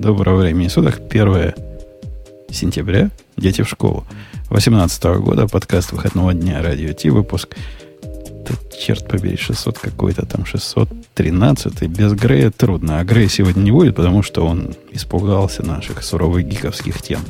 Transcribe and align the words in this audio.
Доброго 0.00 0.40
времени 0.40 0.68
суток. 0.68 0.98
1 1.10 1.52
сентября. 2.50 3.10
Дети 3.36 3.60
в 3.60 3.68
школу. 3.68 4.06
18 4.48 5.04
года. 5.20 5.46
Подкаст 5.46 5.92
выходного 5.92 6.32
дня. 6.32 6.62
Радио 6.62 6.94
Ти. 6.94 7.10
Выпуск. 7.10 7.54
Да, 8.02 8.54
черт 8.78 9.06
побери, 9.06 9.36
600 9.36 9.78
какой-то 9.78 10.24
там, 10.24 10.46
613. 10.46 11.82
Без 11.82 12.14
Грея 12.14 12.50
трудно. 12.50 13.00
А 13.00 13.04
Грей 13.04 13.28
сегодня 13.28 13.60
не 13.60 13.72
будет, 13.72 13.94
потому 13.94 14.22
что 14.22 14.46
он 14.46 14.74
испугался 14.90 15.66
наших 15.66 16.02
суровых 16.02 16.46
гиковских 16.46 17.02
тем. 17.02 17.20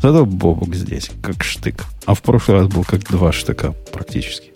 Зато 0.00 0.24
Бобук 0.24 0.76
здесь, 0.76 1.10
как 1.22 1.42
штык. 1.42 1.84
А 2.06 2.14
в 2.14 2.22
прошлый 2.22 2.58
раз 2.58 2.68
был 2.68 2.84
как 2.84 3.02
два 3.02 3.32
штыка 3.32 3.74
практически. 3.90 4.51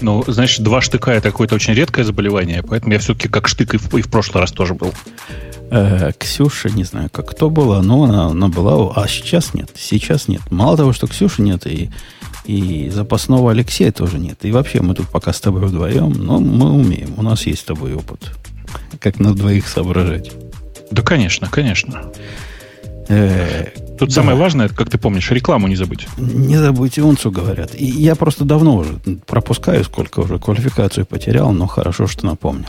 Ну, 0.00 0.24
значит, 0.26 0.62
два 0.62 0.80
штыка 0.80 1.12
это 1.12 1.30
какое-то 1.30 1.54
очень 1.54 1.74
редкое 1.74 2.04
заболевание, 2.04 2.62
поэтому 2.62 2.92
я 2.92 2.98
все-таки 2.98 3.28
как 3.28 3.48
штык 3.48 3.74
и 3.74 3.78
в, 3.78 3.94
и 3.96 4.02
в 4.02 4.08
прошлый 4.08 4.42
раз 4.42 4.52
тоже 4.52 4.74
был. 4.74 4.92
Э, 5.70 6.12
Ксюша, 6.18 6.68
не 6.68 6.84
знаю, 6.84 7.08
как 7.10 7.30
кто 7.30 7.50
была, 7.50 7.82
но 7.82 8.04
она, 8.04 8.26
она 8.26 8.48
была, 8.48 8.92
а 8.94 9.08
сейчас 9.08 9.54
нет. 9.54 9.70
Сейчас 9.74 10.28
нет. 10.28 10.42
Мало 10.50 10.76
того, 10.76 10.92
что 10.92 11.06
Ксюши 11.06 11.42
нет, 11.42 11.66
и, 11.66 11.90
и 12.44 12.90
запасного 12.90 13.50
Алексея 13.50 13.90
тоже 13.90 14.18
нет. 14.18 14.38
И 14.42 14.52
вообще 14.52 14.80
мы 14.80 14.94
тут 14.94 15.08
пока 15.08 15.32
с 15.32 15.40
тобой 15.40 15.62
вдвоем, 15.66 16.12
но 16.12 16.38
мы 16.38 16.70
умеем. 16.72 17.14
У 17.16 17.22
нас 17.22 17.46
есть 17.46 17.62
с 17.62 17.64
тобой 17.64 17.94
опыт. 17.94 18.32
Как 19.00 19.18
на 19.18 19.34
двоих 19.34 19.66
соображать. 19.66 20.30
Да, 20.90 21.02
конечно, 21.02 21.48
конечно. 21.50 22.12
Э, 23.08 23.66
Тут 23.98 24.10
да. 24.10 24.14
самое 24.14 24.36
важное, 24.36 24.68
как 24.68 24.90
ты 24.90 24.98
помнишь, 24.98 25.30
рекламу 25.30 25.68
не 25.68 25.76
забыть. 25.76 26.06
Не 26.18 26.56
забудьте, 26.56 27.02
унцу 27.02 27.30
говорят. 27.30 27.74
И 27.74 27.84
я 27.84 28.14
просто 28.14 28.44
давно 28.44 28.76
уже 28.76 28.92
пропускаю, 29.26 29.84
сколько 29.84 30.20
уже 30.20 30.38
квалификацию 30.38 31.06
потерял, 31.06 31.52
но 31.52 31.66
хорошо, 31.66 32.06
что 32.06 32.26
напомнил. 32.26 32.68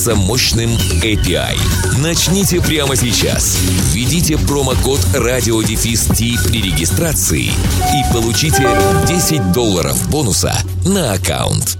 мощным 0.01 0.31
мощным 0.31 0.71
API. 1.03 1.55
Начните 2.01 2.59
прямо 2.61 2.95
сейчас. 2.95 3.59
Введите 3.93 4.37
промокод 4.37 4.99
радиодефис 5.13 6.07
при 6.07 6.61
регистрации 6.63 7.45
и 7.45 8.13
получите 8.13 8.67
10 9.07 9.51
долларов 9.51 10.09
бонуса 10.09 10.55
на 10.83 11.13
аккаунт. 11.13 11.77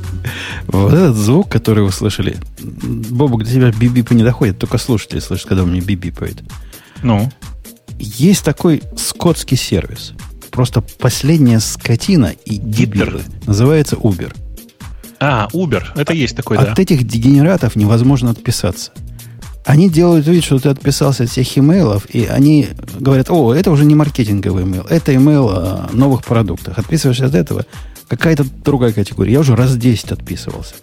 Вот 0.67 0.93
этот 0.93 1.15
звук, 1.15 1.49
который 1.49 1.83
вы 1.83 1.91
слышали, 1.91 2.37
Бобок, 2.59 3.43
до 3.43 3.49
тебя 3.49 3.71
бибипы 3.71 4.13
не 4.13 4.23
доходит, 4.23 4.59
только 4.59 4.77
слушатели 4.77 5.19
слышат, 5.19 5.47
когда 5.47 5.63
у 5.63 5.65
меня 5.65 5.81
бибипает. 5.81 6.43
Ну? 7.01 7.31
Есть 7.97 8.43
такой 8.43 8.83
скотский 8.95 9.57
сервис. 9.57 10.13
Просто 10.51 10.81
последняя 10.81 11.59
скотина 11.59 12.35
и 12.45 12.57
дебилы. 12.57 13.23
Называется 13.47 13.95
Uber. 13.95 14.31
А, 15.21 15.47
Uber. 15.53 15.83
Это 15.95 16.13
есть 16.13 16.35
такой, 16.35 16.57
от 16.57 16.65
да. 16.65 16.71
От 16.71 16.79
этих 16.79 17.03
дегенератов 17.05 17.75
невозможно 17.75 18.31
отписаться. 18.31 18.91
Они 19.63 19.87
делают 19.87 20.25
вид, 20.25 20.43
что 20.43 20.57
ты 20.57 20.69
отписался 20.69 21.23
от 21.23 21.29
всех 21.29 21.55
имейлов, 21.57 22.07
и 22.09 22.25
они 22.25 22.69
говорят, 22.99 23.29
о, 23.29 23.53
это 23.53 23.69
уже 23.69 23.85
не 23.85 23.93
маркетинговый 23.93 24.63
имейл, 24.63 24.87
это 24.89 25.13
имейл 25.13 25.49
о 25.49 25.89
новых 25.93 26.23
продуктах. 26.23 26.79
Отписываешься 26.79 27.27
от 27.27 27.35
этого, 27.35 27.67
какая-то 28.07 28.45
другая 28.65 28.91
категория. 28.91 29.33
Я 29.33 29.39
уже 29.41 29.55
раз 29.55 29.77
10 29.77 30.13
отписывался. 30.13 30.73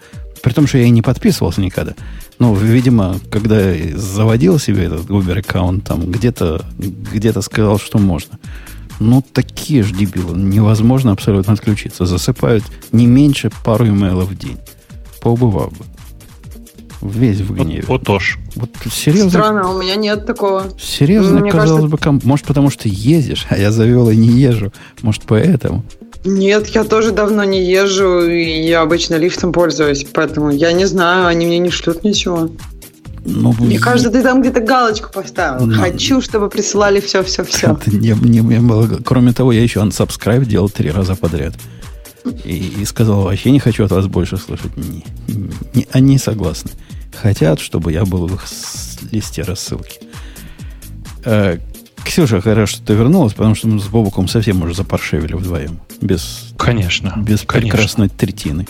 При 0.41 0.53
том, 0.53 0.69
что 0.69 0.79
я 0.79 0.85
и 0.85 0.91
не 0.91 1.03
подписывался 1.03 1.61
никогда. 1.61 1.95
Но, 2.39 2.55
видимо, 2.55 3.17
когда 3.33 3.75
заводил 3.97 4.61
себе 4.61 4.85
этот 4.85 5.07
Uber 5.07 5.41
аккаунт, 5.41 5.85
там 5.85 6.13
где-то 6.13 6.65
где 6.79 7.33
сказал, 7.43 7.81
что 7.81 7.99
можно. 7.99 8.39
Ну, 9.01 9.23
такие 9.33 9.83
же 9.83 9.95
дебилы. 9.95 10.37
Невозможно 10.37 11.13
абсолютно 11.13 11.53
отключиться. 11.53 12.05
Засыпают 12.05 12.65
не 12.93 13.07
меньше 13.07 13.51
пару 13.65 13.87
имейлов 13.87 14.29
в 14.29 14.39
день. 14.39 14.59
Поубывал 15.23 15.69
бы. 15.69 15.85
Весь 17.01 17.41
в 17.41 17.55
гневе. 17.55 17.85
Вот, 17.87 18.09
вот 18.09 18.23
Вот 18.57 18.71
серьезно. 18.93 19.31
Странно, 19.31 19.73
у 19.73 19.81
меня 19.81 19.95
нет 19.95 20.27
такого. 20.27 20.65
Серьезно, 20.81 21.41
Мне 21.41 21.51
казалось 21.51 21.71
кажется... 21.71 21.89
бы, 21.89 21.99
ком... 21.99 22.21
может, 22.25 22.47
потому 22.47 22.71
что 22.71 22.89
ездишь, 22.89 23.47
а 23.51 23.57
я 23.57 23.71
завел 23.71 24.11
и 24.11 24.17
не 24.17 24.29
езжу. 24.29 24.73
Может, 25.03 25.23
поэтому. 25.27 25.85
Нет, 26.25 26.67
я 26.69 26.83
тоже 26.83 27.13
давно 27.13 27.45
не 27.45 27.65
езжу, 27.65 28.23
и 28.23 28.67
я 28.67 28.83
обычно 28.83 29.15
лифтом 29.15 29.53
пользуюсь, 29.53 30.05
поэтому 30.13 30.51
я 30.51 30.73
не 30.73 30.85
знаю, 30.87 31.27
они 31.27 31.47
мне 31.47 31.59
не 31.59 31.71
шлют 31.71 32.03
ничего. 32.03 32.51
Ну, 33.29 33.55
Мне 33.59 33.79
кажется, 33.79 34.11
ты 34.11 34.23
там 34.23 34.41
где-то 34.41 34.61
галочку 34.61 35.13
поставил. 35.13 35.67
Ну, 35.67 35.79
Хочу, 35.79 36.21
чтобы 36.21 36.49
присылали 36.49 37.01
все-все-все. 37.01 37.73
Это 37.81 37.91
не, 37.91 38.11
не, 38.23 38.41
не 38.41 38.61
было. 38.61 38.87
Кроме 39.05 39.33
того, 39.33 39.53
я 39.53 39.63
еще 39.63 39.81
unsubscribe 39.81 40.45
делал 40.45 40.69
три 40.69 40.91
раза 40.91 41.15
подряд. 41.15 41.55
И, 42.45 42.75
и 42.81 42.85
сказал, 42.85 43.23
вообще 43.23 43.51
не 43.51 43.61
хочу 43.61 43.85
от 43.85 43.91
вас 43.91 44.07
больше 44.07 44.37
слышать. 44.37 44.77
Не, 44.77 45.05
не, 45.75 45.87
они 45.93 46.19
согласны. 46.19 46.71
Хотят, 47.15 47.61
чтобы 47.61 47.93
я 47.93 48.05
был 48.05 48.27
в 48.27 48.35
их 48.35 48.45
листе 49.11 49.43
рассылки. 49.43 50.01
Э, 51.25 51.59
Ксюша, 52.05 52.41
хорошо, 52.41 52.77
что 52.77 52.87
ты 52.87 52.95
вернулась, 52.95 53.35
потому 53.35 53.55
что 53.55 53.69
мы 53.69 53.81
с 53.81 53.87
Бобуком 53.87 54.29
совсем 54.29 54.63
уже 54.63 54.75
запаршивили 54.75 55.35
вдвоем. 55.35 55.81
Без, 56.01 56.53
конечно. 56.57 57.15
Без 57.17 57.43
конечно. 57.43 57.51
прекрасной 57.53 58.09
третины. 58.09 58.67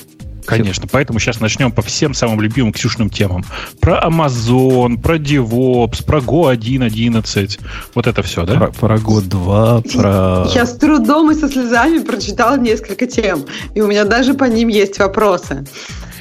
Конечно, 0.49 0.89
поэтому 0.91 1.19
сейчас 1.19 1.41
начнем 1.41 1.71
по 1.71 1.83
всем 1.83 2.15
самым 2.15 2.41
любимым 2.41 2.73
Ксюшным 2.73 3.11
темам. 3.11 3.45
Про 3.81 4.03
Amazon, 4.03 4.97
про 4.97 5.17
DevOps, 5.17 6.03
про 6.05 6.21
Go 6.21 6.57
1.11. 6.57 7.61
Вот 7.95 8.07
это 8.07 8.23
все, 8.23 8.47
да? 8.47 8.55
Про, 8.55 8.73
про 8.73 8.97
Go 8.97 9.21
2, 9.21 9.83
про... 9.83 10.47
Я 10.55 10.65
с 10.65 10.77
трудом 10.77 11.31
и 11.31 11.35
со 11.35 11.49
слезами 11.49 11.99
прочитал 11.99 12.57
несколько 12.57 13.07
тем. 13.07 13.45
И 13.75 13.83
у 13.83 13.89
меня 13.89 14.05
даже 14.05 14.33
по 14.33 14.45
ним 14.45 14.69
есть 14.69 14.99
вопросы. 14.99 15.67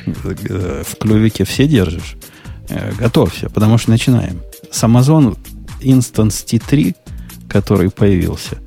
В 0.05 0.95
клювике 0.99 1.45
все 1.45 1.65
держишь? 1.65 2.17
Э, 2.69 2.91
готовься, 2.99 3.49
потому 3.49 3.77
что 3.77 3.91
начинаем. 3.91 4.41
С 4.69 4.83
Amazon 4.83 5.37
Instance 5.81 6.45
T3, 6.45 6.95
который 7.49 7.89
появился. 7.89 8.57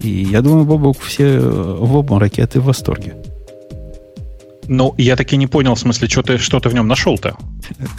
И 0.00 0.24
я 0.24 0.40
думаю, 0.42 0.64
Бобок, 0.64 1.00
все 1.00 1.38
в 1.38 1.96
обмороке, 1.96 2.42
а 2.42 2.46
ты 2.48 2.60
в 2.60 2.64
восторге. 2.64 3.14
Ну, 4.68 4.94
я 4.98 5.16
таки 5.16 5.36
не 5.36 5.46
понял, 5.46 5.74
в 5.74 5.78
смысле, 5.78 6.08
что 6.08 6.22
ты, 6.22 6.38
что 6.38 6.60
ты 6.60 6.68
в 6.68 6.74
нем 6.74 6.86
нашел-то? 6.88 7.36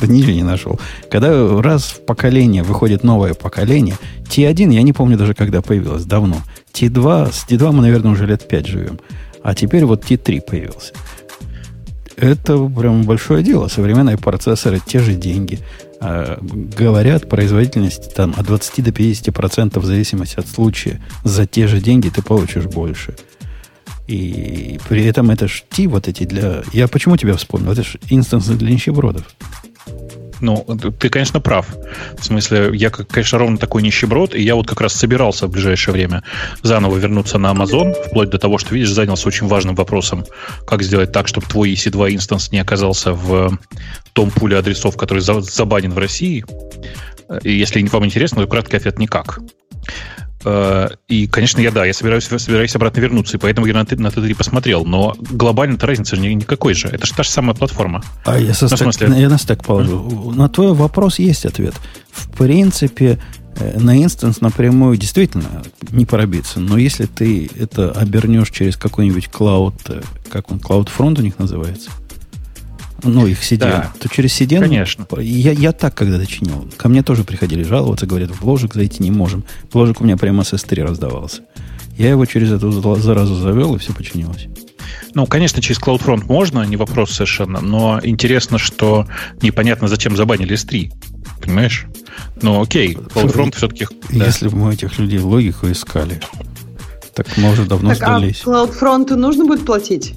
Да 0.02 0.08
ничего 0.08 0.32
не 0.32 0.44
нашел. 0.44 0.80
Когда 1.12 1.62
раз 1.62 1.84
в 1.84 2.06
поколение 2.06 2.64
выходит 2.64 3.04
новое 3.04 3.34
поколение, 3.34 3.96
T1, 4.24 4.74
я 4.74 4.82
не 4.82 4.94
помню 4.94 5.18
даже, 5.18 5.34
когда 5.34 5.62
появилось, 5.62 6.06
давно. 6.06 6.38
T2, 6.74 7.32
с 7.32 7.46
T2 7.48 7.72
мы, 7.72 7.82
наверное, 7.82 8.12
уже 8.12 8.26
лет 8.26 8.48
5 8.48 8.68
живем. 8.68 9.00
А 9.44 9.54
теперь 9.54 9.86
вот 9.86 10.04
T3 10.04 10.42
появился. 10.42 10.94
Это 12.18 12.58
прям 12.66 13.04
большое 13.04 13.44
дело. 13.44 13.68
Современные 13.68 14.18
процессоры, 14.18 14.80
те 14.86 15.00
же 15.00 15.14
деньги. 15.14 15.60
А, 16.00 16.40
говорят, 16.42 17.30
производительность 17.30 18.14
там 18.16 18.34
от 18.38 18.46
20 18.46 18.84
до 18.84 18.92
50% 18.92 19.80
в 19.80 19.86
зависимости 19.86 20.40
от 20.40 20.48
случая. 20.48 21.02
За 21.24 21.46
те 21.46 21.68
же 21.68 21.82
деньги 21.82 22.10
ты 22.10 22.22
получишь 22.22 22.66
больше. 22.66 23.16
И 24.08 24.80
при 24.88 25.06
этом 25.06 25.32
это 25.32 25.48
ж 25.48 25.64
ти 25.70 25.88
вот 25.88 26.08
эти 26.08 26.26
для... 26.26 26.64
Я 26.74 26.88
почему 26.88 27.18
тебя 27.18 27.34
вспомнил? 27.36 27.72
Это 27.72 27.84
же 27.84 28.00
инстансы 28.10 28.54
для 28.54 28.72
нищебродов. 28.72 29.24
Ну, 30.42 30.66
ты, 31.00 31.10
конечно, 31.10 31.40
прав. 31.40 31.68
В 32.20 32.24
смысле, 32.24 32.70
я, 32.74 32.90
конечно, 32.90 33.40
ровно 33.40 33.58
такой 33.58 33.82
нищеброд, 33.82 34.36
и 34.36 34.42
я 34.42 34.56
вот 34.56 34.68
как 34.68 34.82
раз 34.82 34.94
собирался 34.94 35.48
в 35.48 35.52
ближайшее 35.52 35.94
время 35.94 36.24
заново 36.62 36.98
вернуться 36.98 37.38
на 37.38 37.52
Amazon, 37.54 37.94
вплоть 38.08 38.30
до 38.30 38.38
того, 38.38 38.58
что, 38.58 38.76
видишь, 38.76 38.92
занялся 38.92 39.28
очень 39.28 39.48
важным 39.48 39.76
вопросом, 39.76 40.26
как 40.68 40.84
сделать 40.84 41.12
так, 41.12 41.28
чтобы 41.28 41.48
твой 41.48 41.74
EC2 41.74 42.14
инстанс 42.14 42.52
не 42.52 42.60
оказался 42.60 43.14
в 43.14 43.58
том 44.14 44.30
пуле 44.30 44.58
адресов, 44.58 44.98
который 44.98 45.22
забанен 45.22 45.92
в 45.92 45.98
России. 45.98 46.46
И 47.44 47.54
если 47.54 47.82
вам 47.88 48.06
интересно, 48.06 48.42
то 48.42 48.48
краткий 48.48 48.78
ответ– 48.78 49.00
никак. 49.00 49.40
Э, 50.46 50.90
и, 51.08 51.28
конечно, 51.28 51.60
я 51.60 51.72
да, 51.72 51.86
я 51.86 51.94
собираюсь, 51.94 52.26
собираюсь 52.26 52.76
обратно 52.76 53.02
вернуться, 53.02 53.38
и 53.38 53.40
поэтому 53.40 53.66
я 53.66 53.74
на, 53.74 53.80
на 53.82 54.08
Т3 54.08 54.36
посмотрел. 54.36 54.86
Но 54.86 55.16
глобально-то 55.20 55.88
разница 55.88 56.16
же 56.16 56.22
никакой 56.22 56.76
же. 56.76 56.88
Это 56.88 57.06
же 57.06 57.14
та 57.14 57.24
же 57.24 57.30
самая 57.30 57.56
платформа. 57.56 58.04
А 58.26 58.38
я, 58.38 58.54
со 58.54 58.68
ну, 58.70 58.78
смысле... 58.78 59.14
я 59.18 59.28
на 59.28 59.40
стек 59.40 59.64
положу. 59.64 59.98
Mm-hmm. 59.98 60.36
На 60.36 60.48
твой 60.48 60.74
вопрос 60.74 61.20
есть 61.20 61.46
ответ. 61.46 61.74
В 62.12 62.30
принципе, 62.38 63.20
э, 63.58 63.80
на 63.80 64.02
инстанс 64.02 64.40
напрямую 64.40 64.98
действительно 64.98 65.64
не 65.90 66.06
пробиться. 66.06 66.60
Но 66.60 66.78
если 66.78 67.08
ты 67.08 67.50
это 67.60 67.92
обернешь 67.92 68.52
через 68.52 68.78
какой-нибудь 68.78 69.30
клауд, 69.30 69.76
э, 69.90 70.02
как 70.32 70.52
он, 70.52 70.60
CloudFront 70.60 71.20
у 71.20 71.24
них 71.24 71.40
называется, 71.40 71.90
ну, 73.06 73.28
их 73.28 73.42
CDN, 73.42 73.60
да. 73.60 73.94
то 74.00 74.10
через 74.10 74.40
CDN... 74.40 74.62
Конечно. 74.62 75.08
Я, 75.20 75.52
я 75.52 75.72
так 75.72 75.96
когда-то 75.96 76.26
чинил. 76.26 76.70
Ко 76.78 76.90
мне 76.90 77.04
тоже 77.04 77.24
приходили 77.24 77.64
жаловаться, 77.64 78.06
говорят, 78.06 78.32
в 78.32 78.44
ложек 78.46 78.74
зайти 78.74 79.04
не 79.04 79.12
можем. 79.12 79.44
Ложек 79.74 80.02
у 80.02 80.04
меня 80.04 80.18
прямо 80.18 80.44
с 80.44 80.54
S3 80.54 80.84
раздавался. 80.84 81.42
Я 81.98 82.10
его 82.10 82.26
через 82.26 82.52
эту 82.52 82.72
заразу 82.72 83.36
завел, 83.36 83.76
и 83.76 83.80
все 83.80 83.94
починилось. 83.94 84.48
Ну, 85.14 85.26
конечно, 85.26 85.62
через 85.62 85.80
CloudFront 85.80 86.26
можно, 86.26 86.64
не 86.64 86.76
вопрос 86.76 87.12
совершенно, 87.12 87.62
но 87.62 88.00
интересно, 88.04 88.58
что 88.58 89.08
непонятно, 89.42 89.88
зачем 89.88 90.18
забанили 90.18 90.56
S3. 90.56 90.92
Понимаешь? 91.42 91.86
Ну, 92.42 92.62
окей, 92.62 92.96
CloudFront 92.96 93.56
все-таки... 93.56 93.88
Если 94.10 94.50
бы 94.50 94.58
мы 94.58 94.74
этих 94.74 94.98
людей 95.00 95.20
логику 95.20 95.72
искали, 95.72 96.20
так 97.14 97.28
мы 97.38 97.52
уже 97.52 97.64
давно 97.64 97.94
так, 97.94 98.04
а 98.04 98.20
сдались. 98.20 98.44
А 98.46 98.50
CloudFront 98.50 99.16
нужно 99.16 99.46
будет 99.46 99.66
платить? 99.66 100.16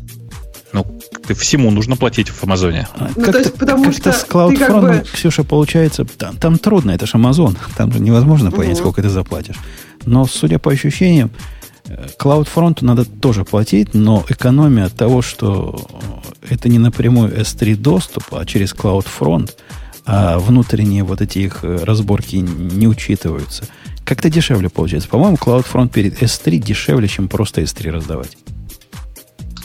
Ну, 0.73 0.87
всему 1.35 1.71
нужно 1.71 1.97
платить 1.97 2.29
в 2.29 2.45
Амазоне. 2.45 2.89
А, 2.95 3.11
ну, 3.17 3.25
как-то, 3.25 3.51
потому 3.51 3.85
как 3.85 3.95
что 3.95 4.13
с 4.13 4.27
CloudFront, 4.27 4.59
как 4.59 4.81
бы... 4.81 5.05
Ксюша, 5.13 5.45
получается, 5.45 6.05
там, 6.05 6.37
там 6.37 6.59
трудно, 6.59 6.91
это 6.91 7.07
же 7.07 7.13
Амазон. 7.15 7.57
Там 7.77 7.93
же 7.93 8.01
невозможно 8.01 8.51
понять, 8.51 8.75
угу. 8.75 8.81
сколько 8.81 9.03
ты 9.03 9.09
заплатишь. 9.09 9.57
Но, 10.05 10.27
судя 10.27 10.59
по 10.59 10.71
ощущениям, 10.71 11.31
CloudFront 12.19 12.79
надо 12.83 13.05
тоже 13.05 13.45
платить, 13.45 13.95
но 13.95 14.25
экономия 14.29 14.87
от 14.87 14.95
того, 14.95 15.23
что 15.23 15.87
это 16.49 16.69
не 16.69 16.79
напрямую 16.79 17.35
S3 17.35 17.77
доступ, 17.77 18.25
а 18.33 18.45
через 18.45 18.75
CloudFront, 18.75 19.51
а 20.05 20.39
внутренние 20.39 21.03
вот 21.03 21.21
эти 21.23 21.41
их 21.41 21.61
разборки 21.63 22.37
не 22.37 22.87
учитываются. 22.87 23.65
Как-то 24.05 24.31
дешевле 24.31 24.69
получается. 24.69 25.09
По-моему, 25.09 25.37
CloudFront 25.37 25.89
перед 25.91 26.23
S3 26.23 26.59
дешевле, 26.59 27.09
чем 27.09 27.29
просто 27.29 27.63
S3 27.63 27.91
раздавать. 27.91 28.37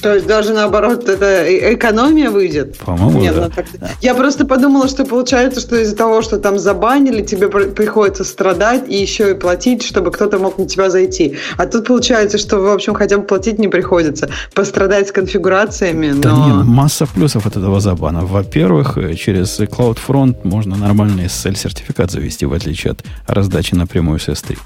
То 0.04 0.16
есть 0.16 0.28
даже 0.28 0.52
наоборот, 0.52 1.08
это 1.08 1.74
экономия 1.74 2.30
выйдет? 2.30 2.78
По-моему, 2.80 3.22
Нет, 3.22 3.36
да. 3.36 3.44
ну, 3.44 3.50
так... 3.50 3.66
Я 4.02 4.14
просто 4.14 4.46
подумала, 4.46 4.90
что 4.90 5.06
получается, 5.06 5.62
что 5.62 5.78
из-за 5.78 5.96
того, 5.96 6.22
что 6.22 6.40
там 6.40 6.60
забанили, 6.60 7.22
тебе 7.22 7.48
приходится 7.48 8.26
страдать 8.26 8.84
и 8.90 8.98
еще 8.98 9.32
и 9.32 9.34
платить, 9.34 9.82
чтобы 9.82 10.12
кто-то 10.12 10.40
мог 10.40 10.58
на 10.58 10.68
тебя 10.68 10.90
зайти. 10.90 11.38
А 11.56 11.68
тут 11.68 11.88
получается, 11.88 12.38
что, 12.38 12.60
в 12.60 12.68
общем, 12.68 12.96
хотя 12.96 13.18
бы 13.18 13.24
платить 13.24 13.60
не 13.60 13.70
приходится. 13.70 14.30
Пострадать 14.54 15.08
с 15.08 15.14
конфигурациями, 15.14 16.10
но... 16.10 16.22
Да 16.22 16.32
нет, 16.32 16.66
масса 16.66 17.08
плюсов 17.08 17.46
от 17.46 17.56
этого 17.56 17.80
забана. 17.80 18.26
Во-первых, 18.26 18.98
э, 18.98 19.14
через 19.16 19.58
CloudFront 19.58 20.40
можно 20.44 20.76
нормальный 20.76 21.28
SSL-сертификат 21.28 22.12
завести, 22.12 22.46
в 22.46 22.52
отличие 22.52 22.92
от 22.92 23.06
раздачи 23.26 23.74
напрямую 23.74 24.20
с 24.20 24.28
S3 24.28 24.58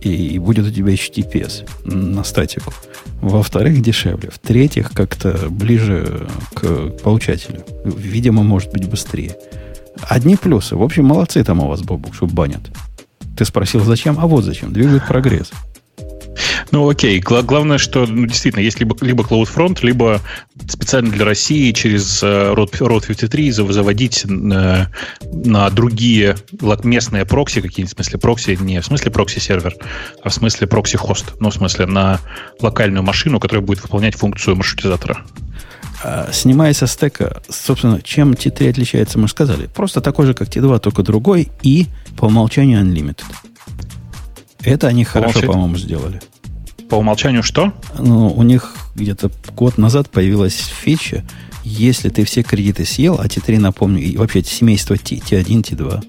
и 0.00 0.38
будет 0.38 0.66
у 0.66 0.70
тебя 0.70 0.92
HTTPS 0.92 1.68
на 1.84 2.24
статику. 2.24 2.72
Во-вторых, 3.20 3.82
дешевле. 3.82 4.30
В-третьих, 4.30 4.92
как-то 4.92 5.48
ближе 5.50 6.26
к 6.54 6.90
получателю. 7.02 7.64
Видимо, 7.84 8.42
может 8.42 8.72
быть 8.72 8.88
быстрее. 8.88 9.36
Одни 10.02 10.36
плюсы. 10.36 10.76
В 10.76 10.82
общем, 10.82 11.04
молодцы 11.04 11.44
там 11.44 11.60
у 11.60 11.68
вас, 11.68 11.82
Бобук, 11.82 12.14
что 12.14 12.26
банят. 12.26 12.70
Ты 13.36 13.44
спросил, 13.44 13.80
зачем? 13.80 14.18
А 14.18 14.26
вот 14.26 14.44
зачем. 14.44 14.72
Двигают 14.72 15.06
прогресс. 15.06 15.50
Ну, 16.70 16.88
окей. 16.88 17.20
Главное, 17.20 17.78
что 17.78 18.06
ну, 18.06 18.26
действительно 18.26 18.62
есть 18.62 18.80
либо, 18.80 18.96
либо 19.00 19.22
CloudFront, 19.24 19.78
либо 19.82 20.20
специально 20.68 21.10
для 21.10 21.24
России 21.24 21.72
через 21.72 22.22
uh, 22.22 22.54
Route 22.54 23.06
53 23.06 23.50
заводить 23.50 24.24
на, 24.24 24.90
на 25.22 25.70
другие 25.70 26.36
местные 26.84 27.24
прокси, 27.24 27.60
какие-нибудь, 27.60 27.92
в 27.92 27.96
смысле 27.96 28.18
прокси, 28.18 28.58
не 28.60 28.80
в 28.80 28.86
смысле 28.86 29.10
прокси-сервер, 29.10 29.74
а 30.22 30.28
в 30.28 30.34
смысле 30.34 30.66
прокси-хост. 30.66 31.34
Ну, 31.40 31.50
в 31.50 31.54
смысле 31.54 31.86
на 31.86 32.20
локальную 32.60 33.02
машину, 33.02 33.40
которая 33.40 33.64
будет 33.64 33.82
выполнять 33.82 34.14
функцию 34.14 34.56
маршрутизатора. 34.56 35.24
А, 36.02 36.30
снимая 36.32 36.72
со 36.72 36.86
стека, 36.86 37.42
собственно, 37.48 38.00
чем 38.02 38.32
T3 38.32 38.70
отличается, 38.70 39.18
мы 39.18 39.28
же 39.28 39.32
сказали. 39.32 39.66
Просто 39.66 40.00
такой 40.00 40.26
же, 40.26 40.34
как 40.34 40.48
T2, 40.48 40.78
только 40.80 41.02
другой 41.02 41.48
и 41.62 41.86
по 42.16 42.26
умолчанию 42.26 42.80
Unlimited. 42.82 43.24
Это 44.62 44.88
они 44.88 45.04
по 45.04 45.10
хорошо, 45.10 45.42
по-моему, 45.42 45.76
сделали. 45.76 46.20
По 46.88 46.96
умолчанию 46.96 47.42
что? 47.42 47.72
Ну, 47.98 48.28
у 48.28 48.42
них 48.42 48.74
где-то 48.94 49.30
год 49.54 49.78
назад 49.78 50.10
появилась 50.10 50.56
фича, 50.56 51.24
если 51.64 52.08
ты 52.08 52.24
все 52.24 52.42
кредиты 52.42 52.84
съел, 52.84 53.20
а 53.20 53.26
T3, 53.26 53.58
напомню, 53.58 54.02
и 54.02 54.16
вообще 54.16 54.42
семейство 54.42 54.96
T, 54.96 55.16
T1, 55.16 55.62
T2. 55.62 56.04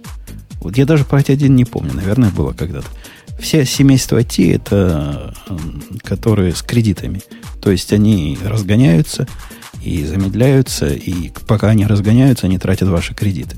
Вот 0.62 0.78
я 0.78 0.86
даже 0.86 1.06
про 1.06 1.20
T1 1.20 1.50
не 1.50 1.66
помню, 1.66 1.94
наверное, 1.94 2.30
было 2.30 2.54
когда-то. 2.54 2.88
Все 3.40 3.66
семейства 3.66 4.24
T 4.24 4.52
это 4.52 5.34
которые 6.04 6.56
с 6.56 6.62
кредитами. 6.62 7.22
То 7.62 7.72
есть 7.72 7.92
они 7.94 8.38
разгоняются 8.44 9.28
и 9.84 10.06
замедляются, 10.06 10.88
и 10.88 11.32
пока 11.48 11.70
они 11.70 11.86
разгоняются, 11.86 12.46
они 12.46 12.58
тратят 12.60 12.90
ваши 12.90 13.14
кредиты. 13.14 13.56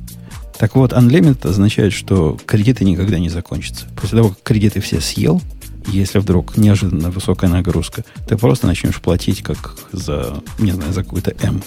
Так 0.57 0.75
вот, 0.75 0.94
unlimited 0.94 1.47
означает, 1.47 1.94
что 1.94 2.38
кредиты 2.45 2.85
никогда 2.85 3.19
не 3.19 3.29
закончатся. 3.29 3.85
После 4.00 4.19
того, 4.19 4.29
как 4.29 4.44
кредиты 4.44 4.79
все 4.81 5.01
съел, 5.01 5.41
если 5.88 6.19
вдруг 6.19 6.57
неожиданно 6.57 7.09
высокая 7.09 7.50
нагрузка, 7.50 8.05
ты 8.27 8.38
просто 8.38 8.67
начнешь 8.67 9.01
платить 9.01 9.41
как 9.41 9.77
за, 9.91 10.41
не 10.59 10.71
знаю, 10.71 10.94
за 10.94 11.03
какой-то 11.03 11.35
M. 11.41 11.61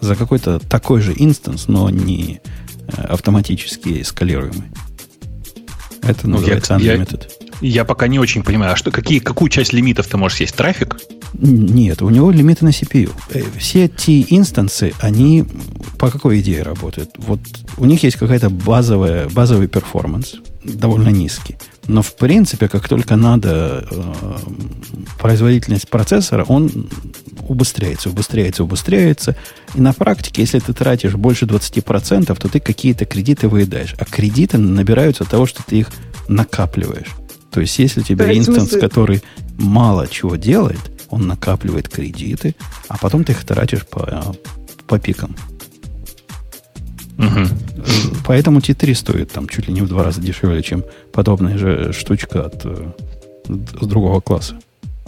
За 0.00 0.14
какой-то 0.14 0.58
такой 0.58 1.00
же 1.00 1.14
инстанс, 1.16 1.68
но 1.68 1.90
не 1.90 2.40
э, 2.86 3.02
автоматически 3.02 4.02
эскалируемый. 4.02 4.70
Это 6.02 6.28
ну, 6.28 6.36
называется 6.36 6.74
я, 6.74 6.94
unlimited. 6.94 7.28
Я, 7.60 7.70
я 7.70 7.84
пока 7.84 8.06
не 8.06 8.18
очень 8.18 8.42
понимаю, 8.42 8.72
а 8.72 8.76
что, 8.76 8.90
какие, 8.90 9.18
какую 9.18 9.48
часть 9.48 9.72
лимитов 9.72 10.06
ты 10.06 10.16
можешь 10.16 10.40
есть? 10.40 10.54
Трафик? 10.54 10.96
Нет, 11.38 12.02
у 12.02 12.08
него 12.08 12.30
лимиты 12.30 12.64
на 12.64 12.70
CPU. 12.70 13.12
Э, 13.30 13.42
все 13.58 13.84
эти 13.84 14.24
инстансы, 14.30 14.92
они 15.00 15.44
по 15.98 16.10
какой 16.10 16.40
идее 16.40 16.62
работают? 16.62 17.10
Вот 17.18 17.40
у 17.76 17.84
них 17.84 18.02
есть 18.02 18.16
какая-то 18.16 18.48
базовая, 18.48 19.28
базовый 19.28 19.68
performance, 19.68 20.36
довольно 20.64 21.08
низкий. 21.08 21.56
Но 21.88 22.02
в 22.02 22.16
принципе, 22.16 22.68
как 22.68 22.88
только 22.88 23.16
надо 23.16 23.86
э, 23.90 24.12
производительность 25.18 25.88
процессора, 25.88 26.44
он 26.44 26.88
убыстряется, 27.48 28.10
убыстряется, 28.10 28.64
убыстряется. 28.64 29.36
И 29.74 29.80
на 29.80 29.92
практике, 29.92 30.42
если 30.42 30.58
ты 30.58 30.72
тратишь 30.72 31.14
больше 31.14 31.44
20%, 31.44 32.26
то 32.26 32.48
ты 32.48 32.60
какие-то 32.60 33.04
кредиты 33.04 33.48
выедаешь. 33.48 33.94
А 33.98 34.04
кредиты 34.04 34.58
набираются 34.58 35.24
от 35.24 35.30
того, 35.30 35.46
что 35.46 35.62
ты 35.64 35.80
их 35.80 35.88
накапливаешь. 36.28 37.14
То 37.50 37.60
есть, 37.60 37.78
если 37.78 38.00
у 38.00 38.04
тебя 38.04 38.36
instance, 38.36 38.70
который 38.70 39.22
мало 39.56 40.08
чего 40.08 40.36
делает, 40.36 40.95
он 41.10 41.26
накапливает 41.26 41.88
кредиты, 41.88 42.54
а 42.88 42.98
потом 42.98 43.24
ты 43.24 43.32
их 43.32 43.44
тратишь 43.44 43.86
по, 43.86 44.34
по 44.86 44.98
пикам. 44.98 45.36
Угу. 47.18 47.46
Поэтому 48.26 48.58
T3 48.58 48.94
стоит 48.94 49.32
там 49.32 49.48
чуть 49.48 49.68
ли 49.68 49.74
не 49.74 49.80
в 49.82 49.88
два 49.88 50.04
раза 50.04 50.20
дешевле, 50.20 50.62
чем 50.62 50.84
подобная 51.12 51.56
же 51.56 51.92
штучка 51.92 52.46
от, 52.46 52.66
от 52.66 53.88
другого 53.88 54.20
класса. 54.20 54.58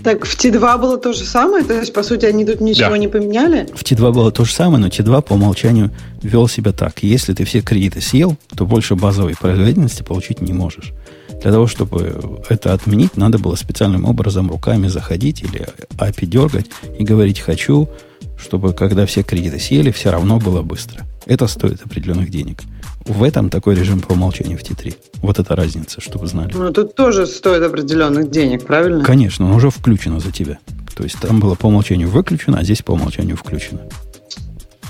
Так 0.02 0.24
в 0.24 0.38
T2 0.38 0.78
было 0.78 0.96
то 0.96 1.12
же 1.12 1.24
самое? 1.24 1.64
То 1.64 1.74
есть, 1.74 1.92
по 1.92 2.02
сути, 2.02 2.24
они 2.24 2.44
тут 2.44 2.60
ничего 2.60 2.90
да. 2.90 2.98
не 2.98 3.08
поменяли? 3.08 3.66
В 3.74 3.82
T2 3.82 4.12
было 4.12 4.30
то 4.30 4.44
же 4.44 4.52
самое, 4.52 4.80
но 4.80 4.88
T2 4.88 5.22
по 5.22 5.32
умолчанию 5.32 5.90
вел 6.22 6.46
себя 6.46 6.72
так. 6.72 7.02
Если 7.02 7.34
ты 7.34 7.44
все 7.44 7.62
кредиты 7.62 8.00
съел, 8.00 8.36
то 8.56 8.64
больше 8.64 8.94
базовой 8.94 9.34
производительности 9.34 10.02
получить 10.02 10.40
не 10.40 10.52
можешь. 10.52 10.92
Для 11.42 11.52
того, 11.52 11.66
чтобы 11.66 12.42
это 12.48 12.72
отменить, 12.72 13.16
надо 13.16 13.38
было 13.38 13.54
специальным 13.54 14.04
образом 14.04 14.50
руками 14.50 14.88
заходить 14.88 15.42
или 15.42 15.68
API 15.96 16.26
дергать 16.26 16.66
и 16.98 17.04
говорить 17.04 17.40
«хочу», 17.40 17.88
чтобы 18.38 18.72
когда 18.72 19.06
все 19.06 19.22
кредиты 19.22 19.58
съели, 19.58 19.90
все 19.90 20.10
равно 20.10 20.38
было 20.38 20.62
быстро. 20.62 21.06
Это 21.26 21.46
стоит 21.46 21.84
определенных 21.84 22.30
денег. 22.30 22.62
В 23.04 23.22
этом 23.22 23.50
такой 23.50 23.74
режим 23.74 24.00
по 24.00 24.12
умолчанию 24.12 24.58
в 24.58 24.62
T3. 24.62 24.94
Вот 25.22 25.38
эта 25.38 25.56
разница, 25.56 26.00
чтобы 26.00 26.26
знали. 26.26 26.52
Ну, 26.54 26.72
тут 26.72 26.94
тоже 26.94 27.26
стоит 27.26 27.62
определенных 27.62 28.30
денег, 28.30 28.66
правильно? 28.66 29.04
Конечно, 29.04 29.46
он 29.46 29.52
уже 29.52 29.70
включено 29.70 30.20
за 30.20 30.30
тебя. 30.30 30.58
То 30.94 31.04
есть 31.04 31.18
там 31.20 31.40
было 31.40 31.54
по 31.54 31.66
умолчанию 31.66 32.08
выключено, 32.08 32.58
а 32.58 32.64
здесь 32.64 32.82
по 32.82 32.92
умолчанию 32.92 33.36
включено. 33.36 33.80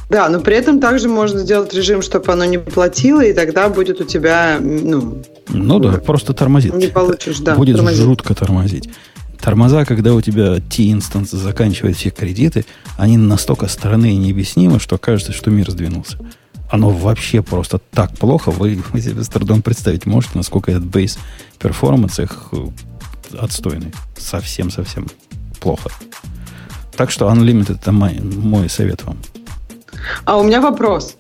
Да, 0.09 0.29
но 0.31 0.41
при 0.41 0.57
этом 0.57 0.81
также 0.81 1.09
можно 1.09 1.41
сделать 1.41 1.75
режим, 1.75 2.01
чтобы 2.01 2.33
оно 2.33 2.47
не 2.47 2.59
платило, 2.59 3.21
и 3.23 3.35
тогда 3.35 3.69
будет 3.69 4.01
у 4.01 4.05
тебя, 4.05 4.59
ну... 4.61 5.23
Ну 5.49 5.79
да, 5.79 5.93
просто 5.99 6.33
тормозит. 6.33 6.73
Не 6.75 6.87
получишь, 6.87 7.41
да. 7.41 7.55
Будет 7.55 7.77
тормозит. 7.77 8.03
жутко 8.03 8.35
тормозить. 8.35 8.89
Тормоза, 9.39 9.85
когда 9.85 10.15
у 10.15 10.21
тебя 10.21 10.57
T-instance 10.61 11.31
заканчивает 11.31 11.97
все 11.97 12.11
кредиты, 12.11 12.65
они 12.97 13.19
настолько 13.19 13.69
странны 13.69 14.13
и 14.13 14.17
необъяснимы, 14.17 14.81
что 14.81 14.97
кажется, 14.97 15.33
что 15.33 15.51
мир 15.51 15.71
сдвинулся. 15.71 16.19
Оно 16.71 16.91
вообще 16.91 17.43
просто 17.43 17.79
так 17.79 18.17
плохо, 18.17 18.51
вы, 18.51 18.83
вы 18.93 19.01
себе 19.03 19.23
с 19.23 19.29
трудом 19.29 19.61
представить 19.61 20.07
можете, 20.07 20.39
насколько 20.39 20.71
этот 20.71 20.87
base 20.87 21.19
performance 21.59 22.19
их 22.19 22.49
э, 22.53 22.67
отстойный. 23.39 23.93
Совсем-совсем 24.17 25.07
плохо. 25.61 25.91
Так 26.97 27.11
что 27.11 27.29
Unlimited 27.29 27.77
это 27.81 27.93
мой, 27.93 28.19
мой 28.21 28.69
совет 28.69 29.05
вам. 29.05 29.19
А 30.25 30.39
у 30.39 30.43
меня 30.43 30.61
вопрос. 30.61 31.17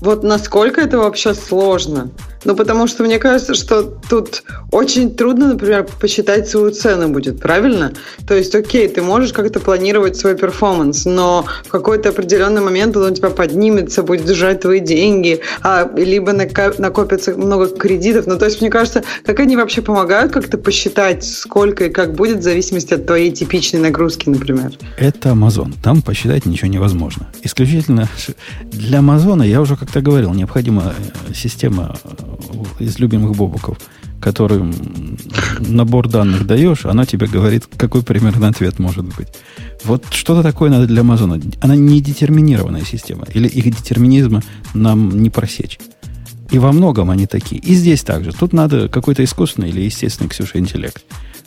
Вот 0.00 0.22
насколько 0.22 0.80
это 0.80 0.98
вообще 0.98 1.34
сложно? 1.34 2.10
Ну, 2.44 2.54
потому 2.54 2.86
что 2.86 3.02
мне 3.02 3.18
кажется, 3.18 3.54
что 3.54 3.82
тут 3.82 4.42
очень 4.70 5.14
трудно, 5.14 5.48
например, 5.48 5.86
посчитать 6.00 6.48
свою 6.48 6.70
цену 6.70 7.08
будет, 7.08 7.40
правильно? 7.40 7.92
То 8.26 8.34
есть, 8.34 8.54
окей, 8.54 8.88
ты 8.88 9.02
можешь 9.02 9.32
как-то 9.32 9.60
планировать 9.60 10.16
свой 10.16 10.36
перформанс, 10.36 11.04
но 11.04 11.46
в 11.64 11.68
какой-то 11.68 12.10
определенный 12.10 12.60
момент 12.60 12.96
он 12.96 13.12
у 13.12 13.14
тебя 13.14 13.30
поднимется, 13.30 14.02
будет 14.02 14.24
держать 14.24 14.60
твои 14.60 14.80
деньги, 14.80 15.40
а, 15.62 15.90
либо 15.96 16.32
накопится 16.32 17.34
много 17.34 17.68
кредитов. 17.68 18.26
Ну, 18.26 18.38
то 18.38 18.46
есть, 18.46 18.60
мне 18.60 18.70
кажется, 18.70 19.02
как 19.24 19.40
они 19.40 19.56
вообще 19.56 19.82
помогают 19.82 20.32
как-то 20.32 20.58
посчитать, 20.58 21.24
сколько 21.24 21.86
и 21.86 21.90
как 21.90 22.14
будет, 22.14 22.38
в 22.38 22.42
зависимости 22.42 22.94
от 22.94 23.06
твоей 23.06 23.30
типичной 23.30 23.80
нагрузки, 23.80 24.28
например? 24.28 24.72
Это 24.96 25.30
Amazon. 25.30 25.74
Там 25.82 26.02
посчитать 26.02 26.46
ничего 26.46 26.68
невозможно. 26.68 27.28
Исключительно 27.42 28.08
для 28.64 28.98
Amazon, 28.98 29.46
я 29.46 29.60
уже 29.60 29.76
как-то 29.76 30.00
говорил, 30.00 30.32
необходима 30.34 30.94
э, 31.28 31.34
система 31.34 31.96
из 32.78 32.98
любимых 32.98 33.36
бобуков, 33.36 33.78
которым 34.20 34.74
набор 35.60 36.08
данных 36.08 36.46
даешь, 36.46 36.84
она 36.84 37.06
тебе 37.06 37.26
говорит, 37.26 37.66
какой 37.76 38.02
примерно 38.02 38.48
ответ 38.48 38.78
может 38.78 39.04
быть. 39.04 39.28
Вот 39.84 40.04
что-то 40.10 40.42
такое 40.42 40.70
надо 40.70 40.86
для 40.86 41.02
Амазона. 41.02 41.40
Она 41.60 41.76
не 41.76 42.00
детерминированная 42.00 42.84
система. 42.84 43.26
Или 43.34 43.48
их 43.48 43.64
детерминизма 43.64 44.42
нам 44.74 45.22
не 45.22 45.30
просечь. 45.30 45.78
И 46.50 46.58
во 46.58 46.72
многом 46.72 47.10
они 47.10 47.26
такие. 47.26 47.60
И 47.60 47.74
здесь 47.74 48.02
также. 48.02 48.32
Тут 48.32 48.52
надо 48.52 48.88
какой-то 48.88 49.22
искусственный 49.22 49.68
или 49.68 49.82
естественный, 49.82 50.30
Ксюша, 50.30 50.58
интеллект. 50.58 51.04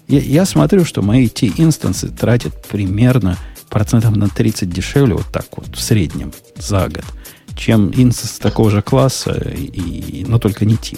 Я, 0.07 0.19
я 0.19 0.45
смотрю, 0.45 0.85
что 0.85 1.01
мои 1.01 1.27
T-инстансы 1.27 2.09
тратят 2.09 2.53
примерно 2.67 3.37
процентов 3.69 4.15
на 4.15 4.27
30 4.27 4.69
дешевле, 4.69 5.15
вот 5.15 5.27
так 5.31 5.45
вот, 5.55 5.75
в 5.75 5.81
среднем, 5.81 6.31
за 6.57 6.87
год– 6.89 7.05
чем 7.55 7.91
инстанс 7.93 8.39
такого 8.39 8.69
же 8.69 8.81
класса, 8.81 9.33
и, 9.33 10.25
но 10.27 10.39
только 10.39 10.65
не 10.65 10.75
T. 10.75 10.97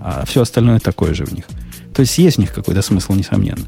А 0.00 0.24
все 0.24 0.42
остальное 0.42 0.78
такое 0.78 1.14
же 1.14 1.24
в 1.24 1.32
них. 1.32 1.44
То 1.94 2.00
есть 2.00 2.16
есть 2.18 2.36
в 2.36 2.40
них 2.40 2.52
какой-то 2.52 2.82
смысл, 2.82 3.14
несомненно. 3.14 3.64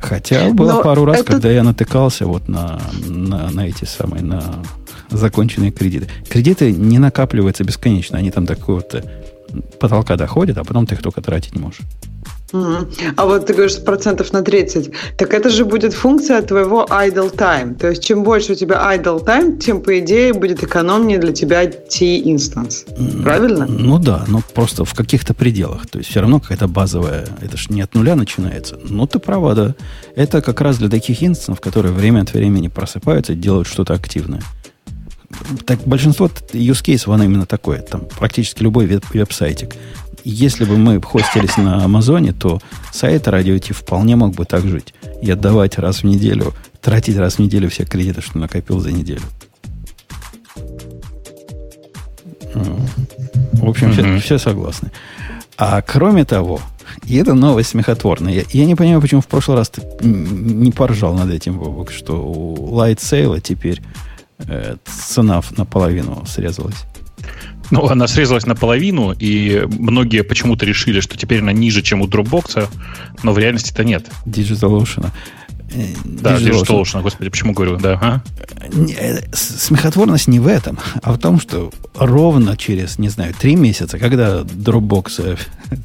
Хотя 0.00 0.50
было 0.50 0.72
но 0.72 0.82
пару 0.82 1.04
раз, 1.04 1.20
это... 1.20 1.32
когда 1.32 1.50
я 1.50 1.64
натыкался 1.64 2.26
вот 2.26 2.48
на, 2.48 2.80
на, 3.06 3.50
на 3.50 3.66
эти 3.66 3.84
самые, 3.84 4.22
на 4.22 4.62
законченные 5.10 5.72
кредиты. 5.72 6.08
Кредиты 6.28 6.70
не 6.72 6.98
накапливаются 6.98 7.64
бесконечно, 7.64 8.18
они 8.18 8.30
там 8.30 8.46
такой 8.46 8.76
вот 8.76 9.04
потолка 9.80 10.16
доходят, 10.16 10.58
а 10.58 10.64
потом 10.64 10.86
ты 10.86 10.94
их 10.94 11.02
только 11.02 11.22
тратить 11.22 11.56
можешь. 11.56 11.80
А 12.52 13.26
вот 13.26 13.46
ты 13.46 13.54
говоришь 13.54 13.82
процентов 13.84 14.32
на 14.32 14.42
30. 14.42 14.90
Так 15.16 15.34
это 15.34 15.50
же 15.50 15.64
будет 15.64 15.94
функция 15.94 16.42
твоего 16.42 16.86
idle 16.88 17.34
time. 17.34 17.74
То 17.74 17.88
есть 17.88 18.04
чем 18.04 18.22
больше 18.22 18.52
у 18.52 18.54
тебя 18.54 18.76
idle 18.94 19.24
time, 19.24 19.58
тем, 19.58 19.80
по 19.80 19.98
идее, 19.98 20.32
будет 20.32 20.62
экономнее 20.62 21.18
для 21.18 21.32
тебя 21.32 21.66
T-инстанс. 21.66 22.84
Правильно? 23.22 23.66
Ну 23.68 23.98
да, 23.98 24.24
но 24.28 24.42
просто 24.54 24.84
в 24.84 24.94
каких-то 24.94 25.34
пределах. 25.34 25.86
То 25.86 25.98
есть 25.98 26.10
все 26.10 26.20
равно 26.20 26.40
какая-то 26.40 26.68
базовая, 26.68 27.26
это 27.40 27.56
же 27.56 27.72
не 27.72 27.80
от 27.82 27.94
нуля 27.94 28.14
начинается. 28.14 28.78
Ну 28.88 29.06
ты 29.06 29.18
права, 29.18 29.54
да. 29.54 29.74
Это 30.14 30.40
как 30.40 30.60
раз 30.60 30.78
для 30.78 30.88
таких 30.88 31.22
инстансов, 31.22 31.60
которые 31.60 31.92
время 31.92 32.22
от 32.22 32.32
времени 32.32 32.68
просыпаются 32.68 33.32
и 33.32 33.36
делают 33.36 33.66
что-то 33.66 33.94
активное. 33.94 34.40
Так, 35.64 35.80
большинство 35.86 36.26
use 36.52 36.82
cases, 36.82 37.12
оно 37.12 37.24
именно 37.24 37.46
такое. 37.46 37.80
Там 37.82 38.02
практически 38.18 38.62
любой 38.62 38.86
веб-сайтик 38.86 39.74
если 40.28 40.64
бы 40.64 40.76
мы 40.76 41.00
хостились 41.00 41.56
на 41.56 41.84
Амазоне, 41.84 42.32
то 42.32 42.60
сайт 42.92 43.28
радио 43.28 43.56
Ти 43.58 43.72
вполне 43.72 44.16
мог 44.16 44.34
бы 44.34 44.44
так 44.44 44.66
жить. 44.66 44.92
И 45.22 45.30
отдавать 45.30 45.78
раз 45.78 46.02
в 46.02 46.04
неделю, 46.04 46.52
тратить 46.82 47.16
раз 47.16 47.36
в 47.36 47.38
неделю 47.38 47.70
все 47.70 47.84
кредиты, 47.84 48.22
что 48.22 48.36
накопил 48.36 48.80
за 48.80 48.90
неделю. 48.90 49.22
В 52.54 53.68
общем, 53.68 53.92
все, 53.92 54.18
все 54.18 54.38
согласны. 54.38 54.90
А 55.56 55.80
кроме 55.80 56.24
того, 56.24 56.60
и 57.04 57.16
это 57.16 57.34
новость 57.34 57.70
смехотворная. 57.70 58.32
Я, 58.32 58.42
я 58.50 58.64
не 58.66 58.74
понимаю, 58.74 59.00
почему 59.00 59.20
в 59.20 59.28
прошлый 59.28 59.56
раз 59.56 59.68
ты 59.68 59.82
не 60.02 60.72
поржал 60.72 61.14
над 61.14 61.30
этим, 61.30 61.56
Бобок, 61.58 61.92
что 61.92 62.14
у 62.14 62.76
Light 62.76 62.96
Sale 62.98 63.40
теперь 63.40 63.80
цена 64.84 65.42
наполовину 65.56 66.24
срезалась. 66.26 66.84
Ну, 67.70 67.86
она 67.86 68.06
срезалась 68.06 68.46
наполовину, 68.46 69.12
и 69.12 69.66
многие 69.78 70.22
почему-то 70.22 70.64
решили, 70.64 71.00
что 71.00 71.16
теперь 71.16 71.40
она 71.40 71.52
ниже, 71.52 71.82
чем 71.82 72.00
у 72.00 72.06
Dropbox, 72.06 72.68
но 73.22 73.32
в 73.32 73.38
реальности 73.38 73.72
это 73.72 73.84
нет. 73.84 74.06
DigitalOcean. 74.24 75.10
Э, 75.72 75.86
да, 76.04 76.36
DigitalOcean, 76.36 77.02
господи, 77.02 77.30
почему 77.30 77.52
говорю, 77.52 77.76
да. 77.76 77.98
А? 78.00 78.22
Э, 78.98 79.20
смехотворность 79.32 80.28
не 80.28 80.38
в 80.38 80.46
этом, 80.46 80.78
а 81.02 81.12
в 81.12 81.18
том, 81.18 81.40
что 81.40 81.72
ровно 81.96 82.56
через, 82.56 82.98
не 82.98 83.08
знаю, 83.08 83.34
три 83.34 83.56
месяца, 83.56 83.98
когда 83.98 84.42
Dropbox... 84.42 85.12
Э, 85.18 85.36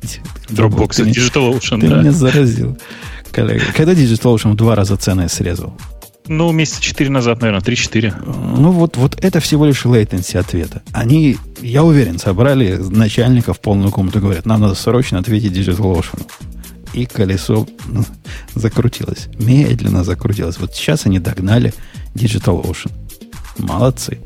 Dropbox 0.49 1.03
и 1.03 1.11
DigitalOcean, 1.11 1.81
ты 1.81 1.87
да. 1.87 1.99
меня 2.01 2.11
заразил, 2.11 2.77
коллега. 3.31 3.65
Когда 3.75 3.93
DigitalOcean 3.93 4.51
в 4.51 4.55
два 4.55 4.75
раза 4.75 4.97
цены 4.97 5.27
срезал? 5.29 5.75
Ну, 6.31 6.49
месяца 6.53 6.81
4 6.81 7.09
назад, 7.09 7.41
наверное, 7.41 7.61
3-4. 7.61 8.57
Ну, 8.57 8.71
вот, 8.71 8.95
вот 8.95 9.21
это 9.21 9.41
всего 9.41 9.65
лишь 9.65 9.83
latency 9.83 10.37
ответа. 10.37 10.81
Они, 10.93 11.37
я 11.59 11.83
уверен, 11.83 12.19
собрали 12.19 12.77
начальников 12.77 13.59
полную 13.59 13.91
комнату 13.91 14.19
и 14.19 14.21
говорят, 14.21 14.45
нам 14.45 14.61
надо 14.61 14.75
срочно 14.75 15.19
ответить 15.19 15.51
DigitalOcean. 15.51 16.25
И 16.93 17.05
колесо 17.05 17.67
закрутилось. 18.55 19.27
Медленно 19.39 20.05
закрутилось. 20.05 20.57
Вот 20.57 20.73
сейчас 20.73 21.05
они 21.05 21.19
догнали 21.19 21.73
DigitalOcean. 22.15 22.93
Молодцы. 23.57 24.19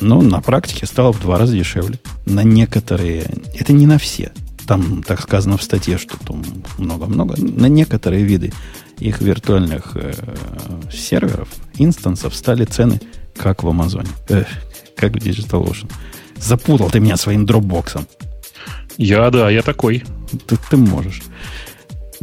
Ну, 0.00 0.22
на 0.22 0.40
практике 0.40 0.86
стало 0.86 1.12
в 1.12 1.20
два 1.20 1.36
раза 1.36 1.56
дешевле. 1.56 1.98
На 2.26 2.44
некоторые... 2.44 3.24
Это 3.58 3.72
не 3.72 3.88
на 3.88 3.98
все. 3.98 4.30
Там, 4.68 5.02
так 5.02 5.20
сказано 5.20 5.56
в 5.56 5.64
статье, 5.64 5.98
что 5.98 6.16
там 6.16 6.44
много-много. 6.78 7.34
На 7.40 7.66
некоторые 7.66 8.22
виды 8.22 8.52
их 8.98 9.20
виртуальных 9.20 9.92
э, 9.96 10.12
серверов, 10.92 11.48
инстансов 11.78 12.34
стали 12.34 12.64
цены 12.64 13.00
как 13.36 13.62
в 13.62 13.68
Амазоне, 13.68 14.10
э, 14.28 14.44
как 14.96 15.12
в 15.12 15.16
DigitalOcean. 15.16 15.90
Запутал 16.36 16.90
ты 16.90 17.00
меня 17.00 17.16
своим 17.16 17.46
дропбоксом. 17.46 18.06
Я, 18.96 19.30
да, 19.30 19.50
я 19.50 19.62
такой. 19.62 20.04
Ты, 20.46 20.56
ты 20.70 20.76
можешь. 20.76 21.22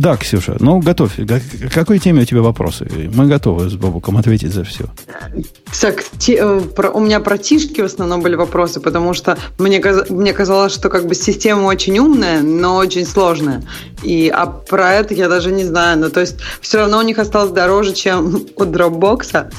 Да, 0.01 0.17
Ксюша, 0.17 0.57
ну 0.59 0.79
готовь. 0.79 1.11
К 1.17 1.71
какой 1.71 1.99
теме 1.99 2.23
у 2.23 2.25
тебя 2.25 2.41
вопросы? 2.41 2.87
Мы 3.13 3.27
готовы 3.27 3.69
с 3.69 3.75
Бобуком 3.75 4.17
ответить 4.17 4.51
за 4.51 4.63
все. 4.63 4.85
Так, 5.79 6.03
те, 6.17 6.39
э, 6.41 6.59
про, 6.75 6.89
у 6.89 6.99
меня 6.99 7.19
про 7.19 7.37
тишки 7.37 7.81
в 7.81 7.85
основном 7.85 8.23
были 8.23 8.33
вопросы, 8.33 8.79
потому 8.79 9.13
что 9.13 9.37
мне, 9.59 9.79
мне 10.09 10.33
казалось, 10.33 10.73
что 10.73 10.89
как 10.89 11.05
бы 11.05 11.13
система 11.13 11.67
очень 11.67 11.99
умная, 11.99 12.41
но 12.41 12.77
очень 12.77 13.05
сложная. 13.05 13.61
И, 14.01 14.27
а 14.29 14.47
про 14.47 14.91
это 14.93 15.13
я 15.13 15.29
даже 15.29 15.51
не 15.51 15.65
знаю. 15.65 15.99
Ну, 15.99 16.09
то 16.09 16.21
есть 16.21 16.37
все 16.61 16.79
равно 16.79 16.97
у 16.97 17.03
них 17.03 17.19
осталось 17.19 17.51
дороже, 17.51 17.93
чем 17.93 18.47
у 18.55 18.63
Dropbox. 18.63 19.51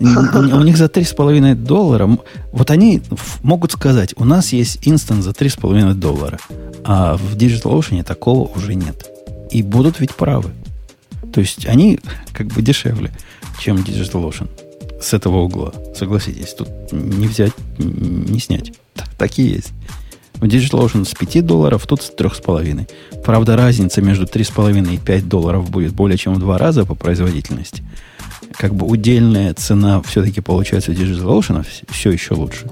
У 0.00 0.62
них 0.62 0.76
за 0.76 0.86
3,5 0.86 1.54
доллара, 1.54 2.18
вот 2.52 2.70
они 2.70 3.02
могут 3.42 3.72
сказать, 3.72 4.14
у 4.16 4.24
нас 4.24 4.52
есть 4.52 4.78
инстанс 4.82 5.24
за 5.24 5.30
3,5 5.30 5.94
доллара, 5.94 6.38
а 6.84 7.16
в 7.16 7.36
DigitalOcean 7.36 8.02
такого 8.02 8.50
уже 8.56 8.74
нет. 8.74 9.06
И 9.50 9.62
будут 9.62 10.00
ведь 10.00 10.14
правы. 10.14 10.50
То 11.32 11.40
есть 11.40 11.66
они 11.66 12.00
как 12.32 12.48
бы 12.48 12.62
дешевле, 12.62 13.10
чем 13.60 13.76
DigitalOcean 13.76 14.48
с 15.00 15.12
этого 15.14 15.38
угла. 15.38 15.72
Согласитесь, 15.94 16.54
тут 16.54 16.68
не 16.92 17.26
взять, 17.26 17.52
не 17.78 18.38
снять. 18.38 18.72
Так 19.18 19.38
и 19.38 19.42
есть. 19.42 19.72
В 20.34 20.44
DigitalOcean 20.44 21.04
с 21.04 21.14
5 21.14 21.46
долларов, 21.46 21.86
тут 21.86 22.02
с 22.02 22.10
3,5. 22.10 22.88
Правда, 23.24 23.56
разница 23.56 24.02
между 24.02 24.24
3,5 24.24 24.94
и 24.94 24.98
5 24.98 25.28
долларов 25.28 25.70
будет 25.70 25.92
более 25.92 26.18
чем 26.18 26.34
в 26.34 26.38
два 26.38 26.58
раза 26.58 26.84
по 26.84 26.94
производительности 26.94 27.84
как 28.52 28.74
бы 28.74 28.86
удельная 28.86 29.54
цена 29.54 30.02
все-таки 30.02 30.40
получается 30.40 30.92
DigitalOcean 30.92 31.64
все 31.90 32.10
еще 32.10 32.34
лучше. 32.34 32.66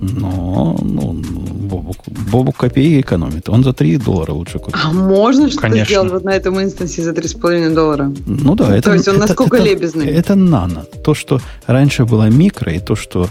Но 0.00 0.78
ну, 0.82 1.12
Бобук, 1.12 1.96
Бобук 2.06 2.56
копейки 2.56 3.02
экономит. 3.02 3.50
Он 3.50 3.62
за 3.62 3.74
3 3.74 3.98
доллара 3.98 4.32
лучше 4.32 4.58
купит. 4.58 4.80
А 4.82 4.92
можно 4.92 5.48
что-то 5.48 5.68
Конечно. 5.68 5.84
сделать 5.84 6.12
вот 6.12 6.24
на 6.24 6.30
этом 6.30 6.60
инстансе 6.62 7.02
за 7.02 7.10
3,5 7.10 7.74
доллара? 7.74 8.10
Ну 8.26 8.54
да. 8.54 8.74
Это, 8.76 8.88
то 8.88 8.94
есть 8.94 9.08
он 9.08 9.16
это, 9.16 9.26
насколько 9.26 9.58
это, 9.58 9.66
лебезный? 9.66 10.06
Это, 10.06 10.18
это 10.18 10.34
нано. 10.36 10.84
То, 11.04 11.12
что 11.12 11.40
раньше 11.66 12.06
было 12.06 12.30
микро, 12.30 12.72
и 12.72 12.78
то, 12.78 12.96
что 12.96 13.28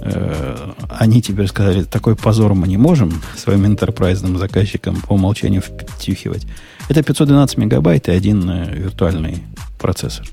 э, 0.00 0.56
они 0.98 1.22
теперь 1.22 1.46
сказали, 1.46 1.84
такой 1.84 2.16
позор 2.16 2.54
мы 2.54 2.66
не 2.66 2.78
можем 2.78 3.22
своим 3.36 3.64
интерпрайзным 3.66 4.38
заказчикам 4.38 5.00
по 5.00 5.12
умолчанию 5.12 5.62
втюхивать. 5.62 6.46
Это 6.88 7.04
512 7.04 7.58
мегабайт 7.58 8.08
и 8.08 8.10
один 8.10 8.50
э, 8.50 8.74
виртуальный 8.74 9.44
процессор. 9.78 10.26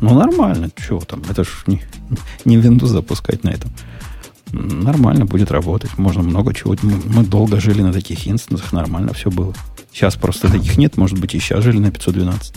Ну, 0.00 0.14
нормально. 0.14 0.70
Чего 0.76 1.00
там? 1.00 1.22
Это 1.28 1.44
ж 1.44 1.64
не, 1.66 1.82
не 2.44 2.56
Windows 2.56 2.86
запускать 2.86 3.44
на 3.44 3.50
этом. 3.50 3.70
Нормально 4.52 5.26
будет 5.26 5.50
работать. 5.50 5.98
Можно 5.98 6.22
много 6.22 6.54
чего. 6.54 6.76
Мы, 6.82 7.00
мы 7.06 7.24
долго 7.24 7.60
жили 7.60 7.82
на 7.82 7.92
таких 7.92 8.26
инстансах. 8.28 8.72
Нормально 8.72 9.12
все 9.12 9.30
было. 9.30 9.54
Сейчас 9.92 10.16
просто 10.16 10.50
таких 10.50 10.78
нет. 10.78 10.96
Может 10.96 11.18
быть, 11.18 11.34
и 11.34 11.38
сейчас 11.38 11.64
жили 11.64 11.78
на 11.78 11.90
512. 11.90 12.54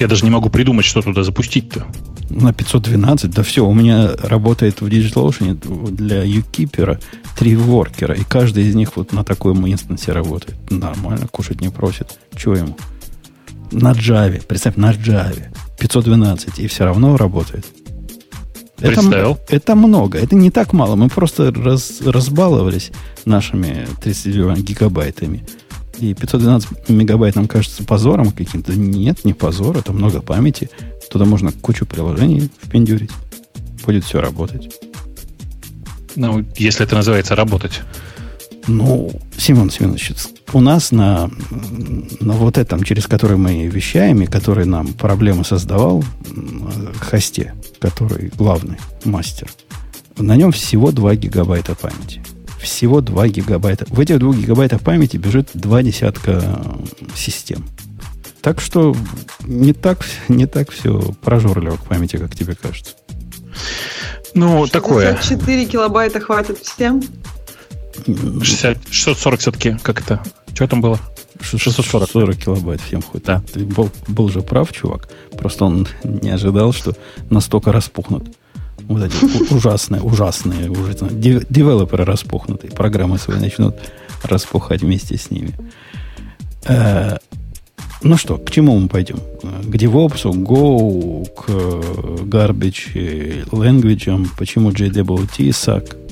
Я 0.00 0.08
даже 0.08 0.24
не 0.24 0.30
могу 0.30 0.48
придумать, 0.48 0.84
что 0.84 1.02
туда 1.02 1.22
запустить-то. 1.24 1.86
На 2.30 2.52
512, 2.52 3.30
да 3.30 3.42
все, 3.42 3.66
у 3.66 3.72
меня 3.72 4.10
работает 4.22 4.80
в 4.80 4.86
DigitalOcean 4.86 5.90
для 5.90 6.22
юкипера 6.22 7.00
три 7.36 7.56
воркера, 7.56 8.14
и 8.14 8.22
каждый 8.22 8.64
из 8.64 8.74
них 8.74 8.96
вот 8.96 9.12
на 9.12 9.24
таком 9.24 9.66
инстансе 9.70 10.12
работает. 10.12 10.58
Нормально, 10.70 11.26
кушать 11.28 11.60
не 11.60 11.70
просит. 11.70 12.18
Чего 12.36 12.56
ему? 12.56 12.76
На 13.70 13.92
Java, 13.92 14.44
представь, 14.46 14.76
на 14.76 14.92
Java. 14.92 15.44
512, 15.78 16.58
и 16.58 16.66
все 16.66 16.84
равно 16.84 17.16
работает. 17.16 17.64
Это, 18.80 19.36
это 19.48 19.74
много, 19.74 20.18
это 20.18 20.36
не 20.36 20.50
так 20.50 20.72
мало. 20.72 20.94
Мы 20.94 21.08
просто 21.08 21.52
раз, 21.52 22.00
разбаловались 22.00 22.92
нашими 23.24 23.86
32 24.02 24.56
гигабайтами. 24.56 25.44
И 25.98 26.14
512 26.14 26.88
мегабайт 26.88 27.34
нам 27.34 27.48
кажется 27.48 27.82
позором 27.84 28.30
каким-то. 28.30 28.72
Нет, 28.72 29.24
не 29.24 29.34
позор, 29.34 29.76
это 29.76 29.92
много 29.92 30.20
памяти. 30.20 30.70
Туда 31.10 31.24
можно 31.24 31.50
кучу 31.50 31.86
приложений 31.86 32.50
впендюрить. 32.62 33.10
Будет 33.84 34.04
все 34.04 34.20
работать. 34.20 34.72
Ну, 36.14 36.44
если 36.56 36.86
это 36.86 36.94
называется 36.94 37.34
работать. 37.34 37.80
Ну, 38.68 39.10
Симон 39.38 39.70
Семенович, 39.70 40.12
у 40.52 40.60
нас 40.60 40.92
на, 40.92 41.30
на 42.20 42.34
вот 42.34 42.58
этом, 42.58 42.84
через 42.84 43.06
который 43.06 43.38
мы 43.38 43.66
вещаем, 43.66 44.20
и 44.20 44.26
который 44.26 44.66
нам 44.66 44.92
проблемы 44.92 45.42
создавал, 45.44 46.04
хосте, 47.00 47.54
который 47.80 48.30
главный 48.36 48.76
мастер, 49.04 49.48
на 50.18 50.36
нем 50.36 50.52
всего 50.52 50.92
2 50.92 51.14
гигабайта 51.16 51.74
памяти. 51.74 52.22
Всего 52.60 53.00
2 53.00 53.28
гигабайта. 53.28 53.86
В 53.88 53.98
этих 54.00 54.18
2 54.18 54.34
гигабайтах 54.34 54.82
памяти 54.82 55.16
бежит 55.16 55.48
два 55.54 55.82
десятка 55.82 56.60
систем. 57.14 57.64
Так 58.42 58.60
что 58.60 58.94
не 59.46 59.72
так, 59.72 60.04
не 60.28 60.46
так 60.46 60.70
все 60.70 61.00
прожорливо 61.22 61.76
к 61.76 61.84
памяти, 61.84 62.16
как 62.16 62.36
тебе 62.36 62.54
кажется. 62.54 62.96
Ну, 64.34 64.66
64 64.66 64.70
такое. 64.70 65.18
4 65.22 65.64
килобайта 65.66 66.20
хватит 66.20 66.58
всем? 66.58 67.02
60, 68.06 68.78
640 68.90 69.40
все-таки, 69.40 69.76
как 69.82 70.00
это? 70.00 70.22
Что 70.54 70.66
там 70.66 70.80
было? 70.80 70.98
640 71.40 72.10
40 72.10 72.36
килобайт 72.36 72.80
всем 72.80 73.02
хоть. 73.02 73.24
Да. 73.24 73.42
Ты 73.52 73.64
был, 73.64 73.90
был 74.08 74.28
же 74.28 74.40
прав, 74.42 74.72
чувак. 74.72 75.08
Просто 75.36 75.64
он 75.64 75.86
не 76.04 76.30
ожидал, 76.30 76.72
что 76.72 76.94
настолько 77.30 77.72
распухнут. 77.72 78.36
Вот 78.82 79.02
эти 79.02 79.52
ужасные, 79.52 80.00
ужасные, 80.02 80.70
ужасные. 80.70 81.10
Девелоперы 81.12 82.04
распухнутые. 82.04 82.72
Программы 82.72 83.18
свои 83.18 83.38
начнут 83.38 83.76
распухать 84.22 84.82
вместе 84.82 85.16
с 85.16 85.30
ними. 85.30 85.54
Э, 86.66 87.18
ну 88.02 88.16
что, 88.16 88.38
к 88.38 88.50
чему 88.50 88.78
мы 88.78 88.88
пойдем? 88.88 89.18
К 89.42 89.74
DevOps, 89.74 90.24
Go, 90.32 91.26
к 91.34 91.48
Garbage 92.24 93.46
Language, 93.50 94.28
почему 94.36 94.70
JWT, 94.70 95.48
SAC? 95.50 96.07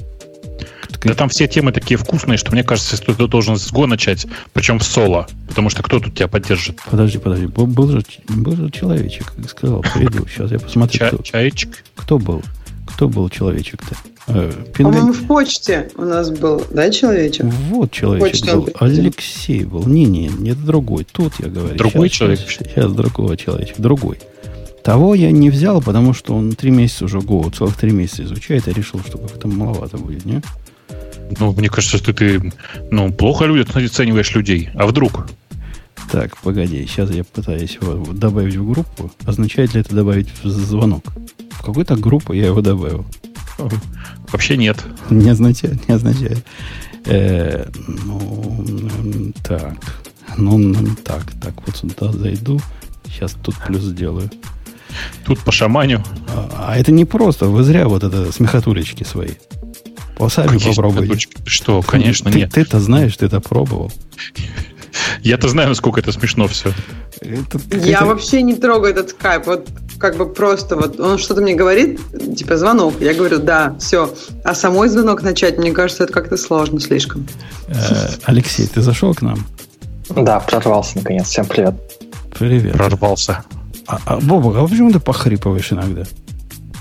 Да 1.05 1.15
там 1.15 1.29
все 1.29 1.47
темы 1.47 1.73
такие 1.73 1.97
вкусные, 1.97 2.37
что 2.37 2.53
мне 2.53 2.65
кажется, 2.65 2.97
что 2.97 3.15
ты 3.15 3.27
должен 3.27 3.57
с 3.59 3.73
Go 3.73 3.87
начать, 3.87 4.27
причем 4.53 4.79
в 4.79 4.85
соло, 4.85 5.27
потому 5.49 5.71
что 5.71 5.83
кто 5.83 6.01
тут 6.01 6.15
тебя 6.15 6.29
поддержит? 6.29 6.81
Подожди, 6.91 7.19
подожди, 7.19 7.47
был, 7.47 7.67
был, 7.67 7.89
же, 7.91 8.03
был 8.29 8.57
же 8.57 8.71
человечек, 8.71 9.33
как 9.37 9.49
сказал, 9.51 9.83
приду, 9.95 10.27
сейчас 10.35 10.51
я 10.51 10.59
посмотрю. 10.59 10.99
Ча- 10.99 11.09
кто, 11.09 11.23
чаечек? 11.23 11.85
Кто 11.95 12.19
был? 12.19 12.43
Кто 12.87 13.09
был 13.09 13.29
человечек-то? 13.29 13.97
Э, 14.29 14.53
По-моему, 14.77 15.13
в 15.13 15.27
почте 15.27 15.91
у 15.97 16.03
нас 16.03 16.31
был, 16.31 16.65
да, 16.71 16.91
человечек? 16.91 17.45
Вот 17.45 17.91
человечек 17.93 18.55
был. 18.55 18.69
Алексей 18.79 19.65
был. 19.65 19.87
Не-не, 19.87 20.29
нет, 20.29 20.65
другой. 20.65 21.07
Тут 21.11 21.35
я 21.39 21.49
говорю. 21.49 21.77
Другой 21.77 22.09
сейчас, 22.09 22.19
человек? 22.19 22.41
Сейчас, 22.41 22.69
сейчас 22.69 22.93
другого 22.93 23.37
человека. 23.37 23.75
Другой. 23.79 24.19
Того 24.83 25.17
я 25.17 25.33
не 25.33 25.51
взял, 25.51 25.83
потому 25.83 26.15
что 26.15 26.35
он 26.35 26.53
три 26.53 26.71
месяца 26.71 27.07
уже 27.07 27.19
Go, 27.19 27.53
целых 27.53 27.77
три 27.77 27.91
месяца 27.91 28.23
изучает, 28.23 28.69
и 28.69 28.73
решил, 28.73 29.01
что 29.05 29.19
как-то 29.19 29.49
маловато 29.49 29.99
будет, 29.99 30.25
не? 30.25 30.43
Ну, 31.39 31.53
мне 31.53 31.69
кажется, 31.69 31.99
что 31.99 32.13
ты 32.13 32.53
ну, 32.91 33.13
плохо 33.13 33.47
люди, 33.47 33.69
оцениваешь 33.85 34.35
людей. 34.35 34.71
А 34.75 34.87
вдруг? 34.87 35.29
Так, 36.11 36.37
погоди, 36.39 36.87
сейчас 36.87 37.11
я 37.11 37.25
пытаюсь 37.25 37.79
его 37.81 38.13
добавить 38.13 38.57
в 38.57 38.71
группу. 38.71 39.11
Означает 39.25 39.75
ли 39.75 39.81
это 39.81 39.95
добавить 39.95 40.29
в 40.43 40.49
звонок? 40.49 41.05
В 41.51 41.63
какую-то 41.63 41.97
группу 41.97 42.33
я 42.33 42.47
его 42.47 42.61
добавил. 42.61 43.05
Вообще 44.31 44.57
нет. 44.57 44.79
Не 45.11 45.31
означает, 45.31 45.89
не 45.89 45.95
означает. 45.95 46.45
Э, 47.07 47.69
ну, 47.87 49.33
так. 49.43 49.75
Ну, 50.37 50.75
так, 51.05 51.25
так, 51.43 51.55
вот 51.67 51.77
сюда 51.77 52.13
зайду. 52.13 52.61
Сейчас 53.07 53.35
тут 53.43 53.55
плюс 53.67 53.83
сделаю. 53.83 54.31
Тут 55.25 55.41
по 55.41 55.53
шаманю. 55.53 56.05
А, 56.29 56.69
а 56.69 56.77
это 56.77 56.93
не 56.93 57.05
просто. 57.05 57.47
Вы 57.47 57.63
зря 57.63 57.89
вот 57.89 58.05
это 58.05 58.33
смехотулечки 58.33 59.05
свои. 59.05 59.31
Сами 60.29 60.59
попробуйте. 60.59 61.29
Что, 61.45 61.83
конечно, 61.83 62.31
ты, 62.31 62.39
нет. 62.39 62.53
Ты-то 62.53 62.81
знаешь, 62.81 63.17
ты 63.17 63.27
это 63.27 63.41
пробовал. 63.41 63.93
Я-то 65.23 65.49
знаю, 65.49 65.69
насколько 65.69 66.01
это 66.01 66.13
смешно 66.13 66.49
все. 66.49 66.73
Это, 67.21 67.61
я 67.77 67.99
это... 67.99 68.07
вообще 68.07 68.43
не 68.43 68.55
трогаю 68.55 68.93
этот 68.93 69.11
скайп. 69.11 69.47
Вот 69.47 69.69
как 69.99 70.17
бы 70.17 70.27
просто 70.33 70.77
вот 70.77 71.01
он 71.01 71.19
что-то 71.19 71.41
мне 71.43 71.55
говорит, 71.55 72.01
типа 72.37 72.57
звонок. 72.57 72.95
Я 73.01 73.15
говорю, 73.15 73.39
да, 73.39 73.77
все. 73.79 74.13
А 74.45 74.55
самой 74.55 74.89
звонок 74.89 75.23
начать, 75.23 75.59
мне 75.59 75.73
кажется, 75.73 76.05
это 76.05 76.13
как-то 76.13 76.37
сложно 76.37 76.81
слишком. 76.81 77.27
Э, 77.69 78.09
Алексей, 78.25 78.67
ты 78.67 78.81
зашел 78.81 79.15
к 79.15 79.23
нам? 79.23 79.47
Да, 80.09 80.41
прорвался 80.41 80.99
наконец. 80.99 81.29
Всем 81.29 81.47
привет. 81.47 81.75
Привет. 82.39 82.75
Прорвался. 82.75 83.45
А, 83.87 83.99
а 84.05 84.17
Бобок, 84.21 84.57
а 84.57 84.67
почему 84.67 84.93
ты 84.93 85.01
похрипываешь 85.01 85.73
иногда? 85.73 86.05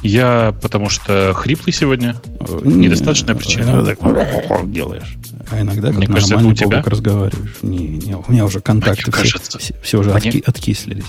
Я 0.05 0.55
потому 0.61 0.89
что 0.89 1.33
хриплый 1.33 1.73
сегодня. 1.73 2.15
Недостаточная 2.63 3.35
причина. 3.35 3.63
Иногда 3.63 3.95
так 3.95 4.71
делаешь. 4.71 5.17
А 5.51 5.61
иногда 5.61 5.89
как 5.89 5.97
Мне 5.97 6.07
кажется, 6.07 6.35
нормальный 6.35 6.55
тебя? 6.55 6.83
разговариваешь. 6.83 7.55
Не, 7.61 7.87
не, 7.87 8.15
у 8.15 8.23
меня 8.27 8.45
уже 8.45 8.61
контакты 8.61 9.11
все, 9.11 9.11
кажется, 9.11 9.59
все, 9.59 9.75
все 9.81 9.99
уже 9.99 10.09
мне... 10.11 10.17
отки, 10.17 10.43
откислились. 10.45 11.05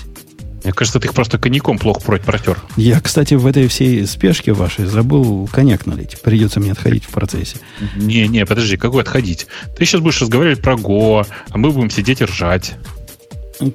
Мне 0.63 0.73
кажется, 0.73 0.99
ты 0.99 1.07
их 1.07 1.13
просто 1.13 1.37
коньяком 1.37 1.77
плохо 1.77 2.01
протер. 2.01 2.59
Я, 2.75 2.99
кстати, 2.99 3.35
в 3.35 3.45
этой 3.45 3.67
всей 3.67 4.05
спешке 4.07 4.53
вашей 4.53 4.85
забыл 4.85 5.47
коньяк 5.51 5.85
налить. 5.85 6.19
Придется 6.21 6.59
мне 6.59 6.71
отходить 6.71 7.05
в 7.05 7.09
процессе. 7.09 7.57
Не-не, 7.95 8.45
подожди, 8.45 8.77
какой 8.77 9.03
отходить? 9.03 9.47
Ты 9.77 9.85
сейчас 9.85 10.01
будешь 10.01 10.21
разговаривать 10.21 10.61
про 10.61 10.75
Го, 10.75 11.25
а 11.49 11.57
мы 11.57 11.71
будем 11.71 11.89
сидеть 11.89 12.21
и 12.21 12.25
ржать. 12.25 12.75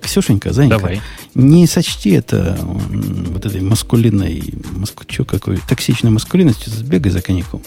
Ксюшенька, 0.00 0.52
Занька, 0.52 0.76
Давай. 0.78 1.00
не 1.34 1.66
сочти 1.66 2.10
это 2.10 2.58
вот 2.60 3.44
этой 3.44 3.60
маскулинной, 3.60 4.54
маску, 4.72 5.04
что 5.08 5.24
какой, 5.24 5.58
токсичной 5.68 6.10
маскулинностью, 6.10 6.72
сбегай 6.72 7.10
за 7.10 7.20
коньяком. 7.20 7.62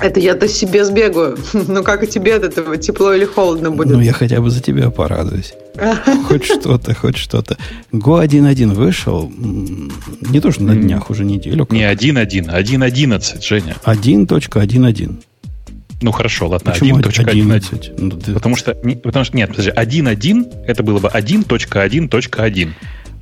Это 0.00 0.20
я-то 0.20 0.48
себе 0.48 0.84
сбегаю. 0.84 1.36
Ну, 1.68 1.82
как 1.82 2.04
и 2.04 2.06
тебе 2.06 2.36
от 2.36 2.44
этого, 2.44 2.76
тепло 2.76 3.12
или 3.12 3.24
холодно 3.24 3.70
будет? 3.70 3.90
Ну, 3.90 4.00
я 4.00 4.12
хотя 4.12 4.40
бы 4.40 4.50
за 4.50 4.60
тебя 4.60 4.90
порадуюсь. 4.90 5.54
Хоть 6.28 6.44
что-то, 6.44 6.94
хоть 6.94 7.16
что-то. 7.16 7.56
Go 7.92 8.24
1.1 8.24 8.74
вышел, 8.74 9.30
не 9.36 10.40
то, 10.40 10.50
что 10.50 10.64
на 10.64 10.74
днях, 10.74 11.10
уже 11.10 11.24
неделю. 11.24 11.66
Не 11.70 11.82
1.1, 11.82 12.48
1.11, 12.48 13.42
Женя. 13.42 13.76
1.1.1. 13.84 15.22
Ну 16.00 16.12
хорошо, 16.12 16.48
ладно, 16.48 16.72
Почему 16.72 16.98
1.11? 16.98 17.94
Ну. 17.98 18.34
Потому 18.34 18.56
что, 18.56 18.74
потому 18.74 19.24
что, 19.24 19.36
нет, 19.36 19.50
подожди, 19.50 19.70
1.1 19.70 20.64
это 20.66 20.82
было 20.82 21.00
бы 21.00 21.08
1.1.1. 21.08 22.70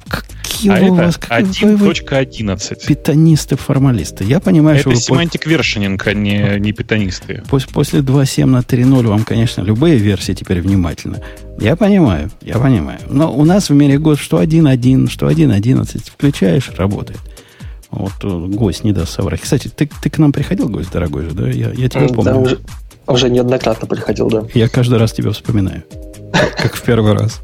Какие 0.09 0.71
а 0.71 0.91
у 0.91 0.95
вас, 0.95 1.17
это 1.17 1.37
1.11. 1.37 2.87
Питонисты-формалисты. 2.87 4.25
Я 4.25 4.41
понимаю, 4.41 4.79
это 4.79 4.91
что... 4.91 4.91
Это 4.91 5.01
семантик 5.01 5.47
вершининг, 5.47 6.07
а 6.07 6.15
не, 6.15 6.59
не 6.59 6.73
питонисты. 6.73 7.43
После, 7.49 7.73
после 7.73 8.01
2.7 8.01 8.45
на 8.47 8.59
3.0 8.59 9.07
вам, 9.07 9.25
конечно, 9.25 9.63
любые 9.63 9.97
версии 9.97 10.33
теперь 10.33 10.61
внимательно. 10.61 11.21
Я 11.59 11.77
понимаю, 11.77 12.31
я 12.43 12.59
понимаю. 12.59 13.01
Но 13.09 13.35
у 13.35 13.45
нас 13.45 13.71
в 13.71 13.75
мире 13.75 13.99
год 13.99 14.19
что 14.19 14.43
1.1, 14.43 15.11
что 15.11 15.29
1.11. 15.29 16.11
Включаешь, 16.11 16.71
работает. 16.77 17.19
Вот 17.97 18.13
э, 18.23 18.29
гость 18.29 18.85
не 18.85 18.93
даст 18.93 19.13
соврать. 19.13 19.41
Кстати, 19.41 19.69
ты, 19.69 19.89
ты 20.03 20.11
к 20.11 20.19
нам 20.19 20.33
приходил, 20.33 20.69
гость 20.69 20.93
дорогой 20.93 21.25
же, 21.25 21.31
да? 21.31 21.49
Я, 21.49 21.71
я 21.73 21.89
тебя 21.89 22.09
помню. 22.09 22.25
Да, 22.25 22.37
уже, 22.37 22.59
уже 23.07 23.31
неоднократно 23.31 23.89
приходил, 23.89 24.29
да. 24.29 24.45
Я 24.53 24.69
каждый 24.69 24.99
раз 24.99 25.13
тебя 25.13 25.31
вспоминаю. 25.31 25.83
Как 26.33 26.75
в 26.75 26.83
первый 26.83 27.15
раз. 27.15 27.41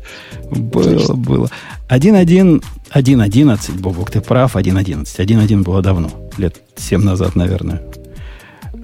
Было, 0.50 1.14
было. 1.14 1.50
1.1, 1.88 2.62
1.11, 2.94 3.80
Бобок, 3.80 4.10
ты 4.10 4.20
прав, 4.20 4.56
1.11. 4.56 5.04
1.1 5.04 5.62
было 5.62 5.80
давно, 5.80 6.10
лет 6.36 6.60
7 6.76 7.02
назад, 7.02 7.34
наверное. 7.34 7.80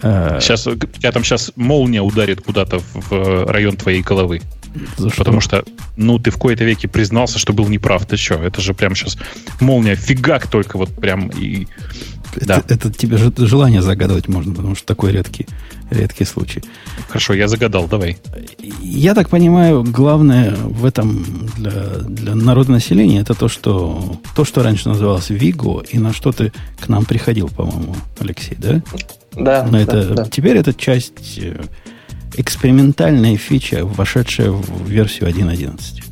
Сейчас, 0.00 0.66
э, 0.66 0.76
тебя 0.76 1.12
там 1.12 1.24
сейчас 1.24 1.52
молния 1.56 2.00
ударит 2.00 2.40
куда-то 2.40 2.80
в 2.94 3.46
район 3.50 3.76
твоей 3.76 4.02
головы. 4.02 4.40
За 4.96 5.10
что? 5.10 5.18
Потому 5.18 5.40
что, 5.40 5.64
ну, 5.96 6.18
ты 6.18 6.30
в 6.30 6.36
кои-то 6.36 6.64
веке 6.64 6.88
признался, 6.88 7.38
что 7.38 7.52
был 7.52 7.68
неправ. 7.68 8.06
Ты 8.06 8.16
что? 8.16 8.34
Это 8.34 8.60
же 8.60 8.74
прям 8.74 8.94
сейчас 8.94 9.16
молния 9.60 9.94
фигак 9.94 10.46
только 10.48 10.76
вот 10.76 10.90
прям 10.94 11.28
и... 11.28 11.66
Да. 12.36 12.58
Это, 12.58 12.74
это 12.74 12.92
тебе 12.92 13.16
же 13.16 13.32
желание 13.38 13.82
загадывать 13.82 14.28
можно, 14.28 14.54
потому 14.54 14.74
что 14.76 14.86
такой 14.86 15.12
редкий, 15.12 15.46
редкий 15.90 16.24
случай. 16.24 16.62
Хорошо, 17.08 17.32
я 17.34 17.48
загадал, 17.48 17.88
давай. 17.88 18.18
Я 18.82 19.14
так 19.14 19.30
понимаю, 19.30 19.82
главное 19.82 20.54
в 20.54 20.84
этом 20.84 21.48
для, 21.56 21.72
для 22.00 22.34
народа 22.34 22.70
населения 22.70 23.20
это 23.20 23.34
то, 23.34 23.48
что 23.48 24.20
то, 24.36 24.44
что 24.44 24.62
раньше 24.62 24.88
называлось 24.88 25.30
Виго, 25.30 25.82
и 25.90 25.98
на 25.98 26.12
что 26.12 26.32
ты 26.32 26.52
к 26.78 26.88
нам 26.88 27.06
приходил, 27.06 27.48
по-моему, 27.48 27.96
Алексей, 28.20 28.56
да? 28.58 28.82
Да. 29.32 29.66
Но 29.68 29.80
это, 29.80 30.14
да. 30.14 30.24
Теперь 30.26 30.58
это 30.58 30.74
часть 30.74 31.38
э, 31.38 31.60
экспериментальная 32.36 33.36
фича, 33.36 33.84
вошедшая 33.84 34.50
в 34.50 34.88
версию 34.88 35.28
1.11. 35.30 36.04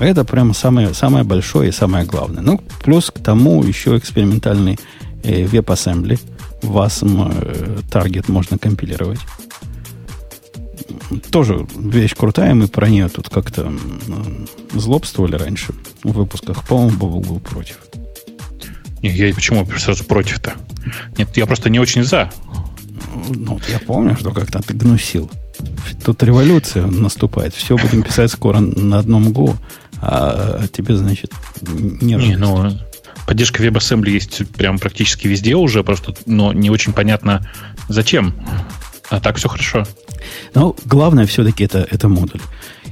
Это 0.00 0.24
прямо 0.24 0.54
самое, 0.54 0.92
самое 0.92 1.24
большое 1.24 1.68
и 1.68 1.72
самое 1.72 2.04
главное. 2.04 2.42
Ну, 2.42 2.60
плюс 2.82 3.10
к 3.10 3.20
тому 3.20 3.62
еще 3.62 3.96
экспериментальный 3.96 4.78
э, 5.22 5.44
WebAssembly. 5.44 6.18
WASM 6.62 7.82
э, 7.92 8.22
можно 8.32 8.58
компилировать. 8.58 9.20
Тоже 11.30 11.66
вещь 11.76 12.14
крутая, 12.16 12.54
мы 12.54 12.68
про 12.68 12.88
нее 12.88 13.08
тут 13.08 13.28
как-то 13.28 13.72
э, 13.72 14.78
злобствовали 14.78 15.36
раньше 15.36 15.74
в 16.02 16.12
выпусках. 16.12 16.64
По-моему, 16.64 16.96
Бобу 16.96 17.20
был 17.20 17.40
против. 17.40 17.78
Не, 19.02 19.10
я 19.10 19.34
почему 19.34 19.66
сразу 19.78 20.04
против-то? 20.04 20.54
Нет, 21.18 21.36
я 21.36 21.46
просто 21.46 21.70
не 21.70 21.78
очень 21.78 22.02
за. 22.02 22.30
Ну, 23.28 23.60
я 23.68 23.78
помню, 23.78 24.16
что 24.16 24.30
как-то 24.30 24.60
ты 24.60 24.74
гнусил. 24.74 25.30
Тут 26.04 26.22
революция 26.22 26.86
наступает. 26.86 27.54
Все 27.54 27.76
будем 27.76 28.02
писать 28.02 28.30
скоро 28.30 28.60
на 28.60 28.98
одном 28.98 29.28
Go 29.28 29.56
а, 30.00 30.66
тебе, 30.72 30.96
значит, 30.96 31.32
не 31.62 32.14
Не, 32.14 32.36
ну, 32.36 32.70
поддержка 33.26 33.62
WebAssembly 33.62 34.10
есть 34.10 34.46
прям 34.52 34.78
практически 34.78 35.26
везде 35.28 35.54
уже, 35.54 35.82
просто, 35.82 36.14
но 36.26 36.52
не 36.52 36.70
очень 36.70 36.92
понятно, 36.92 37.48
зачем. 37.88 38.34
А 39.10 39.20
так 39.20 39.36
все 39.36 39.48
хорошо. 39.48 39.84
Ну, 40.54 40.76
главное 40.84 41.26
все-таки 41.26 41.64
это, 41.64 41.86
это 41.90 42.08
модуль. 42.08 42.40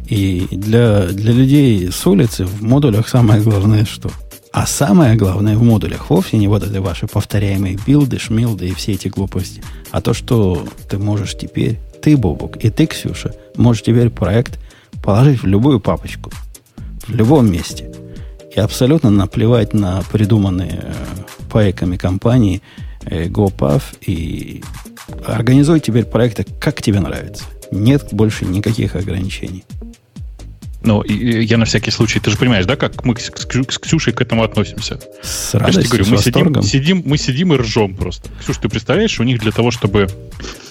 И 0.07 0.47
для, 0.51 1.07
для 1.07 1.33
людей 1.33 1.91
с 1.91 2.07
улицы 2.07 2.45
в 2.45 2.63
модулях 2.63 3.09
самое 3.09 3.41
главное 3.41 3.85
что? 3.85 4.11
А 4.53 4.67
самое 4.67 5.17
главное 5.17 5.57
в 5.57 5.63
модулях 5.63 6.11
вовсе 6.11 6.37
не 6.37 6.47
вот 6.47 6.63
эти 6.63 6.77
ваши 6.77 7.07
повторяемые 7.07 7.79
билды, 7.87 8.19
шмилды 8.19 8.69
и 8.69 8.75
все 8.75 8.93
эти 8.93 9.09
глупости, 9.09 9.63
а 9.91 10.01
то, 10.01 10.13
что 10.13 10.67
ты 10.89 10.99
можешь 10.99 11.37
теперь, 11.37 11.79
ты, 12.03 12.17
Бобок, 12.17 12.57
и 12.57 12.69
ты, 12.71 12.87
Ксюша, 12.87 13.35
можешь 13.57 13.83
теперь 13.83 14.11
проект 14.11 14.59
положить 15.03 15.43
в 15.43 15.47
любую 15.47 15.81
папочку– 15.81 16.31
в 17.07 17.15
любом 17.15 17.51
месте. 17.51 17.91
И 18.55 18.61
абсолютно 18.61 19.11
наплевать 19.11 19.73
на 19.73 20.03
придуманные 20.13 20.81
э, 20.83 20.95
пайками 21.51 21.97
компании 21.97 22.61
э, 23.03 23.27
GoPuff 23.29 23.83
и 24.03 24.63
организуй 25.27 25.81
теперь 25.81 26.05
проекты, 26.05 26.47
как 26.61 26.83
тебе 26.83 27.01
нравится. 27.01 27.45
Нет 27.71 28.09
больше 28.13 28.45
никаких 28.45 28.95
ограничений. 28.95 29.65
Ну, 30.85 31.05
я 31.05 31.59
на 31.59 31.65
всякий 31.65 31.91
случай, 31.91 32.21
ты 32.21 32.31
же 32.31 32.37
понимаешь, 32.37 32.67
да, 32.67 32.77
как 32.77 33.05
мы 33.05 33.17
с, 33.17 33.31
с 33.31 33.79
Ксюшей 33.79 34.13
к 34.13 34.21
этому 34.21 34.43
относимся? 34.43 34.99
С 35.23 35.55
радостью, 35.55 35.89
говорю, 35.89 36.07
мы 36.11 36.19
сидим, 36.19 36.63
сидим, 36.63 37.03
мы 37.05 37.19
сидим 37.19 37.53
и 37.53 37.57
ржем 37.57 37.95
просто. 37.95 38.31
Ксюш, 38.41 38.59
ты 38.59 38.69
представляешь, 38.69 39.19
у 39.21 39.23
них 39.23 39.41
для 39.41 39.53
того, 39.53 39.71
чтобы 39.71 40.09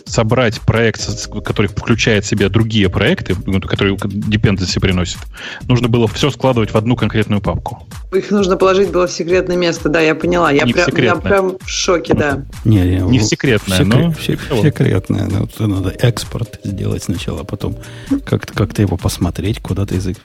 собрать 0.05 0.59
проект, 0.61 1.27
который 1.45 1.67
включает 1.67 2.25
в 2.25 2.27
себя 2.27 2.49
другие 2.49 2.89
проекты, 2.89 3.35
ну, 3.45 3.61
которые 3.61 3.95
dependency 3.95 4.79
приносят, 4.79 5.19
нужно 5.67 5.87
было 5.87 6.07
все 6.07 6.29
складывать 6.29 6.71
в 6.71 6.75
одну 6.75 6.95
конкретную 6.95 7.41
папку. 7.41 7.87
Их 8.13 8.29
нужно 8.31 8.57
положить 8.57 8.89
было 8.89 9.07
в 9.07 9.11
секретное 9.11 9.55
место, 9.55 9.89
да, 9.89 10.01
я 10.01 10.15
поняла. 10.15 10.51
Я, 10.51 10.63
не 10.63 10.73
прям, 10.73 10.89
я 10.97 11.15
прям 11.15 11.57
в 11.59 11.69
шоке, 11.69 12.13
да. 12.13 12.43
Не, 12.65 12.81
не, 12.81 12.97
не 12.99 13.19
в 13.19 13.23
секретное, 13.23 13.77
секрет, 13.77 14.39
но... 14.49 14.55
В 14.55 14.61
секретное, 14.61 15.27
но 15.27 15.67
надо 15.67 15.89
экспорт 15.99 16.59
сделать 16.63 17.03
сначала, 17.03 17.41
а 17.41 17.43
потом 17.43 17.77
как-то 18.25 18.53
как 18.53 18.77
его 18.77 18.97
посмотреть, 18.97 19.61
куда 19.61 19.85
ты 19.85 19.99
язык... 20.01 20.17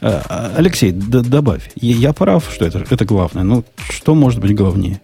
А, 0.00 0.22
а, 0.28 0.52
Алексей, 0.56 0.92
добавь. 0.92 1.70
Я 1.76 2.12
прав, 2.12 2.50
что 2.52 2.64
это, 2.64 2.84
это 2.88 3.04
главное. 3.04 3.42
Ну, 3.42 3.64
что 3.90 4.14
может 4.14 4.40
быть 4.40 4.54
главнее? 4.54 5.00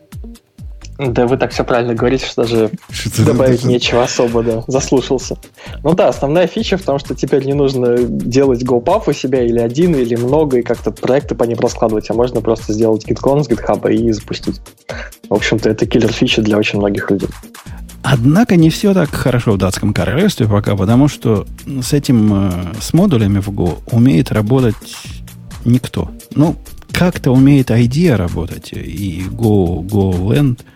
Да, 0.98 1.26
вы 1.26 1.36
так 1.36 1.52
все 1.52 1.64
правильно 1.64 1.94
говорите, 1.94 2.26
что 2.26 2.42
даже 2.42 2.70
что 2.90 3.24
добавить 3.24 3.64
нечего 3.64 4.04
особо, 4.04 4.42
да. 4.42 4.62
Заслушался. 4.66 5.36
Ну 5.82 5.94
да, 5.94 6.08
основная 6.08 6.46
фича 6.46 6.76
в 6.76 6.82
том, 6.82 6.98
что 6.98 7.14
теперь 7.14 7.44
не 7.44 7.54
нужно 7.54 7.98
делать 7.98 8.62
GoPuff 8.62 9.04
у 9.06 9.12
себя 9.12 9.42
или 9.42 9.58
один, 9.58 9.94
или 9.94 10.14
много, 10.16 10.58
и 10.58 10.62
как-то 10.62 10.92
проекты 10.92 11.34
по 11.34 11.44
ним 11.44 11.58
раскладывать, 11.58 12.10
а 12.10 12.14
можно 12.14 12.40
просто 12.40 12.72
сделать 12.72 13.06
GitCon 13.06 13.42
с 13.42 13.48
GitHub 13.48 13.90
и 13.92 14.12
запустить. 14.12 14.60
В 15.28 15.34
общем-то, 15.34 15.70
это 15.70 15.86
киллер-фича 15.86 16.42
для 16.42 16.58
очень 16.58 16.78
многих 16.78 17.10
людей. 17.10 17.28
Однако 18.02 18.56
не 18.56 18.70
все 18.70 18.94
так 18.94 19.10
хорошо 19.10 19.52
в 19.52 19.58
датском 19.58 19.94
королевстве 19.94 20.46
пока, 20.46 20.76
потому 20.76 21.08
что 21.08 21.46
с 21.66 21.92
этим, 21.92 22.32
э, 22.34 22.74
с 22.80 22.92
модулями 22.92 23.38
в 23.38 23.48
Go 23.48 23.78
умеет 23.90 24.32
работать 24.32 24.74
никто. 25.64 26.10
Ну, 26.34 26.56
как-то 26.90 27.30
умеет 27.30 27.70
IDEA 27.70 28.16
работать 28.16 28.72
и 28.72 29.24
Go, 29.30 29.86
GoLand– 29.86 30.60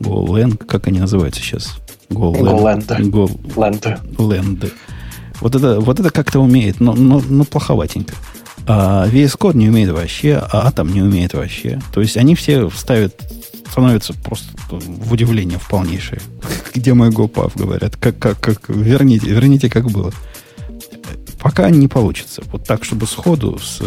GoLand, 0.00 0.56
как 0.64 0.86
они 0.86 1.00
называются 1.00 1.40
сейчас? 1.40 1.76
GoLand. 2.10 2.86
GoLand. 4.16 4.72
Вот 5.40 5.54
это, 5.54 5.80
вот 5.80 6.00
это 6.00 6.10
как-то 6.10 6.40
умеет, 6.40 6.80
но, 6.80 6.94
но, 6.94 7.22
но 7.26 7.44
плоховатенько. 7.44 8.14
А 8.66 9.06
VS 9.08 9.38
Code 9.38 9.56
не 9.56 9.68
умеет 9.68 9.90
вообще, 9.90 10.34
а 10.34 10.70
Atom 10.70 10.92
не 10.92 11.02
умеет 11.02 11.34
вообще. 11.34 11.80
То 11.92 12.00
есть 12.00 12.16
они 12.16 12.34
все 12.34 12.68
ставят, 12.70 13.14
становятся 13.70 14.14
просто 14.14 14.48
в 14.70 15.12
удивление 15.12 15.58
в 15.58 15.68
полнейшее. 15.68 16.20
Где 16.74 16.94
мой 16.94 17.10
GoPuff, 17.10 17.52
говорят. 17.56 17.96
Как, 17.96 18.18
как, 18.18 18.40
как, 18.40 18.68
верните, 18.68 19.26
верните, 19.26 19.68
как 19.70 19.90
было. 19.90 20.12
Пока 21.40 21.70
не 21.70 21.88
получится. 21.88 22.42
Вот 22.52 22.64
так, 22.64 22.84
чтобы 22.84 23.06
сходу 23.06 23.58
с 23.58 23.80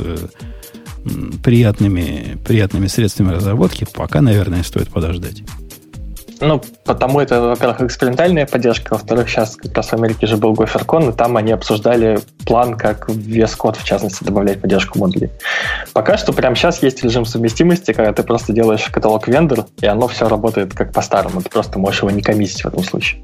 приятными, 1.44 2.38
приятными 2.46 2.88
средствами 2.88 3.32
разработки, 3.32 3.88
пока, 3.92 4.22
наверное, 4.22 4.64
стоит 4.64 4.90
подождать. 4.90 5.44
Ну, 6.42 6.60
потому 6.86 7.20
это, 7.20 7.40
во-первых, 7.40 7.82
экспериментальная 7.82 8.48
поддержка, 8.48 8.94
во-вторых, 8.94 9.30
сейчас 9.30 9.56
как 9.56 9.76
раз 9.76 9.90
в 9.90 9.94
Америке 9.94 10.26
же 10.26 10.38
был 10.38 10.54
GopherCon, 10.54 11.12
и 11.12 11.16
там 11.16 11.38
они 11.38 11.52
обсуждали 11.52 12.20
план, 12.46 12.76
как 12.76 13.10
в 13.10 13.18
VS 13.18 13.58
Code, 13.58 13.78
в 13.80 13.84
частности, 13.84 14.24
добавлять 14.24 14.60
поддержку 14.60 14.98
модулей. 14.98 15.30
Пока 15.94 16.18
что 16.18 16.34
прямо 16.34 16.56
сейчас 16.56 16.82
есть 16.82 17.04
режим 17.04 17.26
совместимости, 17.26 17.94
когда 17.94 18.12
ты 18.12 18.24
просто 18.24 18.54
делаешь 18.54 18.84
каталог 18.92 19.28
вендор, 19.28 19.66
и 19.82 19.86
оно 19.86 20.08
все 20.08 20.28
работает 20.28 20.74
как 20.74 20.92
по-старому. 20.92 21.44
Ты 21.44 21.50
просто 21.50 21.78
можешь 21.78 22.02
его 22.02 22.10
не 22.10 22.24
комиссить 22.24 22.64
в 22.64 22.68
этом 22.68 22.84
случае. 22.84 23.22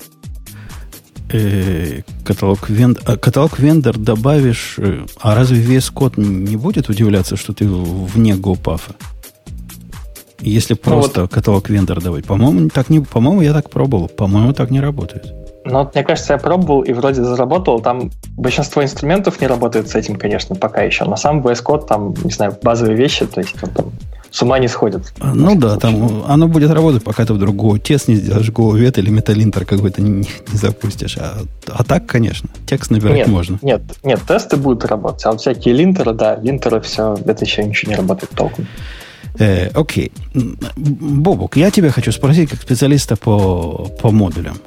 Э, 1.29 2.01
каталог 2.23 2.69
вендор, 2.69 3.03
а 3.05 3.17
каталог 3.17 3.59
вендор 3.59 3.97
добавишь, 3.97 4.75
э, 4.77 5.05
а 5.19 5.35
разве 5.35 5.61
VS 5.61 5.91
Code 5.91 6.21
не 6.21 6.55
будет 6.55 6.87
удивляться, 6.87 7.35
что 7.35 7.51
ты 7.51 7.67
вне 7.67 8.33
GoPuff? 8.33 8.81
Если 10.39 10.75
просто 10.75 11.21
ну, 11.21 11.21
вот, 11.23 11.33
каталог 11.33 11.69
вендор 11.69 12.01
давать. 12.01 12.25
По-моему, 12.25 12.69
так 12.69 12.89
не, 12.89 12.99
по-моему, 12.99 13.41
я 13.41 13.53
так 13.53 13.69
пробовал. 13.69 14.07
По-моему, 14.07 14.53
так 14.53 14.71
не 14.71 14.79
работает. 14.79 15.33
Ну, 15.65 15.79
вот, 15.79 15.95
мне 15.95 16.03
кажется, 16.03 16.33
я 16.33 16.39
пробовал 16.39 16.81
и 16.81 16.93
вроде 16.93 17.23
заработал. 17.23 17.81
Там 17.81 18.11
большинство 18.37 18.83
инструментов 18.83 19.41
не 19.41 19.47
работает 19.47 19.89
с 19.89 19.95
этим, 19.95 20.15
конечно, 20.15 20.55
пока 20.55 20.83
еще. 20.83 21.03
На 21.05 21.17
сам 21.17 21.41
VS 21.41 21.63
Code 21.63 21.87
там, 21.87 22.15
не 22.23 22.31
знаю, 22.31 22.55
базовые 22.61 22.95
вещи, 22.95 23.25
то 23.25 23.41
есть 23.41 23.53
там, 23.59 23.69
там 23.71 23.85
с 24.31 24.41
ума 24.41 24.59
не 24.59 24.67
сходят. 24.67 25.13
А, 25.19 25.33
ну 25.33 25.55
да, 25.55 25.77
там 25.77 26.23
оно 26.27 26.47
будет 26.47 26.71
работать, 26.71 27.03
пока 27.03 27.25
ты 27.25 27.33
вдруг 27.33 27.55
Go 27.55 27.79
тест 27.79 28.07
не 28.07 28.15
сделаешь, 28.15 28.49
Go 28.49 28.77
вет 28.77 28.97
или 28.97 29.09
металлинтер 29.09 29.65
какой-то 29.65 30.01
не, 30.01 30.11
не 30.51 30.57
запустишь. 30.57 31.17
А, 31.17 31.39
а 31.67 31.83
так, 31.83 32.05
конечно, 32.05 32.49
текст 32.65 32.91
набирать 32.91 33.17
нет, 33.17 33.27
можно. 33.27 33.59
Нет, 33.61 33.81
нет, 34.03 34.21
тесты 34.27 34.57
будут 34.57 34.85
работать, 34.85 35.25
а 35.25 35.31
вот 35.31 35.41
всякие 35.41 35.73
линтеры, 35.73 36.13
да, 36.13 36.35
линтеры, 36.35 36.81
все, 36.81 37.17
это 37.25 37.43
еще 37.43 37.63
ничего 37.63 37.91
не 37.91 37.97
работает 37.97 38.31
толком. 38.31 38.67
Э, 39.39 39.69
окей. 39.73 40.11
Бобук, 40.75 41.57
я 41.57 41.71
тебя 41.71 41.91
хочу 41.91 42.11
спросить 42.11 42.49
как 42.49 42.61
специалиста 42.61 43.15
по, 43.15 43.87
по 44.01 44.11
модулям. 44.11 44.57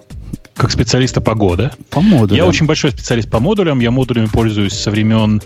Как 0.55 0.71
специалиста 0.71 1.23
по 1.23 1.31
Go, 1.31 1.57
да? 1.57 1.73
По 1.89 2.03
модулям. 2.03 2.37
Я 2.37 2.47
очень 2.47 2.67
большой 2.67 2.91
специалист 2.91 3.31
по 3.31 3.41
модулям. 3.41 3.81
Я 3.81 3.91
модулями 3.91 4.27
пользуюсь 4.27 4.75
со 4.75 4.91
времен 4.91 5.41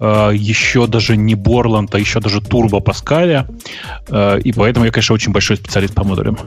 э, 0.00 0.30
еще 0.34 0.86
даже 0.86 1.16
не 1.16 1.34
Борланд, 1.34 1.94
а 1.94 1.98
еще 1.98 2.18
даже 2.18 2.40
Турбо 2.40 2.80
Паскаля. 2.80 3.46
Э, 4.08 4.40
и 4.42 4.52
поэтому 4.52 4.86
я, 4.86 4.90
конечно, 4.90 5.14
очень 5.14 5.32
большой 5.32 5.56
специалист 5.56 5.94
по 5.94 6.02
модулям. 6.02 6.38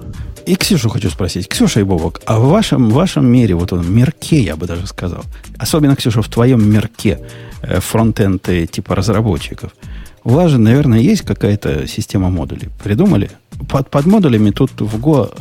И 0.48 0.56
Ксюшу 0.56 0.90
хочу 0.90 1.10
спросить. 1.10 1.48
Ксюша 1.48 1.82
и 1.82 1.84
Бобок, 1.84 2.22
а 2.26 2.40
в 2.40 2.48
вашем, 2.48 2.90
в 2.90 2.94
вашем 2.94 3.28
мире, 3.28 3.54
вот 3.54 3.72
он, 3.74 3.94
мерке, 3.94 4.42
я 4.42 4.56
бы 4.56 4.66
даже 4.66 4.88
сказал, 4.88 5.24
особенно, 5.60 5.96
Ксюша, 5.96 6.22
в 6.22 6.30
твоем 6.30 6.68
мерке 6.68 7.20
э, 7.62 7.80
фронтенд 7.80 8.42
типа 8.72 8.96
разработчиков– 8.96 9.72
у 10.28 10.32
вас 10.32 10.52
же, 10.52 10.58
наверное, 10.58 11.00
есть 11.00 11.22
какая-то 11.22 11.88
система 11.88 12.30
модулей. 12.30 12.68
Придумали? 12.84 13.32
Под, 13.70 13.90
под 13.90 14.06
модулями 14.06 14.52
тут 14.52 14.72
в 14.82 15.00
Go 15.00 15.34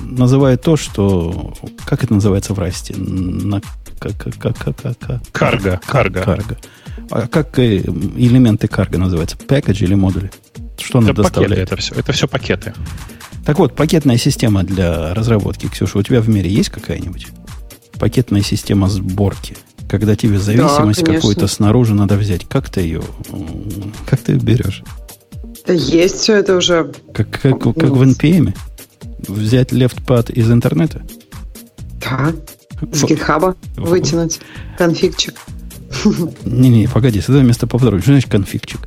называют 0.00 0.62
то, 0.62 0.76
что... 0.76 1.54
Как 1.84 2.04
это 2.04 2.14
называется 2.14 2.54
в 2.54 2.58
Расте? 2.60 2.94
На, 2.96 3.60
как, 3.98 4.16
как, 4.16 4.36
как, 4.36 4.56
как, 4.56 4.98
как, 5.00 5.22
карго. 5.32 5.80
Карго. 5.84 6.22
карго. 6.22 6.56
А 7.10 7.26
как 7.26 7.58
элементы 7.58 8.68
карго 8.68 8.96
называются? 8.96 9.36
Пакетж 9.36 9.82
или 9.82 9.94
модули? 9.94 10.30
Что 10.78 11.00
это 11.00 11.08
надо 11.08 11.22
доставлять? 11.24 11.58
Это 11.58 11.74
все, 11.74 11.96
это 11.96 12.12
все 12.12 12.28
пакеты. 12.28 12.74
Так 13.44 13.58
вот, 13.58 13.74
пакетная 13.74 14.18
система 14.18 14.62
для 14.62 15.14
разработки, 15.14 15.66
Ксюша, 15.66 15.98
у 15.98 16.02
тебя 16.04 16.20
в 16.20 16.28
мире 16.28 16.48
есть 16.48 16.68
какая-нибудь? 16.68 17.26
Пакетная 17.98 18.42
система 18.42 18.88
сборки. 18.88 19.56
Когда 19.88 20.16
тебе 20.16 20.38
зависимость 20.38 21.02
да, 21.02 21.14
какую-то 21.14 21.46
снаружи 21.46 21.94
надо 21.94 22.16
взять. 22.16 22.46
Как 22.46 22.68
ты 22.68 22.82
ее, 22.82 23.02
как 24.06 24.20
ты 24.20 24.32
ее 24.32 24.38
берешь? 24.38 24.82
Да 25.66 25.72
есть 25.72 26.16
все 26.16 26.36
это 26.36 26.56
уже. 26.56 26.92
Как, 27.12 27.30
как, 27.30 27.60
как 27.60 27.90
в 27.90 28.02
NPM? 28.02 28.54
Взять 29.26 29.72
leftpad 29.72 30.32
из 30.32 30.50
интернета? 30.50 31.02
Да. 32.00 32.32
С 32.92 33.04
гитхаба 33.04 33.56
вытянуть 33.76 34.40
конфигчик. 34.76 35.34
Не-не, 36.44 36.86
погоди, 36.86 37.20
с 37.20 37.24
этого 37.24 37.40
места 37.40 37.66
повторю. 37.66 37.98
Что 38.00 38.12
значит 38.12 38.30
конфигчик? 38.30 38.80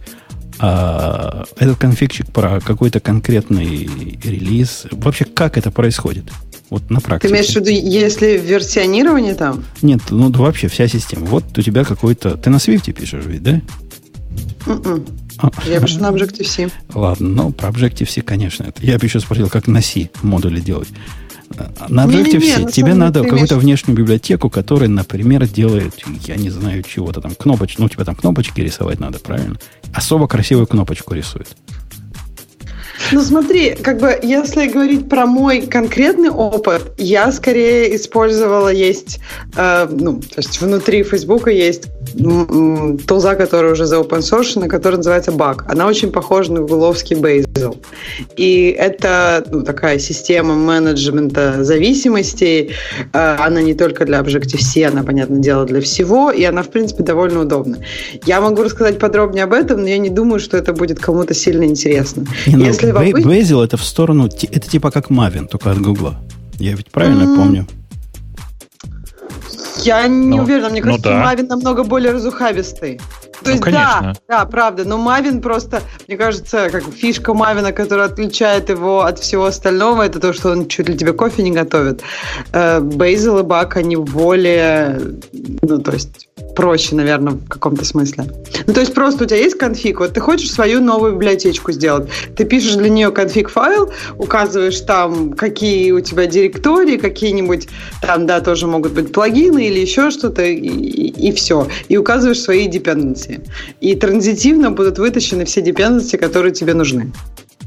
А, 0.63 1.45
этот 1.57 1.79
конфигчик 1.79 2.27
про 2.31 2.59
какой-то 2.61 2.99
конкретный 2.99 3.89
релиз. 4.23 4.85
Вообще, 4.91 5.25
как 5.25 5.57
это 5.57 5.71
происходит? 5.71 6.25
Вот 6.69 6.89
на 6.89 7.01
практике. 7.01 7.29
Ты 7.29 7.33
имеешь 7.33 7.51
в 7.51 7.55
виду, 7.55 7.69
если 7.69 8.37
версионирование 8.37 9.33
там? 9.33 9.63
Нет, 9.81 10.01
ну 10.11 10.31
вообще 10.31 10.67
вся 10.67 10.87
система. 10.87 11.25
Вот 11.25 11.57
у 11.57 11.61
тебя 11.61 11.83
какой-то... 11.83 12.37
Ты 12.37 12.49
на 12.49 12.57
Swift 12.57 12.93
пишешь 12.93 13.25
ведь, 13.25 13.43
да? 13.43 13.61
Mm-mm. 14.67 15.09
А. 15.39 15.49
Я 15.65 15.81
пишу 15.81 15.99
на 15.99 16.11
Objective-C. 16.11 16.69
Ладно, 16.93 17.27
ну 17.27 17.51
про 17.51 17.69
Objective-C, 17.69 18.21
конечно. 18.21 18.63
Это. 18.65 18.85
Я 18.85 18.99
бы 18.99 19.05
еще 19.05 19.19
спросил, 19.19 19.49
как 19.49 19.67
на 19.67 19.81
C 19.81 20.09
модули 20.21 20.59
делать. 20.59 20.89
На 21.89 22.05
Objective-C 22.05 22.71
тебе 22.71 22.93
надо 22.93 23.23
какую-то 23.23 23.57
внешнюю 23.57 23.97
библиотеку, 23.97 24.49
которая, 24.49 24.89
например, 24.89 25.47
делает, 25.47 25.93
я 26.25 26.35
не 26.35 26.49
знаю, 26.49 26.83
чего-то 26.83 27.21
там, 27.21 27.35
кнопочку, 27.35 27.81
ну, 27.81 27.89
тебе 27.89 28.03
там 28.05 28.15
кнопочки 28.15 28.61
рисовать 28.61 28.99
надо, 28.99 29.19
правильно? 29.19 29.57
Особо 29.93 30.27
красивую 30.27 30.67
кнопочку 30.67 31.13
рисует. 31.13 31.47
Ну 33.11 33.21
смотри, 33.21 33.75
как 33.75 33.99
бы 33.99 34.17
если 34.21 34.67
говорить 34.67 35.09
про 35.09 35.25
мой 35.25 35.61
конкретный 35.63 36.29
опыт, 36.29 36.93
я 36.97 37.31
скорее 37.31 37.95
использовала 37.95 38.69
есть, 38.69 39.19
э, 39.55 39.87
ну, 39.89 40.21
то 40.21 40.37
есть 40.37 40.61
внутри 40.61 41.03
Фейсбука 41.03 41.49
есть 41.49 41.87
тулза, 43.07 43.35
которая 43.35 43.73
уже 43.73 43.85
за 43.85 43.97
open 43.97 44.19
source, 44.19 44.67
которая 44.67 44.97
называется 44.97 45.31
Bug. 45.31 45.63
Она 45.67 45.87
очень 45.87 46.11
похожа 46.11 46.51
на 46.51 46.61
гугловский 46.61 47.15
Bazel. 47.15 47.77
И 48.35 48.75
это 48.77 49.43
ну, 49.51 49.63
такая 49.63 49.99
система 49.99 50.55
менеджмента 50.55 51.63
зависимостей. 51.63 52.71
Э, 53.13 53.37
она 53.39 53.61
не 53.61 53.73
только 53.73 54.05
для 54.05 54.19
Objective-C, 54.19 54.85
она, 54.85 55.03
понятное 55.03 55.39
дело, 55.39 55.65
для 55.65 55.81
всего, 55.81 56.31
и 56.31 56.43
она, 56.43 56.63
в 56.63 56.69
принципе, 56.69 57.03
довольно 57.03 57.41
удобна. 57.41 57.77
Я 58.25 58.41
могу 58.41 58.63
рассказать 58.63 58.99
подробнее 58.99 59.43
об 59.43 59.53
этом, 59.53 59.81
но 59.81 59.87
я 59.87 59.97
не 59.97 60.09
думаю, 60.09 60.39
что 60.39 60.57
это 60.57 60.73
будет 60.73 60.99
кому-то 60.99 61.33
сильно 61.33 61.63
интересно. 61.63 62.25
Не, 62.47 62.55
ну, 62.55 62.65
Если 62.65 62.91
Bazel 62.91 63.63
это 63.63 63.77
в 63.77 63.83
сторону, 63.83 64.27
это 64.27 64.69
типа 64.69 64.91
как 64.91 65.09
Maven, 65.09 65.47
только 65.47 65.71
от 65.71 65.79
Гугла. 65.79 66.15
Я 66.59 66.73
ведь 66.73 66.91
правильно 66.91 67.23
mm-hmm. 67.23 67.35
помню? 67.35 67.67
Я 69.83 70.07
не 70.07 70.37
ну, 70.37 70.43
уверена, 70.43 70.69
мне 70.69 70.81
ну 70.81 70.87
кажется, 70.87 71.09
да. 71.09 71.33
Maven 71.33 71.47
намного 71.47 71.83
более 71.83 72.11
разухабистый. 72.11 72.99
То 73.43 73.47
ну, 73.47 73.51
есть, 73.51 73.63
конечно. 73.63 74.13
да, 74.27 74.37
да, 74.37 74.45
правда, 74.45 74.85
но 74.85 74.97
Мавин 74.99 75.41
просто, 75.41 75.81
мне 76.07 76.15
кажется, 76.15 76.69
как 76.69 76.83
фишка 76.83 77.33
Мавина, 77.33 77.71
которая 77.71 78.07
отличает 78.07 78.69
его 78.69 79.01
от 79.01 79.17
всего 79.17 79.45
остального, 79.45 80.03
это 80.03 80.19
то, 80.19 80.31
что 80.31 80.51
он 80.51 80.67
чуть 80.67 80.87
ли 80.87 80.95
тебе 80.95 81.13
кофе 81.13 81.41
не 81.41 81.51
готовит. 81.51 82.03
Бейзел 82.53 83.39
и 83.39 83.43
Бак, 83.43 83.77
они 83.77 83.95
более, 83.95 85.01
ну, 85.63 85.79
то 85.79 85.91
есть, 85.91 86.29
проще, 86.55 86.95
наверное, 86.95 87.33
в 87.33 87.47
каком-то 87.47 87.85
смысле. 87.85 88.25
Ну, 88.67 88.73
то 88.73 88.79
есть 88.79 88.93
просто 88.93 89.23
у 89.23 89.27
тебя 89.27 89.39
есть 89.39 89.57
конфиг, 89.57 89.99
вот 89.99 90.13
ты 90.13 90.19
хочешь 90.19 90.51
свою 90.51 90.81
новую 90.81 91.13
библиотечку 91.13 91.71
сделать. 91.71 92.09
Ты 92.35 92.45
пишешь 92.45 92.75
для 92.75 92.89
нее 92.89 93.11
конфиг-файл, 93.11 93.91
указываешь 94.17 94.79
там, 94.81 95.33
какие 95.33 95.91
у 95.91 96.01
тебя 96.01 96.25
директории, 96.25 96.97
какие-нибудь 96.97 97.67
там, 98.01 98.25
да, 98.27 98.41
тоже 98.41 98.67
могут 98.67 98.93
быть 98.93 99.11
плагины 99.11 99.67
или 99.67 99.79
еще 99.79 100.11
что-то, 100.11 100.43
и, 100.43 100.57
и, 100.57 101.31
все. 101.31 101.67
И 101.89 101.97
указываешь 101.97 102.41
свои 102.41 102.67
dependency. 102.67 103.47
И 103.79 103.95
транзитивно 103.95 104.71
будут 104.71 104.99
вытащены 104.99 105.45
все 105.45 105.61
dependency, 105.61 106.17
которые 106.17 106.53
тебе 106.53 106.73
нужны. 106.73 107.11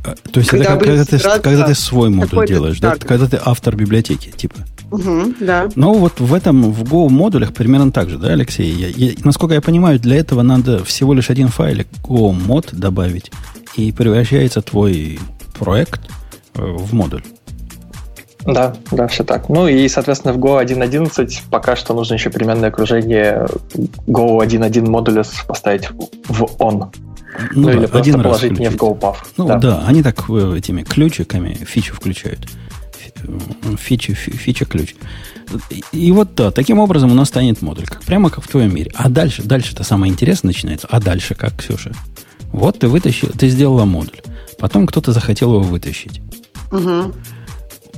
А, 0.05 0.15
то 0.31 0.41
есть 0.41 0.51
когда 0.51 0.75
это 0.75 0.85
когда, 0.85 1.05
ты, 1.05 1.19
когда 1.41 1.67
ты 1.67 1.75
свой 1.75 2.11
модуль 2.11 2.47
делаешь, 2.47 2.79
да? 2.79 2.97
Когда 2.97 3.27
ты 3.27 3.41
автор 3.43 3.75
библиотеки, 3.75 4.31
типа. 4.31 4.57
Угу, 4.91 5.35
да. 5.41 5.69
Ну, 5.75 5.95
вот 5.95 6.21
в 6.21 6.35
этом, 6.35 6.73
в 6.73 6.85
Go 6.85 7.09
модулях 7.09 7.55
примерно 7.55 7.91
так 7.91 8.11
же, 8.11 8.19
да, 8.19 8.29
Алексей? 8.29 8.71
Я, 8.71 8.89
я, 8.89 9.15
насколько 9.25 9.55
я 9.55 9.63
понимаю, 9.63 9.99
для 9.99 10.17
этого 10.17 10.43
надо 10.43 10.85
всего 10.85 11.15
лишь 11.15 11.31
один 11.31 11.49
файлик 11.49 11.89
Go 12.03 12.33
мод 12.33 12.69
добавить, 12.73 13.33
и 13.77 13.93
превращается 13.93 14.61
твой 14.61 15.19
проект 15.59 16.03
э, 16.55 16.63
в 16.63 16.93
модуль. 16.93 17.23
Да, 18.47 18.75
да, 18.91 19.09
все 19.09 19.25
так. 19.25 19.49
Ну 19.49 19.67
и, 19.67 19.89
соответственно, 19.89 20.35
в 20.35 20.39
Go 20.39 20.63
1.11 20.63 21.31
пока 21.51 21.77
что 21.77 21.95
нужно 21.95 22.15
еще 22.15 22.31
переменное 22.31 22.69
окружение 22.69 23.47
Go 24.07 24.39
1.1 24.39 24.89
модуля 24.89 25.25
поставить 25.47 25.89
в 26.29 26.45
on. 26.59 26.93
Ну, 27.53 27.63
ну 27.63 27.67
да, 27.67 27.73
или 27.75 27.87
просто 27.87 28.19
положить 28.19 28.59
не 28.59 28.71
в 28.71 28.77
GoPuff. 28.77 29.17
Ну 29.37 29.47
да. 29.47 29.59
да, 29.59 29.85
они 29.87 30.03
так 30.03 30.25
э, 30.29 30.55
этими 30.57 30.83
ключиками 30.83 31.55
фичу 31.55 31.95
включают 31.95 32.49
фича, 33.79 34.15
фича 34.15 34.65
ключ. 34.65 34.95
И 35.93 36.11
вот 36.13 36.35
да, 36.35 36.51
таким 36.51 36.79
образом 36.79 37.11
у 37.13 37.15
нас 37.15 37.29
станет 37.29 37.63
модуль, 37.63 37.87
как, 37.87 38.03
прямо 38.03 38.31
как 38.31 38.45
в 38.45 38.49
твоем 38.49 38.75
мире. 38.75 38.91
А 38.95 39.09
дальше, 39.09 39.43
дальше-то 39.43 39.85
самое 39.85 40.13
интересное 40.13 40.49
начинается. 40.49 40.87
А 40.91 41.01
дальше 41.01 41.35
как, 41.35 41.57
Ксюша? 41.57 41.93
Вот 42.53 42.79
ты 42.79 42.89
вытащил, 42.89 43.29
ты 43.29 43.49
сделала 43.49 43.85
модуль. 43.85 44.21
Потом 44.59 44.87
кто-то 44.87 45.13
захотел 45.13 45.55
его 45.55 45.63
вытащить. 45.63 46.21
Угу. 46.73 47.13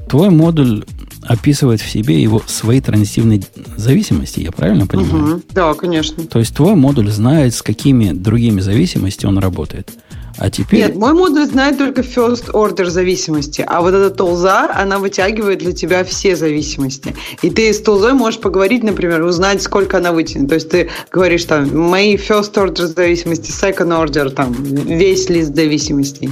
Твой 0.08 0.30
модуль 0.30 0.84
описывает 1.26 1.80
в 1.80 1.88
себе 1.88 2.20
его 2.20 2.42
свои 2.46 2.80
транзитивные 2.80 3.42
зависимости, 3.76 4.40
я 4.40 4.52
правильно 4.52 4.86
понимаю? 4.86 5.36
Угу. 5.36 5.42
Да, 5.50 5.74
конечно. 5.74 6.24
То 6.26 6.38
есть 6.38 6.54
твой 6.54 6.74
модуль 6.74 7.10
знает, 7.10 7.54
с 7.54 7.62
какими 7.62 8.12
другими 8.12 8.60
зависимостями 8.60 9.30
он 9.30 9.38
работает. 9.38 9.90
А 10.38 10.50
теперь... 10.50 10.80
Нет, 10.80 10.96
мой 10.96 11.14
модуль 11.14 11.46
знает 11.46 11.78
только 11.78 12.02
first 12.02 12.50
order 12.52 12.86
зависимости, 12.86 13.64
а 13.66 13.80
вот 13.80 13.94
эта 13.94 14.10
толза, 14.10 14.70
она 14.74 14.98
вытягивает 14.98 15.60
для 15.60 15.72
тебя 15.72 16.04
все 16.04 16.36
зависимости. 16.36 17.14
И 17.40 17.48
ты 17.48 17.72
с 17.72 17.80
толзой 17.80 18.12
можешь 18.12 18.38
поговорить, 18.40 18.82
например, 18.82 19.22
узнать, 19.22 19.62
сколько 19.62 19.96
она 19.96 20.12
вытянет. 20.12 20.48
То 20.50 20.56
есть 20.56 20.68
ты 20.68 20.90
говоришь 21.10 21.44
там, 21.44 21.74
мои 21.78 22.16
first 22.16 22.52
order 22.54 22.86
зависимости, 22.86 23.50
second 23.50 23.88
order, 23.88 24.28
там, 24.28 24.52
весь 24.52 25.30
лист 25.30 25.54
зависимостей. 25.54 26.30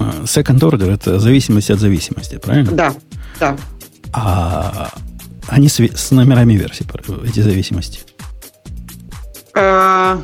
А, 0.00 0.24
second 0.24 0.58
order– 0.58 0.92
это 0.94 1.20
зависимость 1.20 1.70
от 1.70 1.78
зависимости, 1.78 2.38
правильно? 2.42 2.72
Да, 2.72 2.94
да. 3.38 3.56
А 4.16 4.90
они 5.48 5.68
с, 5.68 5.78
с 5.78 6.10
номерами 6.10 6.54
версий, 6.54 6.84
эти 7.24 7.40
зависимости? 7.40 8.00
А, 9.54 10.20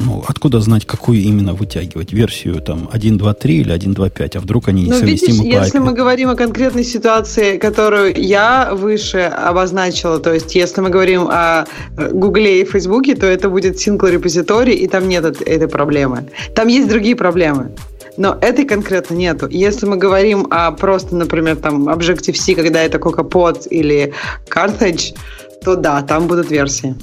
ну, 0.00 0.24
откуда 0.26 0.60
знать, 0.60 0.86
какую 0.86 1.18
именно 1.20 1.52
вытягивать? 1.52 2.12
Версию 2.12 2.62
там 2.62 2.88
1.2.3 2.92 3.50
или 3.50 3.74
1.2.5? 3.74 4.38
А 4.38 4.40
вдруг 4.40 4.68
они 4.68 4.84
несовместимы 4.84 5.36
ну, 5.36 5.44
видишь, 5.44 5.58
по 5.58 5.64
если 5.64 5.78
мы 5.78 5.92
говорим 5.92 6.30
о 6.30 6.36
конкретной 6.36 6.84
ситуации, 6.84 7.58
которую 7.58 8.18
я 8.18 8.70
выше 8.72 9.18
обозначила, 9.18 10.18
то 10.18 10.32
есть 10.32 10.54
если 10.54 10.80
мы 10.80 10.88
говорим 10.88 11.28
о 11.28 11.66
Гугле 12.12 12.62
и 12.62 12.64
Фейсбуке, 12.64 13.14
то 13.14 13.26
это 13.26 13.50
будет 13.50 13.76
single 13.76 14.10
репозиторий, 14.10 14.74
и 14.74 14.88
там 14.88 15.06
нет 15.08 15.42
этой 15.42 15.68
проблемы. 15.68 16.30
Там 16.54 16.68
есть 16.68 16.88
другие 16.88 17.14
проблемы. 17.14 17.72
Но 18.20 18.36
этой 18.42 18.66
конкретно 18.66 19.14
нету. 19.14 19.48
Если 19.48 19.86
мы 19.86 19.96
говорим 19.96 20.46
о 20.50 20.72
просто, 20.72 21.16
например, 21.16 21.56
там 21.56 21.88
Objective-C, 21.88 22.54
когда 22.54 22.82
это 22.82 22.98
CocoaPod 22.98 23.68
или 23.68 24.12
Carthage, 24.54 25.16
то 25.64 25.74
да, 25.74 26.02
там 26.02 26.26
будут 26.26 26.50
версии. 26.50 26.94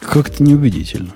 Как-то 0.00 0.44
неубедительно. 0.44 1.10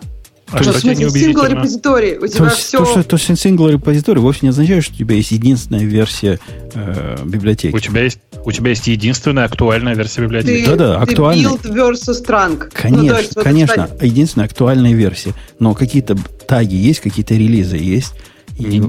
А 0.51 0.63
что, 0.63 0.73
что 0.79 0.95
сингл 0.95 1.45
репозиторий, 1.45 2.19
у 2.19 2.27
тебя 2.27 2.49
то, 2.49 2.55
все... 2.55 2.79
То, 2.79 2.85
что, 2.87 3.03
то, 3.03 3.17
что 3.17 3.35
сингл 3.37 3.69
репозиторий 3.69 4.21
вовсе 4.21 4.41
не 4.43 4.51
означает, 4.51 4.85
что 4.85 4.95
у 4.95 4.97
тебя 4.99 5.17
есть 5.17 5.33
единственная 5.33 5.85
версия 5.85 6.39
э, 6.73 7.17
библиотеки. 7.25 7.75
У 7.75 7.81
тебя 7.81 8.03
есть 8.03 8.21
у 8.47 8.53
тебя 8.53 8.71
есть 8.71 8.87
единственная 8.87 9.45
актуальная 9.45 9.97
версия 9.97 10.23
библиотеки. 10.23 10.65
Да-да, 10.67 11.01
актуальная. 11.01 11.51
Build 11.51 11.63
versus 11.65 12.25
trunk. 12.25 12.71
Конечно, 12.73 13.15
ну, 13.15 13.19
есть, 13.19 13.35
конечно, 13.35 13.89
вот, 13.91 14.03
единственная 14.05 14.47
актуальная 14.47 14.93
версия. 14.93 15.35
Но 15.59 15.75
какие-то 15.75 16.17
таги 16.47 16.77
есть, 16.77 17.01
какие-то 17.01 17.35
релизы 17.35 17.77
есть. 17.77 18.15
И... 18.57 18.81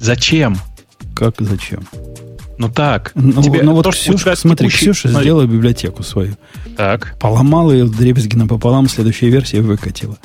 Зачем? 0.00 0.58
Как 1.14 1.36
зачем? 1.38 1.86
Ну 2.58 2.68
так. 2.68 3.12
Ну, 3.14 3.40
тебе 3.40 3.62
ну 3.62 3.74
вот 3.74 3.84
то, 3.84 3.90
Ксюша, 3.90 4.34
смотри, 4.34 4.66
текущий... 4.66 4.86
Ксюша 4.86 5.08
смотри. 5.08 5.26
сделала 5.26 5.46
библиотеку 5.46 6.02
свою. 6.02 6.36
Так. 6.76 7.16
Поломала 7.20 7.70
ее 7.70 7.84
дребезги 7.86 8.36
напополам, 8.36 8.88
следующая 8.88 9.28
версия 9.28 9.60
выкатила. 9.60 10.18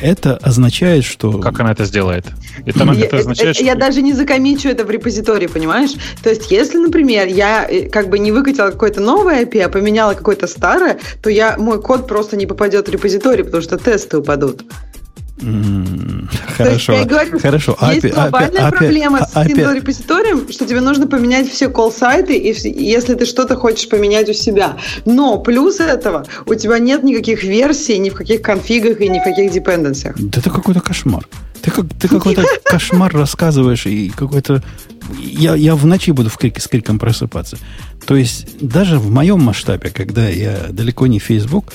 Это 0.00 0.36
означает, 0.36 1.04
что... 1.04 1.38
Как 1.38 1.58
она 1.60 1.72
это 1.72 1.84
сделает? 1.84 2.26
Это, 2.64 2.84
я, 2.84 3.04
это 3.04 3.16
означает, 3.18 3.56
что... 3.56 3.64
я 3.64 3.74
даже 3.74 4.02
не 4.02 4.12
закомичу 4.12 4.68
это 4.68 4.84
в 4.84 4.90
репозитории, 4.90 5.46
понимаешь? 5.46 5.90
То 6.22 6.30
есть, 6.30 6.50
если, 6.50 6.78
например, 6.78 7.26
я 7.26 7.66
э, 7.68 7.88
как 7.88 8.08
бы 8.08 8.18
не 8.18 8.32
выкатила 8.32 8.70
какое-то 8.70 9.00
новое 9.00 9.44
API, 9.44 9.62
а 9.62 9.68
поменяла 9.68 10.14
какое-то 10.14 10.46
старое, 10.46 10.98
то 11.22 11.30
я, 11.30 11.56
мой 11.58 11.82
код 11.82 12.06
просто 12.06 12.36
не 12.36 12.46
попадет 12.46 12.88
в 12.88 12.92
репозиторий, 12.92 13.44
потому 13.44 13.62
что 13.62 13.76
тесты 13.78 14.18
упадут. 14.18 14.62
Хорошо. 16.56 16.94
есть, 16.94 17.08
говорю, 17.08 17.38
Хорошо. 17.38 17.76
Есть 17.92 18.04
API, 18.04 18.14
глобальная 18.14 18.62
API, 18.62 18.70
проблема 18.70 19.18
API, 19.18 19.26
с 19.26 19.36
single 19.36 19.74
репозиторием, 19.74 20.50
что 20.50 20.66
тебе 20.66 20.80
нужно 20.80 21.06
поменять 21.06 21.48
все 21.48 21.68
колл-сайты, 21.68 22.34
если 22.34 23.14
ты 23.14 23.24
что-то 23.24 23.56
хочешь 23.56 23.88
поменять 23.88 24.28
у 24.28 24.32
себя. 24.32 24.76
Но 25.04 25.38
плюс 25.38 25.80
этого, 25.80 26.26
у 26.46 26.54
тебя 26.54 26.78
нет 26.78 27.04
никаких 27.04 27.44
версий 27.44 27.98
ни 27.98 28.10
в 28.10 28.14
каких 28.14 28.42
конфигах 28.42 29.00
и 29.00 29.08
ни 29.08 29.20
в 29.20 29.24
каких 29.24 29.52
депенденциях. 29.52 30.16
Да 30.18 30.40
это 30.40 30.50
какой-то 30.50 30.80
кошмар. 30.80 31.26
Ты, 31.62 31.70
как, 31.70 31.86
ты 32.00 32.08
какой-то 32.08 32.44
кошмар 32.64 33.12
рассказываешь 33.12 33.86
и 33.86 34.10
какой-то... 34.10 34.62
Я, 35.18 35.54
я 35.54 35.74
в 35.74 35.86
ночи 35.86 36.10
буду 36.10 36.30
в 36.30 36.36
крике, 36.36 36.60
с 36.60 36.66
криком 36.66 36.98
просыпаться. 36.98 37.58
То 38.06 38.16
есть 38.16 38.46
даже 38.60 38.98
в 38.98 39.10
моем 39.10 39.40
масштабе, 39.40 39.90
когда 39.90 40.28
я 40.28 40.66
далеко 40.70 41.06
не 41.06 41.18
Facebook, 41.18 41.72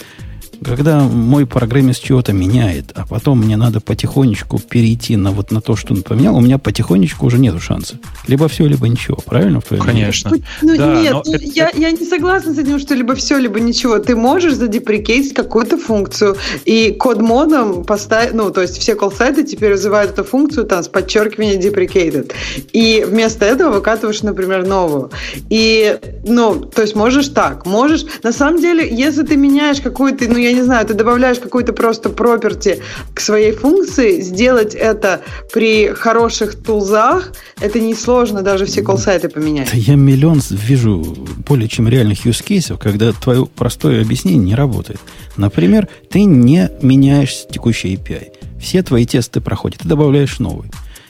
когда 0.64 1.02
мой 1.02 1.46
программист 1.46 2.04
чего-то 2.04 2.34
меняет, 2.34 2.92
а 2.96 3.06
потом 3.06 3.40
мне 3.40 3.58
надо 3.58 3.80
потихонечку 3.80 4.60
перейти 4.60 5.16
на 5.16 5.32
вот 5.32 5.52
на 5.52 5.62
то, 5.62 5.76
что 5.76 5.94
он 5.94 6.04
поменял, 6.04 6.36
у 6.36 6.42
меня 6.42 6.58
потихонечку 6.58 7.26
уже 7.26 7.40
нет 7.40 7.54
шанса. 7.62 7.96
Либо 8.28 8.48
все, 8.48 8.66
либо 8.66 8.88
ничего. 8.88 9.18
Правильно? 9.26 9.60
В 9.60 9.66
твоем 9.66 9.84
Конечно. 9.84 10.32
Ну, 10.62 10.78
да, 10.78 11.02
нет, 11.02 11.14
ну, 11.26 11.34
это... 11.34 11.44
я, 11.44 11.72
я 11.76 11.92
не 11.92 12.06
согласна 12.06 12.54
с 12.54 12.58
этим, 12.58 12.80
что 12.80 12.96
либо 12.96 13.16
все, 13.16 13.38
либо 13.38 13.60
ничего. 13.60 14.00
Ты 14.00 14.16
можешь 14.16 14.56
задеприкейтить 14.56 15.34
какую-то 15.34 15.78
функцию 15.78 16.38
и 16.66 16.92
код-модом 16.92 17.84
поставить, 17.84 18.34
ну, 18.34 18.52
то 18.52 18.62
есть 18.62 18.78
все 18.78 18.96
колл-сайты 18.96 19.44
теперь 19.44 19.72
вызывают 19.74 20.12
эту 20.12 20.24
функцию 20.24 20.66
там 20.66 20.84
с 20.84 20.88
подчеркиванием 20.88 21.60
deprecated. 21.60 22.32
И 22.72 23.06
вместо 23.08 23.46
этого 23.46 23.74
выкатываешь, 23.74 24.22
например, 24.22 24.66
новую. 24.66 25.12
И, 25.50 26.00
ну, 26.26 26.56
то 26.56 26.82
есть 26.82 26.96
можешь 26.96 27.28
так, 27.30 27.66
можешь... 27.66 28.06
На 28.24 28.32
самом 28.32 28.62
деле, 28.62 28.88
если 28.90 29.24
ты 29.24 29.36
меняешь 29.36 29.82
какую-то, 29.82 30.26
ну, 30.30 30.38
я 30.38 30.53
не 30.54 30.64
знаю, 30.64 30.86
ты 30.86 30.94
добавляешь 30.94 31.40
какой-то 31.40 31.74
просто 31.74 32.10
property 32.10 32.82
к 33.14 33.20
своей 33.20 33.52
функции, 33.52 34.22
сделать 34.22 34.76
это 34.76 35.22
при 35.54 35.90
хороших 35.94 36.56
тулзах, 36.56 37.32
это 37.60 37.80
несложно 37.80 38.42
даже 38.42 38.66
все 38.66 38.82
колл-сайты 38.82 39.30
поменять. 39.30 39.70
Да 39.72 39.78
я 39.78 39.96
миллион 39.96 40.42
вижу 40.50 41.16
более 41.48 41.68
чем 41.68 41.88
реальных 41.88 42.26
cases, 42.26 42.78
когда 42.78 43.12
твое 43.12 43.46
простое 43.46 44.02
объяснение 44.02 44.44
не 44.44 44.56
работает. 44.56 45.00
Например, 45.38 45.88
ты 46.10 46.24
не 46.24 46.70
меняешь 46.82 47.46
текущий 47.50 47.96
API. 47.96 48.32
Все 48.60 48.82
твои 48.84 49.06
тесты 49.06 49.42
проходят, 49.42 49.82
ты 49.82 49.88
добавляешь 49.88 50.40
новый. 50.40 50.70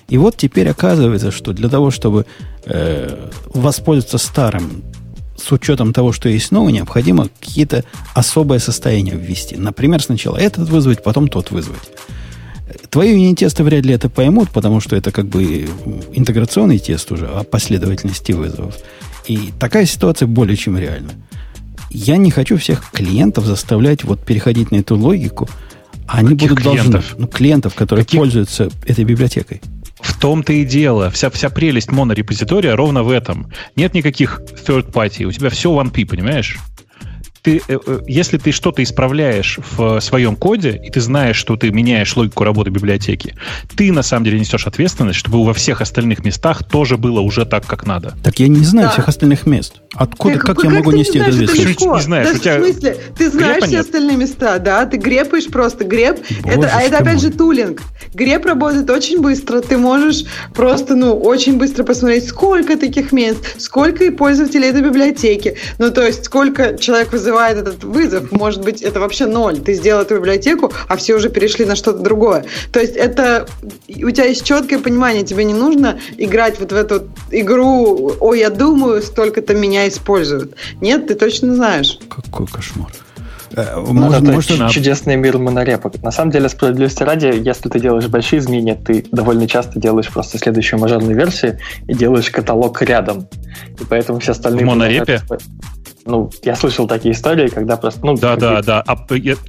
И 0.09 0.17
вот 0.17 0.37
теперь 0.37 0.69
оказывается, 0.69 1.31
что 1.31 1.53
для 1.53 1.69
того, 1.69 1.91
чтобы 1.91 2.25
э, 2.65 3.29
воспользоваться 3.45 4.17
старым 4.17 4.83
с 5.35 5.51
учетом 5.51 5.93
того, 5.93 6.11
что 6.11 6.29
есть 6.29 6.51
новое, 6.51 6.71
необходимо 6.71 7.27
какие-то 7.39 7.83
особые 8.13 8.59
состояния 8.59 9.15
ввести. 9.15 9.55
Например, 9.55 10.01
сначала 10.01 10.37
этот 10.37 10.69
вызвать, 10.69 11.03
потом 11.03 11.27
тот 11.27 11.51
вызвать. 11.51 11.91
Твои 12.89 13.11
юнит-тесты 13.13 13.63
вряд 13.63 13.85
ли 13.85 13.93
это 13.93 14.09
поймут, 14.09 14.49
потому 14.51 14.79
что 14.79 14.95
это 14.95 15.11
как 15.11 15.27
бы 15.27 15.67
интеграционный 16.13 16.79
тест 16.79 17.11
уже 17.11 17.27
о 17.27 17.43
последовательности 17.43 18.31
вызовов. 18.31 18.75
И 19.27 19.51
такая 19.59 19.85
ситуация 19.85 20.27
более 20.27 20.57
чем 20.57 20.77
реальна. 20.77 21.11
Я 21.89 22.17
не 22.17 22.31
хочу 22.31 22.57
всех 22.57 22.91
клиентов 22.91 23.45
заставлять 23.45 24.03
вот 24.03 24.23
переходить 24.25 24.71
на 24.71 24.77
эту 24.77 24.95
логику. 24.97 25.47
Они 26.07 26.29
Каких 26.29 26.49
будут 26.49 26.63
клиентов? 26.63 26.91
должны... 26.91 27.19
Ну, 27.19 27.27
клиентов, 27.27 27.75
которые 27.75 28.05
Каких? 28.05 28.19
пользуются 28.19 28.69
этой 28.85 29.03
библиотекой. 29.05 29.61
Том-то 30.23 30.53
и 30.53 30.63
дело. 30.63 31.09
Вся, 31.09 31.29
вся 31.29 31.49
прелесть 31.49 31.91
монорепозитория 31.91 32.77
ровно 32.77 33.03
в 33.03 33.09
этом. 33.09 33.51
Нет 33.75 33.93
никаких 33.93 34.39
third 34.65 34.89
party. 34.93 35.25
У 35.25 35.33
тебя 35.33 35.49
все 35.49 35.69
one 35.69 35.91
P, 35.91 36.05
понимаешь? 36.05 36.59
Ты, 37.43 37.61
э, 37.67 37.77
э, 37.85 37.99
если 38.07 38.37
ты 38.37 38.51
что-то 38.51 38.81
исправляешь 38.81 39.59
в 39.71 39.99
своем 39.99 40.35
коде, 40.37 40.81
и 40.81 40.89
ты 40.89 41.01
знаешь, 41.01 41.35
что 41.35 41.57
ты 41.57 41.71
меняешь 41.71 42.15
логику 42.15 42.45
работы 42.45 42.69
библиотеки, 42.69 43.35
ты 43.75 43.91
на 43.91 44.01
самом 44.01 44.23
деле 44.23 44.39
несешь 44.39 44.65
ответственность, 44.65 45.19
чтобы 45.19 45.43
во 45.43 45.53
всех 45.53 45.81
остальных 45.81 46.23
местах 46.23 46.63
тоже 46.63 46.97
было 46.97 47.19
уже 47.19 47.45
так, 47.45 47.65
как 47.67 47.85
надо. 47.85 48.15
Так 48.23 48.39
я 48.39 48.47
не 48.47 48.63
знаю 48.63 48.87
да. 48.87 48.93
всех 48.93 49.09
остальных 49.09 49.45
мест. 49.45 49.81
Откуда, 49.93 50.39
как, 50.39 50.55
как 50.55 50.63
я 50.63 50.69
могу 50.69 50.91
нести 50.91 51.19
эту 51.19 51.31
ответственность? 51.31 51.79
Ты 51.79 51.85
не 51.85 52.01
знаешь, 52.01 52.27
да, 52.27 52.33
у 52.33 52.39
тебя... 52.39 52.59
В 52.59 52.63
смысле, 52.63 52.97
ты 53.17 53.29
знаешь 53.29 53.63
все 53.65 53.79
остальные 53.81 54.17
места, 54.17 54.59
да, 54.59 54.85
ты 54.85 54.97
грепаешь 54.97 55.47
просто 55.47 55.83
греп. 55.83 56.19
это, 56.45 56.71
а 56.73 56.81
это 56.81 56.97
опять 56.99 57.21
мой. 57.21 57.23
же 57.23 57.29
тулинг. 57.31 57.81
Греп 58.13 58.45
работает 58.45 58.89
очень 58.89 59.21
быстро, 59.21 59.59
ты 59.59 59.77
можешь 59.77 60.23
просто, 60.53 60.95
ну, 60.95 61.13
очень 61.13 61.57
быстро 61.57 61.83
посмотреть, 61.83 62.25
сколько 62.25 62.77
таких 62.77 63.11
мест, 63.11 63.59
сколько 63.59 64.05
и 64.05 64.11
пользователей 64.11 64.69
этой 64.69 64.81
библиотеки, 64.81 65.57
ну, 65.77 65.91
то 65.91 66.05
есть, 66.05 66.25
сколько 66.25 66.77
человек 66.77 67.11
вызывает 67.11 67.32
вызывает 67.33 67.57
этот 67.57 67.83
вызов. 67.83 68.31
Может 68.31 68.63
быть, 68.63 68.81
это 68.81 68.99
вообще 68.99 69.25
ноль. 69.25 69.59
Ты 69.59 69.73
сделал 69.73 70.03
эту 70.03 70.15
библиотеку, 70.15 70.71
а 70.87 70.95
все 70.95 71.15
уже 71.15 71.29
перешли 71.29 71.65
на 71.65 71.75
что-то 71.75 71.99
другое. 71.99 72.45
То 72.71 72.79
есть 72.79 72.95
это 72.95 73.47
у 73.89 74.11
тебя 74.11 74.25
есть 74.25 74.45
четкое 74.45 74.79
понимание, 74.79 75.23
тебе 75.23 75.43
не 75.43 75.53
нужно 75.53 75.99
играть 76.17 76.59
вот 76.59 76.71
в 76.71 76.75
эту 76.75 77.07
игру, 77.31 78.13
ой, 78.19 78.39
я 78.39 78.49
думаю, 78.49 79.01
столько-то 79.01 79.55
меня 79.55 79.87
используют. 79.87 80.55
Нет, 80.81 81.07
ты 81.07 81.15
точно 81.15 81.55
знаешь. 81.55 81.99
Какой 82.09 82.47
кошмар. 82.47 82.91
Э, 83.55 83.75
ну, 83.75 83.93
может, 83.93 84.23
это 84.23 84.31
может, 84.31 84.71
чудесный 84.71 85.15
мир 85.15 85.37
монорепок. 85.37 86.01
На 86.01 86.11
самом 86.11 86.31
деле, 86.31 86.49
справедливости 86.49 87.03
ради, 87.03 87.27
если 87.27 87.69
ты 87.69 87.79
делаешь 87.79 88.07
большие 88.07 88.39
изменения, 88.39 88.75
ты 88.75 89.05
довольно 89.11 89.47
часто 89.47 89.79
делаешь 89.79 90.09
просто 90.09 90.37
следующую 90.37 90.79
мажорную 90.79 91.15
версию 91.15 91.59
и 91.87 91.93
делаешь 91.93 92.29
каталог 92.29 92.81
рядом. 92.81 93.27
И 93.79 93.85
поэтому 93.87 94.19
все 94.19 94.31
остальные... 94.31 94.65
В 94.65 94.69
монорепе? 94.69 95.21
Ну, 96.05 96.29
я 96.43 96.55
слышал 96.55 96.85
такие 96.85 97.13
истории, 97.13 97.47
когда 97.47 97.77
просто... 97.77 98.05
Ну, 98.05 98.15
да, 98.15 98.35
да, 98.35 98.61
да. 98.61 98.83
А, 98.85 98.97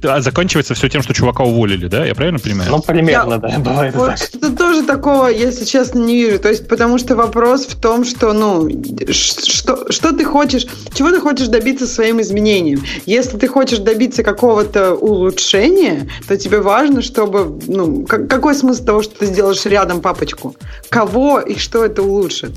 а 0.03 0.21
заканчивается 0.21 0.73
все 0.73 0.87
тем, 0.87 1.01
что 1.01 1.13
чувака 1.13 1.43
уволили, 1.43 1.87
да? 1.87 2.05
Я 2.05 2.15
правильно 2.15 2.39
понимаю? 2.39 2.71
Ну, 2.71 2.81
примерно, 2.81 3.33
я, 3.33 3.39
да, 3.39 3.59
бывает 3.59 3.95
вот 3.95 4.07
так. 4.07 4.17
Что 4.17 4.55
тоже 4.55 4.83
такого, 4.83 5.27
если 5.27 5.65
честно, 5.65 5.99
не 5.99 6.15
вижу. 6.15 6.39
То 6.39 6.49
есть, 6.49 6.67
потому 6.69 6.97
что 6.97 7.15
вопрос 7.17 7.65
в 7.65 7.79
том, 7.79 8.05
что, 8.05 8.31
ну, 8.31 8.69
что, 9.11 9.91
что 9.91 10.13
ты 10.13 10.23
хочешь, 10.23 10.65
чего 10.93 11.11
ты 11.11 11.19
хочешь 11.19 11.47
добиться 11.47 11.87
своим 11.87 12.21
изменением. 12.21 12.81
Если 13.05 13.37
ты 13.37 13.47
хочешь 13.49 13.79
добиться 13.79 13.94
какого-то 14.23 14.93
улучшения, 14.95 16.07
то 16.27 16.37
тебе 16.37 16.61
важно, 16.61 17.01
чтобы, 17.01 17.59
ну, 17.67 18.05
как, 18.05 18.29
какой 18.29 18.55
смысл 18.55 18.85
того, 18.85 19.01
что 19.01 19.19
ты 19.19 19.25
сделаешь 19.25 19.65
рядом 19.65 20.01
папочку? 20.01 20.55
Кого 20.89 21.39
и 21.39 21.57
что 21.57 21.83
это 21.83 22.03
улучшит? 22.03 22.51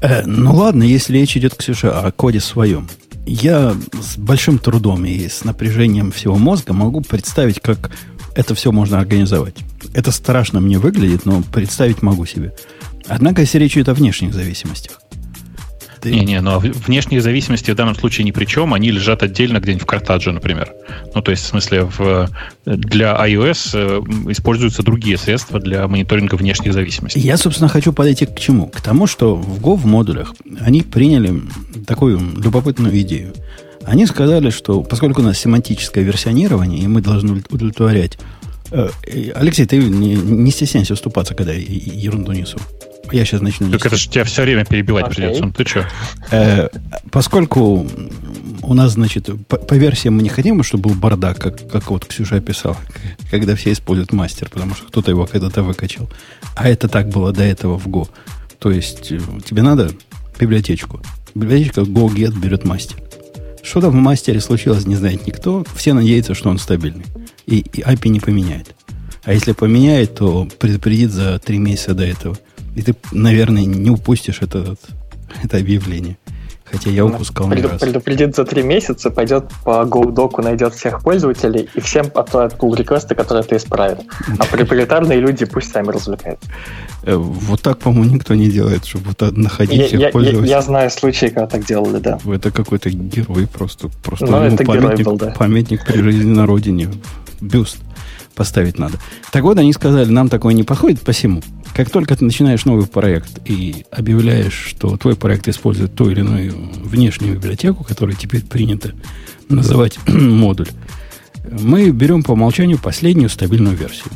Э, 0.00 0.22
ну, 0.26 0.54
ладно, 0.54 0.82
если 0.82 1.18
речь 1.18 1.36
идет, 1.36 1.54
Ксюша, 1.54 2.00
о 2.00 2.12
коде 2.12 2.40
своем 2.40 2.88
я 3.24 3.76
с 4.00 4.16
большим 4.16 4.58
трудом 4.58 5.04
и 5.04 5.28
с 5.28 5.44
напряжением 5.44 6.10
всего 6.10 6.36
мозга 6.36 6.72
могу 6.72 7.02
представить, 7.02 7.60
как 7.60 7.90
это 8.34 8.54
все 8.54 8.72
можно 8.72 8.98
организовать. 8.98 9.54
Это 9.94 10.10
страшно 10.10 10.60
мне 10.60 10.78
выглядит, 10.78 11.24
но 11.24 11.42
представить 11.52 12.02
могу 12.02 12.26
себе. 12.26 12.54
Однако, 13.06 13.42
если 13.42 13.58
речь 13.58 13.76
идет 13.76 13.88
о 13.88 13.94
внешних 13.94 14.34
зависимостях, 14.34 15.00
не-не, 16.04 16.40
но 16.40 16.58
внешние 16.58 17.20
зависимости 17.20 17.70
в 17.70 17.74
данном 17.74 17.94
случае 17.94 18.24
ни 18.24 18.30
при 18.30 18.44
чем, 18.44 18.74
они 18.74 18.90
лежат 18.90 19.22
отдельно 19.22 19.58
где-нибудь 19.58 19.82
в 19.82 19.86
картадже, 19.86 20.32
например. 20.32 20.72
Ну, 21.14 21.22
то 21.22 21.30
есть, 21.30 21.44
в 21.44 21.46
смысле, 21.46 21.84
в, 21.84 22.28
для 22.64 23.14
iOS 23.14 23.70
э, 23.74 24.30
используются 24.30 24.82
другие 24.82 25.16
средства 25.16 25.60
для 25.60 25.86
мониторинга 25.88 26.34
внешних 26.34 26.72
зависимостей. 26.72 27.20
Я, 27.20 27.36
собственно, 27.36 27.68
хочу 27.68 27.92
подойти 27.92 28.26
к 28.26 28.38
чему? 28.38 28.68
К 28.68 28.80
тому, 28.80 29.06
что 29.06 29.34
в 29.34 29.60
Go 29.60 29.76
в 29.76 29.86
модулях 29.86 30.34
они 30.60 30.82
приняли 30.82 31.42
такую 31.86 32.20
любопытную 32.36 32.98
идею. 33.00 33.32
Они 33.84 34.06
сказали, 34.06 34.50
что 34.50 34.82
поскольку 34.82 35.22
у 35.22 35.24
нас 35.24 35.38
семантическое 35.38 36.04
версионирование, 36.04 36.80
и 36.82 36.86
мы 36.86 37.00
должны 37.00 37.42
удовлетворять... 37.50 38.18
Э, 38.70 38.88
Алексей, 39.34 39.66
ты 39.66 39.76
не, 39.78 40.14
не 40.14 40.50
стесняйся 40.50 40.94
уступаться, 40.94 41.34
когда 41.34 41.52
я 41.52 41.60
ерунду 41.60 42.32
несу. 42.32 42.58
Я 43.12 43.24
сейчас 43.24 43.42
начну. 43.42 43.70
Так 43.70 43.84
это 43.86 43.96
же 43.96 44.08
тебя 44.08 44.24
все 44.24 44.42
время 44.42 44.64
перебивать 44.64 45.06
okay. 45.06 45.14
придется. 45.14 45.44
Ну 45.44 45.52
ты 45.52 45.64
что? 45.66 45.86
Э, 46.30 46.68
поскольку 47.10 47.86
у 48.62 48.74
нас, 48.74 48.92
значит, 48.92 49.28
по, 49.48 49.56
по 49.58 49.74
версиям 49.74 50.14
мы 50.14 50.22
не 50.22 50.30
хотим, 50.30 50.62
чтобы 50.62 50.88
был 50.88 50.96
бардак, 50.96 51.38
как, 51.38 51.68
как 51.70 51.90
вот 51.90 52.06
Ксюша 52.06 52.36
описал, 52.36 52.76
когда 53.30 53.54
все 53.54 53.72
используют 53.72 54.12
мастер, 54.12 54.48
потому 54.48 54.74
что 54.74 54.86
кто-то 54.86 55.10
его 55.10 55.26
когда-то 55.26 55.62
выкачал. 55.62 56.08
А 56.56 56.68
это 56.68 56.88
так 56.88 57.08
было 57.08 57.32
до 57.32 57.42
этого 57.42 57.78
в 57.78 57.86
Go. 57.86 58.08
То 58.58 58.70
есть 58.70 59.12
э, 59.12 59.20
тебе 59.44 59.62
надо 59.62 59.90
библиотечку. 60.38 61.00
Библиотечка 61.34 61.82
Go 61.82 62.08
Get 62.08 62.38
берет 62.38 62.64
мастер. 62.64 62.96
Что 63.62 63.80
там 63.80 63.90
в 63.90 63.94
мастере 63.94 64.40
случилось, 64.40 64.86
не 64.86 64.96
знает 64.96 65.26
никто. 65.26 65.64
Все 65.74 65.92
надеются, 65.92 66.34
что 66.34 66.48
он 66.48 66.58
стабильный. 66.58 67.04
И, 67.46 67.58
и 67.58 67.82
API 67.82 68.08
не 68.08 68.20
поменяет. 68.20 68.74
А 69.24 69.32
если 69.32 69.52
поменяет, 69.52 70.16
то 70.16 70.48
предупредит 70.58 71.12
за 71.12 71.38
три 71.38 71.58
месяца 71.58 71.94
до 71.94 72.04
этого– 72.04 72.38
и 72.74 72.82
ты, 72.82 72.94
наверное, 73.12 73.64
не 73.64 73.90
упустишь 73.90 74.42
это, 74.42 74.76
это 75.42 75.56
объявление. 75.58 76.16
Хотя 76.72 76.88
я 76.88 77.04
упускал 77.04 77.50
Преду, 77.50 77.66
не 77.66 77.72
раз. 77.72 77.82
Предупредит 77.82 78.34
за 78.34 78.46
три 78.46 78.62
месяца, 78.62 79.10
пойдет 79.10 79.44
по 79.62 79.84
GoDoc, 79.84 80.42
найдет 80.42 80.74
всех 80.74 81.02
пользователей 81.02 81.68
и 81.74 81.80
всем 81.80 82.06
отправит 82.14 82.54
pull 82.54 82.74
реквесты 82.74 83.14
которые 83.14 83.44
ты 83.44 83.56
исправил. 83.56 83.98
А 84.38 84.44
проприетарные 84.44 85.20
люди 85.20 85.44
пусть 85.44 85.70
сами 85.70 85.88
развлекаются. 85.88 86.48
Э, 87.02 87.14
вот 87.14 87.60
так, 87.60 87.78
по-моему, 87.78 88.14
никто 88.14 88.34
не 88.34 88.48
делает, 88.48 88.86
чтобы 88.86 89.08
вот 89.08 89.36
находить 89.36 89.80
я, 89.80 89.86
всех 89.86 90.00
я, 90.00 90.08
пользователей. 90.08 90.48
Я, 90.48 90.56
я 90.56 90.62
знаю 90.62 90.90
случаи, 90.90 91.26
когда 91.26 91.46
так 91.46 91.66
делали, 91.66 91.98
да. 91.98 92.18
Это 92.24 92.50
какой-то 92.50 92.88
герой 92.88 93.46
просто. 93.46 93.90
просто 94.02 94.26
ну, 94.26 94.38
это 94.38 94.64
памятник, 94.64 95.04
был, 95.04 95.18
да. 95.18 95.34
памятник 95.38 95.84
при 95.84 96.00
жизни 96.00 96.30
на 96.30 96.46
родине. 96.46 96.88
Бюст. 97.42 97.78
поставить 98.34 98.78
надо. 98.78 98.98
Так 99.30 99.42
вот, 99.42 99.58
они 99.58 99.74
сказали, 99.74 100.08
нам 100.10 100.30
такое 100.30 100.54
не 100.54 100.62
подходит, 100.62 101.02
посему. 101.02 101.42
Как 101.74 101.88
только 101.90 102.14
ты 102.16 102.24
начинаешь 102.24 102.64
новый 102.64 102.86
проект 102.86 103.40
и 103.46 103.86
объявляешь, 103.90 104.52
что 104.52 104.96
твой 104.96 105.16
проект 105.16 105.48
использует 105.48 105.94
ту 105.94 106.10
или 106.10 106.20
иную 106.20 106.52
внешнюю 106.84 107.36
библиотеку, 107.36 107.82
которую 107.82 108.16
теперь 108.16 108.42
принято 108.42 108.92
называть 109.48 109.98
модуль, 110.06 110.68
мы 111.50 111.90
берем 111.90 112.22
по 112.22 112.32
умолчанию 112.32 112.78
последнюю 112.78 113.30
стабильную 113.30 113.76
версию. 113.76 114.10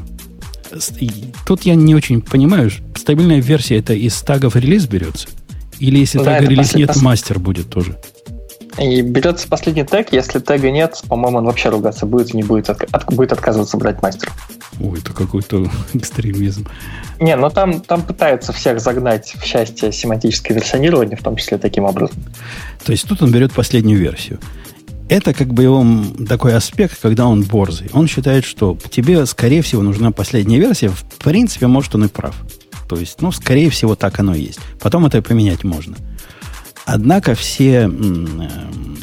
Тут 1.46 1.62
я 1.62 1.74
не 1.74 1.94
очень 1.94 2.20
понимаю, 2.20 2.70
стабильная 2.94 3.40
версия 3.40 3.78
это 3.78 3.94
из 3.94 4.20
тагов 4.20 4.56
релиз 4.56 4.86
берется? 4.86 5.28
Или 5.78 5.98
если 5.98 6.18
да, 6.18 6.24
тага 6.24 6.46
релиз 6.46 6.70
послед... 6.70 6.88
нет, 6.88 7.02
мастер 7.02 7.38
будет 7.38 7.70
тоже? 7.70 7.98
И 8.78 9.00
берется 9.00 9.48
последний 9.48 9.84
тег, 9.84 10.12
если 10.12 10.38
тега 10.38 10.70
нет, 10.70 11.02
по-моему, 11.08 11.38
он 11.38 11.46
вообще 11.46 11.70
ругаться 11.70 12.04
будет 12.04 12.34
и 12.34 12.36
не 12.36 12.42
будет, 12.42 12.68
от, 12.68 12.82
от, 12.82 13.14
будет 13.14 13.32
отказываться 13.32 13.76
брать 13.78 14.02
мастер. 14.02 14.30
Ой, 14.80 14.98
это 14.98 15.12
какой-то 15.12 15.70
экстремизм. 15.94 16.66
Не, 17.18 17.36
но 17.36 17.48
там, 17.48 17.80
там 17.80 18.02
пытаются 18.02 18.52
всех 18.52 18.80
загнать 18.80 19.34
в 19.36 19.44
счастье 19.44 19.92
семантическое 19.92 20.56
версионирование, 20.56 21.16
в 21.16 21.22
том 21.22 21.36
числе 21.36 21.56
таким 21.56 21.84
образом. 21.84 22.16
То 22.84 22.92
есть 22.92 23.08
тут 23.08 23.22
он 23.22 23.32
берет 23.32 23.52
последнюю 23.52 23.98
версию. 23.98 24.38
Это 25.08 25.32
как 25.32 25.54
бы 25.54 25.62
его 25.62 25.86
такой 26.28 26.54
аспект, 26.54 27.00
когда 27.00 27.26
он 27.26 27.42
борзый. 27.44 27.88
Он 27.92 28.08
считает, 28.08 28.44
что 28.44 28.76
тебе, 28.90 29.24
скорее 29.24 29.62
всего, 29.62 29.82
нужна 29.82 30.10
последняя 30.10 30.58
версия. 30.58 30.88
В 30.88 31.04
принципе, 31.22 31.68
может, 31.68 31.94
он 31.94 32.06
и 32.06 32.08
прав. 32.08 32.34
То 32.88 32.96
есть, 32.96 33.22
ну, 33.22 33.32
скорее 33.32 33.70
всего, 33.70 33.94
так 33.94 34.18
оно 34.18 34.34
и 34.34 34.42
есть. 34.42 34.58
Потом 34.80 35.06
это 35.06 35.22
поменять 35.22 35.64
можно. 35.64 35.96
Однако 36.86 37.34
все 37.34 37.90
э, 37.90 38.48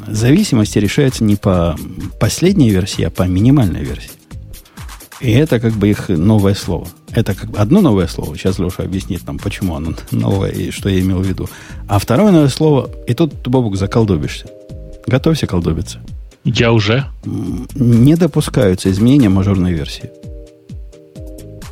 зависимости 0.08 0.80
решаются 0.80 1.26
не 1.26 1.36
по 1.36 1.76
последней 2.18 2.70
версии, 2.70 3.04
а 3.04 3.10
по 3.10 3.24
минимальной 3.24 3.84
версии. 3.84 4.12
И 5.20 5.32
это 5.32 5.60
как 5.60 5.74
бы 5.74 5.90
их 5.90 6.08
новое 6.08 6.54
слово. 6.54 6.88
Это 7.12 7.36
как 7.36 7.52
бы 7.52 7.58
одно 7.58 7.82
новое 7.82 8.08
слово. 8.08 8.38
Сейчас 8.38 8.58
Леша 8.58 8.84
объяснит 8.84 9.28
нам, 9.28 9.38
почему 9.38 9.76
оно 9.76 9.94
новое 10.12 10.52
и 10.52 10.72
что 10.72 10.88
я 10.88 11.02
имел 11.02 11.20
в 11.20 11.28
виду. 11.28 11.50
А 11.90 12.00
второе 12.00 12.32
новое 12.32 12.48
слово, 12.48 12.90
и 13.06 13.14
тут, 13.14 13.34
Бобук, 13.48 13.76
заколдобишься. 13.76 14.48
Готовься 15.06 15.46
колдобиться. 15.46 16.00
Я 16.46 16.72
уже. 16.72 17.06
Не 17.26 18.16
допускаются 18.16 18.90
изменения 18.92 19.30
мажорной 19.30 19.74
версии. 19.74 20.10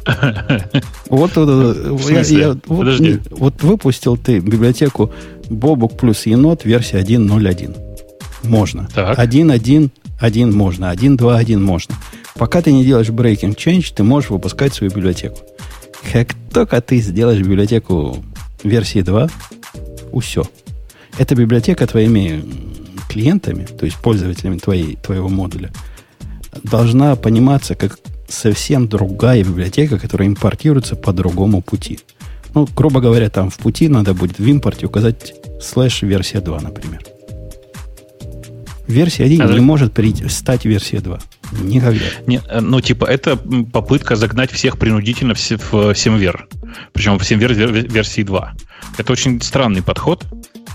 Вот, 1.09 1.36
вот, 1.36 2.09
я, 2.09 2.22
я, 2.22 2.57
вот, 2.68 2.88
вот 3.32 3.64
выпустил 3.64 4.16
ты 4.16 4.39
библиотеку 4.39 5.12
Бобук 5.52 5.97
плюс 5.97 6.26
енот 6.26 6.64
версия 6.64 6.99
1.0.1. 6.99 7.78
Можно. 8.43 8.88
1.1.1 8.95 10.52
можно. 10.52 10.86
1.2.1 10.93 11.58
можно. 11.60 11.95
Пока 12.36 12.62
ты 12.62 12.72
не 12.72 12.86
делаешь 12.86 13.10
breaking 13.10 13.56
change, 13.58 13.93
ты 13.93 14.04
можешь 14.04 14.30
выпускать 14.30 14.74
свою 14.74 14.93
библиотеку. 14.93 15.39
Как 16.12 16.36
только 16.54 16.80
ты 16.80 17.02
сделаешь 17.02 17.41
библиотеку 17.41 18.24
версии 18.64 19.02
2, 19.02 19.30
все. 20.22 20.43
Эта 21.18 21.36
библиотека 21.36 21.86
твоими 21.86 22.43
клиентами, 23.10 23.66
то 23.66 23.86
есть 23.86 23.97
пользователями 23.97 24.58
твоей, 24.58 24.95
твоего 24.95 25.28
модуля, 25.28 25.72
должна 26.64 27.18
пониматься 27.18 27.76
как 27.76 27.99
совсем 28.30 28.88
другая 28.88 29.43
библиотека, 29.43 29.99
которая 29.99 30.30
импортируется 30.30 30.95
по 30.95 31.12
другому 31.12 31.62
пути. 31.62 31.99
Ну, 32.54 32.68
грубо 32.76 32.99
говоря, 32.99 33.30
там 33.30 33.49
в 33.49 33.58
пути 33.58 33.88
надо 33.88 34.14
будет 34.14 34.39
в 34.39 34.45
импорте 34.45 34.86
указать 34.86 35.34
слэш 35.62 36.02
версия 36.02 36.41
2, 36.41 36.62
например. 36.62 37.02
Версия 38.88 39.24
1 39.24 39.41
а 39.41 39.45
не 39.47 39.60
может 39.60 39.93
прийти, 39.93 40.28
стать 40.28 40.66
версия 40.66 40.99
2. 40.99 41.20
Никогда. 41.64 42.02
Не, 42.28 42.41
э, 42.47 42.60
ну, 42.60 42.82
типа, 42.82 43.06
это 43.06 43.38
попытка 43.38 44.16
загнать 44.16 44.52
всех 44.52 44.78
принудительно 44.78 45.34
в, 45.34 45.39
в 45.39 45.74
SimVer. 45.91 46.41
Причем 46.93 47.18
в 47.18 47.22
SimVer 47.22 47.54
версии 47.88 48.24
2. 48.24 48.54
Это 48.97 49.12
очень 49.12 49.41
странный 49.41 49.82
подход. 49.82 50.26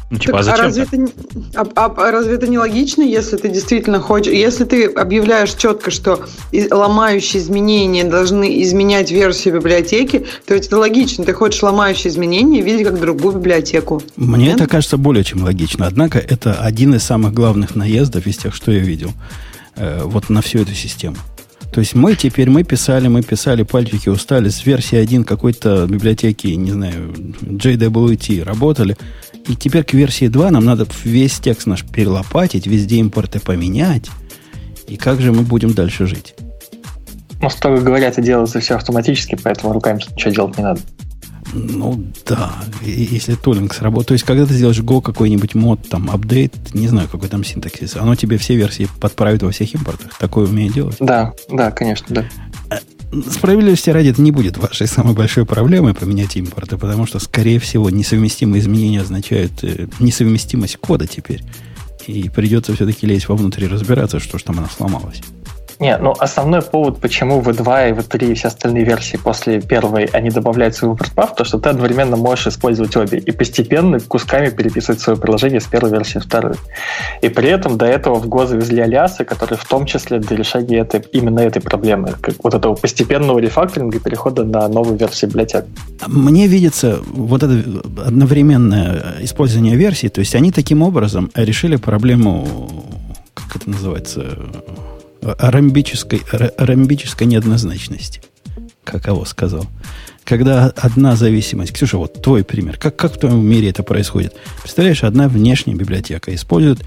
Ну, 0.09 0.18
типа, 0.18 0.44
так, 0.44 0.54
а, 0.54 0.54
а 0.54 0.62
разве 0.62 0.84
это, 0.84 1.12
а, 1.57 1.92
а, 1.96 2.11
разве 2.12 2.34
это 2.36 2.46
не 2.46 2.59
логично, 2.59 3.02
если 3.02 3.36
ты 3.36 3.48
действительно 3.48 3.98
хочешь, 3.98 4.32
если 4.32 4.64
ты 4.64 4.86
объявляешь 4.86 5.52
четко, 5.54 5.90
что 5.90 6.24
ломающие 6.70 7.42
изменения 7.42 8.04
должны 8.04 8.62
изменять 8.62 9.11
версию 9.11 9.57
библиотеки, 9.57 10.24
то 10.46 10.54
ведь 10.54 10.66
это 10.66 10.78
логично. 10.78 11.24
Ты 11.24 11.32
хочешь 11.32 11.61
ломающие 11.62 12.12
изменения 12.12 12.61
видеть 12.61 12.86
как 12.86 13.00
другую 13.00 13.34
библиотеку. 13.36 14.00
Мне 14.14 14.46
Нет? 14.46 14.57
это 14.57 14.68
кажется 14.68 14.96
более 14.96 15.24
чем 15.24 15.42
логично. 15.42 15.88
Однако 15.88 16.20
это 16.20 16.54
один 16.54 16.94
из 16.94 17.02
самых 17.02 17.34
главных 17.34 17.74
наездов 17.74 18.28
из 18.28 18.36
тех, 18.36 18.54
что 18.54 18.70
я 18.70 18.78
видел, 18.78 19.11
э, 19.74 20.02
вот 20.04 20.30
на 20.30 20.40
всю 20.40 20.61
эту 20.61 20.74
систему. 20.74 21.16
То 21.77 21.81
есть 21.81 21.95
мы 21.95 22.14
теперь, 22.14 22.49
мы 22.49 22.64
писали, 22.64 23.07
мы 23.07 23.20
писали, 23.20 23.62
пальчики 23.62 24.09
устали, 24.09 24.49
с 24.49 24.64
версии 24.64 24.97
1 24.97 25.24
какой-то 25.24 25.87
библиотеки, 25.87 26.47
не 26.47 26.70
знаю, 26.70 27.12
JWT 27.12 28.45
работали, 28.45 28.97
и 29.47 29.55
теперь 29.55 29.85
к 29.85 29.93
версии 29.93 30.29
2 30.29 30.53
нам 30.53 30.64
надо 30.64 30.87
весь 31.05 31.39
текст 31.39 31.66
наш 31.66 31.85
перелопатить, 31.85 32.66
везде 32.66 32.97
импорты 32.97 33.41
поменять. 33.41 34.07
И 34.89 34.97
как 34.97 35.20
же 35.20 35.33
мы 35.33 35.43
будем 35.43 35.74
дальше 35.74 36.07
жить? 36.07 36.35
Ну, 37.43 37.51
строго 37.51 37.83
говоря, 37.83 38.09
это 38.09 38.22
делается 38.22 38.59
все 38.61 38.77
автоматически, 38.77 39.37
поэтому 39.45 39.74
руками 39.74 40.01
ничего 40.16 40.31
делать 40.31 40.57
не 40.57 40.64
надо. 40.64 40.81
Ну 41.57 42.04
да, 42.26 42.52
если 42.82 43.34
тулинг 43.34 43.72
сработает. 43.72 44.09
То 44.09 44.12
есть, 44.12 44.24
когда 44.24 44.44
ты 44.44 44.52
сделаешь 44.52 44.78
Go 44.80 45.00
какой-нибудь 45.00 45.54
мод, 45.54 45.88
там, 45.88 46.11
апдейт, 46.11 46.74
не 46.74 46.86
знаю, 46.86 47.09
какой 47.09 47.28
там 47.28 47.44
синтаксис, 47.44 47.96
оно 47.96 48.14
тебе 48.14 48.36
все 48.36 48.57
версии 48.57 48.88
подправит 49.00 49.42
во 49.42 49.50
всех 49.50 49.74
импортах. 49.74 50.18
Такое 50.18 50.46
умеет 50.46 50.74
делать? 50.74 50.96
Да, 51.00 51.32
да, 51.48 51.70
конечно, 51.70 52.07
да. 52.11 52.24
Э, 52.70 52.76
Справедливости 53.30 53.88
ради, 53.88 54.09
это 54.09 54.20
не 54.20 54.32
будет 54.32 54.59
вашей 54.59 54.86
самой 54.86 55.14
большой 55.14 55.46
проблемой 55.46 55.94
поменять 55.94 56.36
импорты, 56.36 56.76
потому 56.76 57.07
что, 57.07 57.18
скорее 57.20 57.59
всего, 57.59 57.88
несовместимые 57.88 58.61
изменения 58.61 59.00
означают 59.00 59.52
э, 59.62 59.86
несовместимость 59.98 60.76
кода 60.76 61.07
теперь. 61.07 61.42
И 62.07 62.28
придется 62.28 62.74
все-таки 62.74 63.07
лезть 63.07 63.28
вовнутрь 63.28 63.64
и 63.64 63.68
разбираться, 63.68 64.20
что 64.20 64.38
же 64.38 64.44
там 64.44 64.59
она 64.59 64.68
сломалась. 64.68 65.22
Не, 65.79 65.99
ну 65.99 66.14
основной 66.18 66.62
повод, 66.62 67.01
почему 67.01 67.41
V2 67.43 67.91
и 67.91 67.93
V3 67.93 68.33
и 68.33 68.35
все 68.35 68.49
остальные 68.49 68.85
версии 68.85 69.18
после 69.18 69.61
первой 69.61 70.05
они 70.07 70.31
добавляют 70.31 70.74
свой 70.74 70.97
прав, 70.97 71.35
то 71.35 71.45
что 71.45 71.59
ты 71.59 71.68
одновременно 71.68 72.16
можешь 72.16 72.47
использовать 72.47 72.97
обе 72.97 73.18
и 73.18 73.31
постепенно 73.31 74.01
кусками 74.01 74.49
переписывать 74.49 75.01
свое 75.01 75.18
приложение 75.18 75.61
с 75.61 75.66
первой 75.66 75.91
версии 75.91 76.18
в 76.18 76.24
вторую. 76.24 76.57
И 77.20 77.29
при 77.29 77.51
этом 77.51 77.77
до 77.77 77.85
этого 77.85 78.14
в 78.14 78.27
Go 78.27 78.47
завезли 78.47 78.81
алиасы, 78.81 79.24
которые 79.24 79.59
в 79.59 79.64
том 79.66 79.85
числе 79.85 80.18
для 80.18 80.37
решения 80.37 80.79
этой, 80.79 81.01
именно 81.12 81.41
этой 81.41 81.61
проблемы, 81.61 82.14
как 82.20 82.37
вот 82.43 82.55
этого 82.55 82.74
постепенного 82.74 83.39
рефакторинга 83.39 83.99
и 83.99 84.01
перехода 84.01 84.45
на 84.45 84.68
новую 84.68 84.97
версию 84.97 85.31
библиотек. 85.31 85.66
Мне 86.07 86.47
видится 86.47 87.01
вот 87.12 87.43
это 87.43 87.62
одновременное 88.07 89.16
использование 89.20 89.77
версий, 89.77 90.09
то 90.09 90.20
есть 90.20 90.35
они 90.35 90.53
таким 90.53 90.83
образом 90.83 91.31
решили 91.35 91.77
проблему, 91.77 92.47
как 93.35 93.57
это 93.57 93.70
называется, 93.70 94.39
ромбической, 95.39 96.22
ромбической 96.31 97.27
неоднозначности. 97.27 98.22
Каково 98.85 99.24
сказал. 99.24 99.66
Когда 100.24 100.72
одна 100.77 101.14
зависимость... 101.14 101.72
Ксюша, 101.72 101.99
вот 101.99 102.20
твой 102.20 102.43
пример. 102.43 102.79
Как, 102.79 102.97
как 102.97 103.14
в 103.14 103.18
твоем 103.18 103.47
мире 103.47 103.70
это 103.70 103.83
происходит? 103.83 104.35
Представляешь, 104.61 105.05
одна 105.05 105.29
внешняя 105.29 105.74
библиотека 105.74 106.35
использует 106.35 106.81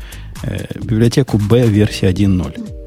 э, 0.44 0.66
библиотеку 0.76 1.38
B 1.38 1.66
версии 1.68 2.08
1.0. 2.10 2.80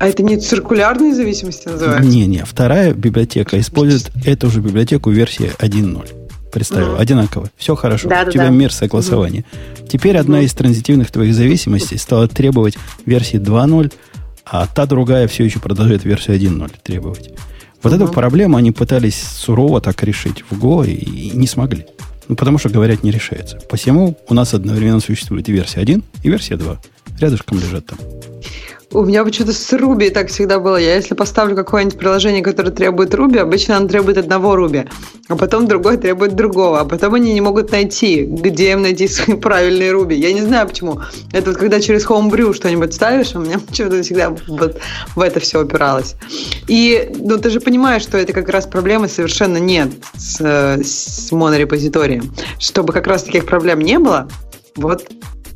А 0.00 0.08
это 0.08 0.22
не 0.22 0.38
циркулярные 0.38 1.14
зависимости 1.14 1.68
называется? 1.68 2.10
Не-не. 2.10 2.44
Вторая 2.44 2.94
библиотека 2.94 3.60
использует 3.60 4.10
эту 4.24 4.50
же 4.50 4.60
библиотеку 4.60 5.10
версии 5.10 5.52
1.0. 5.58 6.50
Представил, 6.50 6.94
mm. 6.94 6.98
одинаково. 6.98 7.50
Все 7.56 7.76
хорошо. 7.76 8.08
Да, 8.08 8.24
У 8.26 8.30
тебя 8.30 8.44
да. 8.44 8.50
мир 8.50 8.72
согласования. 8.72 9.44
Mm. 9.52 9.88
Теперь 9.88 10.16
одна 10.16 10.40
из 10.40 10.52
транзитивных 10.54 11.10
твоих 11.10 11.34
зависимостей 11.34 11.98
стала 11.98 12.26
требовать 12.26 12.76
версии 13.06 13.38
2.0 13.38 13.92
а 14.50 14.66
та 14.66 14.86
другая 14.86 15.28
все 15.28 15.44
еще 15.44 15.60
продолжает 15.60 16.04
версию 16.04 16.36
1.0 16.36 16.72
требовать. 16.82 17.30
Вот 17.82 17.92
угу. 17.92 18.02
эту 18.02 18.12
проблему 18.12 18.56
они 18.56 18.72
пытались 18.72 19.22
сурово 19.22 19.80
так 19.80 20.02
решить 20.02 20.44
в 20.50 20.62
Go 20.62 20.86
и, 20.86 20.92
и 20.92 21.30
не 21.36 21.46
смогли. 21.46 21.86
Ну, 22.28 22.36
потому 22.36 22.58
что, 22.58 22.68
говорят, 22.68 23.02
не 23.02 23.10
решается. 23.10 23.58
Посему 23.68 24.18
у 24.28 24.34
нас 24.34 24.52
одновременно 24.52 25.00
существует 25.00 25.48
и 25.48 25.52
версия 25.52 25.80
1, 25.80 26.02
и 26.22 26.28
версия 26.28 26.56
2. 26.56 26.80
Рядышком 27.20 27.58
лежат 27.58 27.86
там. 27.86 27.98
У 28.92 29.04
меня 29.04 29.22
почему-то 29.22 29.52
с 29.52 29.72
Ruby 29.72 30.10
так 30.10 30.30
всегда 30.30 30.58
было. 30.58 30.76
Я 30.76 30.96
если 30.96 31.14
поставлю 31.14 31.54
какое-нибудь 31.54 31.96
приложение, 31.96 32.42
которое 32.42 32.72
требует 32.72 33.14
Ruby, 33.14 33.38
обычно 33.38 33.76
оно 33.76 33.86
требует 33.86 34.18
одного 34.18 34.56
Ruby, 34.56 34.88
а 35.28 35.36
потом 35.36 35.68
другое 35.68 35.96
требует 35.96 36.34
другого, 36.34 36.80
а 36.80 36.84
потом 36.84 37.14
они 37.14 37.32
не 37.32 37.40
могут 37.40 37.70
найти, 37.70 38.24
где 38.24 38.72
им 38.72 38.82
найти 38.82 39.06
свои 39.06 39.36
правильные 39.36 39.92
Ruby. 39.92 40.14
Я 40.14 40.32
не 40.32 40.40
знаю 40.40 40.66
почему. 40.66 41.02
Это 41.30 41.50
вот 41.50 41.60
когда 41.60 41.80
через 41.80 42.04
Homebrew 42.04 42.52
что-нибудь 42.52 42.92
ставишь, 42.92 43.36
у 43.36 43.38
меня 43.38 43.60
почему-то 43.68 44.02
всегда 44.02 44.30
вот 44.48 44.80
в 45.14 45.20
это 45.20 45.38
все 45.38 45.62
упиралось. 45.62 46.16
И 46.66 47.12
ну, 47.16 47.38
ты 47.38 47.50
же 47.50 47.60
понимаешь, 47.60 48.02
что 48.02 48.18
это 48.18 48.32
как 48.32 48.48
раз 48.48 48.66
проблемы 48.66 49.06
совершенно 49.06 49.58
нет 49.58 49.90
с, 50.16 50.40
с 50.82 51.30
монорепозиторием. 51.30 52.34
Чтобы 52.58 52.92
как 52.92 53.06
раз 53.06 53.22
таких 53.22 53.46
проблем 53.46 53.82
не 53.82 54.00
было, 54.00 54.28
вот 54.74 55.08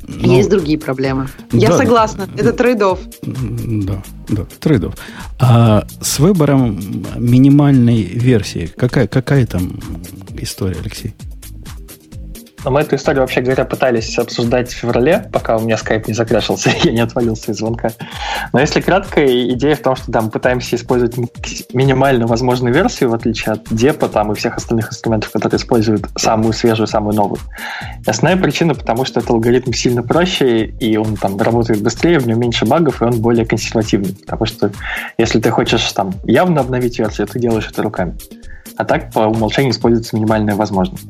Но... 0.07 0.37
Есть 0.37 0.51
другие 0.51 0.79
проблемы. 0.79 1.29
Я 1.53 1.71
да, 1.71 1.79
согласна. 1.79 2.29
Это 2.37 2.53
трейдов. 2.53 3.01
Да, 3.23 4.03
да, 4.29 4.45
трейдов. 4.61 4.95
А 5.39 5.87
с 6.01 6.19
выбором 6.19 6.79
минимальной 7.17 8.03
версии, 8.03 8.71
какая, 8.77 9.07
какая 9.07 9.47
там 9.47 9.79
история, 10.39 10.77
Алексей? 10.81 11.15
Но 12.65 12.71
мы 12.71 12.81
эту 12.81 12.97
историю, 12.97 13.21
вообще 13.21 13.43
говоря, 13.43 13.65
пытались 13.65 14.19
обсуждать 14.19 14.73
в 14.73 14.77
феврале, 14.77 15.29
пока 15.33 15.57
у 15.57 15.61
меня 15.61 15.77
скайп 15.77 16.09
не 16.09 16.15
закрашился, 16.15 16.71
я 16.83 16.93
не 16.93 17.01
отвалился 17.01 17.53
из 17.53 17.59
звонка. 17.59 17.91
Но 18.53 18.61
если 18.61 18.81
кратко, 18.81 19.25
идея 19.53 19.77
в 19.77 19.81
том, 19.81 19.97
что 19.97 20.11
да, 20.11 20.23
мы 20.23 20.31
пытаемся 20.31 20.77
использовать 20.77 21.17
минимально 21.73 22.27
возможную 22.27 22.75
версию, 22.75 23.11
в 23.11 23.15
отличие 23.15 23.53
от 23.55 23.65
депа 23.71 24.09
там, 24.09 24.33
и 24.33 24.35
всех 24.35 24.57
остальных 24.57 24.91
инструментов, 24.91 25.31
которые 25.31 25.59
используют 25.59 26.07
самую 26.17 26.55
свежую, 26.55 26.87
самую 26.87 27.15
новую. 27.15 27.41
И 28.07 28.11
основная 28.11 28.41
причина, 28.41 28.75
потому 28.75 29.05
что 29.05 29.21
этот 29.21 29.31
алгоритм 29.31 29.73
сильно 29.73 30.03
проще, 30.03 30.65
и 30.65 30.97
он 30.97 31.17
там 31.17 31.37
работает 31.39 31.83
быстрее, 31.83 32.19
в 32.19 32.27
нем 32.27 32.41
меньше 32.41 32.65
багов, 32.65 33.03
и 33.03 33.05
он 33.05 33.21
более 33.21 33.45
консервативный. 33.45 34.15
Потому 34.15 34.47
что 34.47 34.71
если 35.19 35.39
ты 35.39 35.51
хочешь 35.51 35.93
там 35.93 36.15
явно 36.25 36.63
обновить 36.63 36.99
версию, 36.99 37.27
ты 37.27 37.39
делаешь 37.39 37.69
это 37.71 37.83
руками. 37.83 38.17
А 38.77 38.85
так 38.85 39.13
по 39.13 39.21
умолчанию 39.21 39.73
используется 39.73 40.17
минимальная 40.17 40.57
возможность. 40.57 41.05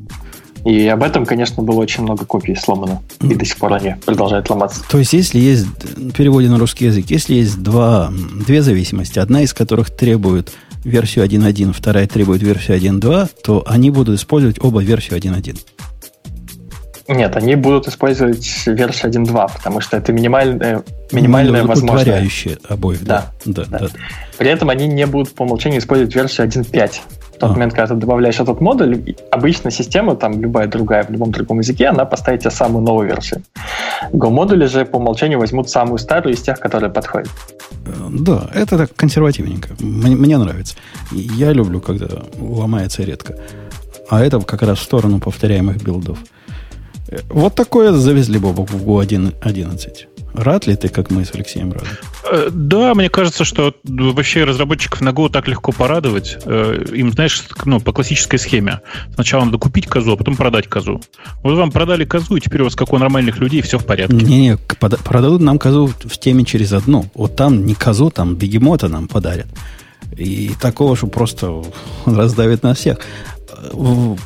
И 0.65 0.89
об 0.89 1.03
этом, 1.03 1.27
конечно, 1.27 1.63
было 1.63 1.77
очень 1.77 2.03
много 2.03 2.25
копий 2.25 2.55
сломано. 2.55 3.03
И 3.21 3.35
до 3.35 3.45
сих 3.45 3.59
пор 3.59 3.75
они 3.75 3.97
продолжают 4.05 4.49
ломаться. 4.49 4.83
То 4.89 4.99
есть, 4.99 5.13
если 5.13 5.39
есть, 5.39 5.67
в 5.97 6.13
переводе 6.13 6.49
на 6.49 6.59
русский 6.59 6.87
язык, 6.87 7.07
если 7.11 7.35
есть 7.35 7.63
два, 7.63 8.11
две 8.47 8.63
зависимости, 8.63 9.19
одна 9.19 9.43
из 9.43 9.53
которых 9.53 9.91
требует 9.91 10.53
версию 10.83 11.27
1.1, 11.27 11.73
вторая 11.73 12.07
требует 12.07 12.43
версию 12.43 12.79
1.2, 12.79 13.31
то 13.43 13.63
они 13.67 13.91
будут 13.91 14.19
использовать 14.19 14.57
оба 14.63 14.83
версию 14.83 15.19
1.1. 15.19 15.59
Нет, 17.07 17.37
они 17.37 17.55
будут 17.55 17.87
использовать 17.87 18.67
версию 18.67 19.13
1.2, 19.13 19.51
потому 19.55 19.81
что 19.81 19.99
это 19.99 20.13
минимальная, 20.13 20.83
минимальная 21.13 21.63
ну, 21.63 21.69
возможность. 21.69 22.49
обоих, 22.67 23.05
да. 23.05 23.33
Да, 23.45 23.65
да. 23.67 23.79
да. 23.79 23.89
При 24.39 24.49
этом 24.49 24.71
они 24.71 24.87
не 24.87 25.07
будут 25.07 25.35
по 25.35 25.43
умолчанию 25.43 25.81
использовать 25.81 26.15
версию 26.15 26.47
1.5. 26.47 27.01
В 27.35 27.39
тот 27.39 27.51
а. 27.51 27.53
момент, 27.53 27.75
когда 27.75 27.95
ты 27.95 28.01
добавляешь 28.01 28.41
этот 28.41 28.61
модуль, 28.61 29.15
обычно 29.31 29.71
система, 29.71 30.15
там 30.15 30.41
любая 30.41 30.67
другая 30.69 31.03
в 31.03 31.11
любом 31.11 31.31
другом 31.33 31.61
языке, 31.61 31.87
она 31.87 32.05
поставит 32.05 32.41
тебе 32.41 32.51
самую 32.51 32.85
новую 32.85 33.09
версию. 33.09 33.43
Go-модули 34.13 34.67
же 34.67 34.85
по 34.85 34.97
умолчанию 34.97 35.39
возьмут 35.39 35.69
самую 35.69 35.99
старую 35.99 36.35
из 36.35 36.43
тех, 36.43 36.61
которые 36.61 36.91
подходят. 36.91 37.31
Э, 37.87 37.91
да, 38.11 38.49
это 38.55 38.79
так 38.79 38.95
консервативненько. 38.95 39.71
Мне, 39.81 40.17
мне 40.17 40.39
нравится. 40.39 40.77
Я 41.13 41.53
люблю, 41.53 41.81
когда 41.81 42.07
ломается 42.39 43.03
редко. 43.03 43.37
А 44.09 44.23
это 44.23 44.41
как 44.41 44.63
раз 44.63 44.79
в 44.79 44.83
сторону 44.83 45.19
повторяемых 45.19 45.83
билдов. 45.83 46.19
Э, 47.09 47.19
вот 47.31 47.55
такое 47.55 47.93
завезли 47.93 48.39
Бобок 48.39 48.71
в 48.71 48.87
Go 48.87 49.01
11. 49.43 50.09
Рад 50.35 50.67
ли 50.67 50.75
ты, 50.75 50.89
как 50.89 51.13
мы 51.13 51.25
с 51.25 51.33
Алексеем 51.33 51.73
рады? 51.73 51.87
Э, 52.29 52.49
да, 52.51 52.95
мне 52.95 53.09
кажется, 53.09 53.45
что 53.45 53.73
вообще 53.85 54.43
разработчиков 54.43 55.01
на 55.01 55.11
Go 55.11 55.31
так 55.31 55.47
легко 55.47 55.71
порадовать. 55.71 56.39
Э, 56.45 56.85
им, 56.93 57.13
знаешь, 57.13 57.45
ну, 57.65 57.81
по 57.81 57.93
классической 57.93 58.41
схеме. 58.41 58.81
Сначала 59.15 59.45
надо 59.45 59.59
купить 59.59 59.87
козу, 59.87 60.13
а 60.13 60.17
потом 60.17 60.35
продать 60.35 60.67
козу. 60.67 61.01
Вот 61.45 61.57
вам 61.57 61.71
продали 61.71 62.05
козу, 62.05 62.35
и 62.35 62.41
теперь 62.41 62.63
у 62.63 62.65
вас, 62.65 62.75
как 62.75 62.93
у 62.93 62.99
нормальных 62.99 63.39
людей, 63.39 63.63
все 63.63 63.79
в 63.79 63.87
порядке. 63.87 64.17
Не-не, 64.17 64.57
продадут 64.57 65.41
нам 65.41 65.61
козу 65.61 65.87
в 65.87 66.19
теме 66.19 66.45
через 66.45 66.73
одну. 66.73 67.07
Вот 67.15 67.37
там 67.37 67.65
не 67.65 67.75
козу, 67.75 68.11
там 68.11 68.35
бегемота 68.35 68.89
нам 68.89 69.07
подарят. 69.07 69.47
И 70.17 70.51
такого, 70.61 70.97
что 70.97 71.07
просто 71.07 71.63
раздавит 72.07 72.63
на 72.65 72.75
всех 72.75 72.99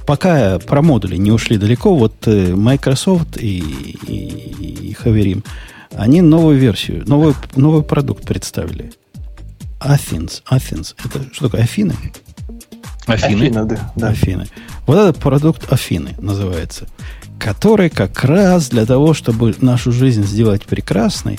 пока 0.06 0.58
про 0.58 0.82
модули 0.82 1.16
не 1.16 1.30
ушли 1.30 1.58
далеко, 1.58 1.94
вот 1.94 2.14
э, 2.26 2.54
Microsoft 2.56 3.36
и, 3.36 3.58
и, 3.58 4.88
и 4.88 4.92
Хаверим– 4.94 5.44
они 5.96 6.22
новую 6.22 6.58
версию, 6.58 7.04
новый, 7.06 7.34
новый 7.56 7.82
продукт 7.82 8.26
представили. 8.26 8.92
Athens. 9.80 10.42
Athens. 10.50 10.94
Это 11.04 11.22
что 11.32 11.46
такое? 11.46 11.62
Афины? 11.62 11.94
Афины. 13.06 13.46
Афины, 13.46 13.64
да, 13.64 13.92
да. 13.96 14.08
Афины. 14.08 14.46
Вот 14.86 14.98
этот 14.98 15.18
продукт 15.18 15.72
Афины 15.72 16.14
называется, 16.18 16.88
который 17.38 17.90
как 17.90 18.22
раз 18.24 18.68
для 18.68 18.84
того, 18.86 19.14
чтобы 19.14 19.54
нашу 19.60 19.92
жизнь 19.92 20.24
сделать 20.24 20.64
прекрасной 20.66 21.38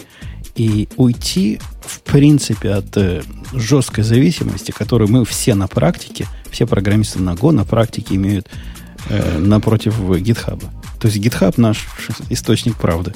и 0.55 0.87
уйти, 0.97 1.59
в 1.81 2.01
принципе, 2.01 2.71
от 2.71 2.97
э, 2.97 3.21
жесткой 3.53 4.03
зависимости, 4.03 4.71
которую 4.71 5.09
мы 5.09 5.25
все 5.25 5.55
на 5.55 5.67
практике, 5.67 6.25
все 6.49 6.65
программисты 6.65 7.19
на 7.19 7.31
Go 7.31 7.51
на 7.51 7.65
практике 7.65 8.15
имеют 8.15 8.47
э, 9.09 9.37
напротив 9.37 9.99
GitHub. 9.99 10.61
То 10.99 11.07
есть 11.07 11.17
GitHub 11.17 11.53
наш 11.57 11.87
источник 12.29 12.75
правды, 12.75 13.13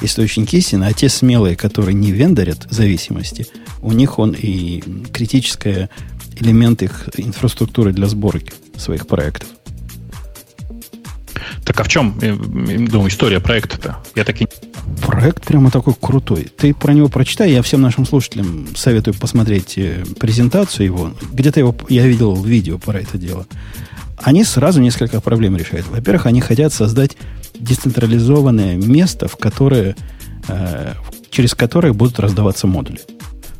источник 0.00 0.52
истины, 0.54 0.84
а 0.84 0.92
те 0.92 1.08
смелые, 1.08 1.56
которые 1.56 1.94
не 1.94 2.10
вендорят 2.10 2.66
зависимости, 2.70 3.46
у 3.82 3.92
них 3.92 4.18
он 4.18 4.32
и 4.32 4.82
критическая 5.12 5.90
элемент 6.36 6.82
их 6.82 7.08
инфраструктуры 7.16 7.92
для 7.92 8.06
сборки 8.06 8.52
своих 8.76 9.06
проектов. 9.06 9.48
Так 11.64 11.80
а 11.80 11.84
в 11.84 11.88
чем, 11.88 12.18
э, 12.22 12.32
думаю, 12.34 13.10
история 13.10 13.40
проекта-то? 13.40 13.98
Я 14.14 14.24
так 14.24 14.40
и... 14.40 14.48
Проект 15.02 15.44
прямо 15.44 15.70
такой 15.70 15.94
крутой. 16.00 16.48
Ты 16.56 16.72
про 16.72 16.92
него 16.92 17.08
прочитай. 17.08 17.50
Я 17.50 17.60
всем 17.62 17.80
нашим 17.80 18.06
слушателям 18.06 18.68
советую 18.76 19.14
посмотреть 19.14 19.76
э, 19.76 20.04
презентацию 20.18 20.86
его. 20.86 21.12
Где-то 21.32 21.58
его 21.60 21.74
я 21.88 22.06
видел 22.06 22.40
видео 22.40 22.78
про 22.78 23.00
это 23.00 23.18
дело 23.18 23.46
они 24.22 24.44
сразу 24.44 24.80
несколько 24.80 25.20
проблем 25.20 25.56
решают. 25.56 25.86
Во-первых, 25.88 26.26
они 26.26 26.40
хотят 26.40 26.72
создать 26.72 27.16
децентрализованное 27.54 28.76
место, 28.76 29.28
в 29.28 29.36
которое, 29.36 29.96
э, 30.48 30.94
через 31.30 31.54
которое 31.54 31.92
будут 31.92 32.18
раздаваться 32.18 32.66
модули. 32.66 33.00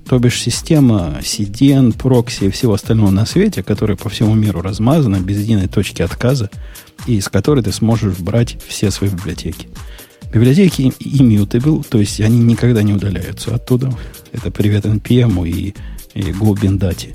То 0.08 0.18
бишь 0.18 0.40
система 0.40 1.18
CDN, 1.20 1.92
прокси 1.92 2.44
и 2.44 2.50
всего 2.50 2.74
остального 2.74 3.10
на 3.10 3.26
свете, 3.26 3.62
которая 3.62 3.96
по 3.96 4.08
всему 4.08 4.34
миру 4.34 4.60
размазана 4.62 5.16
без 5.16 5.40
единой 5.40 5.68
точки 5.68 6.02
отказа, 6.02 6.50
и 7.06 7.16
из 7.16 7.28
которой 7.28 7.62
ты 7.62 7.72
сможешь 7.72 8.16
брать 8.18 8.56
все 8.66 8.90
свои 8.90 9.10
библиотеки. 9.10 9.68
Библиотеки 10.32 10.92
immutable, 11.00 11.84
то 11.88 11.98
есть 11.98 12.20
они 12.20 12.38
никогда 12.38 12.82
не 12.82 12.92
удаляются 12.92 13.54
оттуда. 13.54 13.92
Это 14.32 14.50
привет 14.50 14.84
NPM 14.84 15.48
и, 15.48 15.74
и 16.14 16.20
Go 16.20 16.54
Bindati. 16.54 17.14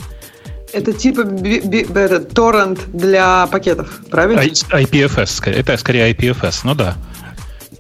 Это 0.74 0.94
типа 0.94 1.22
этот 1.22 2.30
торрент 2.32 2.80
для 2.94 3.48
пакетов, 3.48 4.02
правильно? 4.10 4.42
IPFS, 4.42 5.52
это 5.52 5.78
скорее 5.78 6.12
IPFS, 6.14 6.62
ну 6.64 6.76
да. 6.76 6.96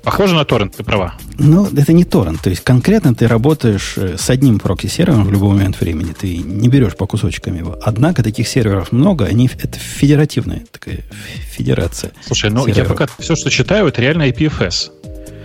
Похоже 0.03 0.33
на 0.33 0.45
торрент, 0.45 0.75
ты 0.75 0.83
права. 0.83 1.13
Ну, 1.37 1.67
это 1.67 1.93
не 1.93 2.05
торрент. 2.05 2.41
То 2.41 2.49
есть 2.49 2.63
конкретно 2.63 3.13
ты 3.13 3.27
работаешь 3.27 3.93
э, 3.97 4.17
с 4.17 4.31
одним 4.31 4.57
прокси-сервером 4.57 5.25
в 5.25 5.31
любой 5.31 5.49
момент 5.49 5.79
времени. 5.79 6.13
Ты 6.13 6.37
не 6.37 6.69
берешь 6.69 6.95
по 6.95 7.05
кусочкам 7.05 7.55
его. 7.55 7.77
Однако 7.83 8.23
таких 8.23 8.47
серверов 8.47 8.91
много. 8.91 9.25
Они, 9.25 9.47
это 9.61 9.77
федеративная 9.77 10.63
такая 10.71 11.01
федерация. 11.51 12.13
Слушай, 12.25 12.49
ну 12.49 12.65
серверов. 12.65 12.77
я 12.77 12.85
пока 12.85 13.07
все, 13.19 13.35
что 13.35 13.51
читаю, 13.51 13.87
это 13.87 14.01
реально 14.01 14.23
IPFS. 14.29 14.91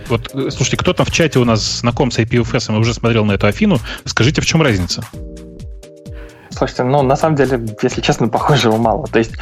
Вот, 0.07 0.31
э, 0.33 0.49
слушайте, 0.49 0.77
кто 0.77 0.93
там 0.93 1.05
в 1.05 1.11
чате 1.11 1.37
у 1.37 1.45
нас 1.45 1.79
знаком 1.81 2.09
с 2.09 2.17
IPFS 2.17 2.73
и 2.73 2.79
уже 2.79 2.95
смотрел 2.95 3.25
на 3.25 3.33
эту 3.33 3.45
Афину, 3.45 3.79
скажите, 4.05 4.41
в 4.41 4.45
чем 4.47 4.63
разница? 4.63 5.03
Слушайте, 6.57 6.83
ну, 6.83 7.03
на 7.03 7.15
самом 7.15 7.35
деле, 7.35 7.63
если 7.83 8.01
честно, 8.01 8.29
похожего 8.29 8.77
мало. 8.77 9.05
То 9.05 9.19
есть 9.19 9.33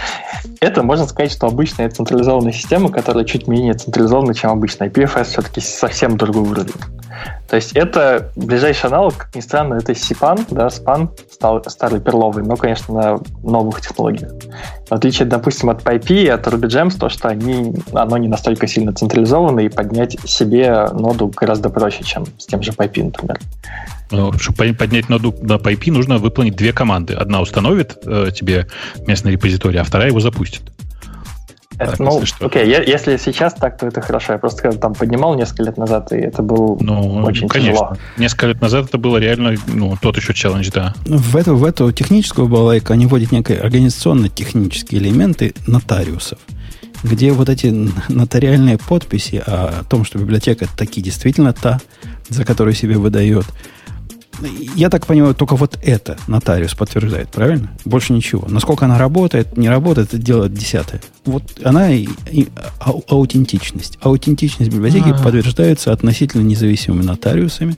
это, 0.59 0.83
можно 0.83 1.05
сказать, 1.05 1.31
что 1.31 1.47
обычная 1.47 1.89
централизованная 1.89 2.51
система, 2.51 2.89
которая 2.91 3.23
чуть 3.23 3.47
менее 3.47 3.73
централизована, 3.73 4.33
чем 4.33 4.51
обычная. 4.51 4.89
IPFS 4.89 5.23
все-таки 5.23 5.61
совсем 5.61 6.17
другой 6.17 6.43
уровень. 6.43 6.73
То 7.47 7.55
есть 7.55 7.71
это 7.71 8.31
ближайший 8.35 8.87
аналог, 8.87 9.15
как 9.15 9.35
ни 9.35 9.39
странно, 9.39 9.75
это 9.75 9.93
SIPAN, 9.93 10.47
да, 10.49 10.67
SPAN, 10.67 11.09
старый 11.69 12.01
перловый, 12.01 12.43
но, 12.43 12.57
конечно, 12.57 12.93
на 12.93 13.19
новых 13.43 13.79
технологиях. 13.79 14.31
В 14.89 14.91
отличие, 14.91 15.25
допустим, 15.25 15.69
от 15.69 15.83
PyP 15.83 16.23
и 16.23 16.27
от 16.27 16.45
RubyGems, 16.45 16.97
то, 16.99 17.07
что 17.07 17.29
они, 17.29 17.75
оно 17.93 18.17
не 18.17 18.27
настолько 18.27 18.67
сильно 18.67 18.93
централизовано, 18.93 19.61
и 19.61 19.69
поднять 19.69 20.17
себе 20.25 20.87
ноду 20.91 21.31
гораздо 21.33 21.69
проще, 21.69 22.03
чем 22.03 22.25
с 22.37 22.45
тем 22.45 22.61
же 22.61 22.71
PyP, 22.71 23.05
например. 23.05 23.39
Ну, 24.11 24.33
чтобы 24.33 24.73
поднять 24.73 25.09
ноду 25.09 25.33
на 25.41 25.53
PyP, 25.53 25.91
нужно 25.91 26.17
выполнить 26.17 26.55
две 26.55 26.73
команды. 26.73 27.13
Одна 27.13 27.41
установит 27.41 27.97
э, 28.05 28.29
тебе 28.33 28.67
местный 29.07 29.31
репозиторий, 29.31 29.79
а 29.79 29.83
вторая 29.83 30.09
его 30.09 30.19
запустит. 30.19 30.61
Это, 31.77 31.91
так, 31.91 31.99
ну, 31.99 32.21
если 32.21 32.45
окей, 32.45 32.69
я, 32.69 32.81
если 32.81 33.17
сейчас 33.17 33.53
так, 33.53 33.77
то 33.77 33.87
это 33.87 33.99
хорошо. 33.99 34.33
Я 34.33 34.39
просто 34.39 34.61
когда 34.61 34.77
там 34.77 34.93
поднимал 34.93 35.35
несколько 35.35 35.63
лет 35.63 35.77
назад, 35.77 36.11
и 36.13 36.15
это 36.15 36.41
было 36.41 36.77
ну, 36.79 37.23
очень 37.25 37.49
конечно. 37.49 37.73
тяжело. 37.73 37.97
Несколько 38.17 38.47
лет 38.47 38.61
назад 38.61 38.85
это 38.85 38.97
было 38.97 39.17
реально, 39.17 39.55
ну, 39.67 39.97
тот 40.01 40.15
еще 40.15 40.33
челлендж, 40.33 40.69
да. 40.73 40.93
В 41.05 41.35
эту, 41.35 41.55
в 41.55 41.65
эту 41.65 41.91
техническую 41.91 42.47
балайку 42.47 42.93
они 42.93 43.07
вводят 43.07 43.31
некие 43.31 43.59
организационно-технические 43.59 45.01
элементы 45.01 45.53
нотариусов, 45.67 46.39
где 47.03 47.33
вот 47.33 47.49
эти 47.49 47.73
нотариальные 48.07 48.77
подписи 48.77 49.43
о 49.45 49.83
том, 49.89 50.05
что 50.05 50.17
библиотека 50.17 50.67
таки 50.77 51.01
действительно 51.01 51.51
та, 51.51 51.81
за 52.29 52.45
которую 52.45 52.73
себе 52.73 52.97
выдает, 52.97 53.45
Я 54.75 54.89
так 54.89 55.05
понимаю, 55.05 55.33
только 55.33 55.55
вот 55.55 55.77
это 55.81 56.17
нотариус 56.27 56.73
подтверждает, 56.75 57.29
правильно? 57.29 57.71
Больше 57.85 58.13
ничего. 58.13 58.47
Насколько 58.49 58.85
она 58.85 58.97
работает, 58.97 59.57
не 59.57 59.69
работает, 59.69 60.09
это 60.09 60.17
дело 60.17 60.49
десятое. 60.49 61.01
Вот 61.25 61.43
она 61.63 61.91
и, 61.91 62.07
и 62.31 62.47
ау, 62.79 63.03
аутентичность. 63.07 63.97
Аутентичность 64.01 64.71
библиотеки 64.71 65.09
А-а-а. 65.09 65.23
подтверждается 65.23 65.91
относительно 65.91 66.41
независимыми 66.41 67.03
нотариусами. 67.03 67.77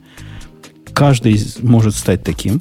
Каждый 0.92 1.40
может 1.62 1.94
стать 1.94 2.22
таким. 2.24 2.60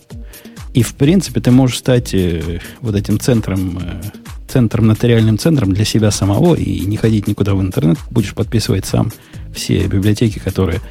И, 0.73 0.83
в 0.83 0.93
принципе, 0.93 1.41
ты 1.41 1.49
можешь 1.49 1.79
стать 1.79 2.13
э, 2.13 2.59
вот 2.81 2.93
этим 2.93 3.19
центром, 3.19 3.79
э, 3.81 4.01
центром, 4.47 4.85
нотариальным 4.85 5.39
центром 5.39 5.73
для 5.73 5.85
себя 5.85 6.11
самого 6.11 6.53
и 6.53 6.81
не 6.81 6.97
ходить 6.97 7.27
никуда 7.27 7.55
в 7.55 7.61
интернет. 7.61 7.97
Будешь 8.11 8.35
подписывать 8.35 8.85
сам 8.85 9.11
все 9.55 9.87
библиотеки, 9.87 10.37
которые 10.37 10.81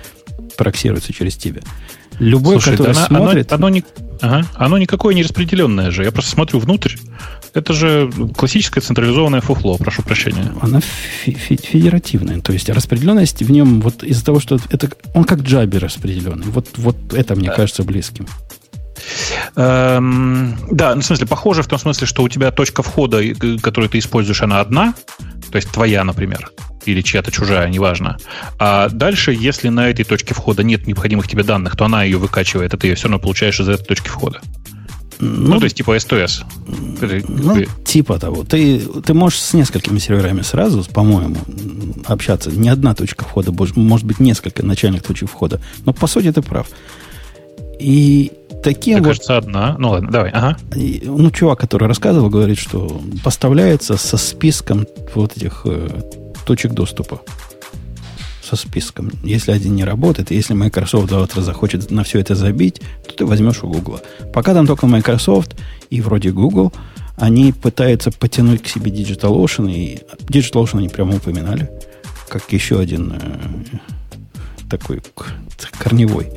проксируются 0.57 1.13
через 1.13 1.37
тебя. 1.37 1.61
Любой, 2.19 2.55
Слушай, 2.55 2.73
который 2.73 2.95
да 2.95 3.07
смотрит... 3.07 3.53
Оно, 3.53 3.67
оно, 3.67 3.75
не, 3.75 3.85
ага, 4.21 4.47
оно 4.55 4.79
никакое 4.79 5.15
не 5.15 5.23
распределенное 5.23 5.91
же. 5.91 6.05
Я 6.05 6.13
просто 6.13 6.31
смотрю 6.31 6.59
внутрь. 6.61 6.97
Это 7.53 7.73
же 7.73 8.11
классическое 8.37 8.83
централизованное 8.83 9.41
фуфло, 9.41 9.77
прошу 9.77 10.03
прощения. 10.03 10.53
Она 10.61 10.81
федеративная. 10.81 12.41
То 12.41 12.53
есть 12.53 12.69
распределенность 12.71 13.43
в 13.43 13.51
нем 13.51 13.81
вот 13.81 14.03
из-за 14.03 14.25
того, 14.25 14.41
что 14.41 14.59
это 14.71 14.91
он 15.15 15.25
как 15.25 15.41
джаби 15.41 15.77
распределенный. 15.77 16.47
Вот, 16.47 16.69
вот 16.77 16.97
это 17.13 17.35
мне 17.35 17.51
кажется 17.51 17.83
близким. 17.83 18.27
Эм, 19.57 20.59
да, 20.71 20.95
ну, 20.95 21.03
в 21.03 21.05
смысле, 21.05 21.27
похоже 21.27 21.63
в 21.63 21.67
том 21.67 21.79
смысле, 21.79 22.07
что 22.07 22.23
у 22.23 22.29
тебя 22.29 22.51
точка 22.51 22.83
входа, 22.83 23.23
которую 23.63 23.91
ты 23.91 23.99
используешь, 23.99 24.43
она 24.43 24.61
одна, 24.61 24.95
то 25.51 25.57
есть 25.57 25.71
твоя, 25.71 26.03
например 26.03 26.51
или 26.87 27.03
чья-то 27.03 27.31
чужая, 27.31 27.69
неважно. 27.69 28.17
А 28.59 28.89
дальше, 28.89 29.33
если 29.33 29.69
на 29.69 29.89
этой 29.89 30.05
точке 30.05 30.35
входа 30.35 30.63
нет 30.63 30.87
необходимых 30.87 31.29
тебе 31.29 31.43
данных, 31.43 31.77
то 31.77 31.85
она 31.85 32.03
ее 32.05 32.19
выкачивает, 32.19 32.75
а 32.75 32.77
ты 32.77 32.89
ее 32.89 32.95
все 32.95 33.05
равно 33.05 33.19
получаешь 33.19 33.61
из 33.61 33.69
этой 33.69 33.85
точки 33.85 34.09
входа. 34.09 34.41
Ну, 35.19 35.55
ну 35.55 35.59
то 35.59 35.65
есть 35.65 35.77
типа 35.77 35.99
СТС. 35.99 36.43
Ну, 36.67 37.65
типа 37.85 38.19
того. 38.19 38.45
Ты, 38.45 38.81
ты 39.05 39.15
можешь 39.15 39.41
с 39.41 39.55
несколькими 39.55 39.99
серверами 39.99 40.43
сразу, 40.43 40.85
по-моему, 40.85 41.37
общаться. 42.05 42.51
Не 42.51 42.69
одна 42.69 42.95
точка 42.95 43.25
входа, 43.25 43.53
может 43.77 44.07
быть, 44.07 44.21
несколько 44.21 44.65
начальных 44.65 45.03
точек 45.03 45.31
входа. 45.31 45.61
Но 45.85 45.93
по 45.93 46.07
сути 46.07 46.33
ты 46.33 46.43
прав. 46.43 46.69
И 47.79 48.33
таким 48.63 48.95
Мне 48.95 49.03
вот... 49.03 49.09
кажется, 49.09 49.37
одна. 49.37 49.77
Ну 49.79 49.91
ладно, 49.91 50.11
давай. 50.11 50.31
Ага. 50.31 50.57
И, 50.75 51.03
ну, 51.05 51.31
чувак, 51.31 51.61
который 51.61 51.89
рассказывал, 51.89 52.31
говорит, 52.31 52.59
что 52.59 53.01
поставляется 53.23 53.97
со 53.97 54.17
списком 54.17 54.87
вот 55.15 55.37
этих 55.37 55.63
э, 55.65 55.89
точек 56.47 56.73
доступа 56.73 57.21
со 58.43 58.57
списком. 58.57 59.11
Если 59.25 59.51
один 59.51 59.75
не 59.75 59.85
работает, 59.85 60.31
если 60.31 60.55
Microsoft 60.55 61.11
завтра 61.11 61.43
захочет 61.43 61.91
на 61.91 62.05
все 62.05 62.21
это 62.21 62.35
забить, 62.35 62.81
то 63.07 63.15
ты 63.15 63.27
возьмешь 63.27 63.63
у 63.65 63.69
Google. 63.69 64.01
Пока 64.33 64.55
там 64.55 64.67
только 64.67 64.87
Microsoft 64.87 65.57
и 65.91 66.01
вроде 66.01 66.31
Google, 66.31 66.73
они 67.17 67.53
пытаются 67.53 68.11
потянуть 68.13 68.63
к 68.63 68.69
себе 68.69 68.93
DigitalOcean, 68.93 69.73
и 69.73 69.99
DigitalOcean 70.21 70.79
они 70.79 70.89
прямо 70.89 71.17
упоминали, 71.17 71.69
как 72.29 72.53
еще 72.53 72.79
один 72.79 73.13
э, 73.13 73.79
такой 74.71 75.03
корневой, 75.79 76.31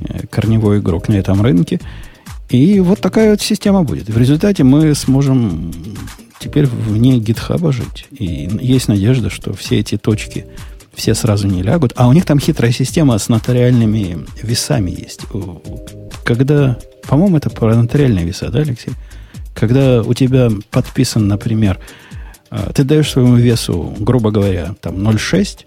э, 0.00 0.26
корневой 0.26 0.78
игрок 0.78 1.08
на 1.08 1.14
этом 1.14 1.42
рынке. 1.42 1.80
И 2.48 2.80
вот 2.80 2.98
такая 2.98 3.30
вот 3.30 3.40
система 3.40 3.84
будет. 3.84 4.08
В 4.08 4.18
результате 4.18 4.64
мы 4.64 4.96
сможем 4.96 5.72
теперь 6.40 6.66
вне 6.66 7.18
гитхаба 7.18 7.70
жить. 7.70 8.06
И 8.10 8.48
есть 8.60 8.88
надежда, 8.88 9.30
что 9.30 9.52
все 9.52 9.78
эти 9.78 9.96
точки 9.96 10.46
все 10.94 11.14
сразу 11.14 11.46
не 11.46 11.62
лягут. 11.62 11.92
А 11.96 12.08
у 12.08 12.12
них 12.12 12.24
там 12.24 12.40
хитрая 12.40 12.72
система 12.72 13.16
с 13.18 13.28
нотариальными 13.28 14.26
весами 14.42 14.90
есть. 14.90 15.20
Когда, 16.24 16.78
по-моему, 17.06 17.36
это 17.36 17.50
про 17.50 17.76
нотариальные 17.76 18.24
веса, 18.24 18.50
да, 18.50 18.60
Алексей? 18.60 18.94
Когда 19.54 20.02
у 20.02 20.14
тебя 20.14 20.50
подписан, 20.70 21.28
например, 21.28 21.78
а, 22.50 22.72
ты 22.72 22.84
даешь 22.84 23.10
своему 23.10 23.36
весу, 23.36 23.94
грубо 23.98 24.30
говоря, 24.30 24.74
там 24.80 24.96
0,6, 24.96 25.66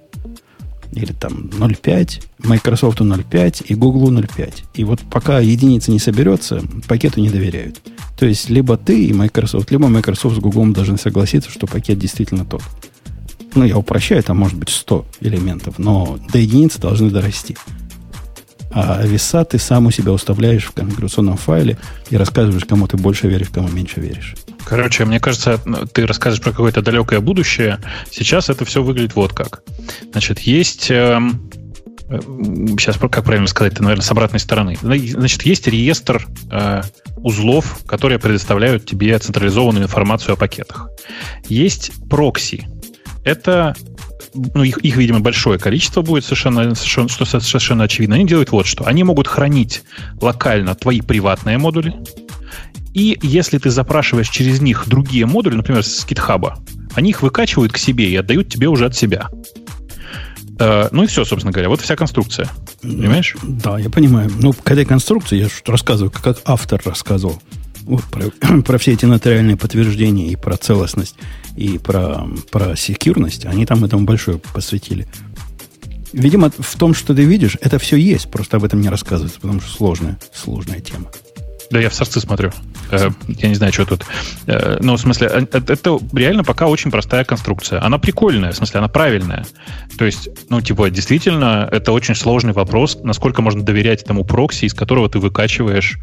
или 0.94 1.12
там 1.12 1.50
0.5, 1.52 2.24
Microsoft 2.40 3.02
0.5 3.02 3.66
и 3.66 3.76
Google 3.76 4.12
0.5. 4.12 4.54
И 4.76 4.84
вот 4.84 5.00
пока 5.12 5.40
единица 5.40 5.92
не 5.92 6.00
соберется, 6.00 6.62
пакету 6.88 7.20
не 7.20 7.30
доверяют. 7.30 7.82
То 8.18 8.26
есть 8.26 8.50
либо 8.50 8.78
ты 8.78 9.06
и 9.06 9.14
Microsoft, 9.14 9.72
либо 9.72 9.88
Microsoft 9.88 10.38
с 10.38 10.40
Google 10.40 10.68
должны 10.74 10.98
согласиться, 10.98 11.50
что 11.50 11.68
пакет 11.68 12.00
действительно 12.00 12.46
тот. 12.46 12.62
Ну, 13.56 13.66
я 13.66 13.78
упрощаю, 13.78 14.24
там 14.24 14.38
может 14.38 14.58
быть 14.58 14.70
100 14.70 15.06
элементов, 15.22 15.78
но 15.78 16.18
до 16.32 16.40
единицы 16.40 16.80
должны 16.80 17.10
дорасти. 17.12 17.56
А 18.72 19.06
веса 19.06 19.46
ты 19.46 19.60
сам 19.60 19.86
у 19.86 19.92
себя 19.92 20.12
уставляешь 20.12 20.66
в 20.66 20.72
конфигурационном 20.72 21.38
файле 21.38 21.78
и 22.10 22.18
рассказываешь, 22.18 22.66
кому 22.66 22.88
ты 22.88 22.98
больше 22.98 23.28
веришь, 23.28 23.50
кому 23.50 23.68
меньше 23.68 24.00
веришь. 24.00 24.36
Короче, 24.66 25.06
мне 25.06 25.20
кажется, 25.20 25.60
ты 25.94 26.06
рассказываешь 26.06 26.44
про 26.44 26.52
какое-то 26.52 26.82
далекое 26.82 27.20
будущее. 27.20 27.80
Сейчас 28.12 28.50
это 28.50 28.66
все 28.66 28.82
выглядит 28.82 29.16
вот 29.16 29.34
как. 29.34 29.64
Значит, 30.12 30.40
есть... 30.40 30.90
Эм, 30.90 31.50
э, 32.10 32.20
сейчас, 32.80 32.98
как 32.98 33.24
правильно 33.24 33.48
сказать, 33.48 33.74
это, 33.74 33.84
наверное, 33.84 34.04
с 34.04 34.12
обратной 34.12 34.40
стороны. 34.40 34.78
Значит, 34.82 35.44
есть 35.44 35.68
реестр 35.68 36.28
э, 36.52 36.82
узлов, 37.18 37.80
которые 37.86 38.20
предоставляют 38.20 38.86
тебе 38.86 39.18
централизованную 39.18 39.86
информацию 39.86 40.34
о 40.34 40.36
пакетах. 40.38 40.90
Есть 41.48 41.92
прокси. 42.10 42.68
Это 43.24 43.76
ну, 44.34 44.64
их, 44.64 44.78
их, 44.80 44.98
видимо, 44.98 45.20
большое 45.20 45.60
количество 45.60 46.02
будет 46.02 46.24
совершенно, 46.24 46.76
совершенно, 46.76 47.10
что 47.10 47.26
совершенно 47.26 47.84
очевидно. 47.84 48.16
Они 48.16 48.26
делают 48.26 48.52
вот 48.52 48.66
что. 48.66 48.86
Они 48.86 49.04
могут 49.04 49.28
хранить 49.28 49.84
локально 50.20 50.76
твои 50.76 51.02
приватные 51.02 51.58
модули, 51.58 51.94
и 52.94 53.18
если 53.22 53.58
ты 53.58 53.70
запрашиваешь 53.70 54.30
через 54.30 54.62
них 54.62 54.84
другие 54.88 55.26
модули, 55.26 55.56
например, 55.56 55.84
с 55.84 56.06
GitHub, 56.06 56.54
они 56.94 57.10
их 57.10 57.22
выкачивают 57.22 57.74
к 57.74 57.78
себе 57.78 58.10
и 58.10 58.16
отдают 58.16 58.50
тебе 58.50 58.68
уже 58.68 58.86
от 58.86 58.96
себя. 58.96 59.30
Э, 60.60 60.90
ну 60.92 61.04
и 61.04 61.08
все, 61.08 61.26
собственно 61.26 61.52
говоря. 61.52 61.70
Вот 61.70 61.82
вся 61.82 61.96
конструкция. 61.96 62.48
Понимаешь? 62.82 63.36
Да, 63.42 63.80
я 63.80 63.90
понимаю. 63.90 64.32
Ну, 64.40 64.54
к 64.54 64.70
этой 64.70 64.86
конструкции 64.86 65.40
я 65.40 65.48
рассказываю, 65.66 66.12
как 66.12 66.40
автор 66.46 66.82
рассказывал. 66.86 67.42
Вот 67.82 68.04
про, 68.04 68.62
про 68.64 68.78
все 68.78 68.94
эти 68.94 69.06
нотариальные 69.06 69.58
подтверждения 69.58 70.28
и 70.28 70.36
про 70.36 70.56
целостность, 70.56 71.16
и 71.58 71.80
про, 71.80 72.28
про 72.52 72.76
секьюрность. 72.76 73.46
Они 73.46 73.66
там 73.66 73.84
этому 73.84 74.06
большое 74.06 74.38
посвятили. 74.54 75.08
Видимо, 76.12 76.52
в 76.56 76.78
том, 76.78 76.94
что 76.94 77.16
ты 77.16 77.24
видишь, 77.24 77.58
это 77.60 77.80
все 77.80 77.98
есть, 77.98 78.30
просто 78.30 78.58
об 78.58 78.64
этом 78.64 78.82
не 78.82 78.90
рассказывается, 78.90 79.40
потому 79.42 79.62
что 79.62 79.72
сложная, 79.72 80.20
сложная 80.32 80.80
тема. 80.80 81.10
Да, 81.74 81.80
я 81.80 81.90
в 81.90 81.96
сорцы 81.96 82.20
смотрю. 82.20 82.52
Э, 82.92 83.10
я 83.28 83.50
не 83.50 83.56
знаю, 83.56 83.74
что 83.74 83.86
тут. 83.86 84.06
Э, 84.46 84.78
ну, 84.80 84.96
в 84.96 85.00
смысле, 85.00 85.28
э, 85.28 85.46
это 85.52 86.00
реально 86.14 86.44
пока 86.44 86.68
очень 86.68 86.92
простая 86.92 87.24
конструкция. 87.24 87.84
Она 87.84 87.98
прикольная, 87.98 88.52
в 88.52 88.56
смысле, 88.56 88.78
она 88.78 88.90
правильная. 88.90 89.44
То 89.98 90.06
есть, 90.06 90.30
ну, 90.50 90.62
типа, 90.62 90.92
действительно, 90.92 91.68
это 91.72 91.92
очень 91.92 92.14
сложный 92.14 92.54
вопрос, 92.54 93.00
насколько 93.02 93.42
можно 93.42 93.64
доверять 93.64 94.04
этому 94.04 94.24
прокси, 94.24 94.66
из 94.66 94.76
которого 94.76 95.10
ты 95.10 95.18
выкачиваешь 95.18 95.98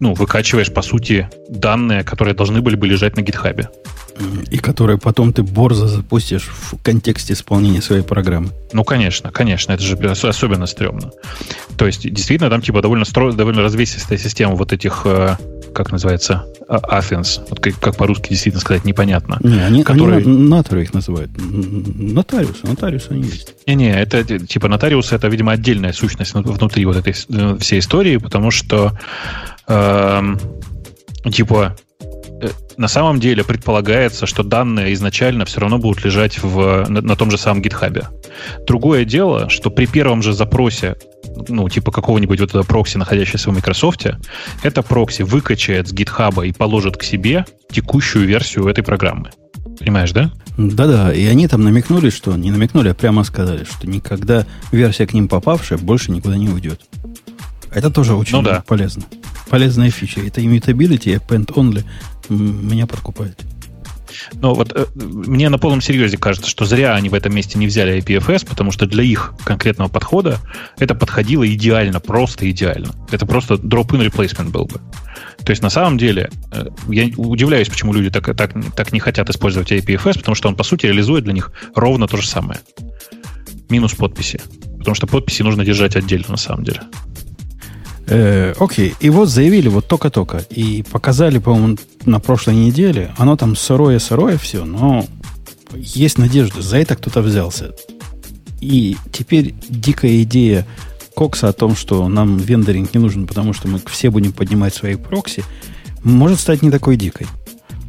ну, 0.00 0.14
выкачиваешь, 0.14 0.72
по 0.72 0.82
сути, 0.82 1.28
данные, 1.48 2.04
которые 2.04 2.34
должны 2.34 2.60
были 2.60 2.76
бы 2.76 2.86
лежать 2.86 3.16
на 3.16 3.22
гитхабе. 3.22 3.68
И 4.50 4.58
которые 4.58 4.98
потом 4.98 5.32
ты 5.32 5.42
борзо 5.42 5.88
запустишь 5.88 6.44
в 6.44 6.76
контексте 6.82 7.32
исполнения 7.32 7.82
своей 7.82 8.02
программы. 8.02 8.50
Ну, 8.72 8.84
конечно, 8.84 9.32
конечно, 9.32 9.72
это 9.72 9.82
же 9.82 9.96
особенно 9.96 10.66
стрёмно. 10.66 11.10
То 11.76 11.86
есть, 11.86 12.08
действительно, 12.08 12.48
там 12.48 12.62
типа 12.62 12.80
довольно, 12.80 13.04
стро... 13.04 13.32
довольно 13.32 13.62
развесистая 13.62 14.18
система 14.18 14.54
вот 14.54 14.72
этих, 14.72 15.02
э, 15.04 15.36
как 15.74 15.90
называется, 15.90 16.46
а, 16.68 17.00
Athens. 17.00 17.40
Вот 17.50 17.58
как, 17.58 17.78
как 17.80 17.96
по-русски 17.96 18.28
действительно 18.28 18.60
сказать, 18.60 18.84
непонятно. 18.84 19.38
Не, 19.42 19.64
они, 19.64 19.82
которые... 19.82 20.18
они 20.18 20.48
нотарио 20.48 20.82
их 20.82 20.94
называют. 20.94 21.30
Нотариусы, 21.36 22.60
нотариусы 22.62 23.08
они 23.10 23.24
есть. 23.24 23.54
Не-не, 23.66 24.00
это 24.00 24.22
типа 24.38 24.68
нотариусы, 24.68 25.16
это, 25.16 25.26
видимо, 25.26 25.52
отдельная 25.52 25.92
сущность 25.92 26.34
внутри 26.34 26.84
вот 26.84 26.96
этой 26.96 27.14
э, 27.30 27.56
всей 27.58 27.80
истории, 27.80 28.18
потому 28.18 28.52
что 28.52 28.96
э, 29.68 30.22
типа 31.30 31.76
Э, 32.44 32.50
на 32.76 32.88
самом 32.88 33.20
деле 33.20 33.44
предполагается, 33.44 34.26
что 34.26 34.42
данные 34.42 34.92
изначально 34.94 35.44
все 35.44 35.60
равно 35.60 35.78
будут 35.78 36.04
лежать 36.04 36.42
в, 36.42 36.84
на, 36.88 37.00
на 37.00 37.16
том 37.16 37.30
же 37.30 37.38
самом 37.38 37.62
гитхабе. 37.62 38.08
Другое 38.66 39.04
дело, 39.04 39.48
что 39.48 39.70
при 39.70 39.86
первом 39.86 40.22
же 40.22 40.32
запросе, 40.32 40.96
ну, 41.48 41.68
типа 41.68 41.92
какого-нибудь 41.92 42.40
вот 42.40 42.50
этого 42.50 42.62
прокси, 42.62 42.98
находящегося 42.98 43.50
в 43.50 43.54
Microsoft, 43.54 44.06
это 44.62 44.82
прокси 44.82 45.22
выкачает 45.22 45.88
с 45.88 45.92
гитхаба 45.92 46.44
и 46.46 46.52
положит 46.52 46.96
к 46.96 47.02
себе 47.02 47.46
текущую 47.70 48.26
версию 48.26 48.66
этой 48.66 48.82
программы. 48.82 49.30
Понимаешь, 49.78 50.12
да? 50.12 50.30
Да-да, 50.56 51.12
и 51.12 51.24
они 51.26 51.48
там 51.48 51.62
намекнули, 51.62 52.10
что 52.10 52.36
не 52.36 52.50
намекнули, 52.50 52.88
а 52.90 52.94
прямо 52.94 53.24
сказали, 53.24 53.64
что 53.64 53.88
никогда 53.88 54.46
версия 54.70 55.06
к 55.06 55.14
ним 55.14 55.28
попавшая 55.28 55.78
больше 55.78 56.12
никуда 56.12 56.36
не 56.36 56.48
уйдет. 56.48 56.80
Это 57.72 57.90
тоже 57.90 58.14
очень 58.14 58.36
ну, 58.36 58.42
да. 58.42 58.62
полезно. 58.66 59.02
Полезная 59.48 59.90
фича. 59.90 60.20
Это 60.20 60.40
immutability 60.40 61.20
append 61.20 61.52
only 61.54 61.84
меня 62.28 62.86
подкупает. 62.86 63.44
Но 64.34 64.54
вот 64.54 64.72
э, 64.74 64.86
мне 64.94 65.48
на 65.48 65.58
полном 65.58 65.80
серьезе 65.80 66.16
кажется, 66.16 66.48
что 66.48 66.64
зря 66.64 66.94
они 66.94 67.08
в 67.08 67.14
этом 67.14 67.34
месте 67.34 67.58
не 67.58 67.66
взяли 67.66 67.98
IPFS, 67.98 68.46
потому 68.46 68.70
что 68.70 68.86
для 68.86 69.02
их 69.02 69.34
конкретного 69.44 69.88
подхода 69.88 70.38
это 70.78 70.94
подходило 70.94 71.46
идеально, 71.46 72.00
просто 72.00 72.50
идеально. 72.50 72.92
Это 73.10 73.26
просто 73.26 73.54
drop-in 73.54 74.08
replacement 74.08 74.50
был 74.50 74.66
бы. 74.66 74.80
То 75.44 75.50
есть 75.50 75.62
на 75.62 75.70
самом 75.70 75.98
деле 75.98 76.30
э, 76.52 76.66
я 76.88 77.10
удивляюсь, 77.16 77.68
почему 77.68 77.92
люди 77.92 78.10
так, 78.10 78.34
так, 78.36 78.52
так 78.74 78.92
не 78.92 79.00
хотят 79.00 79.28
использовать 79.30 79.72
IPFS, 79.72 80.18
потому 80.18 80.34
что 80.34 80.48
он, 80.48 80.56
по 80.56 80.64
сути, 80.64 80.86
реализует 80.86 81.24
для 81.24 81.32
них 81.32 81.52
ровно 81.74 82.06
то 82.06 82.16
же 82.16 82.26
самое. 82.26 82.60
Минус 83.68 83.94
подписи. 83.94 84.40
Потому 84.78 84.94
что 84.94 85.06
подписи 85.06 85.42
нужно 85.42 85.64
держать 85.64 85.96
отдельно, 85.96 86.30
на 86.30 86.36
самом 86.36 86.64
деле. 86.64 86.80
Э, 88.06 88.52
окей, 88.58 88.94
вот 89.02 89.28
заявили 89.28 89.68
вот 89.68 89.86
только-только. 89.86 90.38
И 90.50 90.82
показали, 90.82 91.38
по-моему, 91.38 91.78
на 92.04 92.20
прошлой 92.20 92.54
неделе. 92.54 93.14
Оно 93.16 93.36
там 93.36 93.56
сырое-сырое 93.56 94.38
все, 94.38 94.64
но 94.64 95.06
есть 95.72 96.18
надежда. 96.18 96.62
За 96.62 96.76
это 96.76 96.96
кто-то 96.96 97.22
взялся. 97.22 97.72
И 98.60 98.96
теперь 99.12 99.54
дикая 99.68 100.22
идея 100.22 100.66
Кокса 101.14 101.48
о 101.48 101.52
том, 101.52 101.76
что 101.76 102.08
нам 102.08 102.38
вендоринг 102.38 102.92
не 102.94 103.00
нужен, 103.00 103.26
потому 103.26 103.52
что 103.52 103.68
мы 103.68 103.80
все 103.86 104.10
будем 104.10 104.32
поднимать 104.32 104.74
свои 104.74 104.96
прокси, 104.96 105.44
может 106.02 106.40
стать 106.40 106.62
не 106.62 106.70
такой 106.70 106.96
дикой. 106.96 107.26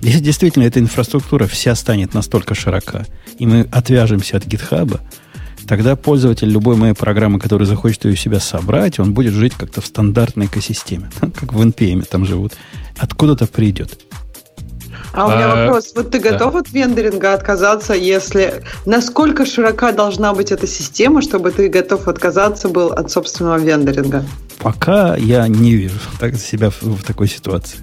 Если 0.01 0.19
действительно 0.19 0.63
эта 0.63 0.79
инфраструктура 0.79 1.47
вся 1.47 1.73
станет 1.73 2.13
настолько 2.13 2.53
широка, 2.53 3.07
и 3.39 3.47
мы 3.47 3.67
отвяжемся 3.71 4.37
от 4.37 4.45
гитхаба, 4.45 5.01
тогда 5.67 5.95
пользователь 5.95 6.49
любой 6.49 6.75
моей 6.75 6.93
программы, 6.93 7.39
который 7.39 7.67
захочет 7.67 8.05
ее 8.05 8.13
у 8.13 8.15
себя 8.15 8.39
собрать, 8.39 8.99
он 8.99 9.13
будет 9.13 9.33
жить 9.33 9.53
как-то 9.57 9.81
в 9.81 9.85
стандартной 9.85 10.45
экосистеме, 10.45 11.09
как 11.19 11.53
в 11.53 11.61
NPM 11.61 12.05
там 12.09 12.25
живут. 12.25 12.53
Откуда-то 12.97 13.47
придет. 13.47 13.99
А 15.13 15.27
у 15.27 15.29
меня 15.29 15.51
а, 15.51 15.65
вопрос. 15.65 15.93
Вот 15.95 16.11
ты 16.11 16.19
готов 16.19 16.53
да. 16.53 16.59
от 16.59 16.71
вендоринга 16.71 17.33
отказаться, 17.33 17.93
если... 17.93 18.63
Насколько 18.85 19.45
широка 19.45 19.93
должна 19.93 20.33
быть 20.33 20.51
эта 20.51 20.67
система, 20.67 21.21
чтобы 21.21 21.51
ты 21.51 21.69
готов 21.69 22.07
отказаться 22.07 22.67
был 22.67 22.87
от 22.89 23.09
собственного 23.11 23.57
вендоринга? 23.57 24.25
Пока 24.59 25.15
я 25.15 25.47
не 25.47 25.73
вижу 25.73 25.99
так, 26.19 26.35
себя 26.35 26.69
в, 26.69 26.81
в 26.83 27.03
такой 27.03 27.27
ситуации. 27.27 27.77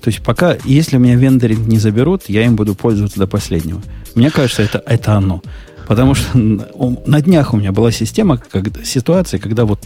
То 0.00 0.10
есть 0.10 0.22
пока, 0.22 0.56
если 0.64 0.96
у 0.96 1.00
меня 1.00 1.16
вендоринг 1.16 1.66
не 1.66 1.78
заберут, 1.78 2.24
я 2.28 2.44
им 2.44 2.54
буду 2.54 2.76
пользоваться 2.76 3.18
до 3.18 3.26
последнего. 3.26 3.82
Мне 4.14 4.30
кажется, 4.30 4.62
это, 4.62 4.82
это 4.86 5.14
оно. 5.14 5.42
Потому 5.86 6.14
что 6.14 6.36
на 6.36 7.20
днях 7.20 7.54
у 7.54 7.56
меня 7.56 7.72
была 7.72 7.90
система, 7.90 8.38
когда, 8.38 8.84
ситуация, 8.84 9.38
когда 9.38 9.64
вот 9.64 9.80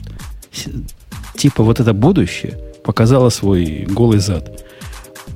типа 1.36 1.62
вот 1.62 1.80
это 1.80 1.92
будущее 1.92 2.59
показало 2.82 3.28
свой 3.28 3.86
голый 3.88 4.18
зад 4.18 4.64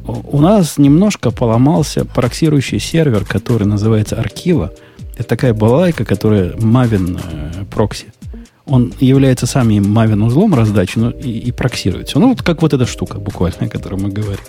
у 0.06 0.40
нас 0.40 0.76
немножко 0.78 1.30
поломался 1.30 2.04
проксирующий 2.04 2.78
сервер, 2.78 3.24
который 3.24 3.66
называется 3.66 4.16
Аркива. 4.16 4.72
Это 5.16 5.28
такая 5.28 5.54
балайка, 5.54 6.04
которая 6.04 6.52
Maven 6.52 7.20
э, 7.22 7.64
прокси. 7.70 8.06
Он 8.66 8.92
является 9.00 9.46
сам 9.46 9.68
Maven 9.68 10.24
узлом 10.24 10.54
раздачи 10.54 10.98
но 10.98 11.10
и, 11.10 11.30
и 11.30 11.52
проксируется. 11.52 12.18
Ну, 12.18 12.30
вот 12.30 12.42
как 12.42 12.62
вот 12.62 12.72
эта 12.72 12.86
штука 12.86 13.18
буквально, 13.18 13.66
о 13.66 13.68
которой 13.68 14.00
мы 14.00 14.08
говорим. 14.08 14.44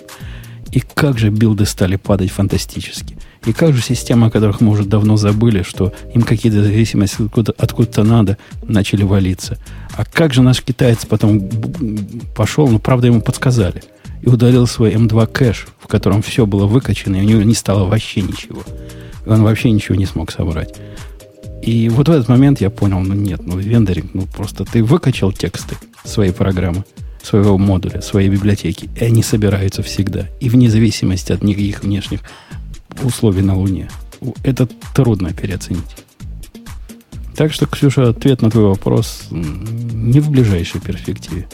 И 0.72 0.80
как 0.80 1.18
же 1.18 1.30
билды 1.30 1.64
стали 1.64 1.96
падать 1.96 2.30
фантастически. 2.30 3.16
И 3.46 3.52
как 3.52 3.74
же 3.74 3.82
системы, 3.82 4.26
о 4.26 4.30
которых 4.30 4.60
мы 4.60 4.72
уже 4.72 4.84
давно 4.84 5.16
забыли, 5.16 5.62
что 5.62 5.92
им 6.12 6.22
какие-то 6.22 6.62
зависимости 6.62 7.22
откуда-то, 7.22 7.54
откуда 7.62 8.02
надо, 8.02 8.38
начали 8.62 9.04
валиться. 9.04 9.58
А 9.96 10.04
как 10.04 10.34
же 10.34 10.42
наш 10.42 10.62
китаец 10.62 11.06
потом 11.06 11.48
пошел, 12.36 12.68
ну, 12.68 12.78
правда, 12.78 13.06
ему 13.06 13.20
подсказали– 13.22 13.82
и 14.22 14.28
удалил 14.28 14.66
свой 14.66 14.92
M2 14.92 15.26
кэш, 15.26 15.68
в 15.78 15.86
котором 15.86 16.20
все 16.22 16.46
было 16.46 16.66
выкачано, 16.66 17.16
и 17.16 17.20
у 17.20 17.24
него 17.24 17.42
не 17.42 17.54
стало 17.54 17.84
вообще 17.84 18.22
ничего. 18.22 18.62
И 19.24 19.28
он 19.28 19.42
вообще 19.42 19.70
ничего 19.70 19.94
не 19.96 20.06
смог 20.06 20.30
собрать. 20.30 20.74
И 21.62 21.88
вот 21.88 22.08
в 22.08 22.12
этот 22.12 22.28
момент 22.28 22.60
я 22.60 22.70
понял, 22.70 23.00
ну 23.00 23.14
нет, 23.14 23.42
ну 23.44 23.56
вендоринг, 23.56 24.14
ну 24.14 24.26
просто 24.26 24.64
ты 24.64 24.82
выкачал 24.82 25.32
тексты 25.32 25.76
своей 26.04 26.32
программы, 26.32 26.84
своего 27.22 27.58
модуля, 27.58 28.00
своей 28.00 28.28
библиотеки, 28.28 28.88
и 28.96 29.04
они 29.04 29.22
собираются 29.22 29.82
всегда. 29.82 30.26
И 30.40 30.48
вне 30.48 30.70
зависимости 30.70 31.32
от 31.32 31.42
никаких 31.42 31.82
внешних 31.82 32.20
условий 33.04 33.42
на 33.42 33.56
Луне. 33.56 33.88
Это 34.42 34.68
трудно 34.94 35.32
переоценить. 35.32 35.82
Так 37.36 37.52
что, 37.52 37.66
Ксюша, 37.66 38.08
ответ 38.08 38.40
на 38.40 38.50
твой 38.50 38.64
вопрос 38.64 39.26
не 39.30 40.20
в 40.20 40.30
ближайшей 40.30 40.80
перспективе. 40.80 41.46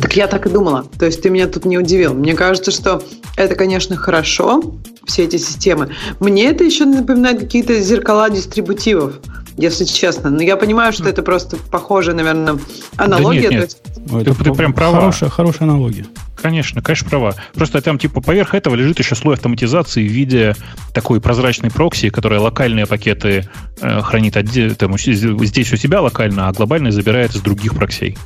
Так 0.00 0.16
я 0.16 0.28
так 0.28 0.46
и 0.46 0.48
думала. 0.48 0.86
То 0.98 1.06
есть 1.06 1.22
ты 1.22 1.30
меня 1.30 1.48
тут 1.48 1.64
не 1.64 1.76
удивил. 1.76 2.14
Мне 2.14 2.34
кажется, 2.34 2.70
что 2.70 3.02
это, 3.36 3.56
конечно, 3.56 3.96
хорошо, 3.96 4.62
все 5.04 5.24
эти 5.24 5.36
системы. 5.36 5.90
Мне 6.20 6.44
это 6.44 6.62
еще 6.62 6.84
напоминает 6.84 7.40
какие-то 7.40 7.80
зеркала 7.80 8.30
дистрибутивов, 8.30 9.18
если 9.56 9.84
честно. 9.84 10.30
Но 10.30 10.42
я 10.42 10.56
понимаю, 10.56 10.92
что 10.92 11.08
это 11.08 11.22
просто 11.22 11.56
похоже, 11.70 12.14
наверное, 12.14 12.58
аналогия. 12.96 13.48
Да 13.48 13.54
нет, 13.54 13.60
нет. 13.62 13.62
Есть... 13.62 14.36
Ты, 14.36 14.44
ты 14.44 14.54
прям 14.54 14.72
права. 14.72 15.00
Хорошая, 15.00 15.30
хорошая 15.30 15.68
аналогия. 15.68 16.06
Конечно, 16.42 16.82
конечно, 16.82 17.08
права. 17.08 17.34
Просто 17.54 17.80
там 17.80 17.98
типа 17.98 18.20
поверх 18.20 18.54
этого 18.54 18.74
лежит 18.74 18.98
еще 18.98 19.14
слой 19.14 19.34
автоматизации 19.34 20.06
в 20.06 20.10
виде 20.10 20.56
такой 20.94 21.20
прозрачной 21.20 21.70
прокси, 21.70 22.10
которая 22.10 22.40
локальные 22.40 22.86
пакеты 22.86 23.48
э, 23.80 24.00
хранит 24.02 24.36
отде- 24.36 24.74
там, 24.74 24.96
здесь 24.98 25.72
у 25.72 25.76
себя 25.76 26.00
локально, 26.00 26.48
а 26.48 26.52
глобально 26.52 26.90
забирает 26.90 27.34
из 27.34 27.40
других 27.40 27.74
проксей. 27.74 28.16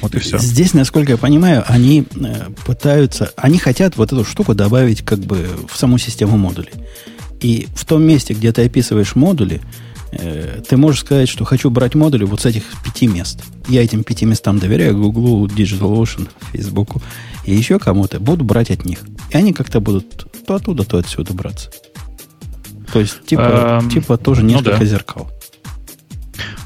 Вот 0.00 0.14
и 0.14 0.18
все. 0.18 0.38
Здесь, 0.38 0.74
насколько 0.74 1.12
я 1.12 1.18
понимаю, 1.18 1.64
они 1.68 2.04
э, 2.16 2.50
пытаются, 2.66 3.32
они 3.36 3.58
хотят 3.58 3.96
вот 3.96 4.12
эту 4.12 4.24
штуку 4.24 4.54
добавить 4.54 5.02
как 5.02 5.20
бы 5.20 5.48
в 5.70 5.76
саму 5.76 5.98
систему 5.98 6.36
модулей. 6.36 6.72
И 7.40 7.68
в 7.74 7.84
том 7.84 8.02
месте, 8.02 8.34
где 8.34 8.52
ты 8.52 8.64
описываешь 8.64 9.14
модули, 9.14 9.60
ты 10.16 10.76
можешь 10.76 11.00
сказать, 11.00 11.28
что 11.28 11.44
хочу 11.44 11.70
брать 11.70 11.94
модули 11.94 12.24
вот 12.24 12.40
с 12.40 12.46
этих 12.46 12.64
пяти 12.84 13.06
мест. 13.06 13.42
Я 13.68 13.82
этим 13.82 14.04
пяти 14.04 14.26
местам 14.26 14.58
доверяю, 14.58 14.98
Google, 14.98 15.46
DigitalOcean, 15.46 16.28
Facebook 16.52 16.96
и 17.44 17.54
еще 17.54 17.78
кому-то. 17.78 18.20
Буду 18.20 18.44
брать 18.44 18.70
от 18.70 18.84
них. 18.84 19.00
И 19.30 19.36
они 19.36 19.52
как-то 19.52 19.80
будут 19.80 20.26
то 20.46 20.54
оттуда, 20.54 20.84
то 20.84 20.98
отсюда 20.98 21.32
браться. 21.32 21.70
То 22.92 23.00
есть, 23.00 23.24
типа, 23.24 23.80
эм, 23.82 23.90
типа 23.90 24.18
тоже 24.18 24.42
ну 24.42 24.48
несколько 24.48 24.72
ну 24.72 24.78
да. 24.80 24.84
зеркал. 24.84 25.30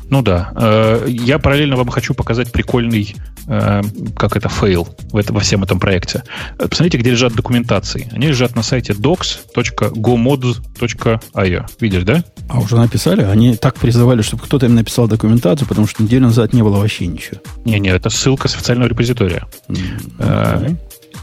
Ну 0.09 0.23
да. 0.23 0.53
Э, 0.55 1.05
я 1.09 1.39
параллельно 1.39 1.77
вам 1.77 1.89
хочу 1.89 2.15
показать 2.15 2.53
прикольный, 2.53 3.17
э, 3.49 3.83
как 4.17 4.37
это, 4.37 4.49
fail 4.49 4.87
в 5.11 5.17
это, 5.17 5.33
во 5.33 5.41
всем 5.41 5.65
этом 5.65 5.81
проекте. 5.81 6.23
Посмотрите, 6.59 6.99
где 6.99 7.11
лежат 7.11 7.35
документации. 7.35 8.09
Они 8.13 8.29
лежат 8.29 8.55
на 8.55 8.63
сайте 8.63 8.93
docs.gomods.io. 8.93 11.67
Видишь, 11.81 12.05
да? 12.05 12.23
А 12.49 12.61
уже 12.61 12.77
написали? 12.77 13.23
Они 13.23 13.57
так 13.57 13.75
призывали, 13.77 14.23
чтобы 14.23 14.45
кто-то 14.45 14.67
им 14.67 14.77
написал 14.77 15.09
документацию, 15.09 15.67
потому 15.67 15.89
что 15.89 16.03
неделю 16.03 16.27
назад 16.27 16.53
не 16.53 16.63
было 16.63 16.77
вообще 16.79 17.07
ничего. 17.07 17.39
Не-не, 17.65 17.89
это 17.91 18.11
ссылка 18.11 18.49
с 18.49 18.55
официального 18.55 18.89
репозитория. 18.89 19.47
Mm-hmm. 19.69 20.77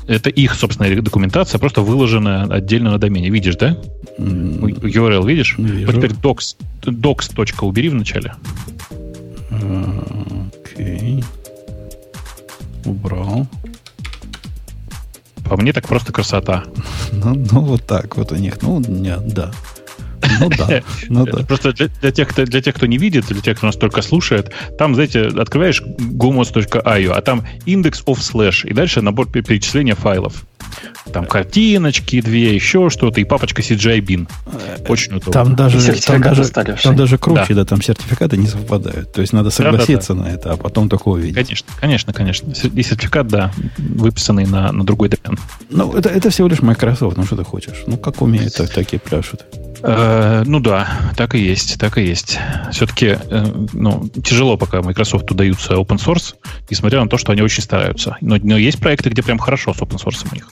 Это 0.07 0.29
их 0.29 0.55
собственная 0.55 1.01
документация, 1.01 1.59
просто 1.59 1.81
выложена 1.81 2.43
отдельно 2.43 2.91
на 2.91 2.97
домене. 2.97 3.29
Видишь, 3.29 3.55
да? 3.55 3.77
Mm. 4.17 4.81
URL 4.81 5.25
видишь? 5.25 5.55
Вижу. 5.57 5.85
Вот 5.85 5.95
теперь 5.95 6.11
docs, 6.11 6.55
docs. 6.81 7.65
убери 7.65 7.89
в 7.89 7.95
начале. 7.95 8.33
Окей. 10.63 11.23
Убрал. 12.85 13.47
По 15.45 15.57
мне 15.57 15.73
так 15.73 15.87
просто 15.87 16.11
красота. 16.11 16.63
Ну, 17.11 17.35
ну 17.35 17.61
вот 17.61 17.85
так 17.85 18.17
вот 18.17 18.31
у 18.31 18.35
них. 18.35 18.61
Ну, 18.63 18.79
нет, 18.79 19.27
да. 19.27 19.51
Ну 20.39 20.49
да. 20.49 20.81
Ну, 21.09 21.25
да. 21.25 21.43
Просто 21.43 21.73
для, 21.73 21.87
для, 22.01 22.11
тех, 22.11 22.27
кто, 22.27 22.43
для 22.45 22.61
тех, 22.61 22.75
кто 22.75 22.85
не 22.85 22.97
видит, 22.97 23.25
для 23.27 23.41
тех, 23.41 23.57
кто 23.57 23.67
нас 23.67 23.75
только 23.75 24.01
слушает, 24.01 24.51
там, 24.77 24.95
знаете, 24.95 25.27
открываешь 25.27 25.81
gomos.io, 25.81 27.11
а 27.11 27.21
там 27.21 27.45
индекс 27.65 28.03
of 28.05 28.17
slash, 28.17 28.67
и 28.67 28.73
дальше 28.73 29.01
набор 29.01 29.29
перечисления 29.29 29.95
файлов. 29.95 30.43
Там 31.11 31.25
картиночки 31.25 32.21
две, 32.21 32.53
еще 32.53 32.89
что-то, 32.89 33.21
и 33.21 33.23
папочка 33.23 33.61
CGI 33.61 33.99
bin. 33.99 34.27
Очень 34.87 35.15
удобно. 35.15 35.31
Там 35.31 35.55
даже, 35.55 36.01
там 36.01 36.21
даже, 36.21 36.49
там 36.49 36.95
даже 36.95 37.17
круче, 37.17 37.45
да. 37.49 37.55
да, 37.55 37.65
там 37.65 37.81
сертификаты 37.81 38.37
не 38.37 38.47
совпадают. 38.47 39.11
То 39.11 39.21
есть 39.21 39.33
надо 39.33 39.49
согласиться 39.49 40.13
да, 40.13 40.19
да, 40.19 40.25
да. 40.25 40.29
на 40.29 40.35
это, 40.35 40.51
а 40.53 40.57
потом 40.57 40.89
такое 40.89 41.21
увидеть. 41.21 41.35
Конечно, 41.35 41.67
конечно, 41.79 42.13
конечно. 42.13 42.51
И 42.51 42.83
сертификат, 42.83 43.27
да, 43.27 43.51
выписанный 43.77 44.45
на, 44.45 44.71
на 44.71 44.83
другой 44.83 45.09
домен. 45.09 45.39
Ну, 45.69 45.93
это, 45.93 46.09
это 46.09 46.29
всего 46.29 46.47
лишь 46.47 46.61
Microsoft, 46.61 47.17
ну 47.17 47.25
что 47.25 47.35
ты 47.35 47.43
хочешь? 47.43 47.83
Ну, 47.87 47.97
как 47.97 48.21
умеют, 48.21 48.53
так, 48.53 48.69
так 48.69 48.93
и 48.93 48.97
пляшут. 48.97 49.45
Э, 49.83 50.43
ну 50.45 50.59
да, 50.61 50.87
так 51.17 51.35
и 51.35 51.39
есть, 51.39 51.77
так 51.77 51.97
и 51.97 52.03
есть. 52.03 52.39
Все-таки 52.71 53.17
э, 53.19 53.45
ну, 53.73 54.07
тяжело 54.23 54.55
пока 54.55 54.81
Microsoft 54.81 55.29
удаются 55.29 55.73
open 55.73 55.97
source, 55.97 56.35
несмотря 56.69 57.01
на 57.01 57.09
то, 57.09 57.17
что 57.17 57.33
они 57.33 57.41
очень 57.41 57.61
стараются. 57.61 58.17
Но, 58.21 58.37
но 58.41 58.57
есть 58.57 58.79
проекты, 58.79 59.09
где 59.09 59.21
прям 59.21 59.37
хорошо 59.37 59.73
с 59.73 59.77
open 59.79 60.01
source 60.01 60.25
у 60.31 60.35
них. 60.35 60.49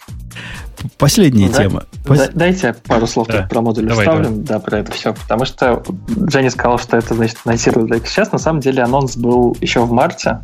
Последняя 0.98 1.48
ну, 1.48 1.54
тема. 1.54 1.84
Да, 1.92 2.08
Пос... 2.08 2.30
Дайте 2.34 2.76
пару 2.88 3.06
слов 3.08 3.28
да. 3.28 3.44
про 3.44 3.62
модули 3.62 3.88
давай, 3.88 4.06
вставлю, 4.06 4.24
давай. 4.30 4.40
да, 4.40 4.60
про 4.60 4.80
это 4.80 4.92
все. 4.92 5.14
Потому 5.14 5.46
что 5.46 5.84
Женя 6.28 6.50
сказал, 6.50 6.80
что 6.80 6.98
это, 6.98 7.14
значит, 7.14 7.38
анонсировали 7.46 7.88
только 7.88 8.08
сейчас. 8.08 8.32
На 8.32 8.40
самом 8.40 8.62
деле 8.62 8.82
анонс 8.82 9.16
был 9.16 9.56
еще 9.62 9.82
в 9.82 9.92
марте. 9.92 10.40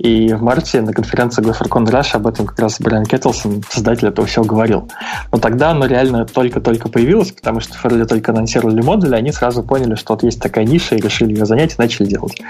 И 0.00 0.32
в 0.32 0.42
марте 0.42 0.80
на 0.80 0.94
конференции 0.94 1.42
GopherCon 1.42 1.84
Rush 1.84 2.14
об 2.14 2.26
этом 2.26 2.46
как 2.46 2.58
раз 2.58 2.80
Брайан 2.80 3.04
Кеттлсон, 3.04 3.62
создатель 3.68 4.08
этого 4.08 4.26
всего, 4.26 4.46
говорил. 4.46 4.88
Но 5.30 5.38
тогда 5.38 5.72
оно 5.72 5.84
реально 5.84 6.24
только-только 6.24 6.88
появилось, 6.88 7.32
потому 7.32 7.60
что 7.60 7.76
Ферли 7.76 8.04
только 8.04 8.32
анонсировали 8.32 8.80
модуль, 8.80 9.14
и 9.14 9.18
они 9.18 9.30
сразу 9.30 9.62
поняли, 9.62 9.96
что 9.96 10.14
вот 10.14 10.22
есть 10.22 10.40
такая 10.40 10.64
ниша, 10.64 10.94
и 10.94 11.02
решили 11.02 11.34
ее 11.34 11.44
занять, 11.44 11.72
и 11.72 11.74
начали 11.76 12.06
делать. 12.06 12.40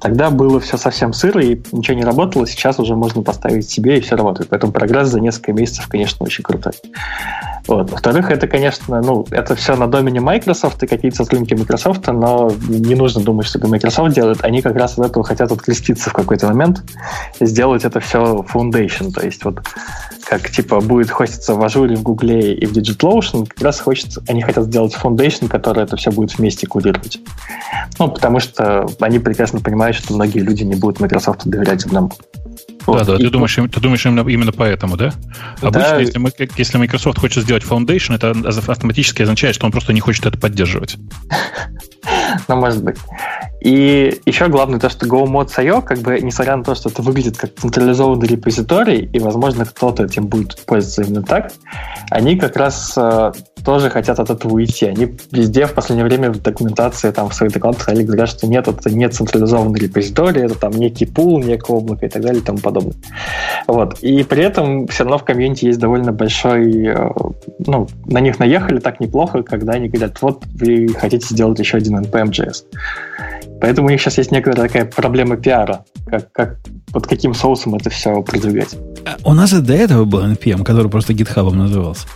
Тогда 0.00 0.30
было 0.30 0.58
все 0.58 0.76
совсем 0.76 1.12
сыро, 1.12 1.40
и 1.40 1.60
ничего 1.70 1.96
не 1.96 2.04
работало, 2.04 2.44
сейчас 2.44 2.80
уже 2.80 2.96
можно 2.96 3.22
поставить 3.22 3.70
себе, 3.70 3.98
и 3.98 4.00
все 4.00 4.16
работает. 4.16 4.50
Поэтому 4.50 4.72
прогресс 4.72 5.06
за 5.08 5.20
несколько 5.20 5.52
месяцев, 5.52 5.86
конечно, 5.86 6.26
очень 6.26 6.42
крутой. 6.42 6.72
Вот. 7.68 7.90
Во-вторых, 7.90 8.30
это, 8.30 8.46
конечно, 8.46 9.00
ну, 9.00 9.26
это 9.30 9.54
все 9.54 9.76
на 9.76 9.86
домене 9.88 10.20
Microsoft 10.20 10.82
и 10.82 10.86
какие-то 10.86 11.18
сотрудники 11.18 11.54
Microsoft, 11.54 12.06
но 12.08 12.50
не 12.68 12.94
нужно 12.94 13.22
думать, 13.22 13.46
что 13.46 13.64
Microsoft 13.66 14.14
делает. 14.14 14.44
Они 14.44 14.62
как 14.62 14.76
раз 14.76 14.98
от 14.98 15.06
этого 15.06 15.24
хотят 15.24 15.50
откреститься 15.50 16.10
в 16.10 16.12
какой-то 16.12 16.46
момент 16.46 16.82
сделать 17.40 17.84
это 17.84 18.00
все 18.00 18.44
foundation. 18.52 19.10
То 19.12 19.24
есть 19.24 19.44
вот 19.44 19.62
как 20.24 20.50
типа 20.50 20.80
будет 20.80 21.10
хоститься 21.10 21.54
в 21.54 21.62
Ажуре, 21.62 21.96
в 21.96 22.02
Гугле 22.02 22.54
и 22.54 22.66
в 22.66 22.72
DigitalOcean, 22.72 23.46
как 23.46 23.62
раз 23.62 23.80
хочется, 23.80 24.22
они 24.28 24.42
хотят 24.42 24.64
сделать 24.64 24.94
foundation, 24.94 25.48
который 25.48 25.84
это 25.84 25.96
все 25.96 26.10
будет 26.10 26.36
вместе 26.36 26.66
курировать. 26.66 27.20
Ну, 27.98 28.08
потому 28.08 28.40
что 28.40 28.86
они 29.00 29.18
прекрасно 29.18 29.60
понимают, 29.60 29.96
что 29.96 30.14
многие 30.14 30.40
люди 30.40 30.64
не 30.64 30.74
будут 30.74 31.00
Microsoft 31.00 31.46
доверять 31.46 31.84
одному. 31.86 32.10
Вот. 32.86 33.04
Да, 33.04 33.16
ты 33.16 33.30
думаешь, 33.30 33.54
ты 33.54 33.80
думаешь 33.80 34.06
именно, 34.06 34.28
именно 34.28 34.52
поэтому, 34.52 34.96
да? 34.96 35.12
Обычно, 35.60 35.90
да. 35.90 35.98
если, 35.98 36.18
мы, 36.18 36.32
если 36.56 36.78
Microsoft 36.78 37.18
хочет 37.18 37.42
сделать 37.42 37.64
Foundation, 37.64 38.14
это 38.14 38.30
автоматически 38.70 39.22
означает, 39.22 39.56
что 39.56 39.66
он 39.66 39.72
просто 39.72 39.92
не 39.92 40.00
хочет 40.00 40.26
это 40.26 40.38
поддерживать. 40.38 40.96
Ну, 42.48 42.56
может 42.56 42.82
быть. 42.82 42.96
И 43.60 44.20
еще 44.26 44.48
главное 44.48 44.78
то, 44.78 44.88
что 44.88 45.06
GoMods.io, 45.06 45.82
как 45.82 45.98
бы, 45.98 46.20
несмотря 46.20 46.56
на 46.56 46.62
то, 46.62 46.74
что 46.74 46.88
это 46.88 47.02
выглядит 47.02 47.36
как 47.36 47.54
централизованный 47.54 48.28
репозиторий, 48.28 49.08
и, 49.12 49.18
возможно, 49.18 49.64
кто-то 49.64 50.04
этим 50.04 50.26
будет 50.26 50.64
пользоваться 50.66 51.02
именно 51.02 51.22
так, 51.22 51.52
они 52.10 52.36
как 52.36 52.56
раз 52.56 52.94
э, 52.96 53.32
тоже 53.64 53.90
хотят 53.90 54.20
от 54.20 54.30
этого 54.30 54.52
уйти. 54.54 54.86
Они 54.86 55.16
везде 55.32 55.66
в 55.66 55.74
последнее 55.74 56.04
время 56.04 56.30
в 56.30 56.40
документации, 56.40 57.10
там, 57.10 57.28
в 57.28 57.34
своих 57.34 57.52
докладах 57.52 57.88
они 57.88 58.04
говорят, 58.04 58.28
что 58.28 58.46
нет, 58.46 58.68
это 58.68 58.90
не 58.90 59.08
централизованный 59.08 59.80
репозиторий, 59.80 60.42
это 60.42 60.54
там 60.54 60.70
некий 60.72 61.04
пул, 61.04 61.42
некое 61.42 61.72
облако 61.72 62.06
и 62.06 62.08
так 62.08 62.22
далее 62.22 62.40
и 62.40 62.44
тому 62.44 62.58
подобное. 62.58 62.94
Вот. 63.66 63.98
И 64.02 64.22
при 64.22 64.44
этом 64.44 64.86
все 64.86 65.02
равно 65.02 65.18
в 65.18 65.24
комьюнити 65.24 65.64
есть 65.64 65.80
довольно 65.80 66.12
большой, 66.12 66.86
э, 66.86 67.10
ну, 67.66 67.88
на 68.06 68.20
них 68.20 68.38
наехали 68.38 68.78
так 68.78 69.00
неплохо, 69.00 69.42
когда 69.42 69.72
они 69.72 69.88
говорят, 69.88 70.22
вот 70.22 70.44
вы 70.46 70.88
хотите 70.88 71.26
сделать 71.26 71.58
еще 71.58 71.78
один 71.78 71.96
NPM.js. 72.16 72.64
Поэтому 73.60 73.88
у 73.88 73.90
них 73.90 74.00
сейчас 74.00 74.18
есть 74.18 74.32
некоторая 74.32 74.68
такая 74.68 74.84
проблема 74.84 75.36
пиара, 75.36 75.84
как, 76.06 76.30
как 76.32 76.56
под 76.92 77.06
каким 77.06 77.34
соусом 77.34 77.74
это 77.74 77.90
все 77.90 78.22
продвигать. 78.22 78.76
А 79.04 79.16
у 79.24 79.32
нас 79.32 79.52
и 79.52 79.60
до 79.60 79.74
этого 79.74 80.04
был 80.04 80.24
NPM, 80.24 80.62
который 80.62 80.90
просто 80.90 81.12
GitHub 81.14 81.50
назывался. 81.52 82.06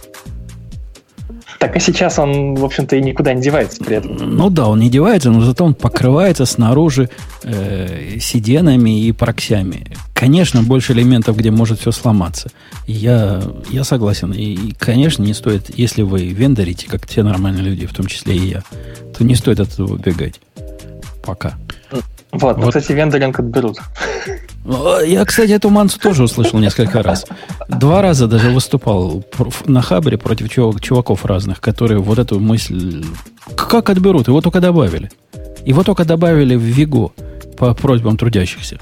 Так 1.61 1.77
и 1.77 1.81
сейчас 1.81 2.19
он, 2.19 2.55
в 2.55 2.65
общем-то, 2.65 2.97
и 2.97 3.03
никуда 3.03 3.35
не 3.35 3.43
девается 3.43 3.85
при 3.85 3.99
этом. 3.99 4.17
Ну 4.17 4.49
да, 4.49 4.67
он 4.67 4.81
не 4.81 4.89
девается, 4.89 5.31
но 5.31 5.43
зато 5.43 5.63
он 5.63 5.75
покрывается 5.75 6.47
снаружи 6.47 7.11
э, 7.45 8.17
сиденами 8.19 9.05
и 9.05 9.13
проксями. 9.13 9.87
Конечно, 10.15 10.63
больше 10.63 10.95
элементов, 10.95 11.37
где 11.37 11.51
может 11.51 11.81
все 11.81 11.93
сломаться. 11.93 12.51
Я, 12.87 13.43
я 13.69 13.85
согласен. 13.85 14.33
И, 14.33 14.55
и, 14.55 14.73
конечно, 14.73 15.23
не 15.23 15.35
стоит, 15.35 15.79
если 15.79 16.01
вы 16.01 16.29
вендорите, 16.29 16.89
как 16.89 17.07
все 17.07 17.23
нормальные 17.23 17.63
люди, 17.63 17.85
в 17.85 17.93
том 17.93 18.07
числе 18.07 18.37
и 18.37 18.47
я, 18.53 18.63
то 19.15 19.23
не 19.23 19.35
стоит 19.35 19.61
от 19.61 19.71
этого 19.71 19.93
убегать. 19.93 20.41
Пока. 21.23 21.59
Вот, 22.33 22.57
вот. 22.57 22.69
кстати, 22.69 22.93
вендоринг 22.93 23.39
отберут. 23.39 23.77
Я, 24.65 25.25
кстати, 25.25 25.53
эту 25.53 25.71
мансу 25.71 25.99
тоже 25.99 26.25
услышал 26.25 26.59
несколько 26.59 27.03
раз. 27.03 27.27
Два 27.69 28.03
раза 28.03 28.27
даже 28.27 28.51
выступал 28.51 29.25
на 29.67 29.81
Хабре 29.83 30.19
против 30.19 30.51
чуваков 30.51 31.25
разных, 31.25 31.61
которые 31.61 31.99
вот 32.01 32.19
эту 32.19 32.39
мысль... 32.41 33.05
Как 33.57 33.89
отберут? 33.89 34.29
Его 34.29 34.41
только 34.41 34.61
добавили. 34.61 35.11
Его 35.65 35.83
только 35.83 36.05
добавили 36.05 36.57
в 36.57 36.63
Виго 36.63 37.13
по 37.57 37.75
просьбам 37.75 38.17
трудящихся. 38.17 38.79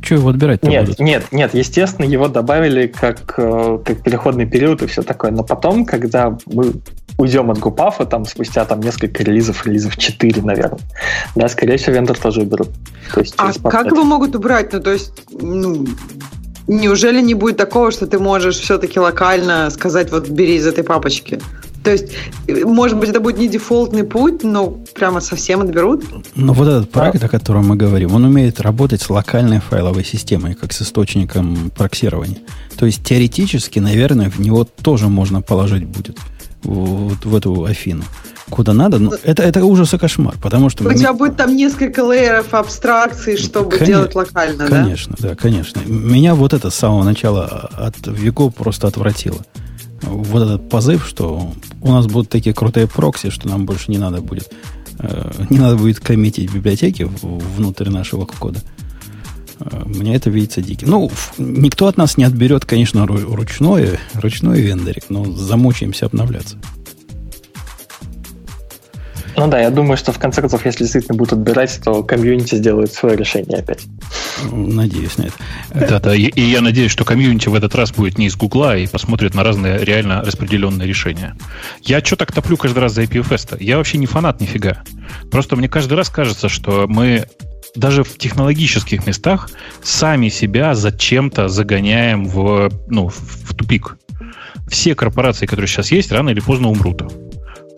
Что 0.00 0.14
его 0.14 0.28
отбирать 0.30 0.62
Нет, 0.62 0.84
будут? 0.84 1.00
нет, 1.00 1.24
нет, 1.32 1.54
естественно, 1.54 2.06
его 2.06 2.28
добавили 2.28 2.86
как, 2.86 3.34
э, 3.36 3.78
как 3.84 4.02
переходный 4.02 4.46
период 4.46 4.80
и 4.82 4.86
все 4.86 5.02
такое. 5.02 5.30
Но 5.32 5.42
потом, 5.42 5.84
когда 5.84 6.38
мы 6.46 6.74
уйдем 7.18 7.50
от 7.50 7.58
гупафа, 7.58 8.06
там, 8.06 8.24
спустя 8.24 8.64
там 8.64 8.80
несколько 8.80 9.22
релизов, 9.24 9.66
релизов 9.66 9.96
4, 9.96 10.42
наверное, 10.42 10.78
да, 11.34 11.48
скорее 11.48 11.76
всего, 11.76 11.96
вендор 11.96 12.16
тоже 12.16 12.42
уберут. 12.42 12.68
То 13.12 13.20
есть, 13.20 13.34
а 13.36 13.52
как 13.68 13.86
его 13.86 14.04
могут 14.04 14.36
убрать? 14.36 14.72
Ну, 14.72 14.80
то 14.80 14.92
есть, 14.92 15.12
ну, 15.30 15.86
неужели 16.68 17.20
не 17.20 17.34
будет 17.34 17.56
такого, 17.56 17.90
что 17.90 18.06
ты 18.06 18.18
можешь 18.20 18.56
все-таки 18.56 19.00
локально 19.00 19.68
сказать, 19.70 20.12
вот 20.12 20.28
бери 20.28 20.56
из 20.56 20.66
этой 20.66 20.84
папочки? 20.84 21.40
То 21.82 21.92
есть, 21.92 22.12
может 22.64 22.98
быть, 22.98 23.08
это 23.08 23.20
будет 23.20 23.38
не 23.38 23.48
дефолтный 23.48 24.04
путь, 24.04 24.44
но 24.44 24.70
прямо 24.94 25.20
совсем 25.20 25.60
отберут? 25.60 26.04
Но 26.34 26.52
вот 26.52 26.68
этот 26.68 26.90
проект, 26.90 27.22
о 27.24 27.28
котором 27.28 27.68
мы 27.68 27.76
говорим, 27.76 28.14
он 28.14 28.24
умеет 28.24 28.60
работать 28.60 29.00
с 29.00 29.10
локальной 29.10 29.60
файловой 29.60 30.04
системой, 30.04 30.54
как 30.54 30.72
с 30.72 30.82
источником 30.82 31.70
проксирования. 31.76 32.38
То 32.76 32.86
есть, 32.86 33.02
теоретически, 33.04 33.78
наверное, 33.78 34.30
в 34.30 34.38
него 34.38 34.64
тоже 34.64 35.08
можно 35.08 35.40
положить 35.40 35.86
будет 35.86 36.18
вот 36.62 37.24
в 37.24 37.34
эту 37.34 37.64
Афину. 37.64 38.04
Куда 38.50 38.72
надо, 38.72 38.98
но 38.98 39.12
это, 39.24 39.42
это 39.42 39.64
ужас 39.64 39.92
и 39.92 39.98
кошмар, 39.98 40.34
потому 40.40 40.70
что... 40.70 40.88
У 40.88 40.92
тебя 40.92 41.12
будет 41.12 41.36
там 41.36 41.54
несколько 41.54 42.00
лейеров 42.00 42.54
абстракций, 42.54 43.36
чтобы 43.36 43.70
конечно, 43.70 43.86
делать 43.86 44.14
локально, 44.14 44.66
конечно, 44.66 45.16
да? 45.18 45.28
да, 45.30 45.34
конечно. 45.34 45.80
Меня 45.84 46.34
вот 46.34 46.54
это 46.54 46.70
с 46.70 46.74
самого 46.74 47.04
начала 47.04 47.46
от 47.46 47.94
Виго 48.06 48.48
просто 48.48 48.86
отвратило. 48.86 49.44
Вот 50.00 50.42
этот 50.42 50.70
позыв, 50.70 51.06
что 51.06 51.52
у 51.82 51.92
нас 51.92 52.06
будут 52.06 52.30
такие 52.30 52.54
крутые 52.54 52.86
прокси, 52.86 53.30
что 53.30 53.48
нам 53.48 53.66
больше 53.66 53.90
не 53.90 53.98
надо 53.98 54.22
будет 54.22 54.50
э, 54.98 55.30
не 55.50 55.58
надо 55.58 55.76
будет 55.76 56.00
коммитить 56.00 56.52
библиотеки 56.52 57.08
внутрь 57.22 57.90
нашего 57.90 58.24
кода. 58.24 58.60
Мне 59.88 60.16
это 60.16 60.28
видится 60.30 60.60
диким. 60.60 60.88
Ну, 60.90 61.10
никто 61.38 61.86
от 61.86 61.96
нас 61.96 62.16
не 62.16 62.24
отберет, 62.24 62.64
конечно, 62.64 63.06
ручной, 63.06 63.98
ручной 64.14 64.60
вендорик, 64.60 65.04
но 65.08 65.24
замучаемся 65.24 66.06
обновляться. 66.06 66.56
Ну 69.38 69.46
да, 69.46 69.60
я 69.60 69.70
думаю, 69.70 69.96
что 69.96 70.10
в 70.10 70.18
конце 70.18 70.40
концов, 70.40 70.66
если 70.66 70.80
действительно 70.80 71.16
будут 71.16 71.34
отбирать, 71.34 71.80
то 71.84 72.02
комьюнити 72.02 72.56
сделает 72.56 72.92
свое 72.92 73.16
решение 73.16 73.58
опять. 73.58 73.84
Надеюсь 74.50 75.16
на 75.16 75.26
это. 75.26 75.88
Да-да, 75.88 76.14
и, 76.14 76.24
и 76.24 76.40
я 76.42 76.60
надеюсь, 76.60 76.90
что 76.90 77.04
комьюнити 77.04 77.48
в 77.48 77.54
этот 77.54 77.72
раз 77.76 77.92
будет 77.92 78.18
не 78.18 78.26
из 78.26 78.36
Гугла 78.36 78.76
и 78.76 78.88
посмотрит 78.88 79.34
на 79.34 79.44
разные 79.44 79.84
реально 79.84 80.22
распределенные 80.22 80.88
решения. 80.88 81.36
Я 81.82 82.00
что 82.00 82.16
так 82.16 82.32
топлю 82.32 82.56
каждый 82.56 82.80
раз 82.80 82.94
за 82.94 83.04
IPFS-то? 83.04 83.56
Я 83.60 83.76
вообще 83.76 83.98
не 83.98 84.06
фанат 84.06 84.40
нифига. 84.40 84.82
Просто 85.30 85.54
мне 85.54 85.68
каждый 85.68 85.94
раз 85.94 86.08
кажется, 86.10 86.48
что 86.48 86.86
мы 86.88 87.28
даже 87.74 88.04
в 88.04 88.16
технологических 88.18 89.06
местах 89.06 89.50
сами 89.82 90.28
себя 90.28 90.74
зачем-то 90.74 91.48
загоняем 91.48 92.26
в, 92.26 92.70
ну, 92.88 93.08
в 93.08 93.54
тупик. 93.54 93.96
Все 94.68 94.94
корпорации, 94.94 95.46
которые 95.46 95.68
сейчас 95.68 95.92
есть, 95.92 96.12
рано 96.12 96.30
или 96.30 96.40
поздно 96.40 96.68
умрут. 96.68 97.02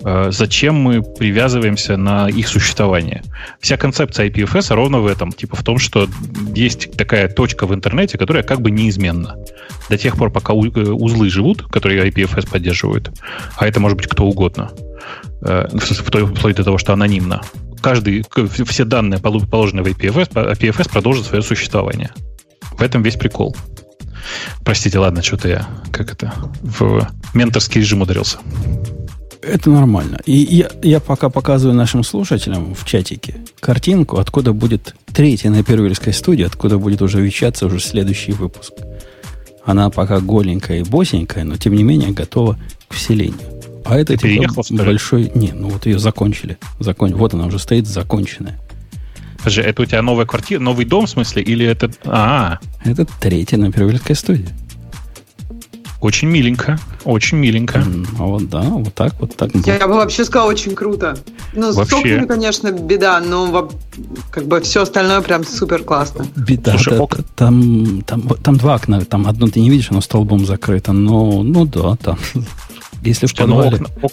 Э, 0.03 0.31
зачем 0.31 0.77
мы 0.77 1.03
привязываемся 1.03 1.97
на 1.97 2.29
их 2.29 2.49
существование? 2.49 3.23
Вся 3.61 3.77
концепция 3.77 4.29
IPFS 4.29 4.75
ровно 4.75 5.01
в 5.01 5.07
этом. 5.07 5.33
Типа 5.33 5.57
в 5.57 5.63
том, 5.63 5.79
что 5.79 6.09
есть 6.55 6.93
такая 6.97 7.29
точка 7.29 7.67
в 7.67 7.75
интернете, 7.75 8.19
которая 8.19 8.43
как 8.43 8.61
бы 8.61 8.71
неизменна. 8.71 9.37
До 9.89 9.99
тех 9.99 10.17
пор, 10.17 10.31
пока 10.31 10.53
э, 10.53 10.57
узлы 10.57 11.29
живут, 11.29 11.63
которые 11.67 12.09
IPFS 12.09 12.51
поддерживают, 12.51 13.11
а 13.57 13.67
это 13.67 13.81
может 13.81 13.99
быть 13.99 14.07
кто 14.07 14.25
угодно, 14.25 14.71
э, 15.43 15.69
вплоть 15.77 16.57
до 16.57 16.65
того, 16.65 16.79
что 16.79 16.93
анонимно, 16.93 17.43
каждый, 17.81 18.25
все 18.67 18.85
данные, 18.85 19.21
положенные 19.21 19.85
в 19.85 19.87
IPFS, 19.87 20.33
IPFS 20.33 20.91
продолжит 20.91 21.27
свое 21.27 21.43
существование. 21.43 22.11
В 22.73 22.83
этом 22.83 23.03
весь 23.03 23.17
прикол. 23.17 23.57
Простите, 24.65 24.99
ладно, 24.99 25.23
что-то 25.23 25.49
я, 25.49 25.67
как 25.93 26.13
это, 26.13 26.33
в 26.63 27.09
менторский 27.35 27.81
режим 27.81 28.03
ударился. 28.03 28.39
Это 29.43 29.71
нормально. 29.71 30.19
И 30.27 30.33
я, 30.33 30.71
я 30.83 31.01
пока 31.01 31.31
показываю 31.31 31.75
нашим 31.75 32.05
слушателям 32.05 32.75
в 32.75 32.85
чатике 32.85 33.37
картинку, 33.59 34.19
откуда 34.19 34.53
будет 34.53 34.95
третья 35.13 35.51
на 35.51 35.63
первильской 35.65 36.13
студии, 36.13 36.45
откуда 36.45 36.79
будет 36.79 37.01
уже 37.01 37.21
вещаться 37.21 37.67
уже 37.67 37.81
следующий 37.81 38.33
выпуск. 38.33 38.73
Она 39.65 39.89
пока 39.91 40.21
голенькая 40.21 40.81
и 40.81 40.83
босенькая, 40.83 41.45
но 41.45 41.57
тем 41.57 41.75
не 41.75 41.83
менее 41.83 42.13
готова 42.13 42.59
к 42.89 42.95
вселению. 42.95 43.60
А 43.85 43.99
это 43.99 44.17
Ты 44.17 44.39
типа 44.39 44.63
большой... 44.71 45.31
Не, 45.35 45.53
ну 45.53 45.69
вот 45.69 45.87
ее 45.87 45.99
закончили. 45.99 46.59
Закон... 46.79 47.15
Вот 47.15 47.35
она 47.35 47.47
уже 47.47 47.59
стоит 47.59 47.87
законченная. 47.87 48.59
Подожди, 49.39 49.63
это 49.63 49.83
у 49.83 49.85
тебя 49.87 50.03
новая 50.03 50.27
квартира, 50.27 50.61
новый 50.61 50.85
дом, 50.85 51.07
в 51.07 51.11
смысле, 51.11 51.43
или 51.43 51.65
это... 51.67 51.91
А, 52.05 52.59
Это 52.85 53.07
третья 53.21 53.57
на 53.57 53.73
Первильской 53.73 54.15
студии. 54.15 54.49
Очень 56.01 56.29
миленько. 56.29 56.79
Очень 57.05 57.39
миленько. 57.39 57.85
А 58.19 58.23
вот 58.23 58.49
да, 58.49 58.63
вот 58.63 58.95
так, 58.95 59.13
вот 59.21 59.37
так. 59.37 59.51
Я, 59.67 59.77
я 59.77 59.87
бы 59.87 59.95
вообще 59.95 60.25
сказал, 60.25 60.49
очень 60.49 60.75
круто. 60.75 61.17
Ну, 61.53 61.73
вообще. 61.73 61.91
с 61.91 61.99
окнами, 61.99 62.27
конечно, 62.27 62.73
беда, 62.73 63.21
но 63.21 63.71
как 64.31 64.47
бы 64.47 64.63
все 64.63 64.83
остальное 64.83 65.21
прям 65.21 65.45
супер 65.45 65.83
классно. 65.83 66.27
Беда. 66.37 66.73
Слушай, 66.73 66.97
да, 66.97 67.03
ок... 67.03 67.19
там, 67.37 68.03
там, 68.03 68.23
там 68.23 68.57
два 68.57 68.77
окна, 68.77 69.05
там 69.05 69.27
одно 69.27 69.49
ты 69.49 69.61
не 69.61 69.69
видишь, 69.69 69.91
оно 69.91 70.01
столбом 70.01 70.47
закрыто, 70.47 70.93
но, 70.93 71.43
ну 71.43 71.67
да, 71.67 71.97
там. 71.97 72.19
Если 73.03 73.27
в 73.27 73.39
ну, 73.39 73.47
подвале... 73.47 73.77
Окна, 73.77 74.09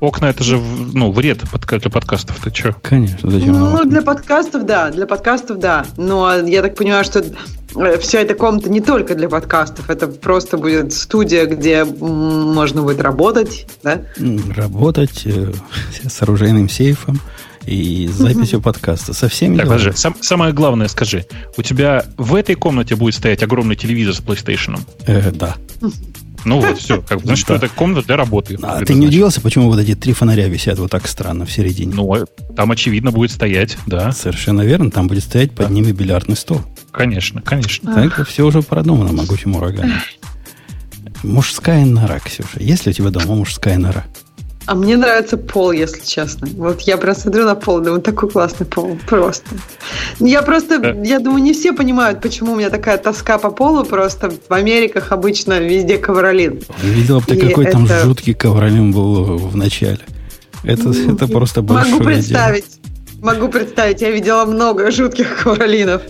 окна 0.00 0.26
это 0.26 0.42
же 0.44 0.58
ну, 0.58 1.12
вред 1.12 1.42
для 1.68 1.90
подкастов. 1.90 2.40
Ты 2.42 2.54
что? 2.54 2.74
Конечно. 2.82 3.30
Зачем 3.30 3.52
ну, 3.52 3.84
для 3.84 4.02
подкастов, 4.02 4.66
да. 4.66 4.90
Для 4.90 5.06
подкастов, 5.06 5.58
да. 5.58 5.86
Но 5.96 6.34
я 6.38 6.62
так 6.62 6.74
понимаю, 6.74 7.04
что 7.04 7.24
э, 7.76 7.98
вся 7.98 8.20
эта 8.20 8.34
комната 8.34 8.70
не 8.70 8.80
только 8.80 9.14
для 9.14 9.28
подкастов. 9.28 9.90
Это 9.90 10.08
просто 10.08 10.56
будет 10.56 10.92
студия, 10.92 11.46
где 11.46 11.84
можно 11.84 12.82
будет 12.82 13.00
работать, 13.00 13.66
да? 13.82 14.02
Работать 14.54 15.22
э, 15.26 15.52
с 16.08 16.22
оружейным 16.22 16.68
сейфом 16.68 17.20
и 17.66 18.08
с 18.08 18.16
записью 18.16 18.60
подкаста. 18.60 19.12
Со 19.12 19.28
всеми 19.28 19.58
так, 19.58 19.66
подожди, 19.66 19.92
сам, 19.94 20.16
самое 20.20 20.52
главное 20.52 20.88
скажи. 20.88 21.26
У 21.56 21.62
тебя 21.62 22.04
в 22.16 22.34
этой 22.34 22.54
комнате 22.54 22.96
будет 22.96 23.14
стоять 23.14 23.42
огромный 23.42 23.76
телевизор 23.76 24.14
с 24.14 24.20
PlayStation? 24.20 24.80
Э, 25.06 25.30
да. 25.30 25.56
Ну 26.44 26.60
вот, 26.60 26.78
все. 26.78 27.02
Как, 27.02 27.20
значит, 27.20 27.46
да. 27.48 27.56
это 27.56 27.68
комната 27.68 28.06
для 28.06 28.16
работы. 28.16 28.58
А 28.62 28.84
ты 28.84 28.94
не 28.94 29.06
удивился, 29.06 29.40
почему 29.40 29.68
вот 29.70 29.78
эти 29.78 29.94
три 29.94 30.12
фонаря 30.12 30.48
висят 30.48 30.78
вот 30.78 30.90
так 30.90 31.06
странно 31.06 31.46
в 31.46 31.52
середине? 31.52 31.94
Ну, 31.94 32.14
э, 32.14 32.26
там, 32.56 32.70
очевидно, 32.70 33.10
будет 33.10 33.30
стоять, 33.30 33.76
да. 33.86 34.12
Совершенно 34.12 34.62
верно. 34.62 34.90
Там 34.90 35.08
будет 35.08 35.24
стоять 35.24 35.54
да. 35.54 35.64
под 35.64 35.72
ними 35.72 35.92
бильярдный 35.92 36.36
стол. 36.36 36.62
Конечно, 36.90 37.42
конечно. 37.42 37.94
Так 37.94 38.26
все 38.26 38.44
уже 38.44 38.62
продумано 38.62 39.12
могучим 39.12 39.56
ураганом. 39.56 39.98
Мужская 41.22 41.84
нора, 41.84 42.18
Ксюша. 42.18 42.60
Есть 42.60 42.86
ли 42.86 42.90
у 42.90 42.94
тебя 42.94 43.10
дома 43.10 43.34
мужская 43.34 43.78
нора? 43.78 44.06
А 44.66 44.74
мне 44.74 44.96
нравится 44.96 45.36
пол, 45.36 45.72
если 45.72 46.04
честно. 46.04 46.46
Вот 46.54 46.82
я 46.82 46.96
просто 46.96 47.22
смотрю 47.22 47.44
на 47.44 47.54
пол, 47.54 47.80
думаю, 47.80 48.02
такой 48.02 48.28
классный 48.28 48.66
пол. 48.66 48.98
Просто. 49.08 49.46
Я 50.20 50.42
просто, 50.42 50.96
я 51.02 51.18
думаю, 51.18 51.42
не 51.42 51.52
все 51.52 51.72
понимают, 51.72 52.20
почему 52.20 52.52
у 52.52 52.56
меня 52.56 52.70
такая 52.70 52.98
тоска 52.98 53.38
по 53.38 53.50
полу. 53.50 53.84
Просто 53.84 54.30
в 54.30 54.52
Америках 54.52 55.12
обычно 55.12 55.58
везде 55.58 55.98
ковролин. 55.98 56.60
Видела 56.82 57.20
бы 57.20 57.26
ты, 57.26 57.36
какой 57.36 57.64
это... 57.64 57.72
там 57.72 57.86
жуткий 57.86 58.34
ковролин 58.34 58.92
был 58.92 59.38
в 59.38 59.56
начале. 59.56 60.00
Это, 60.62 60.90
ну, 60.90 61.14
это 61.14 61.26
просто 61.26 61.62
большое 61.62 61.94
Могу 61.94 62.04
представить. 62.04 62.64
Дело. 62.64 62.79
Могу 63.22 63.48
представить. 63.48 64.00
Я 64.00 64.10
видела 64.10 64.44
много 64.46 64.90
жутких 64.90 65.42
ковролинов. 65.42 66.02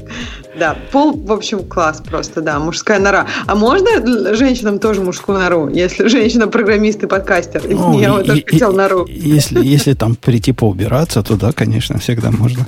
Да, 0.59 0.77
пол, 0.93 1.13
в 1.13 1.33
общем, 1.33 1.65
класс 1.69 2.03
просто, 2.05 2.41
да, 2.41 2.59
мужская 2.59 2.99
нора. 2.99 3.27
А 3.47 3.55
можно 3.55 4.35
женщинам 4.35 4.79
тоже 4.79 5.01
мужскую 5.01 5.39
нору, 5.39 5.69
если 5.69 6.07
женщина 6.09 6.49
программист 6.49 7.03
и 7.03 7.07
подкастер? 7.07 7.63
Ну, 7.69 7.99
я 7.99 8.13
вот 8.13 8.27
только 8.27 8.51
хотел 8.51 8.73
нору. 8.73 9.07
Если, 9.09 9.65
если 9.65 9.95
там 9.95 10.15
прийти 10.17 10.53
поубираться, 10.53 11.23
то 11.23 11.37
да, 11.37 11.53
конечно, 11.53 11.99
всегда 11.99 12.31
можно. 12.31 12.67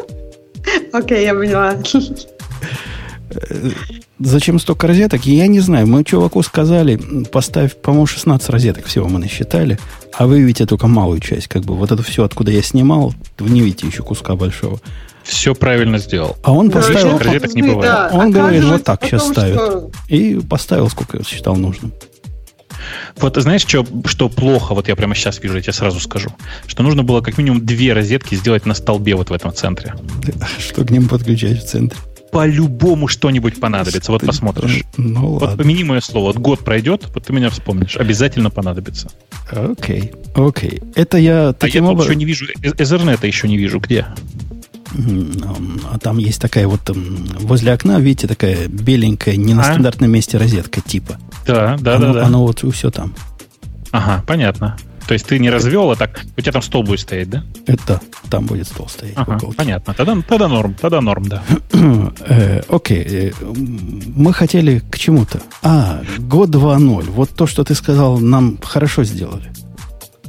Окей, 0.92 1.24
я 1.24 1.34
поняла. 1.34 1.74
Зачем 4.18 4.58
столько 4.58 4.86
розеток? 4.86 5.24
Я 5.24 5.46
не 5.46 5.60
знаю. 5.60 5.86
Мы 5.86 6.04
чуваку 6.04 6.42
сказали, 6.42 6.96
поставь, 7.30 7.76
по-моему, 7.76 8.06
16 8.06 8.48
розеток 8.50 8.86
всего 8.86 9.08
мы 9.08 9.18
насчитали, 9.18 9.78
а 10.12 10.26
вы 10.26 10.40
видите 10.40 10.66
только 10.66 10.86
малую 10.86 11.20
часть. 11.20 11.48
Как 11.48 11.62
бы 11.64 11.74
вот 11.76 11.90
это 11.90 12.02
все, 12.02 12.24
откуда 12.24 12.50
я 12.50 12.62
снимал, 12.62 13.14
вы 13.38 13.50
не 13.50 13.60
видите 13.60 13.86
еще 13.86 14.02
куска 14.02 14.36
большого 14.36 14.80
все 15.22 15.54
правильно 15.54 15.98
сделал. 15.98 16.36
А 16.42 16.52
он 16.52 16.70
поставил... 16.70 17.18
Розеток 17.18 17.54
не 17.54 17.62
бывает. 17.62 17.82
Да, 17.82 18.10
он 18.12 18.30
говорит, 18.30 18.64
вот 18.64 18.84
так 18.84 19.04
сейчас 19.04 19.28
ставит. 19.28 19.54
Что... 19.54 19.90
И 20.08 20.40
поставил, 20.40 20.88
сколько 20.90 21.22
считал 21.24 21.56
нужным. 21.56 21.92
Вот 23.18 23.36
знаешь, 23.36 23.60
что, 23.62 23.86
что 24.06 24.28
плохо, 24.28 24.74
вот 24.74 24.88
я 24.88 24.96
прямо 24.96 25.14
сейчас 25.14 25.40
вижу, 25.42 25.56
я 25.56 25.62
тебе 25.62 25.72
сразу 25.72 26.00
скажу, 26.00 26.30
что 26.66 26.82
нужно 26.82 27.02
было 27.02 27.20
как 27.20 27.36
минимум 27.36 27.64
две 27.64 27.92
розетки 27.92 28.34
сделать 28.34 28.64
на 28.64 28.74
столбе 28.74 29.14
вот 29.14 29.30
в 29.30 29.32
этом 29.32 29.52
центре. 29.52 29.94
Что 30.58 30.84
к 30.84 30.90
ним 30.90 31.06
подключать 31.06 31.62
в 31.62 31.66
центре? 31.66 31.98
По-любому 32.32 33.08
что-нибудь 33.08 33.60
понадобится, 33.60 34.12
вот 34.12 34.24
посмотришь. 34.24 34.84
Ну, 34.96 35.30
вот 35.30 35.42
ладно. 35.42 35.56
помяни 35.56 35.82
мое 35.82 36.00
слово, 36.00 36.26
вот 36.26 36.36
год 36.36 36.60
пройдет, 36.60 37.08
вот 37.14 37.24
ты 37.24 37.32
меня 37.32 37.50
вспомнишь, 37.50 37.96
обязательно 37.96 38.50
понадобится. 38.50 39.10
Окей, 39.50 40.12
окей. 40.34 40.80
Это 40.94 41.18
я 41.18 41.52
таким 41.52 41.84
а 41.84 41.86
я 41.88 41.92
образом... 41.92 42.10
еще 42.12 42.18
не 42.18 42.24
вижу, 42.24 42.46
Ethernet 42.62 43.26
еще 43.26 43.48
не 43.48 43.56
вижу, 43.56 43.80
где? 43.80 44.06
А 45.92 45.98
там 45.98 46.18
есть 46.18 46.40
такая 46.40 46.66
вот 46.66 46.80
возле 47.40 47.72
окна, 47.72 48.00
видите, 48.00 48.26
такая 48.26 48.68
беленькая, 48.68 49.36
не 49.36 49.54
на 49.54 49.62
а? 49.62 49.64
стандартном 49.64 50.10
месте 50.10 50.36
розетка 50.36 50.80
типа. 50.80 51.18
Да, 51.46 51.76
да, 51.80 51.96
оно, 51.96 52.06
да, 52.06 52.12
да. 52.12 52.26
Оно 52.26 52.46
вот 52.46 52.64
все 52.72 52.90
там. 52.90 53.14
Ага, 53.92 54.24
понятно. 54.26 54.76
То 55.10 55.14
есть 55.14 55.26
ты 55.26 55.40
не 55.40 55.50
развел, 55.50 55.90
а 55.90 55.96
так 55.96 56.24
у 56.36 56.40
тебя 56.40 56.52
там 56.52 56.62
стол 56.62 56.84
будет 56.84 57.00
стоять, 57.00 57.28
да? 57.28 57.42
Это 57.66 58.00
там 58.30 58.46
будет 58.46 58.68
стол 58.68 58.86
стоять. 58.86 59.14
Ага, 59.16 59.40
понятно. 59.56 59.92
Тогда, 59.92 60.16
тогда 60.22 60.46
норм, 60.46 60.76
тогда 60.80 61.00
норм, 61.00 61.24
да. 61.26 61.42
э, 62.20 62.62
окей. 62.68 63.04
Э, 63.04 63.32
мы 64.14 64.32
хотели 64.32 64.78
к 64.88 64.96
чему-то. 64.96 65.40
А, 65.64 66.02
год 66.18 66.50
2.0. 66.50 67.10
Вот 67.10 67.30
то, 67.30 67.48
что 67.48 67.64
ты 67.64 67.74
сказал, 67.74 68.20
нам 68.20 68.56
хорошо 68.62 69.02
сделали. 69.02 69.50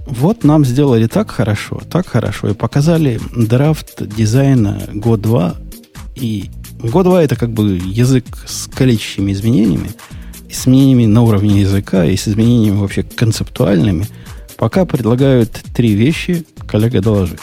Вот 0.07 0.43
нам 0.43 0.65
сделали 0.65 1.05
так 1.05 1.29
хорошо, 1.29 1.79
так 1.87 2.07
хорошо, 2.07 2.49
и 2.49 2.55
показали 2.55 3.19
драфт 3.35 4.01
дизайна 4.01 4.81
год 4.95 5.21
2. 5.21 5.55
И 6.15 6.49
год 6.79 7.03
2 7.03 7.21
это 7.21 7.35
как 7.35 7.51
бы 7.51 7.79
язык 7.85 8.25
с 8.47 8.65
количественными 8.65 9.33
изменениями, 9.33 9.91
изменениями 10.49 11.05
на 11.05 11.21
уровне 11.21 11.61
языка, 11.61 12.03
и 12.03 12.17
с 12.17 12.27
изменениями 12.27 12.77
вообще 12.77 13.03
концептуальными. 13.03 14.07
Пока 14.61 14.85
предлагают 14.85 15.49
три 15.73 15.95
вещи, 15.95 16.45
коллега 16.67 17.01
доложит. 17.01 17.39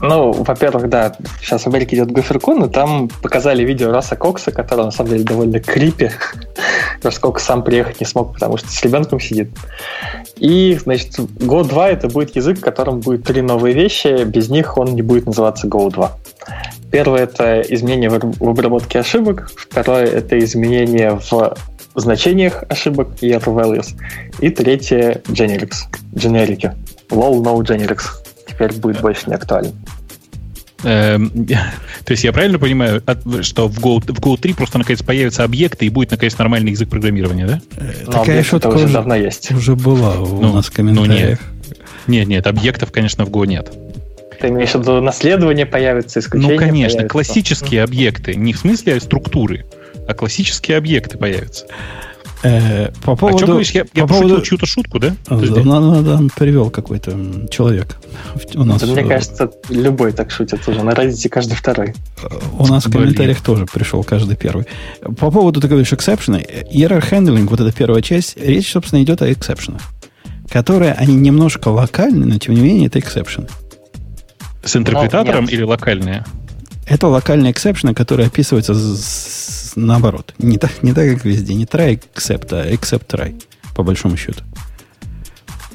Ну, 0.00 0.32
во-первых, 0.32 0.88
да, 0.88 1.14
сейчас 1.40 1.62
в 1.62 1.66
Америке 1.68 1.94
идет 1.94 2.10
Гоферкон, 2.10 2.64
и 2.64 2.68
там 2.68 3.08
показали 3.22 3.62
видео 3.62 3.92
Раса 3.92 4.16
Кокса, 4.16 4.50
который 4.50 4.86
на 4.86 4.90
самом 4.90 5.10
деле 5.10 5.22
довольно 5.22 5.60
крипи. 5.60 6.10
Рас 7.04 7.20
Кокс 7.20 7.44
сам 7.44 7.62
приехать 7.62 8.00
не 8.00 8.06
смог, 8.06 8.32
потому 8.32 8.56
что 8.56 8.66
с 8.66 8.82
ребенком 8.82 9.20
сидит. 9.20 9.50
И, 10.36 10.76
значит, 10.82 11.16
Go 11.16 11.62
2 11.62 11.90
это 11.90 12.08
будет 12.08 12.34
язык, 12.34 12.58
в 12.58 12.62
котором 12.62 12.98
будет 12.98 13.22
три 13.22 13.40
новые 13.40 13.72
вещи, 13.72 14.24
без 14.24 14.48
них 14.48 14.76
он 14.76 14.96
не 14.96 15.02
будет 15.02 15.26
называться 15.26 15.68
Go 15.68 15.92
2. 15.92 16.10
Первое 16.90 17.22
это 17.22 17.60
изменение 17.60 18.10
в 18.10 18.48
обработке 18.48 18.98
ошибок, 18.98 19.48
второе 19.54 20.06
это 20.06 20.36
изменение 20.40 21.20
в 21.20 21.54
значениях 22.00 22.64
ошибок 22.68 23.08
и 23.20 23.30
error 23.30 23.54
values, 23.54 23.94
и 24.40 24.50
третье 24.50 25.22
generics, 25.28 25.86
generic, 26.12 26.74
low 27.10 27.42
no 27.42 27.60
generics 27.60 28.04
теперь 28.46 28.72
будет 28.72 29.00
больше 29.00 29.28
не 29.28 29.34
актуален. 29.34 29.72
Эм, 30.84 31.30
то 32.04 32.10
есть 32.10 32.24
я 32.24 32.32
правильно 32.32 32.58
понимаю, 32.58 33.02
что 33.42 33.68
в 33.68 33.78
Go, 33.78 34.00
в 34.00 34.20
Go 34.20 34.38
3 34.38 34.52
просто 34.54 34.78
наконец 34.78 35.02
появятся 35.02 35.44
объекты 35.44 35.86
и 35.86 35.88
будет 35.88 36.10
наконец 36.10 36.36
нормальный 36.38 36.72
язык 36.72 36.88
программирования, 36.88 37.46
да? 37.46 37.60
Э, 37.76 38.10
такая 38.10 38.42
шутка 38.42 38.68
уже, 38.68 38.88
давно 38.88 39.14
есть. 39.14 39.50
Уже 39.50 39.74
была 39.74 40.20
у 40.20 40.40
ну, 40.40 40.52
нас 40.52 40.66
в 40.66 40.72
комментариях. 40.72 41.38
Ну, 41.40 41.68
нет. 41.68 41.78
нет, 42.06 42.28
нет, 42.28 42.46
объектов, 42.46 42.92
конечно, 42.92 43.24
в 43.24 43.30
Go 43.30 43.46
нет. 43.46 43.72
Ты 44.40 44.48
имеешь 44.48 44.72
в 44.72 44.80
виду 44.80 45.00
наследование 45.00 45.64
появится, 45.64 46.20
исключение 46.20 46.58
Ну, 46.58 46.58
конечно, 46.58 46.98
появится. 46.98 47.08
классические 47.08 47.82
объекты, 47.82 48.34
не 48.34 48.52
в 48.52 48.58
смысле 48.58 49.00
структуры, 49.00 49.64
а 50.08 50.14
классические 50.14 50.76
объекты 50.76 51.18
появятся. 51.18 51.66
Э, 52.44 52.90
по 53.02 53.16
поводу, 53.16 53.36
О 53.36 53.38
чем 53.38 53.48
говоришь? 53.48 53.70
Я, 53.70 53.86
я 53.94 54.06
поводу... 54.06 54.42
чью-то 54.42 54.66
шутку, 54.66 54.98
да? 54.98 55.16
Подожди. 55.24 55.62
Надо, 55.62 55.92
надо, 55.92 56.14
он 56.16 56.28
привел 56.28 56.68
какой-то 56.68 57.48
человек. 57.50 57.96
У 58.54 58.64
нас, 58.64 58.82
да, 58.82 58.86
мне 58.86 59.02
кажется, 59.02 59.50
любой 59.70 60.12
так 60.12 60.30
шутит 60.30 60.68
уже. 60.68 60.82
На 60.82 60.90
Reddit 60.90 61.26
каждый 61.30 61.54
второй. 61.54 61.94
У 62.58 62.66
нас 62.66 62.84
в 62.84 62.92
комментариях 62.92 63.40
тоже 63.40 63.64
пришел 63.64 64.04
каждый 64.04 64.36
первый. 64.36 64.66
По 65.18 65.30
поводу, 65.30 65.62
ты 65.62 65.68
говоришь, 65.68 65.94
эксепшена. 65.94 66.40
Error 66.40 67.02
handling, 67.10 67.48
вот 67.48 67.60
эта 67.60 67.72
первая 67.72 68.02
часть, 68.02 68.36
речь, 68.36 68.70
собственно, 68.70 69.02
идет 69.02 69.22
о 69.22 69.32
эксепшенах, 69.32 69.80
которые, 70.50 70.92
они 70.92 71.14
немножко 71.14 71.68
локальны, 71.68 72.26
но, 72.26 72.38
тем 72.38 72.54
не 72.54 72.60
менее, 72.60 72.88
это 72.88 72.98
exception 72.98 73.39
ы. 73.39 73.48
С 74.62 74.76
интерпретатором 74.76 75.46
или 75.46 75.62
локальные? 75.62 76.26
Это 76.86 77.08
локальные 77.08 77.52
exception 77.52 77.86
ы, 77.86 77.94
которые 77.94 78.26
описываются 78.26 78.74
с 78.74 79.72
наоборот. 79.76 80.34
Не 80.38 80.58
так, 80.58 80.82
не 80.82 80.92
так, 80.92 81.08
как 81.10 81.24
везде. 81.24 81.54
Не 81.54 81.64
try 81.64 82.00
except, 82.14 82.48
а 82.52 82.70
except 82.70 83.06
try, 83.06 83.42
по 83.74 83.82
большому 83.82 84.16
счету. 84.16 84.42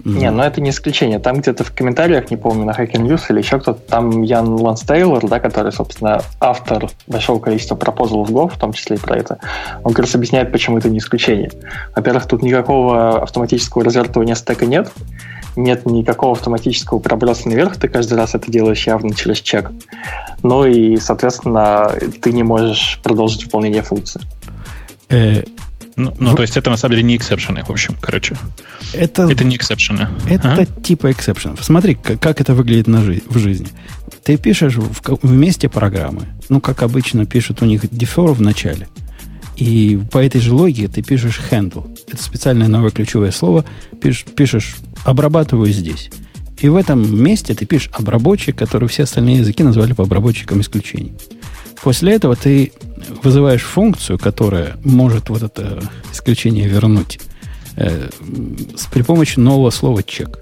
Не, 0.06 0.32
но 0.32 0.44
это 0.44 0.62
не 0.62 0.70
исключение. 0.70 1.20
Там 1.20 1.42
где-то 1.42 1.64
в 1.64 1.72
комментариях, 1.74 2.32
не 2.32 2.38
помню, 2.38 2.66
на 2.66 2.72
Hacker 2.72 3.02
News 3.02 3.24
или 3.30 3.40
еще 3.40 3.60
кто-то, 3.60 3.80
там 3.80 4.22
Ian 4.22 4.48
Lance 4.48 4.82
Taylor, 4.82 5.28
да, 5.28 5.40
который, 5.40 5.72
собственно, 5.72 6.22
автор 6.40 6.90
большого 7.08 7.40
количества 7.40 7.76
proposal 7.76 8.19
ов 8.19 8.30
Go, 8.30 8.50
в 8.50 8.58
том 8.58 8.74
числе 8.74 8.96
и 8.96 9.00
про 9.00 9.18
это, 9.18 9.40
он 9.84 9.94
как 9.94 10.06
раз 10.06 10.16
объясняет, 10.16 10.52
почему 10.52 10.78
это 10.78 10.90
не 10.90 11.00
исключение. 11.00 11.52
Во-первых, 11.96 12.28
тут 12.28 12.42
никакого 12.42 13.22
автоматического 13.22 13.84
развертывания 13.84 14.36
стека 14.36 14.66
нет, 14.66 14.90
нет 15.60 15.86
никакого 15.86 16.34
автоматического 16.34 17.00
проброса 17.00 17.48
наверх, 17.50 17.78
ты 17.78 17.88
каждый 17.88 18.14
раз 18.18 18.36
это 18.36 18.52
делаешь 18.52 18.88
явно 18.88 19.14
через 19.14 19.40
чек. 19.42 19.72
Ну 20.44 20.66
и, 20.66 20.98
соответственно, 20.98 21.94
ты 22.22 22.32
не 22.32 22.44
можешь 22.44 23.00
продолжить 23.04 23.44
выполнение 23.46 23.82
функции. 23.82 24.22
Э, 25.10 25.44
Ну, 25.96 26.14
ну 26.18 26.34
то 26.36 26.44
есть 26.44 26.56
это 26.56 26.70
на 26.70 26.78
самом 26.78 26.96
деле 26.96 27.04
не 27.04 27.18
exception 27.18 27.55
ы, 27.55 27.64
в 27.64 27.70
общем, 27.70 27.96
короче. 28.00 28.38
Это, 28.94 29.24
это 29.24 29.44
не 29.44 29.58
exception 29.58 29.99
ы. 29.99 30.08
Это 30.30 30.54
ага. 30.54 30.66
типа 30.66 31.12
exception 31.12 31.51
ов. 31.51 31.64
Смотри, 31.64 31.96
как, 31.96 32.22
как 32.22 32.40
это 32.40 32.54
выглядит 32.54 32.88
на 32.88 33.02
жи- 33.02 33.22
в 33.28 33.38
жизни. 33.38 33.68
Ты 34.24 34.38
пишешь 34.38 34.76
в, 34.76 35.18
в 35.22 35.32
месте 35.32 35.68
программы, 35.68 36.24
ну, 36.48 36.62
как 36.62 36.84
обычно 36.84 37.26
пишут 37.26 37.62
у 37.62 37.66
них 37.66 37.84
defer 37.84 38.34
в 38.34 38.42
начале. 38.42 38.88
И 39.58 40.00
по 40.10 40.20
этой 40.20 40.40
же 40.40 40.54
логике 40.54 40.88
ты 40.88 41.02
пишешь 41.02 41.42
handle. 41.52 41.94
Это 42.08 42.24
специальное 42.24 42.70
новое 42.70 42.92
ключевое 42.92 43.32
слово. 43.32 43.66
Пишешь, 44.02 44.24
пишешь 44.24 44.78
обрабатываю 45.06 45.72
здесь. 45.72 46.10
И 46.60 46.68
в 46.68 46.76
этом 46.76 47.24
месте 47.24 47.54
ты 47.54 47.66
пишешь 47.66 47.90
обработчик, 47.94 48.56
который 48.56 48.90
все 48.90 49.04
остальные 49.04 49.38
языки 49.38 49.64
назвали 49.64 49.94
по 49.94 50.04
обработчикам 50.04 50.62
исключений. 50.62 51.14
После 51.82 52.14
этого 52.14 52.36
ты 52.36 52.74
вызываешь 53.24 53.62
функцию, 53.62 54.20
которая 54.20 54.76
может 54.84 55.30
вот 55.30 55.44
это 55.44 55.82
исключение 56.12 56.68
вернуть 56.68 57.20
э, 57.78 58.10
с, 58.76 58.86
при 58.88 59.02
помощи 59.04 59.40
нового 59.40 59.70
слова 59.70 60.04
чек. 60.04 60.40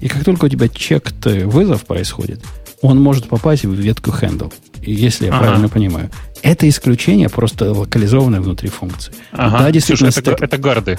И 0.00 0.08
как 0.08 0.24
только 0.24 0.46
у 0.46 0.48
тебя 0.48 0.68
чек 0.68 1.12
вызов 1.24 1.84
происходит, 1.84 2.42
он 2.80 2.98
может 2.98 3.28
попасть 3.28 3.64
в 3.64 3.74
ветку 3.74 4.10
handle. 4.10 4.52
Если 4.80 5.26
я 5.26 5.32
ага. 5.32 5.44
правильно 5.44 5.68
понимаю. 5.68 6.10
Это 6.40 6.66
исключение 6.66 7.28
просто 7.28 7.74
локализованное 7.74 8.40
внутри 8.40 8.70
функции. 8.70 9.12
Ага. 9.32 9.58
Да, 9.58 9.70
действительно, 9.70 10.10
Ксюша, 10.10 10.30
это, 10.30 10.44
это 10.44 10.56
гарды. 10.56 10.98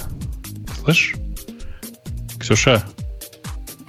Слышь? 0.83 1.15
Ксюша, 2.41 2.83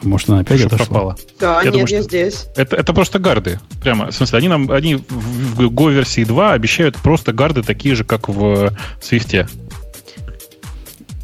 может, 0.03 0.28
она 0.28 0.40
опять 0.40 0.61
отошла? 0.61 0.86
пропала. 0.86 1.16
Да, 1.38 1.59
я 1.59 1.64
нет, 1.64 1.72
думаю, 1.72 1.88
я 1.88 2.03
здесь. 2.03 2.46
Это, 2.57 2.76
это 2.76 2.92
просто 2.92 3.18
гарды. 3.18 3.61
Прямо. 3.82 4.11
В 4.11 4.14
смысле, 4.14 4.38
они 4.38 4.48
нам 4.48 4.70
они 4.70 4.96
в 4.96 5.61
Go 5.68 5.92
версии 5.92 6.24
2 6.24 6.53
обещают 6.53 6.96
просто 6.96 7.32
гарды 7.32 7.62
такие 7.62 7.94
же, 7.94 8.05
как 8.05 8.28
в 8.28 8.72
Swift. 9.00 9.48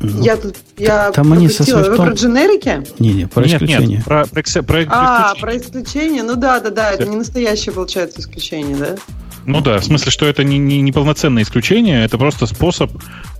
Ну, 0.00 0.22
я 0.22 0.36
тут 0.36 0.56
я 0.76 1.10
там 1.10 1.32
они 1.32 1.48
со 1.48 1.64
Swift... 1.64 1.90
Вы 1.90 1.96
про 1.96 2.12
дженерики? 2.12 2.84
Не, 3.00 3.12
не, 3.14 3.26
про 3.26 3.44
нет, 3.44 3.54
исключение. 3.54 3.96
Нет, 3.98 4.04
про, 4.04 4.26
про, 4.26 4.42
про, 4.42 4.62
про 4.62 4.86
а, 4.90 5.34
про 5.34 5.56
исключение. 5.56 6.22
Ну 6.22 6.36
да, 6.36 6.60
да, 6.60 6.70
да. 6.70 6.92
Это 6.92 7.06
не 7.06 7.16
настоящее, 7.16 7.72
получается, 7.72 8.20
исключение, 8.20 8.76
да? 8.76 8.96
Ну 9.44 9.60
да, 9.60 9.78
в 9.78 9.84
смысле, 9.84 10.12
что 10.12 10.26
это 10.26 10.44
не, 10.44 10.58
не, 10.58 10.82
не 10.82 10.92
полноценное 10.92 11.42
исключение, 11.42 12.04
это 12.04 12.18
просто 12.18 12.46
способ 12.46 12.92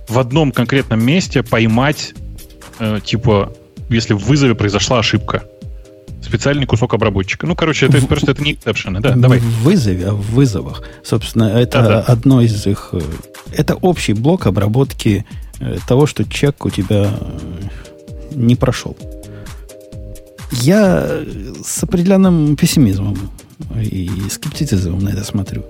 в 0.07 0.17
одном 0.17 0.51
конкретном 0.51 1.05
месте 1.05 1.43
поймать, 1.43 2.13
э, 2.79 2.99
типа, 3.05 3.53
если 3.89 4.13
в 4.13 4.19
вызове 4.19 4.55
произошла 4.55 4.99
ошибка. 4.99 5.43
Специальный 6.21 6.65
кусок 6.65 6.93
обработчика. 6.93 7.47
Ну, 7.47 7.55
короче, 7.55 7.87
это 7.87 7.97
в, 7.99 8.07
просто 8.07 8.31
это 8.31 8.43
не 8.43 8.53
эксепшены. 8.53 8.99
Да, 8.99 9.15
давай. 9.15 9.39
В 9.39 9.63
вызове, 9.63 10.07
а 10.07 10.13
в 10.13 10.21
вызовах. 10.31 10.83
Собственно, 11.03 11.43
это 11.43 11.81
да, 11.81 11.87
да. 11.87 11.99
одно 12.01 12.41
из 12.41 12.67
их... 12.67 12.89
Э, 12.91 13.01
это 13.53 13.75
общий 13.75 14.13
блок 14.13 14.45
обработки 14.45 15.25
э, 15.59 15.77
того, 15.87 16.05
что 16.05 16.25
чек 16.25 16.65
у 16.65 16.69
тебя 16.69 17.09
э, 17.19 17.39
не 18.35 18.55
прошел. 18.55 18.97
Я 20.51 21.21
с 21.63 21.83
определенным 21.83 22.55
пессимизмом 22.55 23.17
и 23.75 24.09
скептицизмом 24.29 24.99
на 24.99 25.09
это 25.09 25.23
смотрю. 25.23 25.65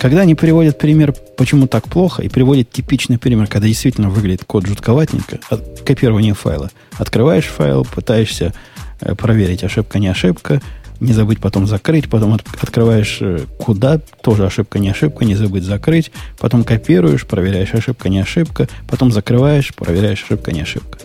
Когда 0.00 0.22
они 0.22 0.34
приводят 0.34 0.78
пример, 0.78 1.12
почему 1.36 1.66
так 1.66 1.84
плохо, 1.86 2.22
и 2.22 2.30
приводят 2.30 2.70
типичный 2.70 3.18
пример, 3.18 3.46
когда 3.48 3.68
действительно 3.68 4.08
выглядит 4.08 4.46
код 4.46 4.66
жутковатенько, 4.66 5.40
от 5.50 5.80
копирования 5.80 6.32
файла. 6.32 6.70
Открываешь 6.96 7.44
файл, 7.44 7.84
пытаешься 7.84 8.54
э, 9.02 9.14
проверить, 9.14 9.62
ошибка, 9.62 9.98
не 9.98 10.08
ошибка, 10.08 10.62
не 11.00 11.12
забыть 11.12 11.38
потом 11.38 11.66
закрыть, 11.66 12.08
потом 12.08 12.32
от, 12.32 12.42
открываешь 12.62 13.18
э, 13.20 13.40
куда, 13.58 13.98
тоже 14.22 14.46
ошибка, 14.46 14.78
не 14.78 14.88
ошибка, 14.88 15.26
не 15.26 15.34
забыть 15.34 15.64
закрыть, 15.64 16.12
потом 16.38 16.64
копируешь, 16.64 17.26
проверяешь, 17.26 17.74
ошибка, 17.74 18.08
не 18.08 18.20
ошибка, 18.20 18.70
потом 18.88 19.12
закрываешь, 19.12 19.74
проверяешь, 19.74 20.22
ошибка, 20.24 20.50
не 20.50 20.62
ошибка. 20.62 20.98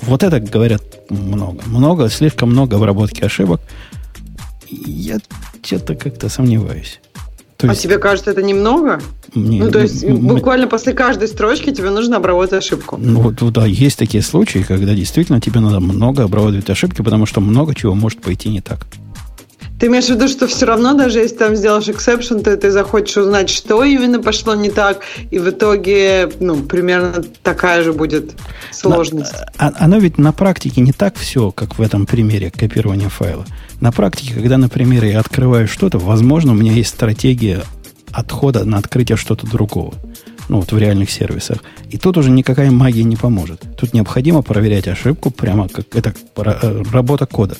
Вот 0.00 0.22
это 0.22 0.40
говорят 0.40 0.82
много. 1.10 1.60
Много, 1.66 2.08
слишком 2.08 2.52
много 2.52 2.76
обработки 2.76 3.22
ошибок. 3.22 3.60
Я 4.66 5.18
что-то 5.62 5.94
как-то 5.94 6.30
сомневаюсь. 6.30 7.00
То 7.58 7.66
а 7.66 7.70
есть... 7.70 7.80
А 7.80 7.88
тебе 7.88 7.98
кажется 7.98 8.30
это 8.30 8.40
немного? 8.40 9.00
Мне, 9.34 9.64
ну, 9.64 9.70
то 9.70 9.80
есть, 9.80 10.04
м- 10.04 10.20
буквально 10.20 10.68
после 10.68 10.92
каждой 10.92 11.26
строчки 11.26 11.72
тебе 11.72 11.90
нужно 11.90 12.18
обработать 12.18 12.64
ошибку. 12.64 12.96
Ну, 12.96 13.20
вот, 13.20 13.52
да, 13.52 13.66
есть 13.66 13.98
такие 13.98 14.22
случаи, 14.22 14.64
когда 14.66 14.94
действительно 14.94 15.40
тебе 15.40 15.58
надо 15.58 15.80
много 15.80 16.22
обрабатывать 16.22 16.70
ошибки, 16.70 17.02
потому 17.02 17.26
что 17.26 17.40
много 17.40 17.74
чего 17.74 17.96
может 17.96 18.20
пойти 18.20 18.48
не 18.48 18.60
так. 18.60 18.86
Ты 19.78 19.86
имеешь 19.86 20.06
в 20.06 20.10
виду, 20.10 20.26
что 20.26 20.46
все 20.48 20.66
равно, 20.66 20.94
даже 20.94 21.20
если 21.20 21.36
там 21.36 21.54
сделаешь 21.54 21.88
эксепшн, 21.88 22.40
то 22.40 22.56
ты 22.56 22.70
захочешь 22.70 23.16
узнать, 23.16 23.48
что 23.48 23.84
именно 23.84 24.20
пошло 24.20 24.54
не 24.54 24.70
так, 24.70 25.02
и 25.30 25.38
в 25.38 25.48
итоге, 25.48 26.28
ну, 26.40 26.56
примерно 26.62 27.22
такая 27.42 27.82
же 27.82 27.92
будет 27.92 28.32
сложность. 28.72 29.34
На, 29.58 29.72
оно 29.78 29.98
ведь 29.98 30.18
на 30.18 30.32
практике 30.32 30.80
не 30.80 30.92
так 30.92 31.16
все, 31.16 31.52
как 31.52 31.78
в 31.78 31.82
этом 31.82 32.06
примере 32.06 32.50
копирования 32.50 33.08
файла. 33.08 33.46
На 33.80 33.92
практике, 33.92 34.34
когда, 34.34 34.58
например, 34.58 35.04
я 35.04 35.20
открываю 35.20 35.68
что-то, 35.68 35.98
возможно, 35.98 36.52
у 36.52 36.56
меня 36.56 36.72
есть 36.72 36.90
стратегия 36.90 37.62
отхода 38.12 38.64
на 38.64 38.78
открытие 38.78 39.16
что-то 39.16 39.46
другого. 39.46 39.94
Ну, 40.48 40.60
вот 40.60 40.72
в 40.72 40.78
реальных 40.78 41.10
сервисах. 41.10 41.58
И 41.90 41.98
тут 41.98 42.16
уже 42.16 42.30
никакая 42.30 42.70
магия 42.70 43.04
не 43.04 43.16
поможет. 43.16 43.62
Тут 43.76 43.92
необходимо 43.92 44.40
проверять 44.40 44.88
ошибку, 44.88 45.30
прямо 45.30 45.68
как 45.68 45.84
это 45.94 46.14
э, 46.36 46.82
работа 46.90 47.26
кода. 47.26 47.56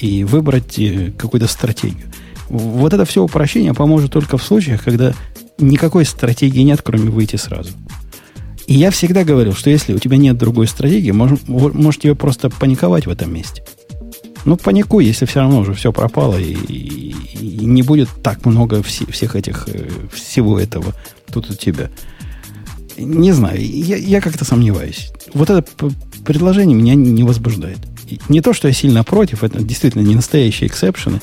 И 0.00 0.24
выбрать 0.24 0.78
э, 0.78 1.12
какую-то 1.16 1.46
стратегию. 1.46 2.06
Вот 2.48 2.92
это 2.92 3.04
все 3.04 3.22
упрощение 3.22 3.74
поможет 3.74 4.12
только 4.12 4.38
в 4.38 4.42
случаях, 4.42 4.82
когда 4.82 5.14
никакой 5.58 6.04
стратегии 6.04 6.62
нет, 6.62 6.80
кроме 6.82 7.10
выйти 7.10 7.36
сразу. 7.36 7.70
И 8.66 8.74
я 8.74 8.90
всегда 8.90 9.24
говорил, 9.24 9.52
что 9.52 9.70
если 9.70 9.94
у 9.94 9.98
тебя 9.98 10.16
нет 10.16 10.38
другой 10.38 10.66
стратегии, 10.66 11.10
можешь, 11.10 11.40
можешь 11.46 12.00
тебе 12.00 12.14
просто 12.14 12.50
паниковать 12.50 13.06
в 13.06 13.10
этом 13.10 13.32
месте. 13.32 13.64
Ну, 14.44 14.56
паникуй, 14.56 15.04
если 15.04 15.26
все 15.26 15.40
равно 15.40 15.58
уже 15.58 15.74
все 15.74 15.92
пропало, 15.92 16.38
и, 16.38 16.54
и, 16.54 17.14
и 17.40 17.64
не 17.66 17.82
будет 17.82 18.08
так 18.22 18.44
много 18.46 18.82
вси, 18.82 19.04
всех 19.10 19.36
этих, 19.36 19.68
э, 19.68 19.88
всего 20.12 20.58
этого 20.58 20.94
тут 21.32 21.50
у 21.50 21.54
тебя. 21.54 21.90
Не 22.96 23.32
знаю, 23.32 23.60
я, 23.60 23.96
я 23.96 24.20
как-то 24.20 24.44
сомневаюсь. 24.44 25.12
Вот 25.34 25.50
это 25.50 25.64
предложение 26.24 26.76
меня 26.76 26.94
не 26.94 27.22
возбуждает. 27.22 27.78
Не 28.28 28.40
то, 28.40 28.52
что 28.52 28.68
я 28.68 28.74
сильно 28.74 29.04
против, 29.04 29.44
это 29.44 29.62
действительно 29.62 30.02
не 30.02 30.14
настоящие 30.14 30.68
эксепшены, 30.68 31.20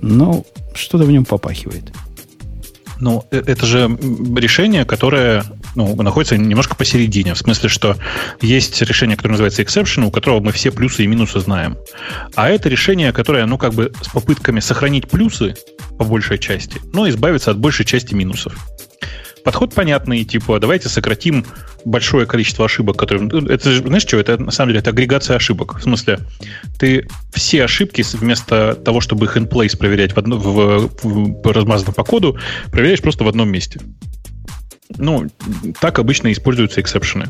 но 0.00 0.44
что-то 0.74 1.04
в 1.04 1.10
нем 1.10 1.24
попахивает. 1.24 1.92
Ну, 3.00 3.24
э, 3.30 3.42
это 3.46 3.66
же 3.66 3.88
решение, 4.36 4.84
которое 4.84 5.44
ну, 5.74 6.00
находится 6.02 6.36
немножко 6.36 6.76
посередине. 6.76 7.34
В 7.34 7.38
смысле, 7.38 7.68
что 7.68 7.96
есть 8.40 8.80
решение, 8.82 9.16
которое 9.16 9.32
называется 9.32 9.62
exception, 9.62 10.04
у 10.04 10.10
которого 10.10 10.40
мы 10.40 10.52
все 10.52 10.70
плюсы 10.70 11.04
и 11.04 11.06
минусы 11.06 11.40
знаем. 11.40 11.78
А 12.34 12.50
это 12.50 12.68
решение, 12.68 13.12
которое, 13.12 13.46
ну, 13.46 13.58
как 13.58 13.72
бы 13.74 13.92
с 14.02 14.08
попытками 14.08 14.60
сохранить 14.60 15.08
плюсы 15.08 15.54
по 15.98 16.04
большей 16.04 16.38
части, 16.38 16.80
но 16.92 17.08
избавиться 17.08 17.50
от 17.50 17.58
большей 17.58 17.86
части 17.86 18.14
минусов. 18.14 18.54
Подход 19.44 19.74
понятный, 19.74 20.24
типа, 20.24 20.58
давайте 20.58 20.88
сократим 20.88 21.46
большое 21.84 22.26
количество 22.26 22.64
ошибок, 22.66 22.96
которые... 22.96 23.28
Ну, 23.28 23.46
это, 23.46 23.76
знаешь 23.76 24.02
что, 24.02 24.18
это 24.18 24.38
на 24.38 24.50
самом 24.50 24.70
деле 24.70 24.80
это 24.80 24.90
агрегация 24.90 25.36
ошибок. 25.36 25.78
В 25.78 25.82
смысле, 25.82 26.18
ты 26.78 27.08
все 27.32 27.64
ошибки 27.64 28.04
вместо 28.16 28.74
того, 28.74 29.00
чтобы 29.00 29.26
их 29.26 29.36
in 29.36 29.48
place 29.48 29.76
проверять 29.76 30.12
в, 30.12 30.18
одно, 30.18 30.36
в, 30.36 30.90
в, 31.02 31.42
в 31.42 31.52
размазанно 31.52 31.92
по 31.92 32.04
коду, 32.04 32.38
проверяешь 32.70 33.00
просто 33.00 33.24
в 33.24 33.28
одном 33.28 33.50
месте. 33.50 33.80
Ну, 34.96 35.28
так 35.80 35.98
обычно 35.98 36.32
используются 36.32 36.80
эксепшены. 36.80 37.26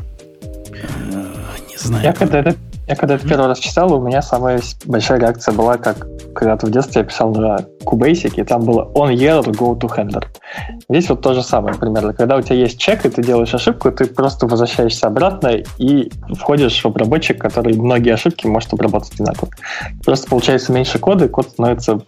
Не 1.69 1.77
знаю. 1.77 2.03
Я 2.03 2.13
когда 2.13 2.39
это 2.39 2.55
я 2.91 2.95
когда 2.97 3.15
это 3.15 3.25
первый 3.25 3.47
раз 3.47 3.59
читал, 3.59 3.93
у 3.93 4.01
меня 4.05 4.21
самая 4.21 4.59
большая 4.85 5.17
реакция 5.17 5.53
была, 5.53 5.77
как 5.77 6.07
когда-то 6.35 6.67
в 6.67 6.71
детстве 6.71 7.01
я 7.01 7.07
писал 7.07 7.33
на 7.33 7.59
Cubasic, 7.85 8.33
и 8.35 8.43
там 8.43 8.65
было 8.65 8.91
on 8.93 9.15
error, 9.15 9.45
go 9.45 9.79
to 9.79 9.89
handler. 9.95 10.25
Здесь 10.89 11.07
вот 11.07 11.21
то 11.21 11.33
же 11.33 11.41
самое 11.41 11.75
примерно. 11.75 12.13
Когда 12.13 12.35
у 12.35 12.41
тебя 12.41 12.57
есть 12.57 12.77
чек, 12.77 13.05
и 13.05 13.09
ты 13.09 13.23
делаешь 13.23 13.53
ошибку, 13.53 13.91
ты 13.93 14.05
просто 14.07 14.45
возвращаешься 14.45 15.07
обратно 15.07 15.63
и 15.77 16.11
входишь 16.37 16.81
в 16.81 16.85
обработчик, 16.85 17.39
который 17.39 17.77
многие 17.77 18.13
ошибки 18.13 18.45
может 18.45 18.73
обработать 18.73 19.13
одинаково. 19.13 19.51
Просто 20.03 20.27
получается 20.29 20.73
меньше 20.73 20.99
кода, 20.99 21.25
и 21.25 21.27
код 21.29 21.47
становится 21.47 22.01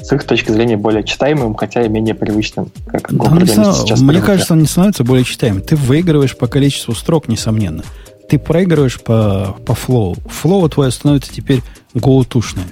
с 0.00 0.12
их 0.12 0.24
точки 0.24 0.50
зрения 0.50 0.78
более 0.78 1.04
читаемым, 1.04 1.54
хотя 1.54 1.82
и 1.82 1.90
менее 1.90 2.14
привычным. 2.14 2.70
Как 2.86 3.12
да, 3.12 3.46
сейчас 3.46 4.00
мне 4.00 4.22
кажется, 4.22 4.54
он 4.54 4.60
не 4.60 4.66
становится 4.66 5.04
более 5.04 5.26
читаемым. 5.26 5.60
Ты 5.60 5.76
выигрываешь 5.76 6.38
по 6.38 6.46
количеству 6.46 6.94
строк, 6.94 7.28
несомненно 7.28 7.84
ты 8.32 8.38
проигрываешь 8.38 8.98
по, 8.98 9.58
по 9.66 9.74
flow. 9.74 10.16
Flow 10.24 10.66
твое 10.70 10.90
становится 10.90 11.30
теперь 11.30 11.60
goto 11.92 12.21
шное. 12.21 12.64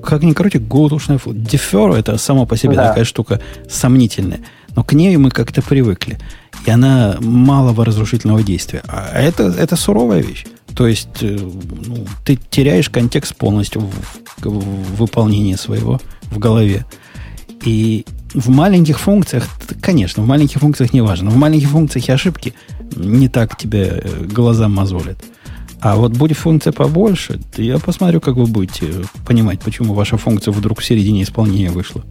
Как 0.00 0.22
ни 0.22 0.32
крути, 0.32 0.58
goto 0.58 0.85
шное 0.85 1.18
flow. 1.18 1.34
Defer 1.34 1.98
это 1.98 2.18
само 2.18 2.46
по 2.46 2.56
себе 2.56 2.76
да. 2.76 2.90
такая 2.90 3.02
штука 3.02 3.40
сомнительная. 3.68 4.38
Но 4.76 4.84
к 4.84 4.92
ней 4.92 5.16
мы 5.16 5.30
как-то 5.30 5.60
привыкли. 5.60 6.20
И 6.66 6.70
она 6.70 7.16
малого 7.18 7.84
разрушительного 7.84 8.44
действия. 8.44 8.84
А 8.86 9.10
это, 9.12 9.48
это 9.48 9.74
суровая 9.74 10.22
вещь. 10.22 10.46
То 10.76 10.86
есть 10.86 11.20
э, 11.20 11.36
ну, 11.36 12.06
ты 12.24 12.38
теряешь 12.48 12.88
контекст 12.88 13.34
полностью 13.34 13.80
в, 13.80 13.90
в, 13.90 14.46
в 14.46 14.96
выполнении 14.98 15.56
своего 15.56 16.00
в 16.26 16.38
голове. 16.38 16.86
И 17.64 18.04
в 18.34 18.48
маленьких 18.48 18.98
функциях, 18.98 19.46
конечно, 19.80 20.22
в 20.22 20.26
маленьких 20.26 20.60
функциях 20.60 20.92
не 20.92 21.00
важно. 21.00 21.30
В 21.30 21.36
маленьких 21.36 21.68
функциях 21.68 22.08
и 22.08 22.12
ошибки 22.12 22.54
не 22.96 23.28
так 23.28 23.56
тебе 23.56 24.02
э, 24.02 24.24
глаза 24.24 24.68
мозолят. 24.68 25.18
А 25.80 25.96
вот 25.96 26.12
будет 26.12 26.38
функция 26.38 26.72
побольше, 26.72 27.40
я 27.56 27.78
посмотрю, 27.78 28.20
как 28.20 28.36
вы 28.36 28.46
будете 28.46 29.04
понимать, 29.26 29.60
почему 29.60 29.94
ваша 29.94 30.16
функция 30.16 30.52
вдруг 30.52 30.80
в 30.80 30.84
середине 30.84 31.24
исполнения 31.24 31.70
вышла. 31.70 32.04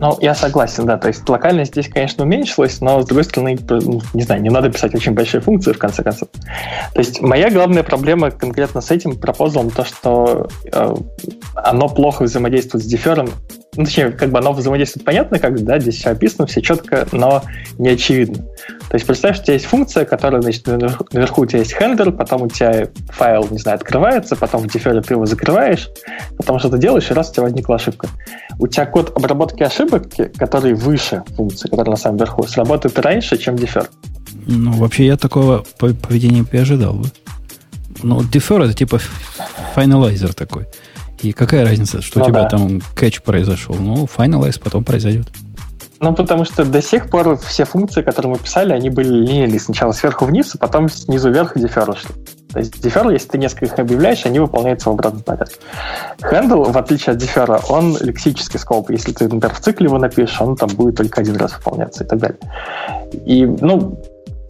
Ну, 0.00 0.18
я 0.20 0.34
согласен, 0.34 0.86
да. 0.86 0.98
То 0.98 1.08
есть 1.08 1.26
локальность 1.28 1.70
здесь, 1.70 1.88
конечно, 1.88 2.24
уменьшилась, 2.24 2.80
но, 2.80 3.00
с 3.00 3.06
другой 3.06 3.24
стороны, 3.24 3.56
ну, 3.68 4.02
не 4.12 4.22
знаю, 4.22 4.42
не 4.42 4.50
надо 4.50 4.70
писать 4.70 4.94
очень 4.94 5.12
большие 5.12 5.40
функции, 5.40 5.72
в 5.72 5.78
конце 5.78 6.02
концов. 6.02 6.28
То 6.92 6.98
есть 6.98 7.20
моя 7.20 7.48
главная 7.48 7.84
проблема 7.84 8.32
конкретно 8.32 8.80
с 8.80 8.90
этим 8.90 9.16
пропозалом 9.16 9.70
то, 9.70 9.84
что 9.84 10.48
э, 10.64 10.94
оно 11.54 11.88
плохо 11.88 12.24
взаимодействует 12.24 12.84
с 12.84 12.88
дефером 12.88 13.30
ну, 13.76 13.84
точнее, 13.84 14.10
как 14.10 14.30
бы 14.30 14.38
оно 14.38 14.52
взаимодействует 14.52 15.04
понятно, 15.04 15.38
как 15.38 15.62
да, 15.64 15.78
здесь 15.78 15.96
все 15.96 16.10
описано, 16.10 16.46
все 16.46 16.62
четко, 16.62 17.06
но 17.12 17.42
не 17.78 17.90
очевидно. 17.90 18.44
То 18.88 18.94
есть 18.94 19.06
представь, 19.06 19.36
что 19.36 19.42
у 19.42 19.44
тебя 19.46 19.54
есть 19.54 19.66
функция, 19.66 20.04
которая, 20.04 20.42
значит, 20.42 20.66
наверху, 20.66 21.42
у 21.42 21.46
тебя 21.46 21.60
есть 21.60 21.74
хендлер, 21.74 22.12
потом 22.12 22.42
у 22.42 22.48
тебя 22.48 22.88
файл, 23.08 23.48
не 23.50 23.58
знаю, 23.58 23.76
открывается, 23.76 24.36
потом 24.36 24.62
в 24.62 24.72
дефере 24.72 25.00
ты 25.00 25.14
его 25.14 25.26
закрываешь, 25.26 25.88
потом 26.36 26.58
что-то 26.58 26.78
делаешь, 26.78 27.10
и 27.10 27.14
раз 27.14 27.30
у 27.30 27.34
тебя 27.34 27.44
возникла 27.44 27.76
ошибка. 27.76 28.08
У 28.58 28.68
тебя 28.68 28.86
код 28.86 29.12
обработки 29.16 29.62
ошибок, 29.62 30.06
который 30.36 30.74
выше 30.74 31.22
функции, 31.36 31.68
которая 31.68 31.92
на 31.92 31.96
самом 31.96 32.18
верху, 32.18 32.46
сработает 32.46 32.98
раньше, 32.98 33.36
чем 33.36 33.56
дефер. 33.56 33.88
Ну, 34.46 34.72
вообще 34.72 35.06
я 35.06 35.16
такого 35.16 35.64
поведения 35.78 36.44
не 36.50 36.58
ожидал 36.58 36.94
бы. 36.94 37.08
Ну, 38.02 38.22
дефер 38.22 38.62
это 38.62 38.74
типа 38.74 39.00
финалайзер 39.74 40.34
такой. 40.34 40.66
И 41.24 41.32
какая 41.32 41.64
разница, 41.64 42.02
что 42.02 42.18
ну, 42.18 42.24
у 42.24 42.28
тебя 42.28 42.42
да. 42.42 42.50
там 42.50 42.82
кэч 42.94 43.22
произошел? 43.22 43.74
Ну, 43.74 44.04
finalize 44.04 44.60
потом 44.62 44.84
произойдет. 44.84 45.26
Ну, 46.00 46.14
потому 46.14 46.44
что 46.44 46.66
до 46.66 46.82
сих 46.82 47.08
пор 47.08 47.38
все 47.38 47.64
функции, 47.64 48.02
которые 48.02 48.32
мы 48.32 48.38
писали, 48.38 48.74
они 48.74 48.90
были 48.90 49.08
линейные. 49.08 49.58
Сначала 49.58 49.92
сверху 49.92 50.26
вниз, 50.26 50.54
а 50.54 50.58
потом 50.58 50.90
снизу 50.90 51.30
вверх 51.30 51.58
деферы 51.58 51.94
шли. 51.94 52.10
То 52.52 52.58
есть 52.58 52.78
дефер, 52.82 53.08
если 53.08 53.28
ты 53.28 53.38
несколько 53.38 53.64
их 53.64 53.78
объявляешь, 53.78 54.26
они 54.26 54.38
выполняются 54.38 54.90
в 54.90 54.92
обратном 54.92 55.22
порядке. 55.22 55.56
Handle, 56.20 56.70
в 56.70 56.76
отличие 56.76 57.14
от 57.14 57.18
дефера, 57.18 57.58
он 57.70 57.96
лексический 58.00 58.60
скоп. 58.60 58.90
Если 58.90 59.12
ты, 59.12 59.24
например, 59.24 59.54
в 59.54 59.60
цикле 59.60 59.86
его 59.86 59.98
напишешь, 59.98 60.40
он 60.42 60.56
там 60.56 60.68
будет 60.68 60.96
только 60.96 61.22
один 61.22 61.36
раз 61.36 61.56
выполняться 61.56 62.04
и 62.04 62.06
так 62.06 62.18
далее. 62.18 62.38
И, 63.24 63.46
ну, 63.46 63.98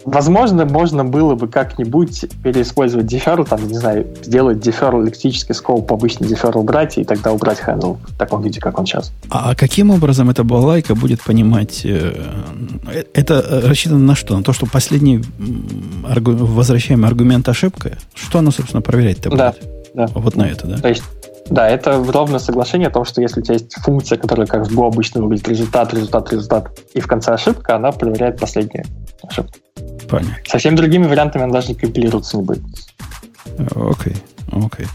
Возможно, 0.04 0.66
можно 0.66 1.04
было 1.04 1.34
бы 1.34 1.48
как-нибудь 1.48 2.26
переиспользовать 2.42 3.06
дефер, 3.06 3.44
там, 3.44 3.66
не 3.66 3.74
знаю, 3.74 4.06
сделать 4.22 4.60
дефер 4.60 5.00
лексический 5.00 5.54
скоп, 5.54 5.90
обычный 5.92 6.28
дефер 6.28 6.56
убрать, 6.56 6.98
и 6.98 7.04
тогда 7.04 7.32
убрать 7.32 7.60
handle 7.66 7.98
в 8.06 8.16
таком 8.18 8.42
виде, 8.42 8.60
как 8.60 8.78
он 8.78 8.86
сейчас. 8.86 9.12
А, 9.30 9.50
а 9.50 9.54
каким 9.54 9.90
образом 9.90 10.30
эта 10.30 10.44
балайка 10.44 10.94
будет 10.94 11.22
понимать... 11.22 11.84
Э, 11.84 12.14
э 12.92 13.04
это 13.14 13.62
рассчитано 13.64 14.00
на 14.00 14.14
что? 14.14 14.36
На 14.36 14.42
то, 14.42 14.52
что 14.52 14.66
последний 14.66 15.22
аргу, 16.08 16.32
возвращаемый 16.32 17.08
аргумент 17.08 17.48
ошибка? 17.48 17.98
Что 18.14 18.40
она, 18.40 18.50
собственно, 18.50 18.82
проверять-то 18.82 19.30
будет? 19.30 19.38
Да, 19.38 19.54
да. 19.94 20.06
Вот 20.14 20.36
на 20.36 20.48
это, 20.48 20.66
да? 20.66 20.78
То 20.78 20.88
есть 20.88 21.02
да, 21.46 21.68
это 21.68 22.02
ровно 22.02 22.38
соглашение 22.38 22.88
о 22.88 22.90
том, 22.90 23.04
что 23.04 23.20
если 23.20 23.40
у 23.40 23.42
тебя 23.42 23.54
есть 23.54 23.74
функция, 23.74 24.16
которая 24.16 24.46
как 24.46 24.66
в 24.66 24.78
Go 24.78 24.86
обычно 24.86 25.22
выглядит 25.22 25.48
результат, 25.48 25.92
результат, 25.92 26.32
результат, 26.32 26.80
и 26.94 27.00
в 27.00 27.06
конце 27.06 27.32
ошибка, 27.32 27.76
она 27.76 27.92
проверяет 27.92 28.40
последнюю 28.40 28.86
ошибку. 29.22 29.58
Понятно. 30.08 30.36
Совсем 30.46 30.76
другими 30.76 31.06
вариантами 31.06 31.44
он 31.44 31.52
даже 31.52 31.68
не 31.68 31.74
компилироваться 31.74 32.36
не 32.36 32.44
будет. 32.44 32.62
Окей, 33.74 34.16
окей. 34.50 34.86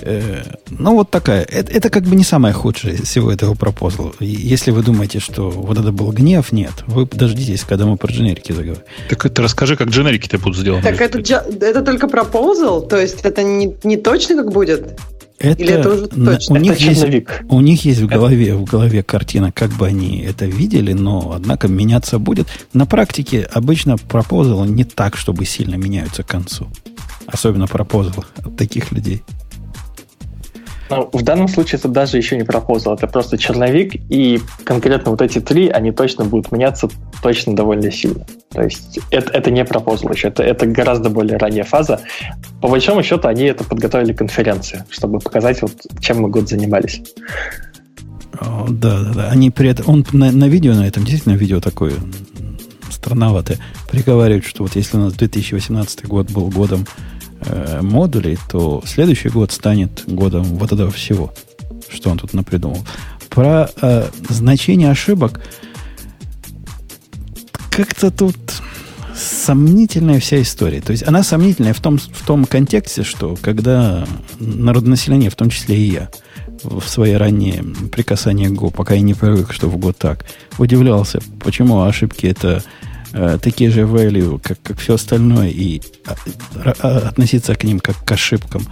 Э, 0.00 0.42
ну, 0.70 0.94
вот 0.94 1.10
такая. 1.10 1.42
Это, 1.42 1.72
это 1.72 1.90
как 1.90 2.04
бы 2.04 2.16
не 2.16 2.24
самое 2.24 2.54
худшее 2.54 2.94
из 2.94 3.02
всего 3.02 3.32
этого 3.32 3.54
пропозла. 3.54 4.12
Если 4.20 4.70
вы 4.70 4.82
думаете, 4.82 5.18
что 5.18 5.50
вот 5.50 5.78
это 5.78 5.92
был 5.92 6.12
гнев, 6.12 6.52
нет. 6.52 6.72
Вы 6.86 7.06
подождитесь, 7.06 7.64
когда 7.64 7.86
мы 7.86 7.96
про 7.96 8.12
дженерики 8.12 8.52
заговорим. 8.52 8.82
Так 9.08 9.26
это 9.26 9.42
расскажи, 9.42 9.76
как 9.76 9.88
дженерики-то 9.88 10.38
будут 10.38 10.56
сделаны. 10.56 10.82
Так 10.82 11.00
это, 11.00 11.18
это 11.18 11.82
только 11.82 12.08
пропозал? 12.08 12.82
То 12.82 12.96
есть 12.96 13.20
это 13.22 13.42
не, 13.42 13.74
не 13.84 13.96
точно 13.96 14.36
как 14.36 14.52
будет? 14.52 14.98
Это, 15.38 15.62
Или 15.62 15.72
это 15.72 15.90
уже 15.90 16.06
точно? 16.08 16.54
У, 16.54 16.58
них 16.58 16.72
это 16.72 16.82
есть, 16.82 17.26
у 17.48 17.60
них 17.60 17.84
есть 17.84 18.00
в 18.00 18.06
голове, 18.06 18.54
в 18.56 18.64
голове 18.64 19.04
картина, 19.04 19.52
как 19.52 19.70
бы 19.70 19.86
они 19.86 20.18
это 20.20 20.46
видели, 20.46 20.92
но, 20.92 21.32
однако, 21.32 21.68
меняться 21.68 22.18
будет. 22.18 22.48
На 22.72 22.86
практике 22.86 23.48
обычно 23.52 23.96
пропозалы 23.96 24.66
не 24.66 24.84
так, 24.84 25.16
чтобы 25.16 25.44
сильно 25.44 25.76
меняются 25.76 26.24
к 26.24 26.26
концу. 26.26 26.68
Особенно 27.26 27.68
пропозалы 27.68 28.24
от 28.36 28.56
таких 28.56 28.90
людей. 28.90 29.22
Ну, 30.90 31.08
в 31.12 31.22
данном 31.22 31.48
случае 31.48 31.78
это 31.78 31.88
даже 31.88 32.16
еще 32.16 32.36
не 32.36 32.44
пропозал, 32.44 32.94
это 32.94 33.06
просто 33.06 33.36
черновик, 33.36 33.94
и 34.10 34.40
конкретно 34.64 35.10
вот 35.10 35.22
эти 35.22 35.40
три, 35.40 35.68
они 35.68 35.92
точно 35.92 36.24
будут 36.24 36.50
меняться 36.50 36.88
точно 37.22 37.54
довольно 37.54 37.90
сильно. 37.90 38.26
То 38.50 38.62
есть 38.62 38.98
это, 39.10 39.30
это 39.32 39.50
не 39.50 39.64
пропозал 39.64 40.12
еще, 40.12 40.28
это, 40.28 40.42
это 40.42 40.66
гораздо 40.66 41.10
более 41.10 41.36
ранняя 41.36 41.64
фаза. 41.64 42.00
По 42.62 42.68
большому 42.68 43.02
счету 43.02 43.28
они 43.28 43.44
это 43.44 43.64
подготовили 43.64 44.12
конференции, 44.12 44.84
чтобы 44.90 45.18
показать, 45.18 45.60
вот, 45.62 45.72
чем 46.00 46.22
мы 46.22 46.30
год 46.30 46.48
занимались. 46.48 47.02
Да, 48.68 49.00
да, 49.00 49.12
да. 49.14 49.28
Они 49.30 49.50
при 49.50 49.70
этом, 49.70 49.88
он 49.88 50.06
на, 50.12 50.30
на 50.30 50.48
видео, 50.48 50.74
на 50.74 50.86
этом 50.86 51.04
действительно 51.04 51.34
видео 51.34 51.60
такое 51.60 51.94
странноватое, 52.90 53.58
приговаривает, 53.90 54.44
что 54.44 54.64
вот 54.64 54.76
если 54.76 54.96
у 54.96 55.00
нас 55.00 55.14
2018 55.14 56.06
год 56.06 56.30
был 56.30 56.48
годом 56.48 56.86
э, 57.40 57.80
модулей, 57.82 58.38
то 58.50 58.82
следующий 58.86 59.28
год 59.28 59.52
станет 59.52 60.04
годом 60.06 60.42
вот 60.44 60.72
этого 60.72 60.90
всего, 60.90 61.32
что 61.88 62.10
он 62.10 62.18
тут 62.18 62.34
напридумал. 62.34 62.84
Про 63.30 63.70
э, 63.80 64.08
значение 64.28 64.90
ошибок 64.90 65.40
как-то 67.70 68.10
тут 68.10 68.36
сомнительная 69.14 70.20
вся 70.20 70.40
история. 70.40 70.80
То 70.80 70.92
есть 70.92 71.06
она 71.06 71.22
сомнительная 71.22 71.74
в 71.74 71.80
том, 71.80 71.98
в 71.98 72.26
том 72.26 72.44
контексте, 72.44 73.02
что 73.02 73.36
когда 73.40 74.06
народонаселение, 74.38 75.30
в 75.30 75.36
том 75.36 75.50
числе 75.50 75.76
и 75.76 75.90
я, 75.90 76.10
в 76.62 76.86
свои 76.88 77.12
ранние 77.12 77.62
прикасания 77.92 78.48
к 78.48 78.52
Go, 78.52 78.72
пока 78.72 78.94
я 78.94 79.00
не 79.00 79.14
привык, 79.14 79.52
что 79.52 79.68
в 79.68 79.76
год 79.76 79.96
так, 79.96 80.24
удивлялся, 80.58 81.20
почему 81.40 81.82
ошибки 81.82 82.26
это 82.26 82.62
э, 83.12 83.38
такие 83.40 83.70
же 83.70 83.82
value, 83.82 84.40
как, 84.42 84.60
как 84.62 84.78
все 84.78 84.94
остальное, 84.94 85.48
и 85.48 85.80
а, 86.06 86.74
а, 86.80 86.98
относиться 87.08 87.54
к 87.54 87.64
ним 87.64 87.80
как 87.80 88.04
к 88.04 88.12
ошибкам 88.12 88.62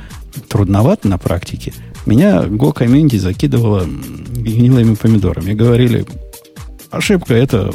трудновато 0.48 1.08
на 1.08 1.18
практике, 1.18 1.72
меня 2.06 2.44
Go 2.44 2.72
комьюнити 2.72 3.16
закидывало 3.16 3.84
гнилыми 3.84 4.94
помидорами. 4.94 5.54
Говорили, 5.54 6.06
ошибка 6.90 7.34
это 7.34 7.72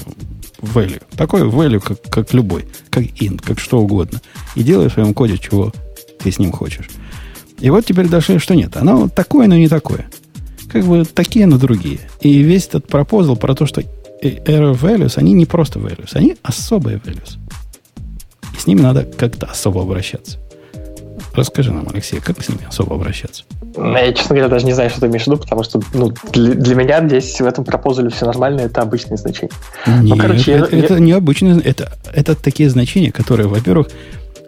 value. 0.61 1.01
Такой 1.15 1.41
value, 1.41 1.79
как, 1.79 2.01
как 2.03 2.33
любой, 2.33 2.65
как 2.89 3.03
int, 3.03 3.41
как 3.43 3.59
что 3.59 3.79
угодно. 3.79 4.21
И 4.55 4.63
делай 4.63 4.89
в 4.89 4.93
своем 4.93 5.13
коде, 5.13 5.37
чего 5.37 5.73
ты 6.19 6.31
с 6.31 6.39
ним 6.39 6.51
хочешь. 6.51 6.89
И 7.59 7.69
вот 7.69 7.85
теперь 7.85 8.07
дошли, 8.07 8.39
что 8.39 8.55
нет. 8.55 8.77
Оно 8.77 9.07
такое, 9.07 9.47
но 9.47 9.55
не 9.55 9.67
такое. 9.67 10.09
Как 10.71 10.85
бы 10.85 11.03
такие, 11.05 11.45
но 11.45 11.57
другие. 11.57 11.99
И 12.21 12.39
весь 12.39 12.67
этот 12.67 12.87
пропозал 12.87 13.35
про 13.35 13.53
то, 13.53 13.65
что 13.65 13.83
error 14.21 14.73
values, 14.73 15.13
они 15.17 15.33
не 15.33 15.45
просто 15.45 15.79
values, 15.79 16.11
они 16.13 16.35
особые 16.43 16.97
values. 16.97 17.37
И 18.55 18.59
с 18.59 18.67
ними 18.67 18.81
надо 18.81 19.03
как-то 19.03 19.47
особо 19.47 19.81
обращаться. 19.81 20.37
Расскажи 21.33 21.71
нам, 21.71 21.87
Алексей, 21.91 22.19
как 22.19 22.43
с 22.43 22.49
ними 22.49 22.65
особо 22.67 22.95
обращаться? 22.95 23.43
Я, 23.77 24.11
честно 24.11 24.35
говоря, 24.35 24.49
даже 24.49 24.65
не 24.65 24.73
знаю, 24.73 24.89
что 24.89 24.99
ты 24.99 25.07
имеешь 25.07 25.23
в 25.23 25.27
виду, 25.27 25.37
потому 25.37 25.63
что 25.63 25.79
ну, 25.93 26.13
для, 26.33 26.55
для 26.55 26.75
меня 26.75 27.07
здесь 27.07 27.39
в 27.39 27.45
этом 27.45 27.63
пропозале 27.63 28.09
все 28.09 28.25
нормально, 28.25 28.61
это 28.61 28.81
обычные 28.81 29.15
значения. 29.17 29.53
Нет, 29.87 30.03
ну, 30.03 30.17
короче, 30.17 30.51
это, 30.51 30.75
я, 30.75 30.83
это 30.83 30.93
я... 30.95 30.99
не 30.99 31.13
обычные, 31.13 31.61
это, 31.61 31.93
это 32.13 32.35
такие 32.35 32.69
значения, 32.69 33.13
которые, 33.13 33.47
во-первых, 33.47 33.87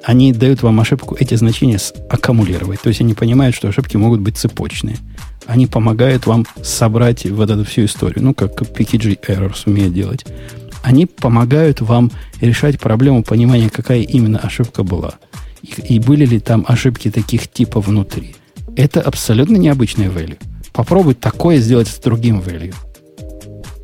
они 0.04 0.34
дают 0.34 0.62
вам 0.62 0.80
ошибку, 0.82 1.16
эти 1.18 1.36
значения 1.36 1.80
аккумулировать. 2.10 2.82
То 2.82 2.90
есть 2.90 3.00
они 3.00 3.14
понимают, 3.14 3.56
что 3.56 3.70
ошибки 3.70 3.96
могут 3.96 4.20
быть 4.20 4.38
цепочные. 4.38 4.98
Они 5.46 5.68
помогают 5.68 6.26
вам 6.26 6.46
собрать 6.62 7.26
вот 7.26 7.50
эту 7.50 7.64
всю 7.66 7.86
историю. 7.86 8.24
Ну, 8.24 8.34
как 8.34 8.62
PKG 8.62 9.20
Error 9.28 9.54
умеет 9.66 9.94
делать. 9.94 10.26
Они 10.84 11.06
помогают 11.06 11.82
вам 11.82 12.12
решать 12.42 12.80
проблему 12.80 13.24
понимания, 13.24 13.70
какая 13.70 14.02
именно 14.02 14.40
ошибка 14.40 14.84
была. 14.84 15.16
И, 15.62 15.96
и 15.96 16.00
были 16.00 16.26
ли 16.26 16.40
там 16.40 16.66
ошибки 16.68 17.10
таких 17.10 17.48
типов 17.48 17.88
внутри. 17.88 18.36
Это 18.76 19.02
абсолютно 19.02 19.56
необычный 19.56 20.08
value. 20.08 20.40
Попробуй 20.74 21.14
такое 21.14 21.58
сделать 21.58 21.88
с 21.88 22.00
другим 22.00 22.40
value. 22.40 22.76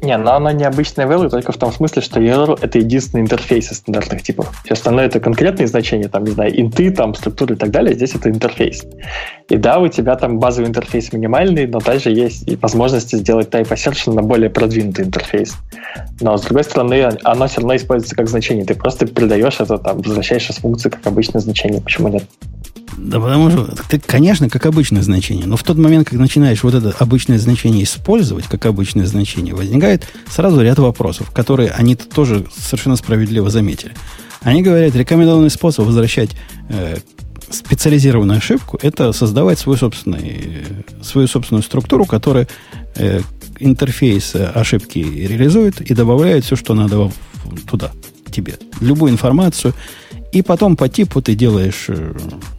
Не, 0.01 0.15
но 0.17 0.35
оно 0.35 0.51
необычное 0.51 1.05
value 1.05 1.29
только 1.29 1.51
в 1.51 1.57
том 1.57 1.73
смысле, 1.73 2.01
что 2.01 2.21
error— 2.21 2.57
это 2.61 2.77
единственный 2.77 3.21
интерфейс 3.21 3.71
из 3.71 3.77
стандартных 3.77 4.23
типов. 4.23 4.49
Все 4.63 4.73
остальное— 4.73 5.05
это 5.07 5.19
конкретные 5.19 5.67
значения, 5.67 6.07
там, 6.07 6.23
не 6.23 6.31
знаю, 6.31 6.59
инты, 6.59 6.89
там, 6.91 7.13
структуры 7.15 7.55
и 7.55 7.57
так 7.57 7.71
далее. 7.71 7.93
Здесь 7.93 8.15
это 8.15 8.29
интерфейс. 8.29 8.85
И 9.49 9.57
да, 9.57 9.79
у 9.79 9.87
тебя 9.89 10.15
там 10.15 10.39
базовый 10.39 10.69
интерфейс 10.69 11.11
минимальный, 11.11 11.67
но 11.67 11.79
также 11.79 12.11
есть 12.11 12.47
и 12.47 12.55
возможности 12.55 13.17
сделать 13.17 13.49
type 13.49 13.67
assertion 13.67 14.13
на 14.13 14.21
более 14.21 14.49
продвинутый 14.49 15.05
интерфейс. 15.05 15.57
Но, 16.21 16.37
с 16.37 16.43
другой 16.43 16.63
стороны, 16.63 17.09
оно 17.23 17.47
все 17.47 17.57
равно 17.57 17.75
используется 17.75 18.15
как 18.15 18.29
значение. 18.29 18.63
Ты 18.63 18.75
просто 18.75 19.05
передаешь 19.05 19.59
это, 19.59 19.77
там, 19.77 20.01
возвращаешь 20.01 20.49
из 20.49 20.55
функции 20.55 20.89
как 20.89 21.05
обычное 21.07 21.41
значение. 21.41 21.81
Почему 21.81 22.07
нет? 22.07 22.23
Да 22.97 23.19
потому 23.19 23.51
что, 23.51 23.65
ты, 23.87 23.99
конечно, 23.99 24.49
как 24.49 24.65
обычное 24.65 25.01
значение, 25.01 25.45
но 25.45 25.57
в 25.57 25.63
тот 25.63 25.77
момент, 25.77 26.09
как 26.09 26.19
начинаешь 26.19 26.63
вот 26.63 26.73
это 26.73 26.95
обычное 26.99 27.39
значение 27.39 27.83
использовать, 27.83 28.45
как 28.45 28.65
обычное 28.65 29.05
значение, 29.05 29.53
возникает 29.53 30.07
сразу 30.29 30.61
ряд 30.61 30.79
вопросов, 30.79 31.31
которые 31.31 31.69
они 31.71 31.95
тоже 31.95 32.45
совершенно 32.57 32.95
справедливо 32.95 33.49
заметили. 33.49 33.93
Они 34.41 34.61
говорят, 34.61 34.95
рекомендованный 34.95 35.49
способ 35.49 35.85
возвращать 35.85 36.31
э, 36.69 36.97
специализированную 37.49 38.37
ошибку– 38.37 38.79
это 38.81 39.11
создавать 39.11 39.59
свой 39.59 39.77
собственный, 39.77 40.63
свою 41.01 41.27
собственную 41.27 41.63
структуру, 41.63 42.05
которая 42.05 42.47
э, 42.95 43.21
интерфейс 43.59 44.35
ошибки 44.35 44.99
реализует 44.99 45.81
и 45.81 45.93
добавляет 45.93 46.45
все, 46.45 46.55
что 46.55 46.73
надо 46.73 47.11
туда, 47.69 47.91
тебе. 48.31 48.55
Любую 48.79 49.11
информацию. 49.11 49.73
И 50.31 50.41
потом 50.41 50.75
по 50.75 50.87
типу 50.87 51.21
ты 51.21 51.35
делаешь 51.35 51.85
э, 51.87 52.13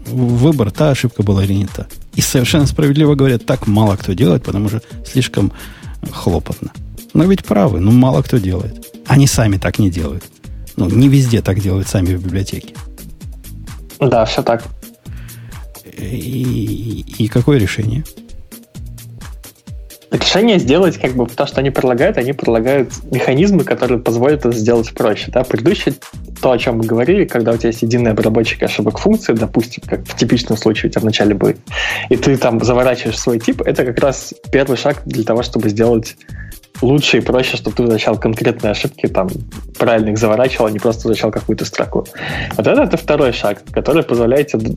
выбор, 0.06 0.70
та 0.70 0.90
ошибка 0.90 1.22
была 1.22 1.44
или 1.44 1.52
не 1.52 1.66
та. 1.66 1.86
И 2.14 2.20
совершенно 2.20 2.66
справедливо 2.66 3.14
говорят, 3.14 3.46
так 3.46 3.66
мало 3.66 3.96
кто 3.96 4.12
делает, 4.12 4.42
потому 4.42 4.68
что 4.68 4.82
слишком 5.06 5.52
хлопотно. 6.10 6.72
Но 7.14 7.24
ведь 7.24 7.44
правы, 7.44 7.80
ну 7.80 7.92
мало 7.92 8.22
кто 8.22 8.38
делает. 8.38 8.86
Они 9.06 9.26
сами 9.26 9.56
так 9.56 9.78
не 9.78 9.90
делают. 9.90 10.24
Ну, 10.76 10.88
не 10.88 11.08
везде 11.08 11.42
так 11.42 11.60
делают 11.60 11.88
сами 11.88 12.14
в 12.14 12.24
библиотеке. 12.24 12.74
Да, 13.98 14.24
все 14.24 14.42
так. 14.42 14.64
И, 15.98 17.04
и 17.18 17.28
какое 17.28 17.58
решение? 17.58 18.04
Решение 20.10 20.58
сделать 20.58 20.98
как 20.98 21.12
бы 21.12 21.26
то, 21.26 21.46
что 21.46 21.60
они 21.60 21.70
предлагают, 21.70 22.18
они 22.18 22.32
предлагают 22.32 22.90
механизмы, 23.10 23.64
которые 23.64 24.00
позволят 24.00 24.40
это 24.40 24.52
сделать 24.52 24.92
проще. 24.92 25.30
Да? 25.30 25.44
Предыдущее, 25.44 25.94
то, 26.40 26.52
о 26.52 26.58
чем 26.58 26.78
мы 26.78 26.84
говорили, 26.84 27.24
когда 27.24 27.52
у 27.52 27.56
тебя 27.56 27.68
есть 27.68 27.82
единый 27.82 28.10
обработчик 28.10 28.62
ошибок 28.62 28.98
функции, 28.98 29.32
допустим, 29.32 29.82
как 29.86 30.04
в 30.04 30.16
типичном 30.16 30.56
случае 30.56 30.88
у 30.90 30.92
тебя 30.92 31.02
вначале 31.02 31.34
будет, 31.34 31.58
и 32.08 32.16
ты 32.16 32.36
там 32.36 32.62
заворачиваешь 32.62 33.18
свой 33.18 33.38
тип, 33.38 33.62
это 33.62 33.84
как 33.84 33.98
раз 34.00 34.34
первый 34.50 34.76
шаг 34.76 35.02
для 35.04 35.24
того, 35.24 35.42
чтобы 35.42 35.68
сделать 35.68 36.16
лучше 36.82 37.18
и 37.18 37.20
проще, 37.20 37.56
чтобы 37.56 37.76
ты 37.76 37.82
возвращал 37.82 38.18
конкретные 38.18 38.72
ошибки, 38.72 39.06
там, 39.06 39.28
правильно 39.78 40.10
их 40.10 40.18
заворачивал, 40.18 40.66
а 40.66 40.70
не 40.70 40.78
просто 40.78 41.08
возвращал 41.08 41.30
какую-то 41.30 41.64
строку. 41.64 42.06
Вот 42.56 42.66
это, 42.66 42.82
это 42.82 42.96
второй 42.96 43.32
шаг, 43.32 43.62
который 43.72 44.02
позволяет 44.02 44.48
тебе 44.48 44.70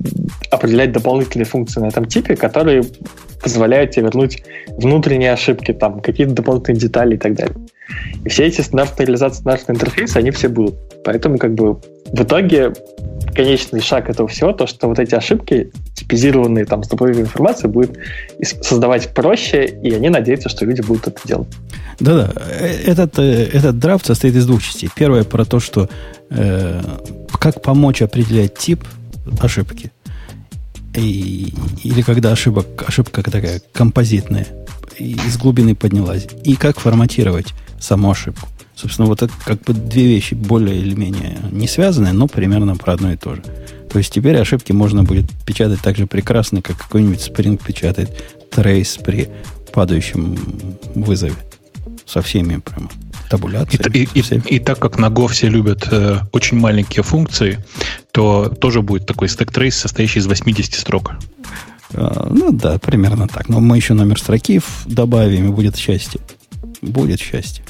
определять 0.51 0.91
дополнительные 0.91 1.45
функции 1.45 1.79
на 1.79 1.87
этом 1.87 2.05
типе, 2.05 2.35
которые 2.35 2.83
позволяют 3.41 3.91
тебе 3.91 4.03
вернуть 4.05 4.43
внутренние 4.67 5.33
ошибки, 5.33 5.73
там, 5.73 5.99
какие-то 5.99 6.33
дополнительные 6.33 6.79
детали 6.79 7.15
и 7.15 7.17
так 7.17 7.33
далее. 7.35 7.55
И 8.23 8.29
все 8.29 8.45
эти 8.45 8.61
стандартные 8.61 9.05
реализации 9.05 9.41
стандартного 9.41 9.77
интерфейса, 9.77 10.19
они 10.19 10.31
все 10.31 10.47
будут. 10.47 10.75
Поэтому, 11.03 11.37
как 11.37 11.53
бы, 11.53 11.73
в 11.73 12.21
итоге 12.21 12.73
конечный 13.33 13.81
шаг 13.81 14.09
этого 14.09 14.27
всего, 14.27 14.53
то, 14.53 14.67
что 14.67 14.87
вот 14.87 14.99
эти 14.99 15.15
ошибки, 15.15 15.71
типизированные 15.93 16.65
там 16.65 16.83
с 16.83 16.87
дополнительной 16.87 17.25
информацией, 17.25 17.71
будет 17.71 17.97
создавать 18.61 19.13
проще, 19.13 19.65
и 19.65 19.93
они 19.93 20.09
надеются, 20.09 20.49
что 20.49 20.65
люди 20.65 20.81
будут 20.81 21.07
это 21.07 21.21
делать. 21.25 21.49
Да-да, 21.99 22.31
э, 22.35 22.83
этот, 22.85 23.19
э, 23.19 23.49
этот 23.53 23.79
драфт 23.79 24.05
состоит 24.05 24.35
из 24.35 24.45
двух 24.45 24.61
частей. 24.61 24.89
Первое 24.95 25.23
про 25.23 25.45
то, 25.45 25.59
что 25.59 25.89
э, 26.29 26.81
как 27.39 27.61
помочь 27.61 28.01
определять 28.01 28.55
тип 28.55 28.83
ошибки. 29.41 29.91
И, 30.95 31.53
или 31.83 32.01
когда 32.01 32.31
ошибок, 32.31 32.67
ошибка 32.87 33.23
такая 33.23 33.61
композитная, 33.71 34.47
из 34.99 35.37
глубины 35.37 35.75
поднялась. 35.75 36.27
И 36.43 36.55
как 36.55 36.79
форматировать 36.79 37.53
саму 37.79 38.11
ошибку. 38.11 38.47
Собственно, 38.83 39.07
вот 39.07 39.21
это 39.21 39.31
как 39.45 39.61
бы 39.61 39.73
две 39.73 40.05
вещи 40.07 40.33
более 40.33 40.77
или 40.77 40.93
менее 40.93 41.39
не 41.51 41.69
связанные, 41.69 42.11
но 42.11 42.27
примерно 42.27 42.75
про 42.75 42.93
одно 42.93 43.13
и 43.13 43.15
то 43.15 43.35
же. 43.35 43.41
То 43.89 43.97
есть 43.97 44.11
теперь 44.11 44.35
ошибки 44.35 44.73
можно 44.73 45.03
будет 45.03 45.25
печатать 45.45 45.79
так 45.79 45.95
же 45.95 46.05
прекрасно, 46.05 46.61
как 46.61 46.77
какой-нибудь 46.77 47.19
Spring 47.19 47.61
печатает 47.63 48.11
трейс 48.51 48.97
при 48.97 49.29
падающем 49.71 50.37
вызове. 50.95 51.35
Со 52.05 52.21
всеми 52.21 52.57
прямо 52.57 52.89
табуляциями. 53.29 54.07
И, 54.13 54.19
и, 54.19 54.19
и, 54.19 54.55
и 54.55 54.59
так 54.59 54.79
как 54.79 54.99
на 54.99 55.05
Go 55.05 55.29
все 55.29 55.47
любят 55.47 55.87
э, 55.89 56.19
очень 56.33 56.57
маленькие 56.57 57.03
функции, 57.03 57.63
то 58.11 58.49
тоже 58.49 58.81
будет 58.81 59.05
такой 59.05 59.29
стек 59.29 59.53
трейс, 59.53 59.77
состоящий 59.77 60.19
из 60.19 60.27
80 60.27 60.73
строк. 60.73 61.13
А, 61.93 62.27
ну 62.29 62.51
да, 62.51 62.79
примерно 62.79 63.29
так. 63.29 63.47
Но 63.47 63.61
мы 63.61 63.77
еще 63.77 63.93
номер 63.93 64.19
строки 64.19 64.59
добавим, 64.85 65.47
и 65.47 65.51
будет 65.51 65.77
счастье. 65.77 66.19
Будет 66.81 67.21
счастье. 67.21 67.63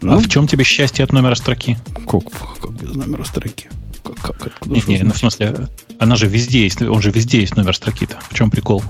Ну, 0.00 0.14
а 0.14 0.18
в 0.18 0.28
чем 0.28 0.46
тебе 0.46 0.64
счастье 0.64 1.04
от 1.04 1.12
номера 1.12 1.34
строки? 1.34 1.76
Как, 2.06 2.22
как 2.60 2.72
без 2.72 2.94
номера 2.94 3.24
строки? 3.24 3.68
Как, 4.04 4.36
как, 4.36 4.66
не, 4.66 4.82
не, 4.86 5.02
ну, 5.02 5.12
в 5.12 5.18
смысле, 5.18 5.68
она 5.98 6.16
же 6.16 6.26
везде 6.26 6.62
есть, 6.62 6.80
он 6.80 7.02
же 7.02 7.10
везде 7.10 7.40
есть 7.40 7.56
номер 7.56 7.74
строки-то. 7.74 8.18
В 8.30 8.34
чем 8.34 8.50
прикол? 8.50 8.82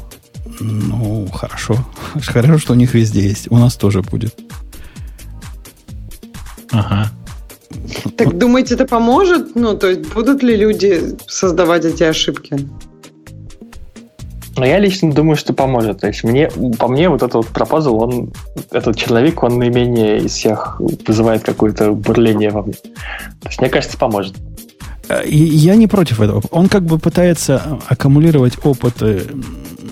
Ну, 0.61 1.27
хорошо. 1.29 1.79
Хорошо, 2.15 2.59
что 2.59 2.73
у 2.73 2.77
них 2.77 2.95
везде 2.95 3.23
есть. 3.23 3.51
У 3.51 3.57
нас 3.57 3.77
тоже 3.77 4.03
будет. 4.03 4.39
Ага. 6.71 7.11
Так 8.17 8.37
думаете, 8.37 8.75
это 8.75 8.87
поможет? 8.87 9.55
Ну, 9.55 9.77
то 9.77 9.89
есть 9.89 10.13
будут 10.13 10.43
ли 10.43 10.57
люди 10.57 11.17
создавать 11.27 11.85
эти 11.85 12.03
ошибки? 12.03 12.69
Но 14.59 14.67
я 14.67 14.79
лично 14.79 15.13
думаю, 15.13 15.37
что 15.37 15.53
поможет. 15.53 16.01
То 16.01 16.09
есть 16.09 16.25
мне, 16.25 16.51
по 16.79 16.89
мне 16.89 17.09
вот 17.09 17.23
этот 17.23 17.35
вот 17.35 17.47
пропозал, 17.49 18.03
он, 18.03 18.33
этот 18.71 18.97
человек, 18.97 19.43
он 19.43 19.59
наименее 19.59 20.19
из 20.19 20.33
всех 20.33 20.81
вызывает 20.81 21.45
какое-то 21.45 21.93
бурление 21.93 22.51
во 22.51 22.63
мне. 22.63 22.75
То 22.75 23.49
есть 23.49 23.61
мне 23.61 23.71
кажется, 23.71 23.97
поможет. 23.97 24.35
Э, 25.09 25.23
я 25.27 25.77
не 25.77 25.87
против 25.87 26.21
этого. 26.21 26.43
Он 26.51 26.69
как 26.69 26.83
бы 26.85 26.99
пытается 26.99 27.79
аккумулировать 27.87 28.55
опыт 28.65 28.97
э, 29.01 29.23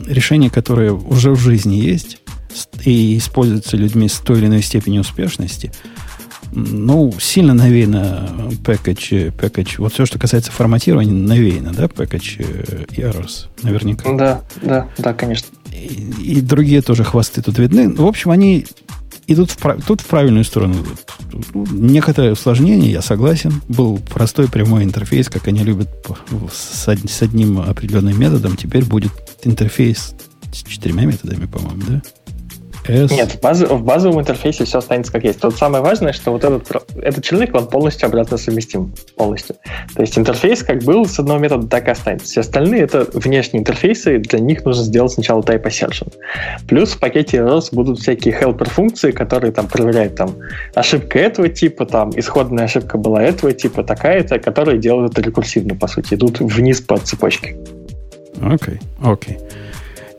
решения, 0.07 0.51
которые 0.51 0.93
уже 0.93 1.31
в 1.31 1.39
жизни 1.39 1.77
есть 1.77 2.19
и 2.85 3.19
используются 3.19 3.77
людьми 3.77 4.09
с 4.09 4.19
той 4.19 4.39
или 4.39 4.47
иной 4.47 4.63
степенью 4.63 5.03
успешности– 5.03 5.71
ну, 6.53 7.13
сильно 7.19 7.55
навеяно 7.55 8.29
package, 8.63 9.35
package. 9.35 9.75
Вот 9.79 9.93
все, 9.93 10.07
что 10.07 10.19
касается 10.19 10.53
форматирования, 10.53 11.13
навеяно, 11.13 11.73
да, 11.73 11.85
package 11.85 12.89
errors, 12.97 13.47
наверняка. 13.63 14.13
Да, 14.17 14.43
да, 14.63 14.89
да, 14.99 15.15
конечно. 15.15 15.49
И, 15.73 16.13
и 16.23 16.41
другие 16.41 16.83
тоже 16.83 17.05
хвосты 17.05 17.43
тут 17.43 17.59
видны. 17.59 17.93
В 17.93 18.07
общем, 18.07 18.31
они 18.31 18.67
идут 19.27 19.51
в, 19.51 19.83
тут 19.87 20.01
в 20.01 20.07
правильную 20.07 20.45
сторону. 20.45 20.77
Некоторое 21.55 22.33
усложнение, 22.33 22.91
я 22.91 23.03
согласен. 23.03 23.63
Был 23.69 23.99
простой 23.99 24.49
прямой 24.49 24.85
интерфейс, 24.85 25.29
как 25.29 25.49
они 25.49 25.65
любят 25.65 25.89
с, 26.53 26.87
с 26.87 27.23
одним 27.23 27.61
определенным 27.61 28.19
методом. 28.19 28.57
Теперь 28.57 28.85
будет 28.85 29.13
интерфейс 29.43 30.15
с 30.53 30.63
четырьмя 30.63 31.05
методами, 31.05 31.47
по-моему, 31.47 31.83
да? 31.89 32.03
S. 32.89 33.11
Нет, 33.11 33.33
в, 33.33 33.41
баз, 33.41 33.61
в 33.61 33.83
базовом 33.83 34.21
интерфейсе 34.21 34.65
все 34.65 34.79
останется 34.79 35.13
как 35.13 35.25
есть. 35.25 35.41
Тут 35.41 35.57
самое 35.57 35.83
важное, 35.83 36.13
что 36.13 36.33
вот 36.33 36.45
этот, 36.45 36.71
этот 36.97 37.25
человек, 37.25 37.55
он 37.55 37.69
полностью 37.69 38.07
обратно 38.07 38.37
совместим. 38.37 38.93
Полностью. 39.17 39.57
То 39.95 40.03
есть 40.03 40.19
интерфейс 40.19 40.63
как 40.63 40.83
был 40.83 41.07
с 41.07 41.19
одного 41.19 41.39
метода, 41.41 41.67
так 41.67 41.89
и 41.89 41.91
останется. 41.91 42.27
Все 42.27 42.41
остальные 42.41 42.83
это 42.83 43.07
внешние 43.13 43.61
интерфейсы, 43.61 44.19
для 44.19 44.39
них 44.39 44.65
нужно 44.65 44.83
сделать 44.85 45.13
сначала 45.13 45.43
type 45.43 45.65
assertion. 45.65 46.13
Плюс 46.67 46.93
в 46.93 46.99
пакете 46.99 47.39
ROS 47.39 47.69
будут 47.73 47.99
всякие 48.01 48.39
helper 48.39 48.69
функции, 48.69 49.11
которые 49.11 49.53
там 49.53 49.67
проверяют 49.69 50.15
там 50.17 50.37
ошибка 50.75 51.19
этого 51.19 51.49
типа, 51.49 51.87
там 51.87 52.11
исходная 52.17 52.65
ошибка 52.65 52.99
была 52.99 53.23
этого 53.23 53.53
типа, 53.53 53.83
такая-то, 53.83 54.39
которые 54.39 54.79
делают 54.79 55.13
это 55.13 55.23
рекурсивно, 55.23 55.75
по 55.75 55.87
сути, 55.87 56.15
идут 56.15 56.41
вниз 56.41 56.81
по 56.81 56.99
цепочке. 56.99 57.57
Окей, 58.41 58.75
okay, 58.75 58.81
окей. 59.03 59.37
Okay. 59.37 59.67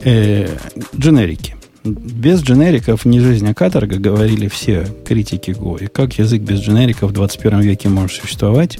Э, 0.04 0.48
дженерики. 0.96 1.57
Без 1.84 2.42
дженериков 2.42 3.06
не 3.06 3.20
жизнь, 3.20 3.48
а 3.50 3.54
каторга, 3.54 3.98
говорили 3.98 4.48
все 4.48 4.88
критики 5.06 5.52
Go. 5.52 5.84
И 5.84 5.88
как 5.88 6.18
язык 6.18 6.42
без 6.42 6.60
дженериков 6.60 7.12
в 7.12 7.14
21 7.14 7.62
веке 7.62 7.90
может 7.90 8.20
существовать, 8.22 8.80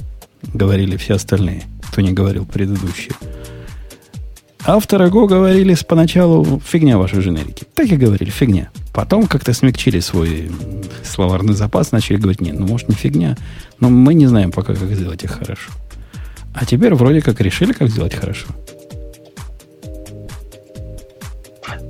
говорили 0.54 0.96
все 0.96 1.14
остальные, 1.14 1.64
кто 1.90 2.00
не 2.00 2.12
говорил 2.12 2.44
предыдущие. 2.44 3.12
Авторы 4.66 5.06
Go 5.08 5.26
говорили 5.26 5.74
поначалу 5.86 6.60
фигня 6.64 6.98
ваши 6.98 7.20
дженерики. 7.20 7.64
Так 7.74 7.86
и 7.86 7.96
говорили, 7.96 8.28
фигня. 8.28 8.70
Потом 8.92 9.26
как-то 9.26 9.52
смягчили 9.54 10.00
свой 10.00 10.50
словарный 11.04 11.54
запас, 11.54 11.92
начали 11.92 12.16
говорить, 12.16 12.40
нет, 12.40 12.58
ну 12.58 12.66
может 12.66 12.88
не 12.88 12.94
фигня, 12.94 13.36
но 13.80 13.88
мы 13.88 14.14
не 14.14 14.26
знаем 14.26 14.50
пока, 14.50 14.74
как 14.74 14.92
сделать 14.92 15.24
их 15.24 15.30
хорошо. 15.30 15.70
А 16.52 16.66
теперь 16.66 16.94
вроде 16.94 17.22
как 17.22 17.40
решили, 17.40 17.72
как 17.72 17.88
сделать 17.88 18.14
хорошо. 18.14 18.46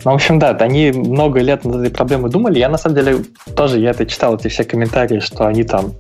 Ну, 0.05 0.13
в 0.13 0.15
общем, 0.15 0.39
да, 0.39 0.51
они 0.51 0.93
много 0.93 1.41
лет 1.41 1.65
над 1.65 1.77
этой 1.77 1.91
проблемой 1.91 2.31
думали. 2.31 2.59
Я, 2.59 2.69
на 2.69 2.79
самом 2.79 2.97
деле, 2.97 3.19
тоже, 3.57 3.79
я 3.79 3.91
это 3.91 4.07
читал, 4.07 4.37
эти 4.37 4.49
все 4.49 4.65
комментарии, 4.65 5.21
что 5.21 5.47
они 5.47 5.65
там 5.65 5.95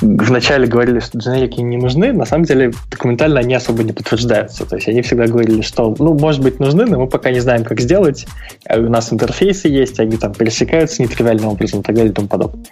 вначале 0.00 0.66
говорили, 0.66 1.00
что 1.00 1.18
дженерики 1.18 1.60
не 1.60 1.76
нужны. 1.76 2.12
На 2.12 2.24
самом 2.24 2.44
деле, 2.44 2.72
документально 2.90 3.40
они 3.40 3.54
особо 3.54 3.82
не 3.82 3.92
подтверждаются. 3.92 4.66
То 4.66 4.76
есть 4.76 4.88
они 4.88 5.02
всегда 5.02 5.26
говорили, 5.26 5.62
что, 5.62 5.94
ну, 5.98 6.14
может 6.18 6.42
быть, 6.42 6.60
нужны, 6.60 6.84
но 6.84 6.98
мы 7.00 7.06
пока 7.06 7.30
не 7.30 7.40
знаем, 7.40 7.64
как 7.64 7.80
сделать. 7.80 8.26
А 8.68 8.78
у 8.78 8.88
нас 8.88 9.12
интерфейсы 9.12 9.68
есть, 9.68 10.00
они 10.00 10.16
там 10.16 10.34
пересекаются 10.34 11.02
нетривиальным 11.02 11.48
образом 11.48 11.80
и 11.80 11.82
так 11.82 11.94
далее 11.94 12.10
и 12.10 12.14
тому 12.14 12.28
подобное. 12.28 12.64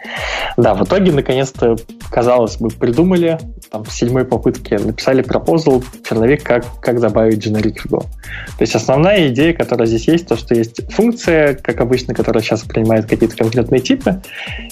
Да, 0.56 0.74
в 0.74 0.84
итоге, 0.84 1.12
наконец-то, 1.12 1.76
казалось 2.10 2.56
бы, 2.56 2.68
придумали, 2.68 3.38
там, 3.70 3.84
в 3.84 3.92
седьмой 3.92 4.24
попытке 4.24 4.78
написали 4.78 5.22
пропозал, 5.22 5.82
черновик, 6.06 6.42
как, 6.42 6.64
как 6.80 7.00
добавить 7.00 7.46
generic 7.46 7.78
в 7.84 7.86
Go. 7.86 8.00
То 8.00 8.62
есть 8.62 8.74
основная 8.74 9.28
идея, 9.28 9.54
которая 9.54 9.86
здесь 9.86 10.08
есть, 10.08 10.26
то, 10.26 10.36
что 10.42 10.54
есть 10.54 10.80
функция, 10.92 11.54
как 11.54 11.80
обычно, 11.80 12.14
которая 12.14 12.42
сейчас 12.42 12.62
принимает 12.62 13.06
какие-то 13.06 13.36
конкретные 13.36 13.80
типы, 13.80 14.20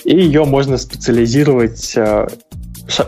и 0.05 0.17
ее 0.17 0.45
можно 0.45 0.77
специализировать 0.77 1.93
э, 1.97 2.27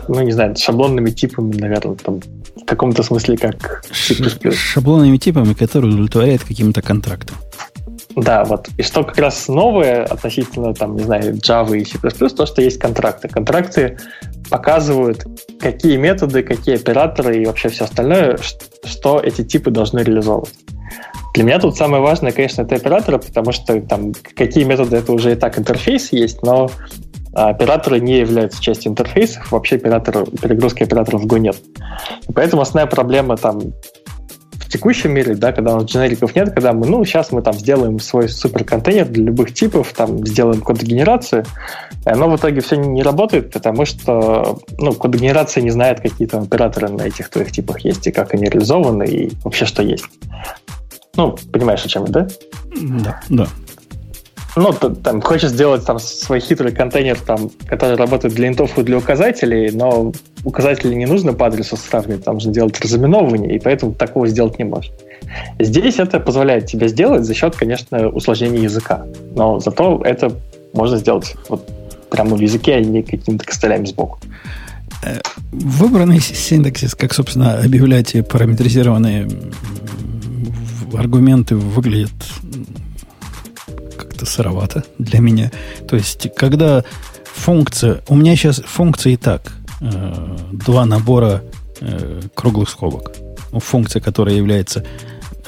ну, 0.07 0.21
не 0.21 0.31
знаю, 0.31 0.55
шаблонными 0.55 1.09
типами, 1.09 1.55
наверное, 1.55 1.95
там, 1.95 2.21
в 2.55 2.65
каком-то 2.65 3.03
смысле, 3.03 3.37
как 3.37 3.83
C++. 3.93 4.15
Шаблонными 4.51 5.17
типами, 5.17 5.53
которые 5.53 5.93
удовлетворяют 5.93 6.43
каким-то 6.43 6.81
контрактам. 6.81 7.37
Да, 8.15 8.43
вот. 8.43 8.69
И 8.77 8.83
что 8.83 9.03
как 9.03 9.17
раз 9.17 9.47
новое 9.47 10.05
относительно, 10.05 10.73
там, 10.73 10.95
не 10.95 11.03
знаю, 11.03 11.33
Java 11.35 11.77
и 11.77 11.83
C++, 11.83 11.97
то, 11.99 12.45
что 12.45 12.61
есть 12.61 12.79
контракты. 12.79 13.27
Контракты 13.27 13.97
показывают, 14.49 15.25
какие 15.59 15.97
методы, 15.97 16.43
какие 16.43 16.75
операторы 16.75 17.41
и 17.41 17.45
вообще 17.45 17.69
все 17.69 17.85
остальное, 17.85 18.37
что 18.83 19.19
эти 19.19 19.43
типы 19.43 19.71
должны 19.71 19.99
реализовывать. 19.99 20.53
Для 21.33 21.43
меня 21.43 21.59
тут 21.59 21.75
самое 21.75 22.01
важное, 22.01 22.31
конечно, 22.31 22.61
это 22.61 22.75
операторы, 22.75 23.17
потому 23.17 23.51
что 23.51 23.81
там 23.81 24.13
какие 24.35 24.63
методы, 24.65 24.97
это 24.97 25.11
уже 25.13 25.31
и 25.31 25.35
так 25.35 25.57
интерфейс 25.57 26.11
есть, 26.11 26.43
но 26.43 26.69
операторы 27.33 27.99
не 27.99 28.19
являются 28.19 28.61
частью 28.61 28.91
интерфейсов, 28.91 29.51
вообще 29.51 29.77
оператор, 29.77 30.25
перегрузки 30.29 30.83
операторов 30.83 31.23
в 31.23 31.25
Go 31.25 31.39
нет. 31.39 31.57
И 32.29 32.31
поэтому 32.31 32.61
основная 32.61 32.85
проблема 32.85 33.37
там 33.37 33.59
в 33.59 34.69
текущем 34.69 35.11
мире, 35.11 35.33
да, 35.33 35.51
когда 35.51 35.73
у 35.73 35.81
нас 35.81 35.85
дженериков 35.85 36.35
нет, 36.35 36.51
когда 36.51 36.73
мы, 36.73 36.85
ну, 36.87 37.03
сейчас 37.03 37.31
мы 37.31 37.41
там 37.41 37.53
сделаем 37.53 37.99
свой 37.99 38.29
суперконтейнер 38.29 39.07
для 39.07 39.25
любых 39.25 39.53
типов, 39.53 39.91
там 39.93 40.25
сделаем 40.25 40.61
кодогенерацию, 40.61 41.45
и 42.05 42.09
оно 42.09 42.29
в 42.29 42.35
итоге 42.35 42.61
все 42.61 42.75
не 42.75 43.01
работает, 43.01 43.51
потому 43.51 43.85
что, 43.85 44.59
ну, 44.77 44.93
кодогенерация 44.93 45.63
не 45.63 45.71
знает, 45.71 46.01
какие 46.01 46.27
там 46.27 46.43
операторы 46.43 46.89
на 46.89 47.03
этих 47.03 47.29
твоих 47.29 47.51
типах 47.51 47.79
есть, 47.79 48.05
и 48.05 48.11
как 48.11 48.35
они 48.35 48.45
реализованы, 48.45 49.03
и 49.03 49.31
вообще 49.43 49.65
что 49.65 49.81
есть. 49.81 50.05
Ну, 51.15 51.37
понимаешь, 51.51 51.85
о 51.85 51.89
чем 51.89 52.05
я, 52.05 52.11
да? 52.11 52.27
Да, 52.81 53.21
да 53.29 53.47
ну, 54.55 54.71
там, 54.71 55.21
хочешь 55.21 55.49
сделать 55.49 55.85
там 55.85 55.99
свой 55.99 56.39
хитрый 56.39 56.71
контейнер, 56.71 57.17
там, 57.19 57.49
который 57.65 57.97
работает 57.97 58.35
для 58.35 58.47
интов 58.47 58.77
и 58.77 58.83
для 58.83 58.97
указателей, 58.97 59.71
но 59.71 60.11
указатели 60.43 60.93
не 60.93 61.05
нужно 61.05 61.33
по 61.33 61.47
адресу 61.47 61.75
сравнивать, 61.75 62.23
там 62.23 62.35
нужно 62.35 62.53
делать 62.53 62.79
разыменовывание, 62.79 63.55
и 63.55 63.59
поэтому 63.59 63.93
такого 63.93 64.27
сделать 64.27 64.59
не 64.59 64.65
можешь. 64.65 64.91
Здесь 65.59 65.97
это 65.97 66.19
позволяет 66.19 66.67
тебе 66.67 66.87
сделать 66.87 67.25
за 67.25 67.33
счет, 67.33 67.55
конечно, 67.55 68.09
усложнения 68.09 68.61
языка. 68.61 69.05
Но 69.35 69.59
зато 69.59 70.01
это 70.05 70.31
можно 70.73 70.97
сделать 70.97 71.35
вот 71.49 71.67
прямо 72.11 72.35
в 72.35 72.39
языке, 72.39 72.75
а 72.75 72.81
не 72.81 73.01
какими-то 73.01 73.43
костылями 73.45 73.85
сбоку. 73.85 74.19
Э, 75.03 75.19
выбранный 75.51 76.19
синтаксис, 76.19 76.93
как, 76.93 77.13
собственно, 77.13 77.59
объявлять 77.59 78.15
параметризированные 78.27 79.27
аргументы 80.97 81.55
выглядит 81.55 82.13
как-то 83.97 84.25
сыровато 84.25 84.83
для 84.97 85.19
меня. 85.19 85.51
То 85.87 85.95
есть, 85.95 86.27
когда 86.35 86.83
функция... 87.25 88.01
У 88.07 88.15
меня 88.15 88.35
сейчас 88.35 88.61
функция 88.65 89.13
и 89.13 89.17
так. 89.17 89.53
Э, 89.81 90.37
два 90.51 90.85
набора 90.85 91.43
э, 91.79 92.21
круглых 92.33 92.69
скобок. 92.69 93.11
Функция, 93.51 94.01
которая 94.01 94.35
является 94.35 94.85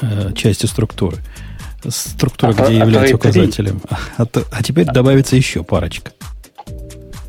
э, 0.00 0.32
частью 0.34 0.68
структуры. 0.68 1.18
Структура, 1.88 2.50
а, 2.50 2.52
где 2.52 2.80
а, 2.80 2.84
является 2.84 3.14
а 3.14 3.16
указателем. 3.16 3.80
А, 4.18 4.26
а 4.50 4.62
теперь 4.62 4.86
добавится 4.86 5.36
еще 5.36 5.62
парочка. 5.62 6.12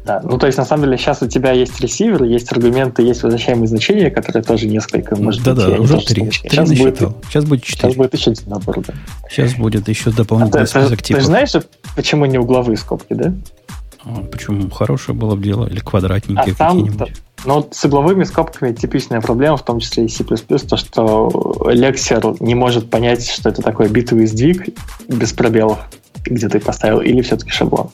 Да, 0.07 0.21
ну 0.23 0.37
то 0.37 0.45
есть 0.45 0.57
на 0.57 0.63
самом 0.63 0.85
деле 0.85 0.97
сейчас 0.97 1.21
у 1.21 1.27
тебя 1.27 1.51
есть 1.51 1.81
ресивер, 1.81 2.23
есть 2.23 2.49
аргументы, 2.53 3.01
есть 3.01 3.23
возвращаемые 3.23 3.67
значения, 3.67 4.09
которые 4.09 4.41
тоже 4.41 4.65
несколько, 4.65 5.17
может 5.17 5.43
да, 5.43 5.53
быть, 5.53 5.65
да, 5.65 5.81
уже 5.81 5.99
три. 5.99 6.31
Сейчас 6.31 6.69
будет, 6.69 6.99
сейчас 7.27 7.43
будет 7.43 7.63
четыре. 7.63 7.91
Сейчас 7.91 7.95
будет 7.97 8.13
еще 8.13 8.31
один 8.31 8.43
набор, 8.47 8.79
да. 8.87 8.93
Сейчас 9.29 9.53
будет 9.55 9.89
еще 9.89 10.11
дополнительный 10.11 10.63
а 10.63 10.65
список 10.65 10.99
ты, 10.99 11.03
типов. 11.03 11.21
Ты 11.21 11.25
знаешь, 11.25 11.51
почему 11.97 12.25
не 12.25 12.37
угловые 12.37 12.77
скобки, 12.77 13.13
да? 13.13 13.33
А, 14.05 14.21
почему? 14.31 14.69
Хорошее 14.69 15.17
было 15.17 15.35
бы 15.35 15.43
дело. 15.43 15.67
Или 15.67 15.79
квадратники 15.79 16.39
а 16.39 16.43
какие-нибудь. 16.55 17.13
Ну, 17.43 17.55
вот 17.55 17.75
с 17.75 17.83
угловыми 17.83 18.23
скобками 18.23 18.73
типичная 18.73 19.19
проблема, 19.19 19.57
в 19.57 19.65
том 19.65 19.79
числе 19.79 20.05
и 20.05 20.07
C++, 20.07 20.23
то, 20.23 20.77
что 20.77 21.69
лексер 21.69 22.41
не 22.41 22.55
может 22.55 22.89
понять, 22.89 23.29
что 23.29 23.49
это 23.49 23.61
такое 23.61 23.89
битовый 23.89 24.25
сдвиг 24.25 24.69
без 25.09 25.33
пробелов 25.33 25.79
где 26.29 26.49
ты 26.49 26.59
поставил, 26.59 27.01
или 27.01 27.21
все-таки 27.21 27.51
шаблон. 27.51 27.89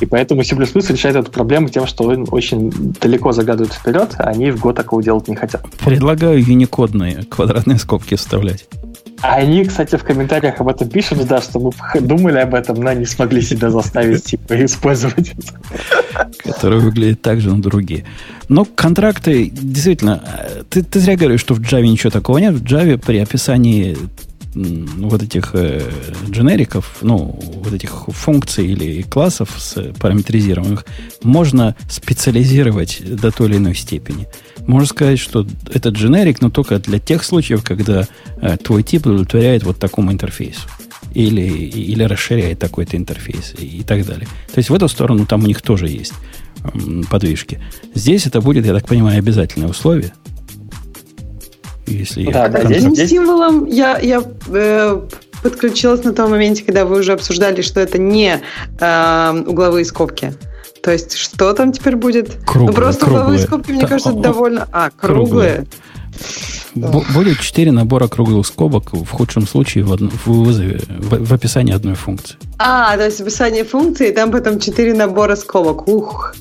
И 0.00 0.06
поэтому 0.06 0.42
C++ 0.44 0.54
решает 0.56 1.16
эту 1.16 1.30
проблему 1.30 1.68
тем, 1.68 1.86
что 1.86 2.04
он 2.04 2.26
очень 2.30 2.70
далеко 3.00 3.32
загадывает 3.32 3.72
вперед, 3.72 4.14
а 4.18 4.30
они 4.30 4.50
в 4.50 4.64
Go 4.64 4.72
такого 4.72 5.02
делать 5.02 5.28
не 5.28 5.36
хотят. 5.36 5.64
Предлагаю 5.84 6.42
юникодные 6.42 7.24
квадратные 7.24 7.78
скобки 7.78 8.14
вставлять. 8.14 8.66
Они, 9.22 9.64
кстати, 9.64 9.96
в 9.96 10.04
комментариях 10.04 10.60
об 10.60 10.68
этом 10.68 10.88
пишут, 10.88 11.26
да, 11.26 11.40
что 11.40 11.58
мы 11.58 11.72
думали 12.00 12.38
об 12.38 12.54
этом, 12.54 12.80
но 12.80 12.92
не 12.92 13.06
смогли 13.06 13.40
себя 13.40 13.70
заставить 13.70 14.24
типа, 14.24 14.64
использовать 14.64 15.32
это. 15.32 16.30
Которые 16.44 16.80
выглядят 16.80 17.22
так 17.22 17.40
же, 17.40 17.50
но 17.50 17.58
другие. 17.58 18.04
Но 18.48 18.64
контракты, 18.64 19.50
действительно, 19.50 20.22
э, 20.22 20.62
ты, 20.68 20.82
ты 20.82 21.00
зря 21.00 21.16
говоришь, 21.16 21.40
что 21.40 21.54
в 21.54 21.60
Java 21.60 21.82
ничего 21.82 22.10
такого 22.10 22.38
нет. 22.38 22.54
В 22.54 22.62
Java 22.62 22.98
при 22.98 23.18
описании 23.18 23.96
вот 24.56 25.22
этих 25.22 25.50
э, 25.54 25.82
дженериков, 26.30 26.98
ну, 27.02 27.38
вот 27.62 27.72
этих 27.72 28.06
функций 28.08 28.66
или 28.66 29.02
классов 29.02 29.50
с 29.58 29.92
параметризированных 29.98 30.86
можно 31.22 31.76
специализировать 31.90 33.02
до 33.04 33.30
той 33.30 33.48
или 33.48 33.56
иной 33.56 33.74
степени. 33.74 34.26
Можно 34.66 34.86
сказать, 34.86 35.18
что 35.18 35.46
это 35.72 35.90
дженерик, 35.90 36.40
но 36.40 36.50
только 36.50 36.78
для 36.78 36.98
тех 36.98 37.22
случаев, 37.22 37.62
когда 37.62 38.08
э, 38.40 38.56
твой 38.56 38.82
тип 38.82 39.06
удовлетворяет 39.06 39.62
вот 39.62 39.78
такому 39.78 40.12
интерфейсу. 40.12 40.62
Или, 41.12 41.40
или 41.40 42.02
расширяет 42.02 42.58
такой-то 42.58 42.96
интерфейс 42.96 43.54
и, 43.58 43.78
и 43.78 43.82
так 43.82 44.04
далее. 44.04 44.26
То 44.52 44.58
есть 44.58 44.68
в 44.68 44.74
эту 44.74 44.86
сторону 44.88 45.24
там 45.24 45.44
у 45.44 45.46
них 45.46 45.62
тоже 45.62 45.88
есть 45.88 46.14
э, 46.62 47.02
подвижки. 47.10 47.60
Здесь 47.94 48.26
это 48.26 48.40
будет, 48.40 48.64
я 48.64 48.72
так 48.72 48.86
понимаю, 48.86 49.18
обязательное 49.18 49.68
условие. 49.68 50.12
Если 51.86 52.30
да, 52.30 52.48
да, 52.48 52.64
здесь, 52.64 52.82
здесь... 52.82 53.10
символом 53.10 53.64
я, 53.66 53.98
я 53.98 54.22
э, 54.48 55.00
подключилась 55.42 56.02
на 56.04 56.12
том 56.12 56.30
моменте, 56.30 56.64
когда 56.64 56.84
вы 56.84 56.98
уже 56.98 57.12
обсуждали, 57.12 57.62
что 57.62 57.80
это 57.80 57.98
не 57.98 58.40
э, 58.80 59.44
угловые 59.46 59.84
скобки. 59.84 60.34
То 60.82 60.92
есть, 60.92 61.16
что 61.16 61.52
там 61.52 61.72
теперь 61.72 61.96
будет? 61.96 62.36
Круглые, 62.44 62.66
ну, 62.68 62.72
просто 62.72 63.00
круглые. 63.00 63.22
угловые 63.22 63.46
скобки, 63.46 63.70
мне 63.72 63.80
да, 63.80 63.86
кажется, 63.88 64.10
о, 64.10 64.20
довольно... 64.20 64.68
А, 64.72 64.90
круглые. 64.90 65.66
круглые. 66.74 67.04
Будет 67.14 67.40
четыре 67.40 67.72
набора 67.72 68.06
круглых 68.06 68.46
скобок 68.46 68.92
в 68.92 69.10
худшем 69.10 69.46
случае 69.46 69.84
в, 69.84 69.92
одно, 69.92 70.10
в 70.10 70.26
вызове, 70.26 70.80
в, 70.88 71.24
в 71.24 71.32
описании 71.32 71.74
одной 71.74 71.94
функции. 71.94 72.36
А, 72.58 72.96
то 72.96 73.04
есть 73.04 73.20
описание 73.20 73.64
функции, 73.64 74.12
там 74.12 74.30
потом 74.30 74.60
четыре 74.60 74.92
набора 74.94 75.36
скобок. 75.36 75.88
Ух. 75.88 76.34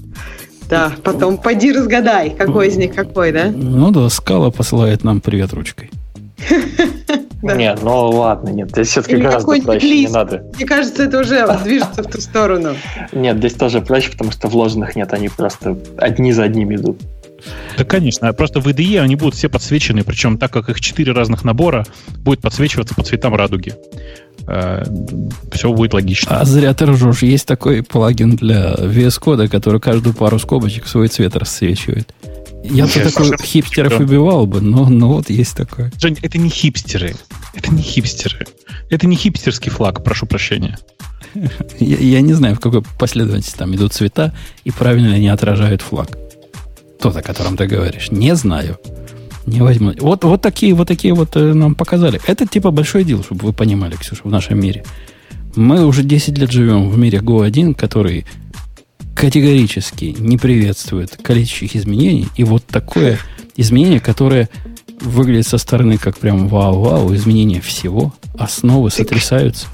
Да, 0.69 0.91
потом 1.03 1.37
пойди 1.37 1.71
разгадай, 1.71 2.31
какой 2.31 2.69
из 2.69 2.77
них 2.77 2.93
какой, 2.95 3.31
да? 3.31 3.51
Ну 3.53 3.91
да, 3.91 4.09
скала 4.09 4.51
посылает 4.51 5.03
нам 5.03 5.21
привет 5.21 5.53
ручкой. 5.53 5.91
Нет, 7.41 7.79
ну 7.83 8.09
ладно, 8.09 8.49
нет, 8.49 8.71
здесь 8.71 8.87
все-таки 8.87 9.17
гораздо 9.17 9.61
проще, 9.61 10.05
не 10.05 10.07
надо. 10.07 10.43
Мне 10.55 10.65
кажется, 10.65 11.03
это 11.03 11.19
уже 11.19 11.45
движется 11.63 12.01
в 12.01 12.07
ту 12.07 12.19
сторону. 12.19 12.73
Нет, 13.11 13.37
здесь 13.37 13.53
тоже 13.53 13.81
проще, 13.81 14.11
потому 14.11 14.31
что 14.31 14.47
вложенных 14.47 14.95
нет, 14.95 15.13
они 15.13 15.29
просто 15.29 15.77
одни 15.97 16.31
за 16.31 16.43
одними 16.43 16.75
идут. 16.75 17.01
Да, 17.77 17.83
конечно. 17.83 18.31
Просто 18.33 18.59
в 18.59 18.67
IDE 18.67 18.99
они 18.99 19.15
будут 19.15 19.35
все 19.35 19.49
подсвечены, 19.49 20.03
причем 20.03 20.37
так 20.37 20.51
как 20.51 20.69
их 20.69 20.79
четыре 20.79 21.11
разных 21.11 21.43
набора, 21.43 21.85
будет 22.17 22.41
подсвечиваться 22.41 22.95
по 22.95 23.03
цветам 23.03 23.35
радуги. 23.35 23.75
Э, 24.47 24.83
все 25.51 25.73
будет 25.73 25.93
логично. 25.93 26.39
А 26.39 26.45
зря 26.45 26.73
ты 26.73 26.85
ржешь. 26.85 27.23
Есть 27.23 27.47
такой 27.47 27.83
плагин 27.83 28.35
для 28.35 28.73
VS 28.73 29.21
Code, 29.21 29.47
который 29.47 29.79
каждую 29.79 30.13
пару 30.13 30.39
скобочек 30.39 30.87
свой 30.87 31.07
цвет 31.07 31.35
рассвечивает. 31.35 32.13
Я 32.63 32.85
бы 32.85 32.91
такой 32.91 33.37
хипстеров 33.43 33.99
убивал 33.99 34.47
бы, 34.47 34.59
но, 34.61 34.89
но 34.89 35.13
вот 35.13 35.29
есть 35.29 35.55
такое. 35.55 35.91
Жень, 35.99 36.17
это 36.21 36.37
не 36.37 36.49
хипстеры. 36.49 37.15
Это 37.53 37.71
не 37.71 37.81
хипстеры. 37.81 38.47
Это 38.89 39.07
не 39.07 39.15
хипстерский 39.15 39.71
флаг, 39.71 40.03
прошу 40.03 40.25
прощения. 40.25 40.77
Я, 41.79 41.97
я 41.97 42.21
не 42.21 42.33
знаю, 42.33 42.55
в 42.55 42.59
какой 42.59 42.81
последовательности 42.81 43.57
там 43.57 43.75
идут 43.75 43.93
цвета 43.93 44.33
и 44.63 44.71
правильно 44.71 45.07
ли 45.07 45.15
они 45.15 45.27
отражают 45.27 45.81
флаг. 45.81 46.17
Тот, 46.99 47.15
о 47.15 47.21
котором 47.21 47.57
ты 47.57 47.67
говоришь. 47.67 48.11
Не 48.11 48.35
знаю. 48.35 48.77
Не 49.45 49.61
возьму. 49.61 49.93
Вот, 49.99 50.23
вот 50.23 50.41
такие 50.41 50.73
вот 50.73 50.87
такие 50.87 51.13
вот 51.13 51.35
э, 51.35 51.53
нам 51.53 51.75
показали. 51.75 52.19
Это 52.25 52.47
типа 52.47 52.71
большое 52.71 53.03
дело, 53.03 53.23
чтобы 53.23 53.45
вы 53.45 53.53
понимали, 53.53 53.95
Ксюша, 53.95 54.21
в 54.23 54.31
нашем 54.31 54.59
мире. 54.59 54.83
Мы 55.55 55.85
уже 55.85 56.03
10 56.03 56.37
лет 56.37 56.51
живем 56.51 56.89
в 56.89 56.97
мире 56.97 57.19
Go 57.19 57.45
1, 57.45 57.75
который 57.75 58.25
категорически 59.15 60.15
не 60.17 60.37
приветствует 60.37 61.17
количественных 61.21 61.75
изменений. 61.75 62.27
И 62.35 62.43
вот 62.43 62.65
такое 62.65 63.19
изменение, 63.55 63.99
которое 63.99 64.49
выглядит 64.99 65.47
со 65.47 65.57
стороны 65.57 65.97
как 65.97 66.17
прям 66.17 66.47
вау-вау, 66.47 67.13
изменение 67.15 67.61
всего, 67.61 68.13
основы 68.37 68.89
сотрясаются. 68.89 69.67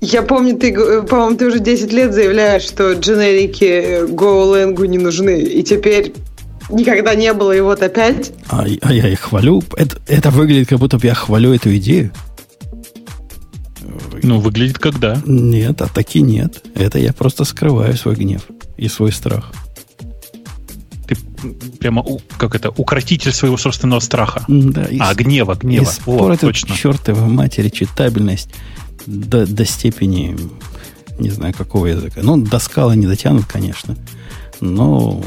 Я 0.00 0.22
помню, 0.22 0.56
ты, 0.58 0.72
по-моему, 1.02 1.36
ты 1.36 1.46
уже 1.46 1.58
10 1.58 1.92
лет 1.92 2.12
заявляешь, 2.12 2.62
что 2.62 2.92
дженерики 2.92 4.06
GoLang 4.10 4.86
не 4.86 4.98
нужны. 4.98 5.40
И 5.40 5.62
теперь 5.62 6.12
никогда 6.70 7.14
не 7.14 7.32
было, 7.32 7.52
и 7.52 7.60
вот 7.60 7.82
опять. 7.82 8.32
А, 8.48 8.64
а 8.82 8.92
я 8.92 9.08
их 9.08 9.20
хвалю. 9.20 9.62
Это, 9.76 9.98
это 10.06 10.30
выглядит, 10.30 10.68
как 10.68 10.78
будто 10.78 10.98
бы 10.98 11.06
я 11.06 11.14
хвалю 11.14 11.54
эту 11.54 11.74
идею. 11.76 12.12
Ну, 14.22 14.40
выглядит 14.40 14.78
как 14.78 14.98
да. 14.98 15.20
Нет, 15.24 15.80
а 15.82 15.86
таки 15.86 16.20
нет. 16.20 16.62
Это 16.74 16.98
я 16.98 17.12
просто 17.12 17.44
скрываю 17.44 17.96
свой 17.96 18.16
гнев 18.16 18.42
и 18.76 18.88
свой 18.88 19.12
страх. 19.12 19.52
Ты 21.06 21.16
прямо, 21.78 22.04
как 22.36 22.54
это, 22.54 22.70
укротитель 22.70 23.32
своего 23.32 23.56
собственного 23.56 24.00
страха. 24.00 24.44
Да, 24.48 24.84
и, 24.84 24.98
а, 24.98 25.14
гнева, 25.14 25.54
гнева. 25.54 25.84
И 25.84 26.00
вот, 26.06 26.40
точно. 26.40 26.74
чертовой 26.74 27.28
матери 27.28 27.68
читабельность 27.68 28.50
до, 29.06 29.46
до 29.46 29.64
степени, 29.64 30.36
не 31.18 31.30
знаю, 31.30 31.54
какого 31.54 31.86
языка. 31.86 32.20
Ну, 32.22 32.36
до 32.36 32.58
скалы 32.58 32.96
не 32.96 33.06
дотянут, 33.06 33.44
конечно. 33.46 33.96
Но 34.60 35.22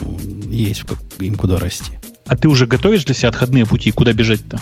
есть 0.49 0.83
им 1.19 1.35
куда 1.35 1.57
расти. 1.57 1.93
А 2.27 2.35
ты 2.35 2.47
уже 2.47 2.67
готовишь 2.67 3.05
для 3.05 3.15
себя 3.15 3.29
отходные 3.29 3.65
пути? 3.65 3.91
Куда 3.91 4.13
бежать-то? 4.13 4.59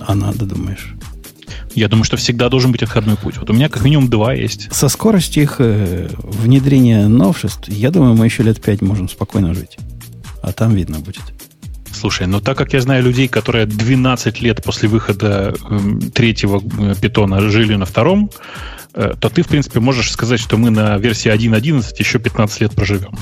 А 0.00 0.14
надо, 0.14 0.46
думаешь? 0.46 0.94
Я 1.74 1.88
думаю, 1.88 2.04
что 2.04 2.16
всегда 2.16 2.48
должен 2.48 2.70
быть 2.72 2.82
отходной 2.82 3.16
путь. 3.16 3.36
Вот 3.36 3.50
у 3.50 3.52
меня 3.52 3.68
как 3.68 3.84
минимум 3.84 4.08
два 4.08 4.32
есть. 4.32 4.72
Со 4.72 4.88
скоростью 4.88 5.42
их 5.42 5.56
э, 5.58 6.08
внедрения 6.22 7.08
новшеств, 7.08 7.68
я 7.68 7.90
думаю, 7.90 8.14
мы 8.14 8.26
еще 8.26 8.44
лет 8.44 8.62
пять 8.62 8.80
можем 8.80 9.08
спокойно 9.08 9.54
жить. 9.54 9.76
А 10.42 10.52
там 10.52 10.74
видно 10.74 11.00
будет. 11.00 11.22
Слушай, 11.92 12.26
ну 12.26 12.40
так 12.40 12.56
как 12.58 12.72
я 12.72 12.80
знаю 12.80 13.02
людей, 13.02 13.28
которые 13.28 13.66
12 13.66 14.40
лет 14.40 14.62
после 14.62 14.88
выхода 14.88 15.54
э, 15.68 15.78
третьего 16.12 16.62
э, 16.78 16.94
питона 17.00 17.40
жили 17.40 17.74
на 17.74 17.86
втором, 17.86 18.30
то 18.94 19.28
ты, 19.28 19.42
в 19.42 19.48
принципе, 19.48 19.80
можешь 19.80 20.10
сказать, 20.10 20.40
что 20.40 20.56
мы 20.56 20.70
на 20.70 20.96
версии 20.98 21.32
1.11 21.32 21.94
еще 21.98 22.18
15 22.18 22.60
лет 22.60 22.72
проживем. 22.72 23.14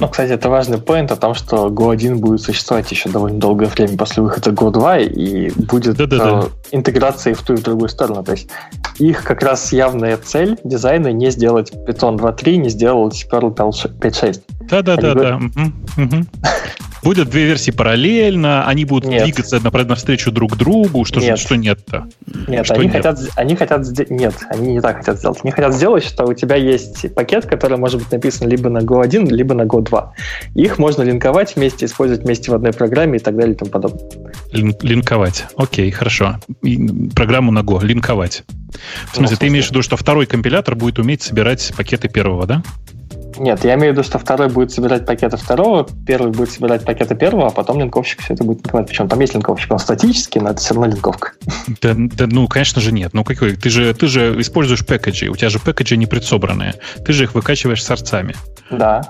Ну, 0.00 0.08
кстати, 0.08 0.30
это 0.30 0.48
важный 0.48 0.78
поинт 0.78 1.10
о 1.10 1.16
том, 1.16 1.34
что 1.34 1.68
Go 1.68 1.92
1 1.92 2.20
будет 2.20 2.40
существовать 2.40 2.90
еще 2.90 3.08
довольно 3.08 3.40
долгое 3.40 3.66
время 3.66 3.98
после 3.98 4.22
выхода 4.22 4.50
Go 4.50 4.70
2 4.70 4.98
и 4.98 5.50
будет 5.50 5.96
да 5.96 6.04
-да 6.04 6.18
-да. 6.18 6.50
интеграция 6.70 7.34
в 7.34 7.42
ту 7.42 7.54
и 7.54 7.56
в 7.56 7.62
другую 7.62 7.88
сторону. 7.88 8.22
То 8.22 8.32
есть 8.32 8.48
их 8.98 9.24
как 9.24 9.42
раз 9.42 9.72
явная 9.72 10.16
цель 10.16 10.56
дизайна 10.62 11.12
не 11.12 11.30
сделать 11.30 11.72
Python 11.72 12.16
2.3, 12.16 12.56
не 12.56 12.68
сделать 12.68 13.26
Perl 13.30 13.54
5.6. 13.54 14.40
Да-да-да. 14.70 15.40
Будет 17.02 17.30
две 17.30 17.44
версии 17.44 17.70
параллельно, 17.70 18.66
они 18.66 18.84
будут 18.84 19.08
нет. 19.08 19.22
двигаться 19.22 19.60
навстречу 19.60 20.32
друг 20.32 20.56
другу. 20.56 21.04
Что 21.04 21.20
нет. 21.20 21.38
же, 21.38 21.44
что 21.44 21.56
нет-то? 21.56 22.08
Нет, 22.48 22.64
что 22.64 22.74
они 22.74 22.84
нет? 22.84 22.92
хотят, 22.92 23.18
они 23.36 23.56
хотят, 23.56 24.10
нет, 24.10 24.34
они 24.50 24.72
не 24.72 24.80
так 24.80 24.98
хотят 24.98 25.18
сделать. 25.18 25.38
Они 25.42 25.52
хотят 25.52 25.74
сделать, 25.74 26.04
что 26.04 26.24
у 26.24 26.34
тебя 26.34 26.56
есть 26.56 27.14
пакет, 27.14 27.46
который 27.46 27.78
может 27.78 28.00
быть 28.00 28.10
написан 28.10 28.48
либо 28.48 28.68
на 28.68 28.78
Go 28.78 29.02
1, 29.02 29.28
либо 29.28 29.54
на 29.54 29.62
Go 29.62 29.80
2. 29.80 30.12
Их 30.56 30.78
можно 30.78 31.02
линковать 31.02 31.54
вместе, 31.54 31.86
использовать 31.86 32.24
вместе 32.24 32.50
в 32.50 32.54
одной 32.54 32.72
программе 32.72 33.18
и 33.18 33.20
так 33.20 33.36
далее 33.36 33.54
и 33.54 33.56
тому 33.56 33.70
подобное. 33.70 34.32
линковать. 34.52 35.46
Окей, 35.56 35.90
хорошо. 35.90 36.40
И 36.62 37.08
программу 37.14 37.52
на 37.52 37.60
Go 37.60 37.82
линковать. 37.84 38.42
В 39.12 39.16
смысле, 39.16 39.36
ну, 39.36 39.40
ты 39.40 39.48
имеешь 39.48 39.66
в 39.66 39.70
виду, 39.70 39.82
что 39.82 39.96
второй 39.96 40.26
компилятор 40.26 40.74
будет 40.74 40.98
уметь 40.98 41.22
собирать 41.22 41.72
пакеты 41.76 42.08
первого, 42.08 42.46
да? 42.46 42.62
Нет, 43.38 43.64
я 43.64 43.74
имею 43.74 43.92
в 43.92 43.96
виду, 43.96 44.02
что 44.02 44.18
второй 44.18 44.48
будет 44.48 44.72
собирать 44.72 45.06
пакеты 45.06 45.36
второго, 45.36 45.86
первый 46.06 46.32
будет 46.32 46.50
собирать 46.50 46.84
пакеты 46.84 47.14
первого, 47.14 47.48
а 47.48 47.50
потом 47.50 47.80
линковщик 47.80 48.20
все 48.22 48.34
это 48.34 48.44
будет 48.44 48.64
линковать. 48.64 48.88
Причем 48.88 49.08
там 49.08 49.20
есть 49.20 49.34
линковщик, 49.34 49.70
он 49.72 49.78
статический, 49.78 50.40
но 50.40 50.50
это 50.50 50.60
все 50.60 50.74
равно 50.74 50.90
линковка. 50.94 51.32
Да, 51.80 51.94
да 51.96 52.26
ну, 52.26 52.48
конечно 52.48 52.80
же, 52.80 52.92
нет. 52.92 53.14
Ну, 53.14 53.24
какой? 53.24 53.56
Ты 53.56 53.70
же, 53.70 53.94
ты 53.94 54.06
же 54.06 54.40
используешь 54.40 54.84
пэкэджи, 54.84 55.28
у 55.28 55.36
тебя 55.36 55.50
же 55.50 55.58
пэкэджи 55.58 55.96
не 55.96 56.06
предсобранные. 56.06 56.74
Ты 57.04 57.12
же 57.12 57.24
их 57.24 57.34
выкачиваешь 57.34 57.82
сорцами. 57.82 58.34
Да. 58.70 59.02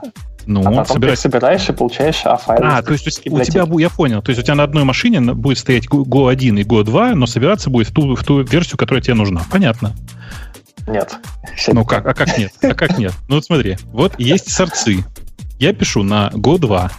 Ну, 0.48 0.62
а 0.62 0.70
потом 0.70 0.86
собирать... 0.86 1.16
ты 1.16 1.22
собираешь 1.22 1.68
и 1.68 1.72
получаешь 1.72 2.22
А-файл. 2.24 2.60
А, 2.64 2.82
то 2.82 2.92
есть 2.92 3.06
у 3.26 3.40
тебя, 3.40 3.66
я 3.78 3.90
понял, 3.90 4.22
то 4.22 4.30
есть 4.30 4.40
у 4.40 4.42
тебя 4.42 4.54
на 4.54 4.62
одной 4.62 4.84
машине 4.84 5.20
будет 5.20 5.58
стоять 5.58 5.86
Go 5.86 6.30
1 6.30 6.58
и 6.58 6.62
Go 6.62 6.82
2, 6.84 7.14
но 7.14 7.26
собираться 7.26 7.68
будет 7.68 7.88
в 7.88 7.92
ту, 7.92 8.14
в 8.14 8.24
ту 8.24 8.40
версию, 8.40 8.78
которая 8.78 9.02
тебе 9.02 9.14
нужна. 9.14 9.42
Понятно. 9.50 9.94
Нет. 10.88 11.16
Ну 11.68 11.84
как? 11.84 12.06
А 12.06 12.14
как 12.14 12.38
нет? 12.38 12.52
А 12.62 12.74
как 12.74 12.98
нет? 12.98 13.12
Ну 13.28 13.36
вот 13.36 13.44
смотри, 13.44 13.76
вот 13.86 14.18
есть 14.18 14.50
сорцы. 14.50 15.04
Я 15.58 15.72
пишу 15.72 16.02
на 16.02 16.30
Go 16.34 16.58
2, 16.58 16.90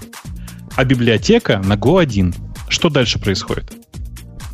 а 0.75 0.83
библиотека 0.83 1.59
на 1.59 1.73
Go 1.73 2.01
1. 2.01 2.33
Что 2.67 2.89
дальше 2.89 3.19
происходит? 3.19 3.71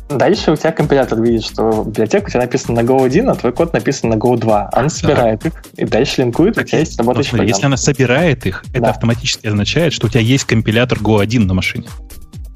Дальше 0.08 0.52
у 0.52 0.56
тебя 0.56 0.70
компилятор 0.70 1.20
видит, 1.20 1.44
что 1.44 1.82
библиотека 1.84 2.26
у 2.26 2.30
тебя 2.30 2.42
написана 2.42 2.80
на 2.80 2.86
Go 2.86 3.04
1, 3.04 3.28
а 3.28 3.34
твой 3.34 3.52
код 3.52 3.72
написан 3.72 4.10
на 4.10 4.14
Go 4.14 4.36
2. 4.38 4.70
Она 4.72 4.88
собирает 4.88 5.44
их 5.44 5.52
и 5.76 5.84
дальше 5.84 6.22
линкует, 6.22 6.54
так, 6.54 6.64
у 6.64 6.68
тебя 6.68 6.78
есть 6.78 6.96
работающий 6.96 7.30
смотри, 7.30 7.48
Если 7.48 7.66
она 7.66 7.76
собирает 7.76 8.46
их, 8.46 8.64
да. 8.68 8.78
это 8.78 8.90
автоматически 8.90 9.48
означает, 9.48 9.92
что 9.92 10.06
у 10.06 10.10
тебя 10.10 10.20
есть 10.20 10.44
компилятор 10.44 10.98
Go 10.98 11.20
1 11.20 11.46
на 11.46 11.54
машине. 11.54 11.88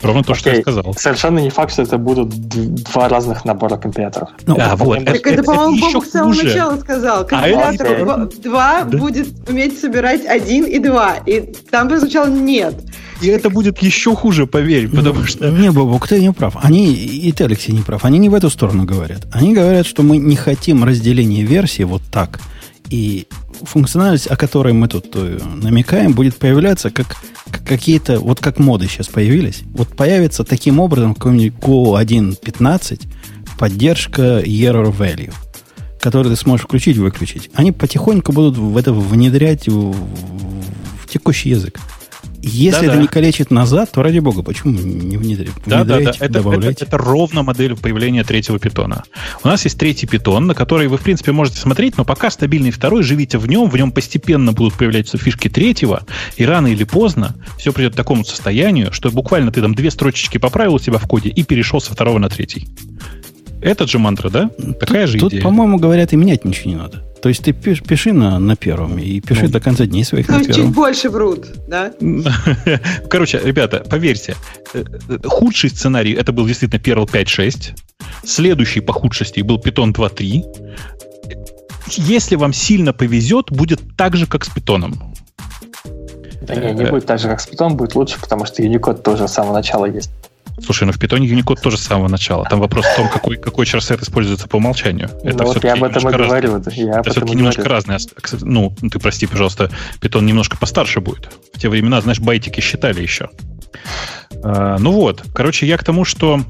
Ровно 0.02 0.22
то, 0.22 0.35
что 0.35 0.51
я 0.51 0.60
сказал. 0.60 0.94
Совершенно 0.97 1.40
не 1.40 1.51
факт, 1.51 1.72
что 1.72 1.82
это 1.82 1.98
будут 1.98 2.31
два 2.31 3.09
разных 3.09 3.44
набора 3.44 3.77
компиляторов. 3.77 4.31
Ну, 4.47 4.56
а, 4.59 4.74
вот. 4.77 5.05
Так 5.05 5.16
это, 5.16 5.31
это, 5.31 5.43
по-моему, 5.43 5.93
Бог 5.93 6.06
с 6.06 6.10
самого 6.10 6.35
начала 6.35 6.77
сказал. 6.78 7.20
А 7.20 7.24
Компилятор 7.24 8.09
а 8.09 8.27
2 8.27 8.85
да? 8.85 8.98
будет 8.98 9.28
уметь 9.48 9.78
собирать 9.78 10.24
1 10.24 10.64
и 10.64 10.78
2. 10.78 11.16
И 11.27 11.40
там 11.70 11.89
прозвучало 11.89 12.28
нет. 12.28 12.74
И 13.20 13.28
это 13.28 13.51
будет 13.51 13.82
еще 13.82 14.14
хуже, 14.16 14.47
поверь, 14.47 14.89
потому 14.89 15.24
что... 15.24 15.51
Не, 15.51 15.70
Бобок, 15.70 16.09
ты 16.09 16.20
не 16.20 16.32
прав. 16.32 16.56
Они, 16.62 16.94
и 16.94 17.31
ты, 17.32 17.44
Алексей, 17.44 17.72
не 17.72 17.82
прав. 17.82 18.05
Они 18.05 18.18
не 18.18 18.31
в 18.31 18.35
эту 18.35 18.48
сторону 18.48 18.85
говорят. 18.85 19.27
Они 19.31 19.52
говорят, 19.52 19.86
что 19.86 20.02
мы 20.02 20.16
не 20.16 20.36
хотим 20.36 20.85
разделения 20.85 21.43
версии 21.43 21.82
вот 21.82 22.02
так. 22.10 22.40
И 22.89 23.27
функциональность, 23.62 24.27
о 24.27 24.37
которой 24.37 24.73
мы 24.73 24.89
тут 24.89 25.07
э, 25.15 25.39
намекаем, 25.57 26.12
будет 26.12 26.37
появляться 26.37 26.91
как, 26.91 27.16
как 27.51 27.65
какие-то, 27.65 28.20
вот 28.20 28.41
как 28.41 28.59
моды 28.59 28.87
сейчас 28.87 29.09
появились. 29.09 29.62
Вот 29.73 29.89
появится 29.89 30.45
таким 30.45 30.81
образом 30.81 31.12
в 31.12 31.19
каком-нибудь 31.19 31.59
Go 31.61 32.03
1.15 32.03 33.03
поддержка 33.59 34.41
error 34.41 34.97
value, 34.97 35.32
который 36.01 36.28
ты 36.28 36.37
сможешь 36.37 36.65
включить 36.65 36.97
и 36.97 37.01
выключить. 37.01 37.51
Они 37.55 37.73
потихоньку 37.73 38.32
будут 38.32 38.57
в 38.57 38.77
это 38.77 38.93
внедрять 38.93 39.69
в, 39.69 39.93
в 39.93 41.09
текущий 41.09 41.51
язык. 41.51 41.78
Если 42.43 42.81
да, 42.81 42.87
это 42.87 42.97
да. 42.97 43.03
не 43.03 43.09
калечит 43.09 43.51
назад, 43.51 43.91
то 43.93 44.03
ради 44.03 44.19
бога, 44.19 44.43
почему 44.43 44.73
не 44.73 45.17
внедрить? 45.17 45.53
Да, 45.67 45.85
да, 45.85 45.99
да. 45.99 46.11
Это, 46.11 46.25
это, 46.25 46.85
это 46.85 46.99
ровно 46.99 47.43
модель 47.43 47.77
появления 47.77 48.25
третьего 48.25 48.59
питона. 48.59 49.05
У 49.45 49.49
нас 49.49 49.65
есть 49.65 49.79
третий 49.79 50.07
питон, 50.07 50.47
на 50.47 50.55
который 50.55 50.89
вы, 50.89 50.97
в 50.97 51.03
принципе, 51.03 51.33
можете 51.33 51.59
смотреть, 51.59 51.99
но 51.99 52.05
пока 52.05 52.31
стабильный 52.31 52.71
второй, 52.71 53.03
живите 53.03 53.39
в 53.39 53.47
нем, 53.47 53.69
в 53.69 53.77
нем 53.77 53.93
постепенно 53.93 54.53
будут 54.53 54.75
появляться 54.75 55.19
фишки 55.19 55.49
третьего, 55.49 56.05
и 56.37 56.45
рано 56.45 56.69
или 56.69 56.85
поздно 56.85 57.35
все 57.59 57.73
придет 57.73 57.93
к 57.93 57.97
такому 57.97 58.25
состоянию, 58.25 58.93
что 58.93 59.11
буквально 59.11 59.53
ты 59.53 59.61
там 59.61 59.75
две 59.75 59.91
строчечки 59.91 60.39
поправил 60.39 60.75
у 60.75 60.79
себя 60.79 60.99
в 60.99 61.07
коде 61.07 61.29
и 61.29 61.43
перешел 61.43 61.81
со 61.81 61.93
второго 61.93 62.19
на 62.19 62.29
третий. 62.29 62.69
Этот 63.62 63.91
же 63.91 63.99
мантра, 63.99 64.31
да? 64.31 64.51
Такая 64.78 65.07
тут, 65.07 65.11
же 65.11 65.19
идея. 65.19 65.31
Тут, 65.31 65.43
по-моему, 65.43 65.78
говорят, 65.78 66.12
и 66.12 66.16
менять 66.16 66.45
ничего 66.45 66.70
не 66.70 66.77
надо. 66.77 67.05
То 67.23 67.28
есть 67.28 67.45
ты 67.45 67.53
пиш, 67.53 67.82
пиши 67.82 68.12
на, 68.12 68.39
на 68.39 68.57
первом 68.57 68.99
и 68.99 69.20
пиши 69.20 69.45
ну, 69.45 69.51
до 69.51 69.61
конца 69.61 69.85
дней 69.85 70.05
своих 70.05 70.28
на 70.28 70.39
первом. 70.39 70.55
Чуть 70.55 70.74
больше 70.74 71.11
врут, 71.11 71.47
да? 71.69 71.93
Короче, 73.11 73.41
ребята, 73.45 73.85
поверьте, 73.89 74.37
э, 74.73 74.85
э, 75.09 75.19
худший 75.24 75.69
сценарий 75.69 76.15
это 76.15 76.32
был 76.32 76.47
действительно 76.47 76.81
Perl 76.81 77.07
5.6. 77.07 77.77
Следующий 78.24 78.81
по 78.81 78.95
худшести 78.95 79.41
был 79.41 79.59
Python 79.59 79.93
2.3. 79.93 80.43
Если 81.97 82.37
вам 82.37 82.55
сильно 82.55 82.95
повезет, 82.95 83.51
будет 83.51 83.81
так 83.99 84.16
же, 84.16 84.27
как 84.27 84.45
с 84.45 84.49
питоном. 84.49 85.15
Да 86.41 86.55
не, 86.55 86.73
не 86.73 86.87
будет 86.87 87.05
так 87.05 87.19
же, 87.19 87.28
как 87.28 87.41
с 87.41 87.49
Python, 87.49 87.74
будет 87.74 87.95
лучше, 87.95 88.19
потому 88.19 88.47
что 88.47 88.62
Unicode 88.62 89.03
тоже 89.03 89.28
с 89.28 89.32
самого 89.32 89.53
начала 89.53 89.85
есть. 89.85 90.11
Слушай, 90.65 90.85
ну 90.85 90.93
в 90.93 90.99
питоне 90.99 91.28
Unicode 91.28 91.61
тоже 91.61 91.77
с 91.77 91.82
самого 91.82 92.09
начала. 92.09 92.45
Там 92.45 92.61
вопрос 92.61 92.85
в 92.87 92.97
том, 92.97 93.09
какой, 93.09 93.37
какой 93.37 93.66
чарсет 93.66 94.03
используется 94.03 94.49
по 94.49 94.57
умолчанию. 94.57 95.11
Ну, 95.23 95.31
это 95.31 95.45
вот 95.45 95.65
я 95.65 95.74
об 95.74 95.85
этом 95.85 96.09
и 96.09 96.12
говорю. 96.12 96.62
Раз... 96.65 96.74
Я 96.74 97.01
это 97.01 97.11
все-таки 97.11 97.35
немножко 97.35 97.69
разные. 97.69 97.99
Ну, 98.43 98.74
ты 98.91 98.99
прости, 98.99 99.27
пожалуйста, 99.27 99.70
питон 100.01 100.27
немножко 100.27 100.57
постарше 100.57 101.01
будет. 101.01 101.31
В 101.53 101.59
те 101.59 101.69
времена, 101.69 102.01
знаешь, 102.01 102.20
байтики 102.20 102.61
считали 102.61 103.03
еще. 103.03 103.31
А, 104.43 104.78
ну 104.78 104.93
вот, 104.93 105.23
короче, 105.35 105.66
я 105.66 105.77
к 105.77 105.85
тому, 105.85 106.05
что 106.05 106.41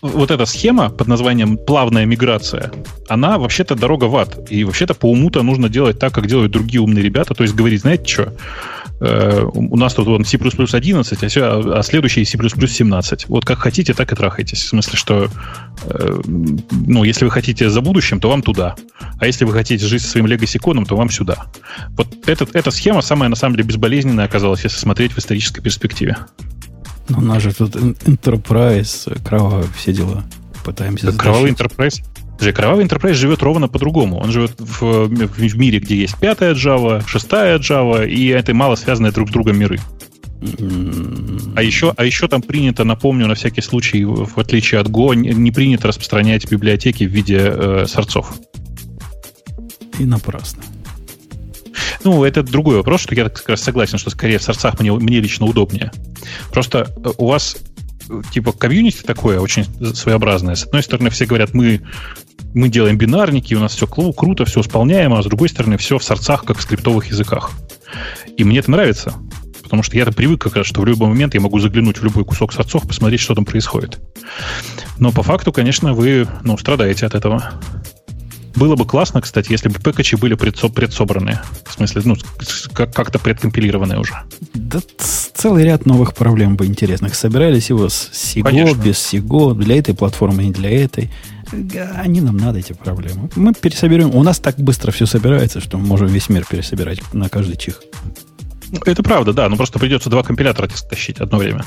вот 0.00 0.30
эта 0.30 0.46
схема 0.46 0.90
под 0.90 1.08
названием 1.08 1.56
плавная 1.56 2.06
миграция, 2.06 2.72
она 3.08 3.38
вообще-то 3.38 3.74
дорога 3.74 4.04
в 4.04 4.16
ад. 4.16 4.50
И 4.50 4.64
вообще-то 4.64 4.94
по 4.94 5.10
уму-то 5.10 5.42
нужно 5.42 5.68
делать 5.68 5.98
так, 5.98 6.12
как 6.14 6.26
делают 6.26 6.52
другие 6.52 6.80
умные 6.80 7.02
ребята. 7.02 7.34
То 7.34 7.42
есть 7.42 7.54
говорить, 7.54 7.82
знаете 7.82 8.12
что, 8.12 8.32
у 9.52 9.76
нас 9.76 9.94
тут 9.94 10.06
вон 10.06 10.24
C++ 10.24 10.38
11, 10.38 11.22
а, 11.22 11.28
все, 11.28 11.72
а 11.72 11.82
следующий 11.82 12.24
C++ 12.24 12.38
17. 12.38 13.28
Вот 13.28 13.44
как 13.44 13.58
хотите, 13.58 13.92
так 13.92 14.12
и 14.12 14.16
трахайтесь. 14.16 14.62
В 14.62 14.68
смысле, 14.68 14.96
что 14.96 15.28
э, 15.84 16.20
ну, 16.24 17.04
если 17.04 17.24
вы 17.24 17.30
хотите 17.30 17.68
за 17.68 17.80
будущим, 17.80 18.20
то 18.20 18.30
вам 18.30 18.42
туда. 18.42 18.76
А 19.18 19.26
если 19.26 19.44
вы 19.44 19.52
хотите 19.52 19.84
жить 19.86 20.02
со 20.02 20.08
своим 20.08 20.26
легасиконом, 20.26 20.86
то 20.86 20.96
вам 20.96 21.10
сюда. 21.10 21.46
Вот 21.90 22.08
этот, 22.26 22.54
эта 22.54 22.70
схема 22.70 23.02
самая, 23.02 23.28
на 23.28 23.36
самом 23.36 23.56
деле, 23.56 23.68
безболезненная 23.68 24.24
оказалась, 24.24 24.64
если 24.64 24.78
смотреть 24.78 25.12
в 25.12 25.18
исторической 25.18 25.60
перспективе. 25.60 26.16
Но 27.08 27.18
у 27.18 27.22
нас 27.22 27.42
же 27.42 27.52
тут 27.52 27.76
Enterprise, 27.76 29.22
кровавые 29.22 29.66
все 29.76 29.92
дела. 29.92 30.24
пытаемся 30.64 31.12
Кровавый 31.12 31.50
Enterprise, 31.50 32.02
Подожди, 32.34 32.52
кровавый 32.52 32.84
Enterprise 32.84 33.14
живет 33.14 33.42
ровно 33.42 33.68
по-другому. 33.68 34.18
Он 34.18 34.30
живет 34.30 34.52
в, 34.58 35.08
в 35.08 35.56
мире, 35.56 35.78
где 35.78 35.96
есть 35.96 36.18
пятая 36.18 36.54
Java, 36.54 37.02
шестая 37.06 37.58
Java, 37.58 38.06
и 38.06 38.26
это 38.28 38.52
мало 38.54 38.74
связанные 38.74 39.12
друг 39.12 39.28
с 39.28 39.32
другом 39.32 39.58
миры. 39.58 39.78
А 41.56 41.62
еще, 41.62 41.94
а 41.96 42.04
еще 42.04 42.28
там 42.28 42.42
принято, 42.42 42.84
напомню, 42.84 43.26
на 43.26 43.34
всякий 43.34 43.62
случай, 43.62 44.04
в 44.04 44.38
отличие 44.38 44.80
от 44.80 44.88
Go, 44.88 45.14
не 45.14 45.50
принято 45.50 45.88
распространять 45.88 46.50
библиотеки 46.50 47.04
в 47.04 47.10
виде 47.10 47.38
э, 47.40 47.86
сорцов. 47.88 48.34
И 49.98 50.04
напрасно. 50.04 50.62
Ну, 52.02 52.24
это 52.24 52.42
другой 52.42 52.76
вопрос, 52.76 53.00
что 53.00 53.14
я 53.14 53.28
как 53.28 53.48
раз 53.48 53.62
согласен, 53.62 53.96
что 53.96 54.10
скорее 54.10 54.38
в 54.38 54.42
сорцах 54.42 54.78
мне, 54.80 54.92
мне 54.92 55.20
лично 55.20 55.46
удобнее. 55.46 55.90
Просто 56.52 56.90
э, 56.96 57.10
у 57.16 57.28
вас 57.28 57.56
э, 58.10 58.22
типа 58.30 58.52
комьюнити 58.52 59.02
такое 59.02 59.40
очень 59.40 59.64
своеобразное. 59.94 60.56
С 60.56 60.64
одной 60.64 60.82
стороны, 60.82 61.08
все 61.10 61.24
говорят, 61.24 61.54
мы, 61.54 61.80
мы 62.54 62.68
делаем 62.68 62.96
бинарники, 62.96 63.52
у 63.54 63.60
нас 63.60 63.74
все 63.74 63.86
круто, 63.86 64.44
все 64.44 64.60
исполняемо, 64.60 65.18
а 65.18 65.22
с 65.22 65.26
другой 65.26 65.48
стороны, 65.48 65.76
все 65.76 65.98
в 65.98 66.04
сорцах, 66.04 66.44
как 66.44 66.58
в 66.58 66.62
скриптовых 66.62 67.06
языках. 67.06 67.50
И 68.36 68.44
мне 68.44 68.60
это 68.60 68.70
нравится. 68.70 69.14
Потому 69.62 69.82
что 69.82 69.96
я-то 69.96 70.12
привык 70.12 70.40
как 70.40 70.56
раз, 70.56 70.66
что 70.66 70.80
в 70.80 70.86
любой 70.86 71.08
момент 71.08 71.34
я 71.34 71.40
могу 71.40 71.58
заглянуть 71.58 71.98
в 71.98 72.04
любой 72.04 72.24
кусок 72.24 72.52
сорцов, 72.52 72.86
посмотреть, 72.86 73.20
что 73.20 73.34
там 73.34 73.44
происходит. 73.44 73.98
Но 74.98 75.10
по 75.10 75.22
факту, 75.22 75.52
конечно, 75.52 75.94
вы 75.94 76.28
ну, 76.42 76.56
страдаете 76.56 77.06
от 77.06 77.14
этого. 77.14 77.54
Было 78.54 78.76
бы 78.76 78.84
классно, 78.84 79.20
кстати, 79.20 79.50
если 79.50 79.68
бы 79.68 79.80
пэкачи 79.80 80.14
были 80.14 80.36
предсо- 80.36 80.72
предсобраны. 80.72 81.40
В 81.66 81.72
смысле, 81.72 82.02
ну, 82.04 82.16
как-то 82.72 83.18
предкомпилированные 83.18 83.98
уже. 83.98 84.14
Да 84.52 84.80
целый 85.34 85.64
ряд 85.64 85.86
новых 85.86 86.14
проблем 86.14 86.56
бы 86.56 86.66
интересных. 86.66 87.14
Собирались 87.14 87.68
его 87.68 87.88
с 87.88 88.10
Сиго, 88.12 88.74
без 88.74 88.98
Сиго, 88.98 89.54
для 89.54 89.78
этой 89.78 89.94
платформы, 89.94 90.44
не 90.44 90.52
для 90.52 90.70
этой. 90.70 91.10
Они 91.96 92.20
нам 92.20 92.36
надо, 92.36 92.58
эти 92.58 92.72
проблемы. 92.72 93.30
Мы 93.36 93.54
пересоберем. 93.54 94.14
У 94.14 94.22
нас 94.22 94.38
так 94.38 94.56
быстро 94.56 94.90
все 94.90 95.06
собирается, 95.06 95.60
что 95.60 95.78
мы 95.78 95.86
можем 95.86 96.08
весь 96.08 96.28
мир 96.28 96.44
пересобирать 96.48 97.00
на 97.12 97.28
каждый 97.28 97.56
чих. 97.56 97.82
Это 98.84 99.02
правда, 99.02 99.32
да. 99.32 99.48
Но 99.48 99.56
просто 99.56 99.78
придется 99.78 100.10
два 100.10 100.22
компилятора 100.22 100.68
тащить 100.88 101.18
одно 101.18 101.38
время. 101.38 101.64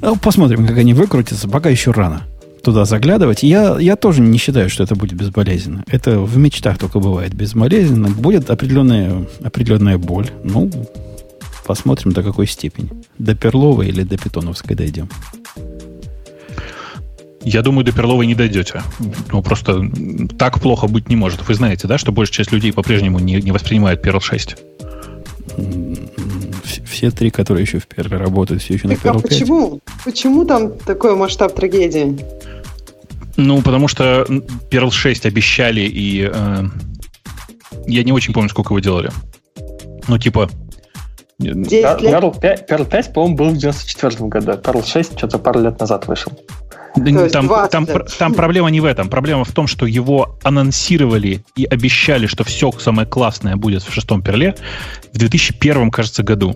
Ну, 0.00 0.16
посмотрим, 0.16 0.66
как 0.66 0.78
они 0.78 0.94
выкрутятся. 0.94 1.48
Пока 1.48 1.68
еще 1.68 1.90
рано 1.90 2.22
туда 2.62 2.84
заглядывать. 2.84 3.42
Я, 3.42 3.78
я 3.78 3.96
тоже 3.96 4.20
не 4.20 4.38
считаю, 4.38 4.68
что 4.70 4.82
это 4.84 4.94
будет 4.94 5.14
безболезненно. 5.14 5.84
Это 5.86 6.20
в 6.20 6.36
мечтах 6.36 6.78
только 6.78 7.00
бывает 7.00 7.34
безболезненно. 7.34 8.08
Будет 8.08 8.50
определенная, 8.50 9.26
определенная 9.42 9.98
боль. 9.98 10.28
Ну, 10.44 10.70
посмотрим 11.66 12.12
до 12.12 12.22
какой 12.22 12.46
степени. 12.46 12.90
До 13.18 13.34
перловой 13.34 13.88
или 13.88 14.02
до 14.02 14.18
питоновской 14.18 14.76
дойдем. 14.76 15.08
Я 17.42 17.62
думаю, 17.62 17.84
до 17.84 17.92
перловой 17.92 18.26
не 18.26 18.34
дойдете. 18.34 18.82
Ну, 19.32 19.42
просто 19.42 19.90
так 20.38 20.60
плохо 20.60 20.88
быть 20.88 21.08
не 21.08 21.16
может. 21.16 21.46
Вы 21.48 21.54
знаете, 21.54 21.88
да, 21.88 21.96
что 21.96 22.12
большая 22.12 22.34
часть 22.34 22.52
людей 22.52 22.72
по-прежнему 22.72 23.18
не, 23.18 23.40
не 23.40 23.50
воспринимает 23.50 24.04
Perl 24.04 24.20
6? 24.20 24.56
Все 26.84 27.10
три, 27.10 27.30
которые 27.30 27.64
еще 27.64 27.78
в 27.78 27.88
Perl 27.88 28.16
работают, 28.18 28.62
все 28.62 28.74
еще 28.74 28.88
так 28.88 29.02
на 29.02 29.08
Perl 29.08 29.18
а 29.18 29.22
5. 29.22 29.30
Почему? 29.30 29.80
Почему 30.04 30.44
там 30.44 30.72
такой 30.78 31.16
масштаб 31.16 31.54
трагедии? 31.54 32.18
Ну, 33.36 33.62
потому 33.62 33.88
что 33.88 34.26
Perl 34.70 34.90
6 34.90 35.24
обещали, 35.24 35.80
и 35.80 36.30
э, 36.30 36.64
я 37.86 38.04
не 38.04 38.12
очень 38.12 38.34
помню, 38.34 38.50
сколько 38.50 38.74
вы 38.74 38.82
делали. 38.82 39.10
Ну, 40.08 40.18
типа... 40.18 40.50
Perl 41.38 42.38
5, 42.38 42.70
Perl 42.70 42.84
5 42.84 43.12
по-моему, 43.14 43.36
был 43.36 43.50
в 43.50 43.56
94 43.56 44.28
году. 44.28 44.52
Perl 44.52 44.86
6 44.86 45.16
что-то 45.16 45.38
пару 45.38 45.60
лет 45.60 45.80
назад 45.80 46.06
вышел. 46.06 46.32
Там, 47.32 47.68
там, 47.68 47.86
там 48.18 48.34
проблема 48.34 48.70
не 48.70 48.80
в 48.80 48.84
этом. 48.84 49.08
Проблема 49.08 49.44
в 49.44 49.52
том, 49.52 49.66
что 49.66 49.86
его 49.86 50.38
анонсировали 50.42 51.44
и 51.56 51.64
обещали, 51.64 52.26
что 52.26 52.44
все 52.44 52.72
самое 52.72 53.06
классное 53.06 53.56
будет 53.56 53.82
в 53.82 53.92
шестом 53.92 54.22
перле 54.22 54.54
в 55.12 55.18
2001, 55.18 55.90
кажется, 55.90 56.22
году. 56.22 56.54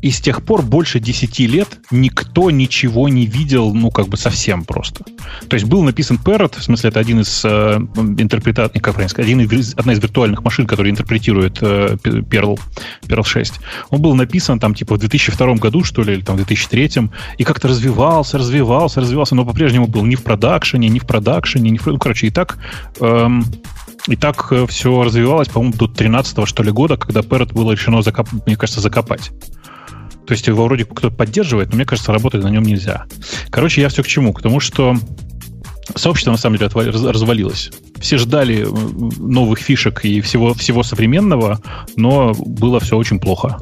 И 0.00 0.10
с 0.10 0.20
тех 0.20 0.42
пор 0.42 0.62
больше 0.62 1.00
10 1.00 1.38
лет 1.40 1.78
никто 1.90 2.50
ничего 2.50 3.08
не 3.08 3.26
видел, 3.26 3.74
ну, 3.74 3.90
как 3.90 4.08
бы 4.08 4.16
совсем 4.16 4.64
просто. 4.64 5.04
То 5.48 5.54
есть 5.54 5.66
был 5.66 5.82
написан 5.82 6.20
Parrot, 6.24 6.58
в 6.58 6.62
смысле, 6.62 6.90
это 6.90 7.00
один 7.00 7.20
из 7.20 7.44
э, 7.44 7.78
интерпретаторов, 8.18 8.82
как 8.82 8.94
правильно 8.94 9.08
сказать, 9.08 9.74
одна 9.76 9.92
из 9.92 9.98
виртуальных 9.98 10.44
машин, 10.44 10.66
которая 10.66 10.92
интерпретирует 10.92 11.58
э, 11.62 11.96
Perl, 12.02 12.58
Perl 13.06 13.24
6. 13.24 13.54
Он 13.90 14.00
был 14.00 14.14
написан 14.14 14.60
там, 14.60 14.74
типа, 14.74 14.94
в 14.94 14.98
2002 14.98 15.54
году, 15.54 15.82
что 15.82 16.02
ли, 16.02 16.14
или 16.14 16.22
там 16.22 16.36
в 16.36 16.38
2003, 16.38 17.10
и 17.38 17.44
как-то 17.44 17.68
развивался, 17.68 18.38
развивался, 18.38 19.00
развивался, 19.00 19.34
но 19.34 19.44
по-прежнему 19.44 19.86
был 19.88 20.04
ни 20.04 20.14
в 20.14 20.22
продакшене, 20.22 20.88
ни 20.88 20.98
в 20.98 21.06
продакшене, 21.06 21.70
ни 21.70 21.78
в... 21.78 21.86
Ну, 21.86 21.98
короче, 21.98 22.28
и 22.28 22.30
так... 22.30 22.58
Эм, 23.00 23.44
и 24.06 24.16
так 24.16 24.52
э, 24.52 24.66
все 24.66 25.02
развивалось, 25.02 25.48
по-моему, 25.48 25.74
до 25.76 25.86
13 25.86 26.48
что 26.48 26.62
ли, 26.62 26.70
года, 26.70 26.96
когда 26.96 27.20
Parrot 27.20 27.52
было 27.52 27.72
решено, 27.72 28.02
закоп... 28.02 28.28
мне 28.46 28.56
кажется, 28.56 28.80
закопать. 28.80 29.30
То 30.28 30.32
есть 30.32 30.46
его 30.46 30.64
вроде 30.64 30.84
кто-то 30.84 31.10
поддерживает, 31.10 31.70
но 31.70 31.76
мне 31.76 31.86
кажется, 31.86 32.12
работать 32.12 32.42
на 32.42 32.48
нем 32.48 32.62
нельзя. 32.62 33.06
Короче, 33.48 33.80
я 33.80 33.88
все 33.88 34.02
к 34.02 34.06
чему? 34.06 34.34
К 34.34 34.42
тому, 34.42 34.60
что 34.60 34.94
сообщество 35.94 36.32
на 36.32 36.36
самом 36.36 36.58
деле 36.58 36.70
развалилось. 36.70 37.70
Все 37.98 38.18
ждали 38.18 38.66
э, 38.66 39.14
новых 39.18 39.58
фишек 39.58 40.04
и 40.04 40.20
всего, 40.20 40.52
всего 40.52 40.82
современного, 40.82 41.62
но 41.96 42.34
было 42.34 42.78
все 42.78 42.98
очень 42.98 43.18
плохо. 43.18 43.58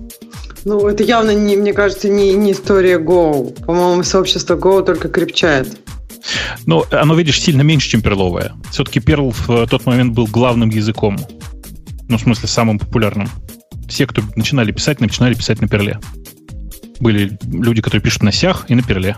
Ну, 0.64 0.88
это 0.88 1.04
явно, 1.04 1.30
не, 1.30 1.54
мне 1.54 1.72
кажется, 1.72 2.08
не, 2.08 2.34
не 2.34 2.50
история 2.50 2.98
Go. 2.98 3.64
По-моему, 3.64 4.02
сообщество 4.02 4.56
Go 4.56 4.84
только 4.84 5.08
крепчает. 5.08 5.68
Ну, 6.66 6.84
оно, 6.90 7.14
видишь, 7.14 7.40
сильно 7.40 7.62
меньше, 7.62 7.90
чем 7.90 8.02
перловое. 8.02 8.54
Все-таки 8.72 8.98
Perl 8.98 9.32
в 9.32 9.68
тот 9.68 9.86
момент 9.86 10.14
был 10.14 10.26
главным 10.26 10.70
языком. 10.70 11.16
Ну, 12.08 12.18
в 12.18 12.20
смысле, 12.20 12.48
самым 12.48 12.80
популярным. 12.80 13.28
Все, 13.88 14.08
кто 14.08 14.20
начинали 14.34 14.72
писать, 14.72 15.00
начинали 15.00 15.34
писать 15.34 15.60
на 15.60 15.68
перле. 15.68 16.00
Были 17.00 17.38
люди, 17.46 17.82
которые 17.82 18.02
пишут 18.02 18.22
на 18.22 18.32
сях 18.32 18.66
и 18.68 18.74
на 18.74 18.82
перле. 18.82 19.16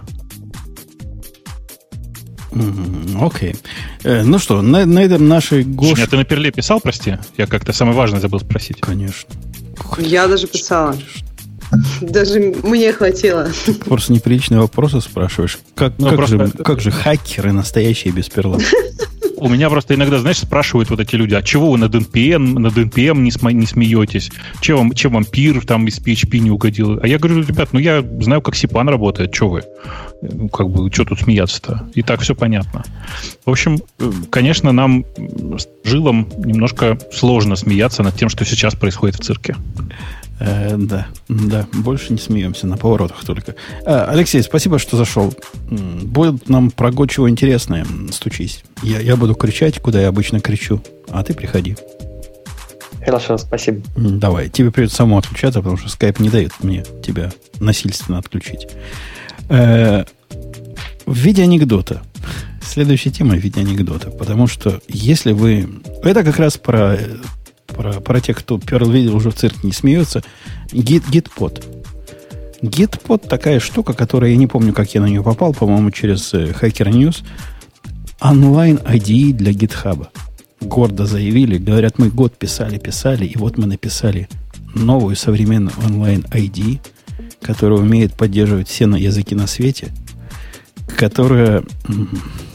Окей. 3.21 3.53
Okay. 3.53 3.57
Э, 4.05 4.23
ну 4.23 4.39
что, 4.39 4.63
на, 4.63 4.87
на 4.87 5.01
этом 5.01 5.29
нашей 5.29 5.65
Гош... 5.65 6.01
Ты 6.09 6.17
на 6.17 6.25
перле 6.25 6.51
писал, 6.51 6.81
прости? 6.81 7.17
Я 7.37 7.47
как-то 7.47 7.73
самое 7.73 7.97
важное 7.97 8.21
забыл 8.21 8.41
спросить. 8.41 8.81
Конечно. 8.81 9.29
Я 9.99 10.27
даже 10.27 10.47
писала. 10.47 10.97
Даже 12.01 12.41
мне 12.63 12.93
хватило. 12.93 13.51
Просто 13.85 14.13
неприличные 14.13 14.61
вопросы 14.61 15.01
спрашиваешь. 15.01 15.59
Как, 15.75 15.93
ну, 15.99 16.09
как, 16.09 16.17
просто... 16.17 16.47
же, 16.47 16.53
как 16.53 16.81
же 16.81 16.91
хакеры 16.91 17.53
настоящие 17.53 18.13
без 18.13 18.29
перла? 18.29 18.59
У 19.41 19.49
меня 19.49 19.71
просто 19.71 19.95
иногда, 19.95 20.19
знаешь, 20.19 20.39
спрашивают 20.39 20.91
вот 20.91 21.01
эти 21.01 21.15
люди, 21.17 21.35
а 21.35 21.43
чего 21.43 21.71
вы 21.73 21.79
над 21.79 21.95
NPM, 21.95 22.59
над 22.59 22.77
NPM 22.77 23.19
не, 23.21 23.31
см- 23.31 23.55
не 23.55 23.67
смеетесь? 23.67 24.31
Чем 24.61 24.77
вам, 24.79 24.93
чем 24.93 25.13
вам 25.13 25.25
пир 25.25 25.65
там 25.65 25.87
из 25.87 25.99
PHP 25.99 26.39
не 26.39 26.51
угодил? 26.51 26.99
А 27.03 27.07
я 27.07 27.19
говорю, 27.19 27.43
ребят, 27.43 27.71
ну 27.73 27.81
я 27.81 28.03
знаю, 28.21 28.43
как 28.43 28.57
Сипан 28.57 28.89
работает, 28.89 29.35
что 29.35 29.49
вы? 29.49 29.63
Ну, 30.23 30.49
как 30.49 30.69
бы, 30.69 30.93
что 30.93 31.05
тут 31.05 31.21
смеяться-то? 31.21 31.89
И 31.95 32.03
так 32.03 32.21
все 32.21 32.35
понятно. 32.35 32.85
В 33.47 33.51
общем, 33.51 33.79
конечно, 34.31 34.73
нам, 34.73 35.05
жилам, 35.85 36.29
немножко 36.39 36.99
сложно 37.13 37.55
смеяться 37.57 38.03
над 38.03 38.17
тем, 38.17 38.29
что 38.29 38.45
сейчас 38.45 38.75
происходит 38.75 39.17
в 39.17 39.21
цирке. 39.25 39.57
Э, 40.41 40.77
да, 40.77 41.09
да, 41.29 41.67
больше 41.73 42.13
не 42.13 42.19
смеемся, 42.19 42.67
на 42.67 42.77
поворотах 42.77 43.25
только. 43.25 43.55
Э, 43.85 44.05
Алексей, 44.09 44.43
спасибо, 44.43 44.79
что 44.79 44.97
зашел. 44.97 45.35
Будет 45.71 46.49
нам 46.49 46.71
про 46.71 46.91
Го 46.91 47.07
чего 47.07 47.29
интересное, 47.29 47.87
стучись. 48.13 48.63
Я, 48.83 49.01
я 49.01 49.17
буду 49.17 49.35
кричать, 49.35 49.81
куда 49.81 50.01
я 50.01 50.09
обычно 50.09 50.41
кричу, 50.41 50.81
а 51.09 51.23
ты 51.25 51.35
приходи. 51.35 51.77
Хорошо, 53.05 53.39
спасибо. 53.39 53.83
Давай, 53.97 54.49
тебе 54.49 54.71
придется 54.71 54.99
самому 54.99 55.19
отключаться, 55.19 55.61
потому 55.61 55.77
что 55.77 55.89
скайп 55.89 56.21
не 56.21 56.29
дает 56.29 56.53
мне 56.63 56.85
тебя 57.03 57.31
насильственно 57.59 58.19
отключить. 58.19 58.69
Э, 59.49 60.05
в 61.07 61.17
виде 61.17 61.43
анекдота. 61.43 62.03
Следующая 62.63 63.11
тема 63.11 63.35
в 63.35 63.39
виде 63.39 63.61
анекдота. 63.61 64.11
Потому 64.11 64.47
что 64.47 64.81
если 64.89 65.33
вы... 65.33 65.69
Это 66.03 66.23
как 66.23 66.39
раз 66.39 66.59
про 66.59 66.99
про, 67.79 68.01
про 68.01 68.21
тех, 68.21 68.37
кто 68.37 68.57
Perl 68.57 68.91
видел 68.91 69.15
уже 69.15 69.31
в 69.31 69.37
цирке, 69.37 69.61
не 69.63 69.73
смеется. 69.73 70.25
Git, 70.73 71.05
Gitpod. 71.11 71.65
Gitpod 72.61 73.29
такая 73.29 73.61
штука, 73.61 73.93
которая, 73.93 74.33
я 74.33 74.37
не 74.37 74.49
помню, 74.49 74.73
как 74.73 74.93
я 74.95 75.01
на 75.01 75.07
нее 75.07 75.23
попал, 75.23 75.55
по-моему, 75.55 75.93
через 75.93 76.35
э, 76.35 76.49
Hacker 76.61 76.91
News. 76.91 77.23
Онлайн 78.21 78.79
IDE 78.79 79.33
для 79.33 79.53
GitHub. 79.53 80.09
Гордо 80.61 81.07
заявили, 81.07 81.57
говорят, 81.57 82.01
мы 82.01 82.09
год 82.09 82.37
писали, 82.37 82.79
писали, 82.79 83.25
и 83.25 83.39
вот 83.39 83.59
мы 83.59 83.67
написали 83.67 84.29
новую 84.75 85.15
современную 85.15 85.75
онлайн 85.87 86.23
IDE, 86.33 86.81
которая 87.41 87.79
умеет 87.79 88.15
поддерживать 88.15 88.67
все 88.67 88.87
на 88.87 88.97
языки 88.97 89.37
на 89.37 89.47
свете, 89.47 89.91
которая... 90.97 91.63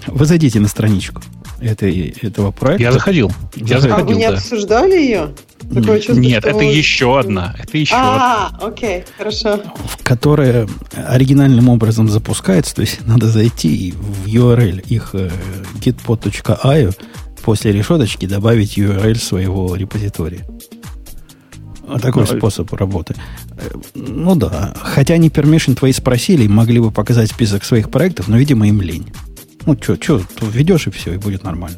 Вы 0.08 0.26
зайдите 0.26 0.60
на 0.60 0.68
страничку 0.68 1.22
этой, 1.64 2.16
этого 2.22 2.52
проекта. 2.52 2.84
Я 2.84 2.92
заходил. 2.92 3.32
Я 3.56 3.80
заходил, 3.80 4.06
а 4.06 4.08
вы 4.08 4.16
не 4.16 4.28
да. 4.28 4.34
обсуждали 4.34 4.96
ее? 4.96 5.30
Такое 5.74 6.00
чувство, 6.00 6.22
Нет, 6.22 6.46
это 6.46 6.60
еще 6.60 7.20
одна. 7.20 7.56
Это 7.58 7.78
еще 7.78 7.96
а, 7.96 8.48
одна. 8.48 8.68
окей, 8.68 9.04
хорошо. 9.18 9.62
Которая 10.04 10.68
оригинальным 10.94 11.70
образом 11.70 12.10
запускается, 12.10 12.76
то 12.76 12.82
есть 12.82 13.06
надо 13.08 13.28
зайти 13.28 13.94
в 13.98 14.28
URL 14.28 14.86
их 14.88 15.12
э, 15.14 15.30
gitpod.io, 15.76 16.96
после 17.44 17.72
решеточки 17.72 18.26
добавить 18.26 18.78
URL 18.78 19.16
своего 19.16 19.76
репозитория. 19.76 20.46
Такой 22.02 22.26
способ 22.26 22.72
работы. 22.74 23.16
Ну 23.94 24.36
да. 24.36 24.74
Хотя 24.82 25.16
они 25.16 25.30
permission 25.30 25.76
твои 25.76 25.92
спросили, 25.92 26.48
могли 26.48 26.80
бы 26.80 26.92
показать 26.92 27.30
список 27.30 27.64
своих 27.64 27.90
проектов, 27.90 28.28
но, 28.28 28.38
видимо, 28.38 28.68
им 28.68 28.82
лень. 28.82 29.12
Ну, 29.66 29.78
что, 29.80 29.96
что, 29.96 30.22
введешь 30.42 30.88
и 30.88 30.92
все, 30.92 31.14
и 31.14 31.18
будет 31.18 31.44
нормально. 31.44 31.78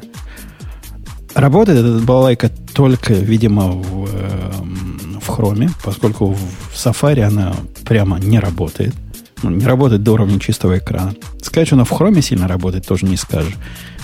Работает 1.34 1.80
этот 1.80 2.04
балалайка 2.04 2.50
только, 2.74 3.12
видимо, 3.12 3.68
в, 3.68 4.08
эм, 4.14 5.20
в 5.20 5.74
поскольку 5.84 6.32
в 6.32 6.74
Safari 6.74 7.20
она 7.20 7.54
прямо 7.84 8.18
не 8.18 8.38
работает. 8.38 8.94
Ну, 9.42 9.50
не 9.50 9.66
работает 9.66 10.02
до 10.02 10.12
уровня 10.12 10.40
чистого 10.40 10.78
экрана. 10.78 11.14
Сказать, 11.42 11.68
что 11.68 11.76
она 11.76 11.84
в 11.84 11.92
Chrome 11.92 12.22
сильно 12.22 12.48
работает, 12.48 12.86
тоже 12.86 13.06
не 13.06 13.16
скажешь. 13.16 13.54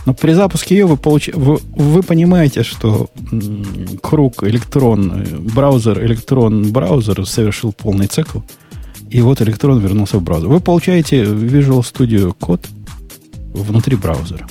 Но 0.04 0.14
при 0.14 0.32
запуске 0.32 0.76
ее 0.76 0.86
вы, 0.86 0.96
получ... 0.96 1.28
вы, 1.32 1.59
вы 1.74 2.02
понимаете, 2.02 2.64
что 2.64 3.09
круг 4.02 4.42
электрон, 4.44 5.24
браузер, 5.54 6.04
электрон, 6.04 6.72
браузер 6.72 7.24
совершил 7.26 7.72
полный 7.72 8.09
цикл. 8.09 8.40
И 9.10 9.20
вот 9.20 9.40
электрон 9.42 9.78
вернулся 9.78 10.18
в 10.18 10.22
браузер. 10.22 10.48
Вы 10.48 10.60
получаете 10.60 11.22
Visual 11.22 11.80
Studio 11.80 12.34
код 12.38 12.66
внутри 13.52 13.96
браузера. 13.96 14.46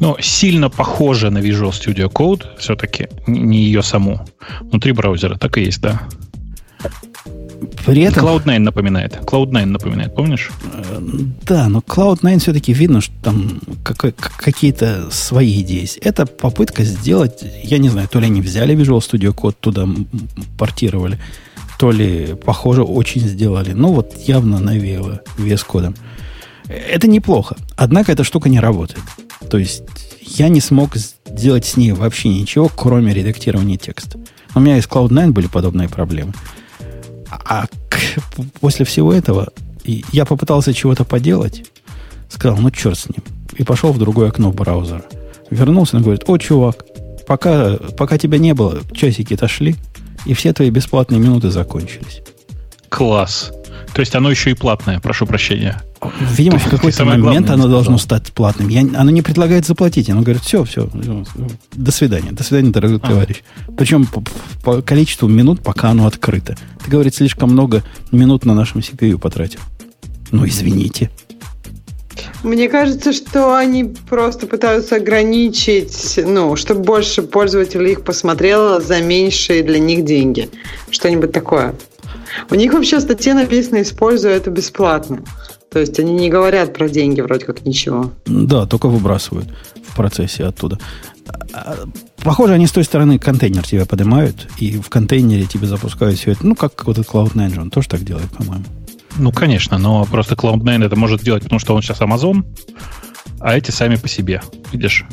Но 0.00 0.16
сильно 0.20 0.70
похоже 0.70 1.30
на 1.30 1.38
Visual 1.38 1.70
Studio 1.70 2.10
Code 2.10 2.46
все-таки, 2.58 3.08
не 3.26 3.58
ее 3.58 3.82
саму. 3.82 4.26
Внутри 4.60 4.92
браузера 4.92 5.36
так 5.36 5.58
и 5.58 5.62
есть, 5.62 5.80
да. 5.80 6.02
При 7.84 8.02
этом... 8.02 8.24
Cloud9 8.24 8.58
напоминает. 8.58 9.18
Cloud9 9.22 9.64
напоминает, 9.64 10.14
помнишь? 10.14 10.50
Э, 10.72 11.00
да, 11.42 11.68
но 11.68 11.80
Cloud9 11.80 12.38
все-таки 12.38 12.72
видно, 12.72 13.00
что 13.00 13.14
там 13.22 13.60
какие-то 13.82 15.08
свои 15.10 15.60
идеи 15.62 15.80
есть. 15.80 15.96
Это 15.96 16.26
попытка 16.26 16.84
сделать, 16.84 17.44
я 17.64 17.78
не 17.78 17.88
знаю, 17.88 18.06
то 18.08 18.20
ли 18.20 18.26
они 18.26 18.40
взяли 18.40 18.76
Visual 18.76 18.98
Studio 18.98 19.34
Code, 19.34 19.56
туда 19.58 19.88
портировали, 20.56 21.18
то 21.78 21.90
ли, 21.90 22.36
похоже, 22.44 22.82
очень 22.82 23.22
сделали. 23.22 23.72
Ну, 23.72 23.92
вот 23.92 24.14
явно 24.18 24.60
навеяло 24.60 25.22
VS 25.36 25.64
кодом. 25.66 25.94
Это 26.68 27.08
неплохо. 27.08 27.56
Однако 27.76 28.12
эта 28.12 28.24
штука 28.24 28.48
не 28.48 28.60
работает. 28.60 29.02
То 29.50 29.58
есть 29.58 29.82
я 30.20 30.48
не 30.48 30.60
смог 30.60 30.96
сделать 30.96 31.64
с 31.64 31.76
ней 31.76 31.92
вообще 31.92 32.28
ничего, 32.28 32.68
кроме 32.68 33.14
редактирования 33.14 33.76
текста. 33.76 34.18
У 34.54 34.60
меня 34.60 34.76
и 34.76 34.80
с 34.80 34.86
Cloud9 34.86 35.30
были 35.30 35.46
подобные 35.46 35.88
проблемы. 35.88 36.32
А 37.30 37.66
к, 37.88 37.98
после 38.60 38.84
всего 38.84 39.12
этого 39.12 39.48
я 39.84 40.26
попытался 40.26 40.74
чего-то 40.74 41.04
поделать, 41.04 41.64
сказал, 42.28 42.58
ну 42.58 42.70
черт 42.70 42.98
с 42.98 43.08
ним, 43.08 43.22
и 43.56 43.64
пошел 43.64 43.92
в 43.92 43.98
другое 43.98 44.28
окно 44.28 44.52
браузера. 44.52 45.04
Вернулся 45.50 45.96
и 45.96 46.00
говорит, 46.00 46.24
о, 46.26 46.36
чувак, 46.36 46.84
пока, 47.26 47.76
пока 47.96 48.18
тебя 48.18 48.38
не 48.38 48.52
было, 48.52 48.80
часики 48.92 49.34
отошли, 49.34 49.76
и 50.26 50.34
все 50.34 50.52
твои 50.52 50.68
бесплатные 50.70 51.20
минуты 51.20 51.50
закончились. 51.50 52.22
Класс. 52.88 53.52
То 53.94 54.00
есть 54.00 54.14
оно 54.14 54.30
еще 54.30 54.50
и 54.50 54.54
платное, 54.54 55.00
прошу 55.00 55.26
прощения. 55.26 55.82
Видимо, 56.20 56.58
в 56.58 56.70
какой-то 56.70 57.04
момент 57.04 57.50
оно 57.50 57.68
должно 57.68 57.98
стать 57.98 58.32
платным. 58.32 58.68
Я, 58.68 58.80
оно 58.80 59.10
не 59.10 59.22
предлагает 59.22 59.66
заплатить. 59.66 60.08
Оно 60.10 60.22
говорит, 60.22 60.42
все, 60.42 60.64
все, 60.64 60.88
до 61.72 61.90
свидания. 61.90 62.32
До 62.32 62.44
свидания, 62.44 62.70
дорогой 62.70 62.98
а. 63.02 63.06
товарищ. 63.08 63.42
Причем 63.76 64.06
по, 64.06 64.22
по 64.62 64.82
количеству 64.82 65.28
минут, 65.28 65.62
пока 65.62 65.90
оно 65.90 66.06
открыто. 66.06 66.56
Ты, 66.84 66.90
говорит, 66.90 67.14
слишком 67.14 67.50
много 67.50 67.82
минут 68.12 68.44
на 68.44 68.54
нашем 68.54 68.80
CPU 68.80 69.18
потратил. 69.18 69.60
Ну, 70.30 70.46
извините. 70.46 71.10
Мне 72.42 72.68
кажется, 72.68 73.12
что 73.12 73.56
они 73.56 73.84
просто 74.08 74.46
пытаются 74.46 74.96
ограничить, 74.96 76.20
ну, 76.24 76.56
чтобы 76.56 76.82
больше 76.82 77.22
пользователей 77.22 77.92
их 77.92 78.04
посмотрело 78.04 78.80
за 78.80 79.00
меньшие 79.00 79.62
для 79.62 79.78
них 79.78 80.04
деньги. 80.04 80.48
Что-нибудь 80.90 81.32
такое. 81.32 81.74
У 82.50 82.54
них 82.54 82.72
вообще 82.72 83.00
статья 83.00 83.34
написана 83.34 83.82
«Используя 83.82 84.36
это 84.36 84.50
бесплатно». 84.50 85.22
То 85.70 85.80
есть 85.80 85.98
они 85.98 86.14
не 86.14 86.30
говорят 86.30 86.72
про 86.72 86.88
деньги 86.88 87.20
вроде 87.20 87.44
как 87.44 87.64
ничего. 87.66 88.12
Да, 88.26 88.66
только 88.66 88.88
выбрасывают 88.88 89.48
в 89.86 89.96
процессе 89.96 90.44
оттуда. 90.44 90.78
А, 91.52 91.84
похоже, 92.22 92.54
они 92.54 92.66
с 92.66 92.72
той 92.72 92.84
стороны 92.84 93.18
контейнер 93.18 93.66
тебя 93.66 93.84
поднимают, 93.84 94.48
и 94.58 94.78
в 94.78 94.88
контейнере 94.88 95.44
тебе 95.44 95.66
запускают 95.66 96.18
все 96.18 96.32
это. 96.32 96.46
Ну, 96.46 96.54
как 96.54 96.86
вот 96.86 96.98
этот 96.98 97.12
Cloud9 97.12 97.60
он 97.60 97.70
тоже 97.70 97.88
так 97.88 98.02
делает, 98.02 98.30
по-моему. 98.30 98.64
Ну, 99.16 99.32
конечно, 99.32 99.78
но 99.78 100.04
просто 100.06 100.34
Cloud9 100.34 100.86
это 100.86 100.96
может 100.96 101.22
делать, 101.22 101.42
потому 101.42 101.58
что 101.58 101.74
он 101.74 101.82
сейчас 101.82 102.00
Amazon, 102.00 102.44
а 103.40 103.56
эти 103.56 103.70
сами 103.70 103.96
по 103.96 104.08
себе. 104.08 104.40
Видишь? 104.72 105.04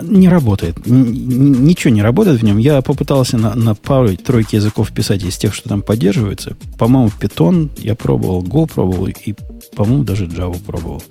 Не 0.00 0.28
работает. 0.28 0.86
Ничего 0.86 1.92
не 1.92 2.02
работает 2.02 2.40
в 2.40 2.44
нем. 2.44 2.58
Я 2.58 2.82
попытался 2.82 3.38
на, 3.38 3.54
на 3.54 3.74
пару 3.74 4.16
тройки 4.16 4.56
языков 4.56 4.92
писать 4.92 5.22
из 5.22 5.36
тех, 5.36 5.54
что 5.54 5.68
там 5.68 5.82
поддерживаются. 5.82 6.56
По-моему, 6.78 7.10
Python 7.20 7.70
я 7.78 7.94
пробовал, 7.94 8.42
Go 8.42 8.72
пробовал 8.72 9.06
и, 9.06 9.34
по-моему, 9.74 10.04
даже 10.04 10.26
Java 10.26 10.58
пробовал. 10.58 11.02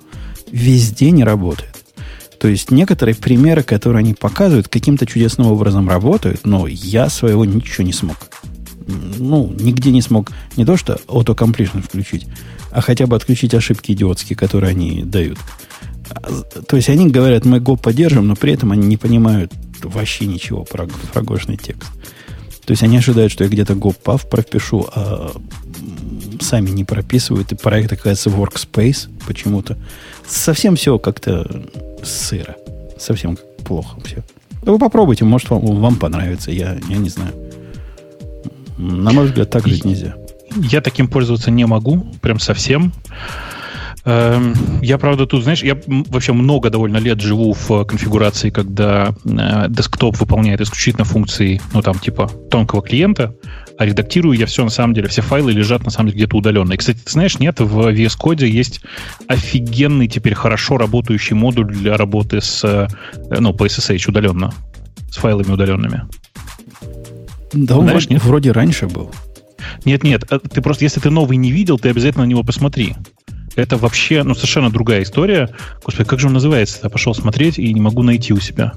Везде 0.50 1.10
не 1.10 1.24
работает. 1.24 1.76
То 2.40 2.48
есть 2.48 2.70
некоторые 2.70 3.14
примеры, 3.14 3.62
которые 3.62 4.00
они 4.00 4.14
показывают, 4.14 4.68
каким-то 4.68 5.04
чудесным 5.04 5.48
образом 5.48 5.88
работают, 5.88 6.46
но 6.46 6.66
я 6.66 7.10
своего 7.10 7.44
ничего 7.44 7.84
не 7.84 7.92
смог. 7.92 8.16
Ну, 9.18 9.54
нигде 9.58 9.90
не 9.90 10.00
смог 10.00 10.32
не 10.56 10.64
то, 10.64 10.78
что 10.78 10.98
autocompletion 11.06 11.82
включить, 11.82 12.26
а 12.70 12.80
хотя 12.80 13.06
бы 13.06 13.14
отключить 13.14 13.54
ошибки 13.54 13.92
идиотские, 13.92 14.36
которые 14.36 14.70
они 14.70 15.02
дают. 15.02 15.38
То 16.66 16.76
есть 16.76 16.88
они 16.88 17.08
говорят, 17.08 17.44
мы 17.44 17.58
Go 17.58 17.76
поддержим, 17.80 18.26
но 18.26 18.36
при 18.36 18.52
этом 18.52 18.72
они 18.72 18.86
не 18.86 18.96
понимают 18.96 19.52
вообще 19.82 20.26
ничего 20.26 20.64
про, 20.64 20.86
про 21.12 21.22
гошный 21.22 21.56
текст. 21.56 21.90
То 22.64 22.72
есть 22.72 22.82
они 22.82 22.98
ожидают, 22.98 23.32
что 23.32 23.44
я 23.44 23.50
где-то 23.50 23.72
Go 23.72 23.94
PAV 24.00 24.28
пропишу, 24.28 24.88
а 24.94 25.32
сами 26.40 26.70
не 26.70 26.84
прописывают, 26.84 27.52
и 27.52 27.56
проект 27.56 27.92
оказывается 27.92 28.30
workspace 28.30 29.08
почему-то. 29.26 29.76
Совсем 30.26 30.76
все 30.76 30.98
как-то 30.98 31.64
сыро. 32.04 32.56
Совсем 32.98 33.38
плохо 33.64 33.98
все. 34.04 34.22
вы 34.62 34.78
попробуйте, 34.78 35.24
может, 35.24 35.50
вам, 35.50 35.80
вам 35.80 35.96
понравится, 35.96 36.50
я, 36.50 36.78
я 36.88 36.96
не 36.96 37.08
знаю. 37.08 37.32
На 38.78 39.12
мой 39.12 39.26
взгляд, 39.26 39.50
так 39.50 39.66
жить 39.66 39.84
нельзя. 39.84 40.14
Я 40.56 40.80
таким 40.80 41.08
пользоваться 41.08 41.50
не 41.50 41.66
могу, 41.66 42.06
прям 42.20 42.38
совсем. 42.38 42.92
Эм, 44.04 44.54
я, 44.80 44.96
правда, 44.96 45.26
тут, 45.26 45.42
знаешь, 45.42 45.62
я 45.62 45.78
вообще 45.86 46.32
много 46.32 46.70
довольно 46.70 46.96
лет 46.96 47.20
живу 47.20 47.52
в 47.52 47.84
конфигурации, 47.84 48.50
когда 48.50 49.14
э, 49.24 49.66
десктоп 49.68 50.16
выполняет 50.18 50.60
исключительно 50.60 51.04
функции, 51.04 51.60
ну, 51.74 51.82
там, 51.82 51.98
типа, 51.98 52.28
тонкого 52.50 52.82
клиента, 52.82 53.34
а 53.78 53.84
редактирую 53.84 54.38
я 54.38 54.46
все, 54.46 54.64
на 54.64 54.70
самом 54.70 54.94
деле, 54.94 55.08
все 55.08 55.20
файлы 55.20 55.52
лежат, 55.52 55.84
на 55.84 55.90
самом 55.90 56.08
деле, 56.08 56.18
где-то 56.18 56.36
удаленно. 56.36 56.72
И, 56.72 56.76
кстати, 56.78 56.98
ты 57.04 57.10
знаешь, 57.10 57.38
нет, 57.38 57.60
в 57.60 57.88
VS 57.88 58.18
Code 58.18 58.46
есть 58.46 58.80
офигенный, 59.26 60.08
теперь 60.08 60.34
хорошо 60.34 60.78
работающий 60.78 61.36
модуль 61.36 61.66
для 61.66 61.96
работы 61.98 62.40
с, 62.40 62.64
э, 62.64 62.86
ну, 63.38 63.52
по 63.52 63.66
SSH 63.66 64.08
удаленно, 64.08 64.52
с 65.10 65.16
файлами 65.16 65.52
удаленными. 65.52 66.04
Да, 67.52 67.76
он 67.76 67.84
Знаешь, 67.84 68.08
нет? 68.08 68.24
вроде 68.24 68.52
раньше 68.52 68.86
был. 68.86 69.10
Нет, 69.84 70.04
нет, 70.04 70.24
э, 70.30 70.38
ты 70.38 70.62
просто, 70.62 70.84
если 70.84 71.00
ты 71.00 71.10
новый 71.10 71.36
не 71.36 71.50
видел, 71.50 71.78
ты 71.78 71.90
обязательно 71.90 72.24
на 72.24 72.28
него 72.28 72.42
посмотри. 72.42 72.94
Это 73.56 73.76
вообще, 73.76 74.22
ну, 74.22 74.34
совершенно 74.34 74.70
другая 74.70 75.02
история. 75.02 75.50
Господи, 75.84 76.08
как 76.08 76.20
же 76.20 76.28
он 76.28 76.34
называется? 76.34 76.78
Я 76.82 76.90
пошел 76.90 77.14
смотреть 77.14 77.58
и 77.58 77.72
не 77.72 77.80
могу 77.80 78.02
найти 78.02 78.32
у 78.32 78.40
себя. 78.40 78.74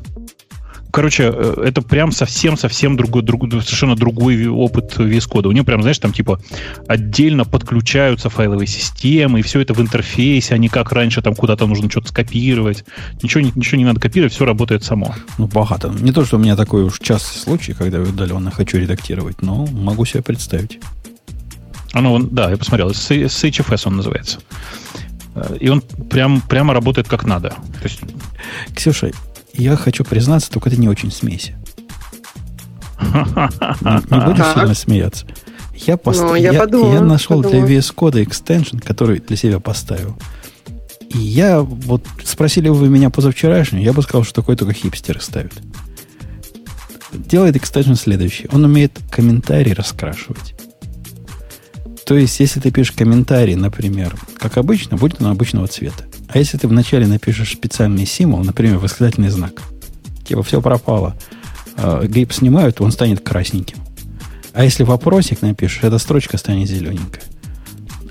Короче, 0.94 1.34
э, 1.34 1.64
это 1.66 1.82
прям 1.82 2.12
совсем-совсем 2.12 2.96
другой, 2.96 3.24
другой, 3.24 3.50
совершенно 3.50 3.96
другой 3.96 4.46
опыт 4.46 4.96
VS 4.96 5.28
кода. 5.28 5.50
У 5.50 5.52
него 5.52 5.66
прям, 5.66 5.82
знаешь, 5.82 5.98
там 5.98 6.14
типа 6.14 6.40
отдельно 6.88 7.46
подключаются 7.46 8.30
файловые 8.30 8.68
системы, 8.68 9.40
и 9.40 9.42
все 9.42 9.60
это 9.62 9.74
в 9.74 9.82
интерфейсе, 9.82 10.54
а 10.54 10.58
не 10.60 10.70
как 10.70 10.92
раньше 10.92 11.24
там 11.24 11.34
куда-то 11.34 11.66
нужно 11.66 11.90
что-то 11.90 12.10
скопировать. 12.10 12.86
Ничего, 13.24 13.42
ничего 13.42 13.78
не 13.80 13.86
надо 13.86 14.00
копировать, 14.00 14.34
все 14.34 14.46
работает 14.46 14.84
само. 14.84 15.16
Ну, 15.40 15.48
богато. 15.48 15.90
Не 15.90 16.12
то, 16.12 16.26
что 16.26 16.38
у 16.38 16.40
меня 16.40 16.56
такой 16.56 16.84
уж 16.84 17.00
частый 17.00 17.42
случай, 17.42 17.74
когда 17.74 17.98
я 17.98 18.04
удаленно 18.04 18.52
хочу 18.52 18.78
редактировать, 18.78 19.42
но 19.42 19.66
могу 19.66 20.06
себе 20.06 20.22
представить. 20.22 20.80
Оно, 21.94 22.20
да, 22.20 22.50
я 22.50 22.58
посмотрел, 22.58 22.90
SHFS 22.90 23.84
он 23.86 23.98
называется. 23.98 24.40
И 25.60 25.70
он 25.70 25.82
прям, 25.82 26.42
прямо 26.42 26.74
работает 26.74 27.08
как 27.08 27.24
надо. 27.24 27.50
То 27.50 27.84
есть... 27.84 28.02
Ксюша, 28.76 29.12
я 29.54 29.76
хочу 29.76 30.04
признаться, 30.04 30.52
только 30.52 30.70
ты 30.70 30.78
не 30.78 30.90
очень 30.90 31.12
смейся. 31.12 31.54
Не 33.00 34.26
будешь 34.26 34.54
сильно 34.54 34.74
смеяться. 34.74 35.26
Я, 35.76 35.98
пост... 35.98 36.22
ну, 36.22 36.36
я, 36.36 36.52
я, 36.52 36.60
подумала, 36.60 36.94
я 36.94 37.02
нашел 37.02 37.42
подумала. 37.42 37.68
для 37.68 37.78
VS 37.78 37.96
Code 37.96 38.24
экстеншн, 38.24 38.78
который 38.78 39.20
для 39.20 39.36
себя 39.36 39.60
поставил. 39.60 40.18
И 41.10 41.18
я, 41.18 41.62
вот 41.62 42.06
спросили 42.24 42.70
вы 42.70 42.90
меня 42.90 43.10
позавчерашнего, 43.10 43.82
я 43.82 43.94
бы 43.94 44.02
сказал, 44.02 44.24
что 44.24 44.42
такой 44.42 44.56
только 44.56 44.74
хипстеры 44.74 45.20
ставят. 45.20 45.54
делает 47.12 47.56
экстеншн 47.56 47.94
следующий. 47.96 48.48
Он 48.52 48.64
умеет 48.66 49.00
комментарий 49.12 49.74
раскрашивать. 49.74 50.56
То 52.14 52.18
есть, 52.20 52.40
если 52.40 52.60
ты 52.60 52.70
пишешь 52.70 52.92
комментарий, 52.92 53.56
например, 53.56 54.16
как 54.38 54.58
обычно, 54.58 54.98
будет 54.98 55.20
он 55.20 55.32
обычного 55.32 55.66
цвета. 55.66 56.04
А 56.28 56.38
если 56.38 56.60
ты 56.60 56.68
вначале 56.68 57.08
напишешь 57.08 57.54
специальный 57.54 58.06
символ, 58.06 58.44
например, 58.44 58.78
восклицательный 58.78 59.30
знак, 59.30 59.64
типа 60.24 60.44
все 60.44 60.62
пропало, 60.62 61.16
э, 61.76 62.06
гриб 62.06 62.32
снимают, 62.32 62.82
он 62.82 62.92
станет 62.92 63.22
красненьким. 63.22 63.78
А 64.54 64.64
если 64.64 64.84
вопросик 64.84 65.42
напишешь, 65.42 65.80
эта 65.82 65.98
строчка 65.98 66.38
станет 66.38 66.70
зелененькая. 66.70 67.24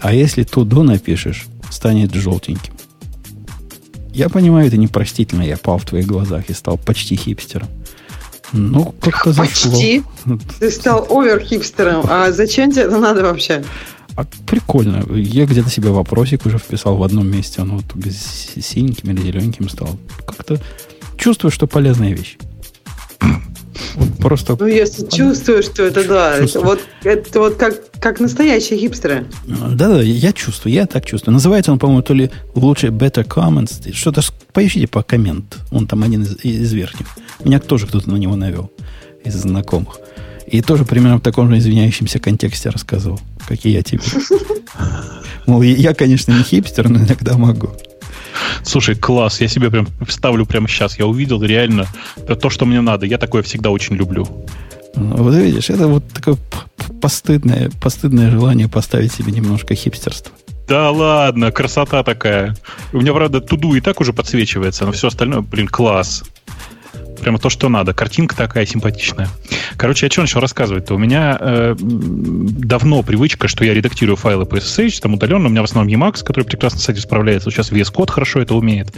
А 0.01 0.13
если 0.13 0.43
туду 0.43 0.83
напишешь, 0.83 1.47
станет 1.71 2.13
желтеньким. 2.13 2.75
Я 4.13 4.29
понимаю, 4.29 4.67
это 4.67 4.79
непростительно, 4.79 5.43
я 5.43 5.57
пал 5.57 5.79
в 5.79 5.85
твоих 5.85 6.09
глазах 6.09 6.51
и 6.51 6.55
стал 6.55 6.77
почти 6.77 7.15
хипстером. 7.15 7.69
Ну, 8.53 8.95
как-то 9.01 9.33
зашло. 9.33 9.73
Почти. 9.73 10.03
Ты 10.61 10.71
стал 10.71 11.07
овер-хипстером. 11.09 12.07
А 12.09 12.33
зачем 12.33 12.71
тебе 12.71 12.83
это 12.83 12.99
надо 12.99 13.23
вообще? 13.23 13.65
А 14.15 14.25
прикольно. 14.47 15.05
Я 15.15 15.47
где-то 15.47 15.71
себе 15.71 15.91
вопросик 15.91 16.45
уже 16.45 16.59
вписал 16.59 16.97
в 16.97 17.03
одном 17.03 17.29
месте. 17.29 17.63
Он 17.63 17.79
вот 17.79 17.85
синеньким 18.13 19.11
или 19.11 19.23
зелененьким 19.23 19.69
стал. 19.69 19.99
Как-то 20.27 20.61
чувствую, 21.17 21.51
что 21.51 21.67
полезная 21.67 22.13
вещь. 22.13 22.37
Вот 23.95 24.09
просто... 24.19 24.57
Ну, 24.59 24.67
если 24.67 25.07
чувствую, 25.07 25.63
что 25.63 25.83
это 25.83 26.07
да. 26.07 26.37
Это 26.39 26.61
вот, 26.61 26.81
это 27.03 27.41
вот 27.41 27.57
как, 27.57 27.75
как 28.01 28.21
настоящие 28.21 28.79
хипстеры. 28.79 29.27
Да-да, 29.47 30.03
я 30.03 30.33
чувствую, 30.33 30.73
я 30.73 30.87
так 30.87 31.07
чувствую. 31.07 31.35
Называется 31.35 31.73
он, 31.73 31.79
по-моему, 31.79 32.03
то 32.03 32.15
ли 32.15 32.31
лучше 32.55 32.89
Better 32.89 33.27
Comments. 33.27 33.93
Что-то 33.93 34.23
поищите 34.53 34.87
по 34.87 35.03
коммент. 35.03 35.59
Он 35.71 35.87
там 35.87 36.03
один 36.03 36.23
из, 36.23 36.37
из 36.43 36.73
верхних. 36.73 37.07
Меня 37.45 37.61
тоже 37.61 37.87
кто-то 37.87 38.11
на 38.11 38.17
него 38.17 38.37
навел 38.37 38.71
из 39.25 39.35
знакомых. 39.35 39.99
И 40.47 40.61
тоже 40.61 40.85
примерно 40.85 41.19
в 41.19 41.23
таком 41.23 41.49
же 41.49 41.59
извиняющемся 41.59 42.19
контексте 42.19 42.69
рассказывал, 42.69 43.21
как 43.49 43.65
и 43.65 43.71
я 43.71 43.83
тебе. 43.83 44.03
Мол, 45.47 45.63
я, 45.63 45.95
конечно, 45.95 46.33
не 46.33 46.43
хипстер, 46.43 46.89
но 46.89 46.99
иногда 46.99 47.37
могу. 47.39 47.71
Слушай, 48.63 48.95
класс, 48.95 49.41
я 49.41 49.49
себе 49.49 49.71
прям 49.71 49.89
ставлю 50.09 50.47
прямо 50.47 50.69
сейчас. 50.69 50.99
Я 50.99 51.07
увидел 51.07 51.43
реально 51.43 51.87
то, 52.41 52.51
что 52.51 52.67
мне 52.67 52.81
надо. 52.81 53.07
Я 53.07 53.19
такое 53.19 53.43
всегда 53.43 53.71
очень 53.71 53.97
люблю. 53.97 54.27
Ну, 54.95 55.17
вот 55.23 55.35
видишь, 55.35 55.71
это 55.71 55.89
вот 55.89 56.07
такое 56.13 56.37
постыдное, 57.01 57.71
постыдное 57.81 58.31
желание 58.31 58.69
поставить 58.69 59.13
себе 59.13 59.33
немножко 59.33 59.75
хипстерства. 59.75 60.33
Да 60.69 60.91
ладно, 60.91 61.51
красота 61.51 62.03
такая. 62.03 62.57
У 62.93 63.01
меня, 63.01 63.13
правда, 63.13 63.41
туду 63.41 63.75
и 63.75 63.81
так 63.81 64.01
уже 64.01 64.13
подсвечивается, 64.13 64.87
но 64.87 64.93
все 64.93 65.09
остальное, 65.09 65.41
блин, 65.41 65.67
класс. 65.67 66.23
Прямо 67.23 67.39
то, 67.39 67.49
что 67.51 67.69
надо. 67.69 67.95
Картинка 67.95 68.37
такая 68.37 68.67
симпатичная. 68.67 69.29
Короче, 69.77 70.07
я 70.07 70.11
что 70.11 70.23
начал 70.23 70.41
рассказывать-то? 70.41 70.95
У 70.95 70.99
меня 70.99 71.39
э, 71.41 71.77
давно 71.79 73.03
привычка, 73.05 73.47
что 73.47 73.65
я 73.65 73.75
редактирую 73.75 74.17
файлы 74.17 74.45
по 74.45 74.57
SSH, 74.57 75.01
там 75.01 75.15
удаленно. 75.15 75.47
У 75.47 75.51
меня 75.51 75.63
в 75.63 75.67
основном 75.67 75.93
Emacs, 75.93 76.25
который 76.25 76.45
прекрасно 76.45 76.81
с 76.81 76.89
этим 76.89 77.01
справляется. 77.01 77.51
Сейчас 77.51 77.71
VS 77.71 77.95
Code 77.95 78.11
хорошо 78.11 78.41
это 78.41 78.57
умеет. 78.57 78.93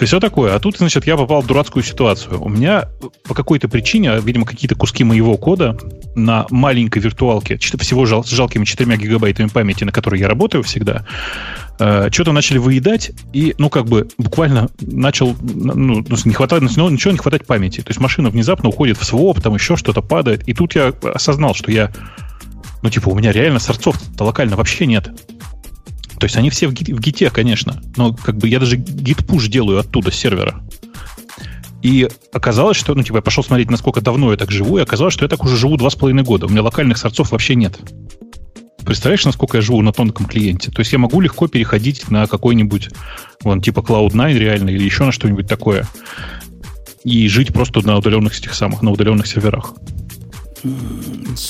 И 0.00 0.04
все 0.04 0.20
такое. 0.20 0.54
А 0.54 0.58
тут, 0.60 0.78
значит, 0.78 1.06
я 1.06 1.16
попал 1.16 1.42
в 1.42 1.46
дурацкую 1.46 1.82
ситуацию. 1.82 2.42
У 2.42 2.48
меня 2.48 2.88
по 3.24 3.34
какой-то 3.34 3.68
причине, 3.68 4.18
видимо, 4.20 4.46
какие-то 4.46 4.74
куски 4.74 5.04
моего 5.04 5.36
кода 5.36 5.76
на 6.14 6.46
маленькой 6.50 7.00
виртуалке, 7.00 7.56
всего 7.58 8.04
жал, 8.06 8.24
с 8.24 8.30
жалкими 8.30 8.64
4 8.64 8.96
гигабайтами 8.96 9.48
памяти, 9.48 9.84
на 9.84 9.92
которой 9.92 10.20
я 10.20 10.28
работаю 10.28 10.62
всегда, 10.62 11.04
э, 11.78 12.08
что-то 12.10 12.32
начали 12.32 12.58
выедать, 12.58 13.12
и, 13.32 13.54
ну, 13.58 13.70
как 13.70 13.86
бы, 13.86 14.08
буквально 14.18 14.68
начал, 14.80 15.36
ну, 15.40 16.04
не 16.24 16.34
хватает, 16.34 16.62
ну, 16.76 16.88
ничего 16.88 17.12
не 17.12 17.18
хватать 17.18 17.46
памяти. 17.46 17.80
То 17.80 17.90
есть 17.90 18.00
машина 18.00 18.30
внезапно 18.30 18.68
уходит 18.68 18.98
в 18.98 19.04
своп, 19.04 19.40
там 19.40 19.54
еще 19.54 19.76
что-то 19.76 20.02
падает. 20.02 20.48
И 20.48 20.54
тут 20.54 20.74
я 20.74 20.92
осознал, 21.14 21.54
что 21.54 21.70
я, 21.70 21.92
ну, 22.82 22.90
типа, 22.90 23.08
у 23.08 23.14
меня 23.14 23.32
реально 23.32 23.58
сорцов-то 23.58 24.24
локально 24.24 24.56
вообще 24.56 24.86
нет. 24.86 25.10
То 26.18 26.24
есть 26.24 26.36
они 26.36 26.50
все 26.50 26.66
в, 26.66 26.72
гит, 26.72 26.88
в 26.88 27.00
гите, 27.00 27.30
конечно, 27.30 27.80
но 27.96 28.12
как 28.12 28.36
бы 28.36 28.48
я 28.48 28.58
даже 28.58 28.76
гит-пуш 28.76 29.48
делаю 29.48 29.78
оттуда, 29.78 30.10
с 30.10 30.16
сервера. 30.16 30.62
И 31.80 32.08
оказалось, 32.32 32.76
что, 32.76 32.94
ну, 32.94 33.04
типа, 33.04 33.16
я 33.16 33.22
пошел 33.22 33.44
смотреть, 33.44 33.70
насколько 33.70 34.00
давно 34.00 34.32
я 34.32 34.36
так 34.36 34.50
живу, 34.50 34.78
и 34.78 34.82
оказалось, 34.82 35.14
что 35.14 35.24
я 35.24 35.28
так 35.28 35.44
уже 35.44 35.56
живу 35.56 35.76
два 35.76 35.90
с 35.90 35.94
половиной 35.94 36.24
года. 36.24 36.46
У 36.46 36.48
меня 36.48 36.62
локальных 36.62 36.98
сорцов 36.98 37.30
вообще 37.30 37.54
нет. 37.54 37.78
Представляешь, 38.88 39.26
насколько 39.26 39.58
я 39.58 39.60
живу 39.60 39.82
на 39.82 39.92
тонком 39.92 40.24
клиенте? 40.24 40.70
То 40.70 40.80
есть 40.80 40.94
я 40.94 40.98
могу 40.98 41.20
легко 41.20 41.46
переходить 41.46 42.10
на 42.10 42.26
какой-нибудь, 42.26 42.88
вон, 43.42 43.60
типа 43.60 43.80
Cloud9 43.80 44.38
реально, 44.38 44.70
или 44.70 44.82
еще 44.82 45.04
на 45.04 45.12
что-нибудь 45.12 45.46
такое. 45.46 45.86
И 47.04 47.28
жить 47.28 47.52
просто 47.52 47.86
на 47.86 47.98
удаленных 47.98 48.38
этих 48.38 48.54
самых, 48.54 48.80
на 48.80 48.90
удаленных 48.90 49.26
серверах. 49.26 49.74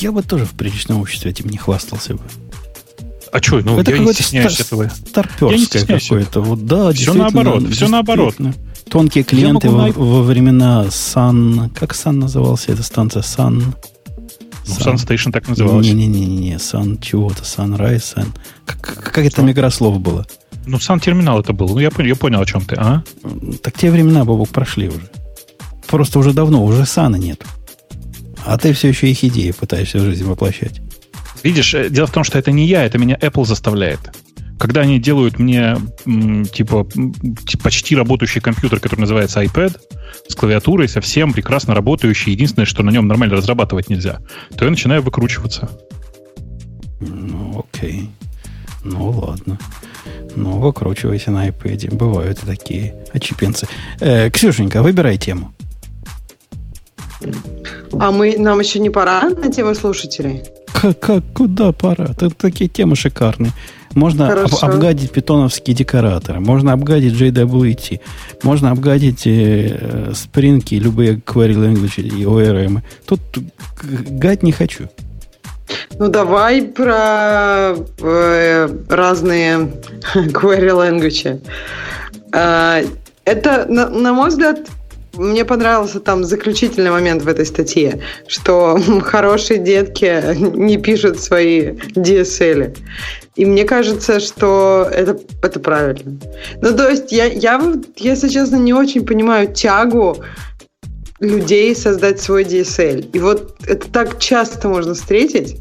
Я 0.00 0.10
бы 0.10 0.24
тоже 0.24 0.46
в 0.46 0.50
приличном 0.50 1.00
обществе 1.00 1.30
этим 1.30 1.48
не 1.48 1.58
хвастался 1.58 2.14
бы. 2.14 2.22
А 3.30 3.40
что, 3.40 3.60
ну 3.60 3.78
это 3.78 3.92
я 3.92 3.98
не 3.98 4.12
стесняюсь 4.12 4.54
стар- 4.54 4.66
этого. 4.66 4.88
Старперское 4.88 5.86
какое-то. 5.86 6.40
Вот, 6.40 6.66
да, 6.66 6.90
все 6.90 7.14
наоборот, 7.14 7.68
все 7.70 7.86
наоборот. 7.86 8.34
Тонкие 8.90 9.22
клиенты 9.22 9.70
во, 9.70 9.92
во 9.92 10.22
времена 10.24 10.86
Sun... 10.86 11.70
Как 11.72 11.92
Sun 11.92 12.14
назывался? 12.14 12.72
эта 12.72 12.82
станция 12.82 13.22
Sun... 13.22 13.62
Sun, 14.68 14.94
Sun 14.94 15.06
Station 15.06 15.32
так 15.32 15.48
называлась. 15.48 15.86
Не-не-не, 15.86 16.54
Sun 16.54 17.00
чего-то, 17.00 17.42
Sunrise, 17.42 18.16
Sun... 18.16 18.28
Как, 18.64 18.80
как 18.80 19.18
это 19.18 19.50
игра 19.50 19.70
слов 19.70 20.00
было? 20.00 20.26
Ну, 20.66 20.76
Sun 20.76 21.00
терминал 21.00 21.40
это 21.40 21.52
был. 21.52 21.68
Ну, 21.68 21.78
я, 21.78 21.90
я 21.98 22.14
понял, 22.14 22.40
о 22.40 22.46
чем 22.46 22.64
ты, 22.64 22.76
а? 22.76 23.02
Так 23.62 23.74
те 23.74 23.90
времена, 23.90 24.24
Бобок, 24.24 24.50
прошли 24.50 24.88
уже. 24.88 25.08
Просто 25.86 26.18
уже 26.18 26.32
давно, 26.32 26.64
уже 26.64 26.84
Сана 26.84 27.16
нет. 27.16 27.42
А 28.44 28.58
ты 28.58 28.72
все 28.72 28.88
еще 28.88 29.10
их 29.10 29.24
идеи 29.24 29.50
пытаешься 29.52 29.98
в 29.98 30.02
жизнь 30.02 30.24
воплощать. 30.24 30.80
Видишь, 31.42 31.74
э, 31.74 31.88
дело 31.88 32.06
в 32.06 32.10
том, 32.10 32.24
что 32.24 32.38
это 32.38 32.50
не 32.50 32.66
я, 32.66 32.84
это 32.84 32.98
меня 32.98 33.16
Apple 33.16 33.46
заставляет. 33.46 34.00
Когда 34.58 34.80
они 34.80 34.98
делают 34.98 35.38
мне 35.38 35.76
типа 36.52 36.86
почти 37.62 37.96
работающий 37.96 38.40
компьютер, 38.40 38.80
который 38.80 39.00
называется 39.00 39.42
iPad, 39.42 39.78
с 40.26 40.34
клавиатурой, 40.34 40.88
совсем 40.88 41.32
прекрасно 41.32 41.74
работающий, 41.74 42.32
единственное, 42.32 42.66
что 42.66 42.82
на 42.82 42.90
нем 42.90 43.06
нормально 43.06 43.36
разрабатывать 43.36 43.88
нельзя, 43.88 44.20
то 44.56 44.64
я 44.64 44.70
начинаю 44.70 45.02
выкручиваться. 45.02 45.70
Ну, 47.00 47.64
окей. 47.72 48.10
Ну, 48.84 49.10
ладно. 49.10 49.58
Ну, 50.34 50.58
выкручивайся 50.58 51.30
на 51.30 51.48
iPad. 51.48 51.94
Бывают 51.94 52.42
и 52.42 52.46
такие 52.46 52.94
очепенцы. 53.12 53.68
Э, 54.00 54.30
Ксюшенька, 54.30 54.82
выбирай 54.82 55.18
тему. 55.18 55.52
А 57.98 58.10
мы, 58.12 58.36
нам 58.38 58.60
еще 58.60 58.78
не 58.78 58.90
пора 58.90 59.28
на 59.30 59.50
тему 59.50 59.74
слушателей? 59.74 60.42
Как, 60.72 61.00
как, 61.00 61.24
куда 61.34 61.72
пора? 61.72 62.14
Тут 62.14 62.36
такие 62.36 62.68
темы 62.68 62.94
шикарные. 62.94 63.52
Можно 63.94 64.32
об, 64.32 64.54
обгадить 64.60 65.10
питоновские 65.10 65.74
декораторы, 65.74 66.40
можно 66.40 66.72
обгадить 66.72 67.14
JWT, 67.14 68.00
можно 68.42 68.70
обгадить 68.70 69.22
э, 69.26 70.12
спринги, 70.14 70.74
любые 70.74 71.16
query 71.16 71.54
language 71.54 72.02
и 72.02 72.24
ORM. 72.24 72.82
Тут 73.06 73.20
гать 73.82 74.42
не 74.42 74.52
хочу. 74.52 74.88
Ну, 75.98 76.08
давай 76.08 76.62
про 76.62 77.74
э, 78.00 78.68
разные 78.88 79.72
query 80.14 80.70
language. 80.70 81.40
Э, 82.32 82.84
это, 83.24 83.66
на, 83.68 83.88
на 83.88 84.12
мой 84.12 84.28
взгляд, 84.28 84.60
мне 85.18 85.44
понравился 85.44 86.00
там 86.00 86.24
заключительный 86.24 86.90
момент 86.90 87.22
в 87.22 87.28
этой 87.28 87.44
статье, 87.44 88.00
что 88.26 88.78
хорошие 89.02 89.58
детки 89.58 90.34
не 90.56 90.78
пишут 90.78 91.20
свои 91.20 91.72
DSL. 91.94 92.76
И 93.38 93.44
мне 93.44 93.62
кажется, 93.62 94.18
что 94.18 94.88
это, 94.92 95.16
это 95.44 95.60
правильно. 95.60 96.18
Ну, 96.60 96.76
то 96.76 96.88
есть 96.88 97.12
я, 97.12 97.26
я, 97.26 97.62
если 97.96 98.28
честно, 98.28 98.56
не 98.56 98.74
очень 98.74 99.06
понимаю 99.06 99.54
тягу 99.54 100.24
людей 101.20 101.72
создать 101.76 102.20
свой 102.20 102.42
DSL. 102.42 103.12
И 103.12 103.18
вот 103.20 103.56
это 103.64 103.88
так 103.88 104.18
часто 104.18 104.68
можно 104.68 104.94
встретить. 104.94 105.56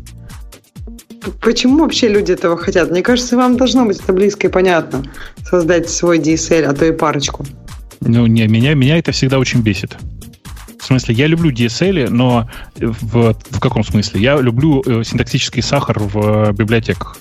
Почему 1.40 1.82
вообще 1.82 2.08
люди 2.08 2.32
этого 2.32 2.58
хотят? 2.58 2.90
Мне 2.90 3.04
кажется, 3.04 3.38
вам 3.38 3.58
должно 3.58 3.86
быть 3.86 3.99
это 3.99 4.12
близко 4.12 4.48
и 4.48 4.49
понятно. 4.49 5.04
Создать 5.48 5.88
свой 5.88 6.18
DSL, 6.18 6.64
а 6.64 6.74
то 6.74 6.84
и 6.84 6.91
парочку. 6.91 7.45
Ну, 8.02 8.26
не, 8.26 8.48
меня, 8.48 8.74
меня 8.74 8.98
это 8.98 9.12
всегда 9.12 9.38
очень 9.38 9.62
бесит. 9.62 9.95
Смысле, 10.88 11.15
я 11.15 11.27
люблю 11.27 11.51
DSL, 11.51 12.09
но 12.09 12.49
в, 12.77 13.35
в 13.49 13.59
каком 13.59 13.84
смысле? 13.84 14.22
Я 14.22 14.39
люблю 14.39 14.81
э, 14.85 15.03
синтаксический 15.03 15.61
сахар 15.61 15.99
в 15.99 16.18
э, 16.18 16.53
библиотеках. 16.53 17.18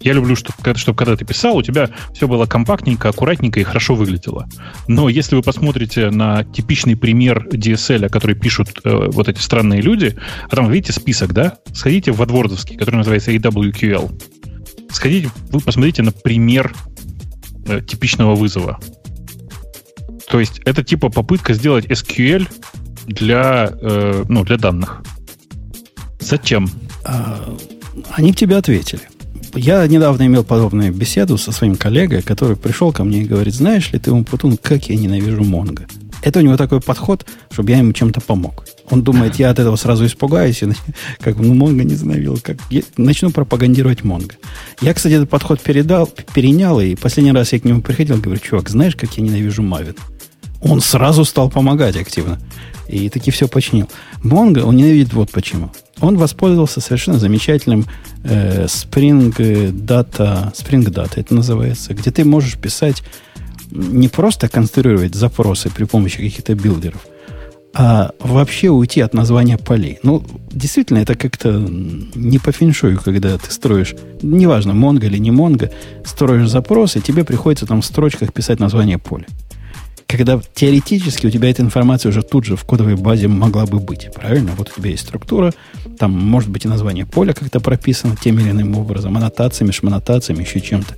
Я 0.00 0.12
люблю, 0.12 0.36
чтобы, 0.36 0.76
чтобы 0.76 0.98
когда 0.98 1.16
ты 1.16 1.24
писал, 1.24 1.56
у 1.56 1.62
тебя 1.62 1.88
все 2.12 2.28
было 2.28 2.44
компактненько, 2.44 3.08
аккуратненько 3.08 3.58
и 3.58 3.62
хорошо 3.62 3.94
выглядело. 3.94 4.46
Но 4.86 5.08
если 5.08 5.34
вы 5.34 5.40
посмотрите 5.40 6.10
на 6.10 6.44
типичный 6.44 6.94
пример 6.94 7.48
DSL, 7.50 8.10
который 8.10 8.36
пишут 8.36 8.82
э, 8.84 9.08
вот 9.08 9.30
эти 9.30 9.38
странные 9.38 9.80
люди, 9.80 10.14
а 10.50 10.54
там, 10.54 10.70
видите, 10.70 10.92
список, 10.92 11.32
да? 11.32 11.56
Сходите 11.72 12.12
в 12.12 12.20
AdWords, 12.20 12.76
который 12.76 12.96
называется 12.96 13.32
AWQL. 13.32 14.90
Сходите, 14.92 15.30
вы 15.48 15.60
посмотрите 15.60 16.02
на 16.02 16.12
пример 16.12 16.74
э, 17.66 17.80
типичного 17.80 18.34
вызова. 18.34 18.78
То 20.28 20.38
есть 20.38 20.60
это 20.66 20.84
типа 20.84 21.08
попытка 21.08 21.54
сделать 21.54 21.86
SQL 21.86 22.46
для, 23.06 23.70
э, 23.80 24.24
ну, 24.28 24.44
для 24.44 24.56
данных. 24.56 25.02
Зачем? 26.20 26.68
А, 27.04 27.56
они 28.12 28.32
тебе 28.32 28.56
ответили. 28.56 29.02
Я 29.54 29.86
недавно 29.86 30.26
имел 30.26 30.44
подобную 30.44 30.92
беседу 30.92 31.38
со 31.38 31.50
своим 31.52 31.76
коллегой, 31.76 32.20
который 32.20 32.56
пришел 32.56 32.92
ко 32.92 33.04
мне 33.04 33.22
и 33.22 33.26
говорит, 33.26 33.54
знаешь 33.54 33.90
ли 33.92 33.98
ты, 33.98 34.12
Умпутун, 34.12 34.58
как 34.58 34.88
я 34.88 34.96
ненавижу 34.96 35.44
Монго. 35.44 35.86
Это 36.22 36.40
у 36.40 36.42
него 36.42 36.56
такой 36.56 36.80
подход, 36.80 37.24
чтобы 37.50 37.70
я 37.70 37.78
ему 37.78 37.92
чем-то 37.92 38.20
помог. 38.20 38.64
Он 38.90 39.02
думает, 39.02 39.36
я 39.36 39.50
от 39.50 39.58
этого 39.58 39.76
сразу 39.76 40.04
испугаюсь, 40.04 40.62
и 40.62 40.72
как 41.20 41.38
ну, 41.38 41.54
Монго 41.54 41.84
не 41.84 41.94
знавил, 41.94 42.38
как 42.42 42.56
я 42.70 42.82
начну 42.96 43.30
пропагандировать 43.30 44.04
Монго. 44.04 44.34
Я, 44.80 44.92
кстати, 44.92 45.14
этот 45.14 45.30
подход 45.30 45.60
передал, 45.60 46.06
перенял, 46.34 46.80
и 46.80 46.96
последний 46.96 47.32
раз 47.32 47.52
я 47.52 47.60
к 47.60 47.64
нему 47.64 47.80
приходил, 47.80 48.18
говорю, 48.18 48.40
чувак, 48.40 48.68
знаешь, 48.68 48.96
как 48.96 49.16
я 49.16 49.22
ненавижу 49.22 49.62
Мавин? 49.62 49.94
Он 50.60 50.80
сразу 50.80 51.24
стал 51.24 51.50
помогать 51.50 51.96
активно. 51.96 52.38
И 52.88 53.08
таки 53.08 53.30
все 53.30 53.48
починил. 53.48 53.88
Монго 54.22 54.60
он 54.60 54.76
ненавидит 54.76 55.12
вот 55.12 55.30
почему. 55.30 55.70
Он 56.00 56.16
воспользовался 56.16 56.80
совершенно 56.80 57.18
замечательным 57.18 57.86
э, 58.22 58.66
Spring 58.66 59.34
Data, 59.36 60.52
Spring 60.52 60.84
Data 60.84 61.12
это 61.16 61.34
называется, 61.34 61.94
где 61.94 62.10
ты 62.10 62.24
можешь 62.24 62.58
писать 62.58 63.02
не 63.70 64.08
просто 64.08 64.48
конструировать 64.48 65.14
запросы 65.14 65.70
при 65.70 65.84
помощи 65.84 66.18
каких-то 66.18 66.54
билдеров, 66.54 67.04
а 67.74 68.12
вообще 68.20 68.68
уйти 68.70 69.00
от 69.00 69.12
названия 69.14 69.58
полей. 69.58 69.98
Ну, 70.02 70.22
действительно, 70.50 70.98
это 70.98 71.16
как-то 71.16 71.50
не 71.50 72.38
по 72.38 72.52
феншую, 72.52 73.00
когда 73.00 73.36
ты 73.38 73.50
строишь, 73.50 73.94
неважно, 74.22 74.72
Mongo 74.72 75.06
или 75.06 75.18
не 75.18 75.30
Mongo, 75.30 75.72
строишь 76.04 76.48
запрос, 76.48 76.96
и 76.96 77.00
тебе 77.00 77.24
приходится 77.24 77.66
там 77.66 77.82
в 77.82 77.86
строчках 77.86 78.32
писать 78.32 78.60
название 78.60 78.98
поля 78.98 79.26
когда 80.06 80.40
теоретически 80.54 81.26
у 81.26 81.30
тебя 81.30 81.50
эта 81.50 81.62
информация 81.62 82.10
уже 82.10 82.22
тут 82.22 82.44
же 82.44 82.56
в 82.56 82.64
кодовой 82.64 82.96
базе 82.96 83.28
могла 83.28 83.66
бы 83.66 83.80
быть. 83.80 84.08
Правильно? 84.14 84.52
Вот 84.56 84.70
у 84.70 84.80
тебя 84.80 84.90
есть 84.90 85.02
структура, 85.02 85.52
там 85.98 86.12
может 86.12 86.48
быть 86.48 86.64
и 86.64 86.68
название 86.68 87.06
поля 87.06 87.32
как-то 87.32 87.60
прописано 87.60 88.16
тем 88.20 88.38
или 88.38 88.50
иным 88.50 88.76
образом, 88.76 89.16
аннотациями, 89.16 89.72
шманнотациями, 89.72 90.42
еще 90.42 90.60
чем-то. 90.60 90.94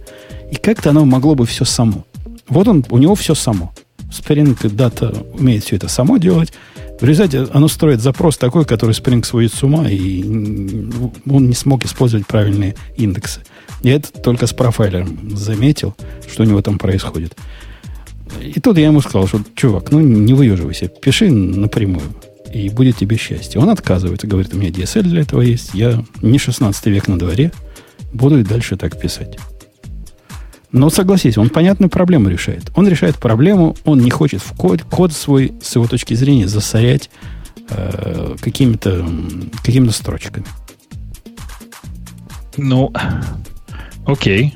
И 0.51 0.57
как-то 0.57 0.91
оно 0.91 1.05
могло 1.05 1.35
бы 1.35 1.47
все 1.47 1.65
само. 1.65 2.05
Вот 2.49 2.69
он, 2.69 2.85
у 2.91 2.99
него 2.99 3.15
все 3.15 3.35
само. 3.35 3.73
Spring 4.11 4.57
Data 4.63 5.27
умеет 5.39 5.65
все 5.65 5.77
это 5.77 5.89
само 5.89 6.17
делать. 6.17 6.53
В 7.01 7.05
результате 7.05 7.49
оно 7.53 7.69
строит 7.69 8.01
запрос 8.01 8.39
такой, 8.39 8.65
который 8.65 8.91
Spring 8.91 9.25
сводит 9.25 9.55
с 9.55 9.63
ума, 9.63 9.89
и 9.89 10.23
он 11.31 11.49
не 11.49 11.55
смог 11.55 11.85
использовать 11.85 12.27
правильные 12.27 12.75
индексы. 12.97 13.43
Я 13.83 13.95
это 13.97 14.11
только 14.11 14.47
с 14.47 14.53
профайлером 14.53 15.37
заметил, 15.37 15.95
что 16.29 16.43
у 16.43 16.47
него 16.47 16.61
там 16.61 16.79
происходит. 16.79 17.37
И 18.41 18.61
тут 18.61 18.79
я 18.79 18.87
ему 18.87 19.01
сказал, 19.01 19.27
что, 19.27 19.41
чувак, 19.55 19.91
ну 19.91 20.01
не 20.01 20.35
выеживайся, 20.35 20.89
пиши 20.89 21.31
напрямую, 21.31 22.05
и 22.53 22.69
будет 22.69 22.97
тебе 22.97 23.17
счастье. 23.17 23.61
Он 23.61 23.71
отказывается, 23.71 24.27
говорит, 24.27 24.55
у 24.55 24.59
меня 24.59 24.71
DSL 24.71 25.03
для 25.03 25.23
этого 25.23 25.43
есть, 25.43 25.75
я 25.75 26.05
не 26.23 26.39
16 26.39 26.87
век 26.87 27.09
на 27.09 27.19
дворе, 27.19 27.53
буду 28.13 28.39
и 28.39 28.45
дальше 28.45 28.77
так 28.77 28.99
писать. 28.99 29.39
Но 30.71 30.91
согласись, 30.91 31.39
он 31.39 31.49
понятную 31.49 31.89
проблему 31.89 32.29
решает. 32.29 32.71
Он 32.75 32.87
решает 32.87 33.17
проблему, 33.17 33.75
он 33.85 34.01
не 34.01 34.11
хочет 34.11 34.43
в 34.43 34.55
код, 34.55 34.83
код 34.83 35.13
свой, 35.13 35.53
с 35.63 35.75
его 35.75 35.87
точки 35.87 36.13
зрения, 36.15 36.47
засорять 36.47 37.11
э, 37.71 38.37
какими-то 38.41 39.09
какими 39.65 39.89
строчками. 39.89 40.45
Ну, 42.59 42.93
окей. 44.07 44.55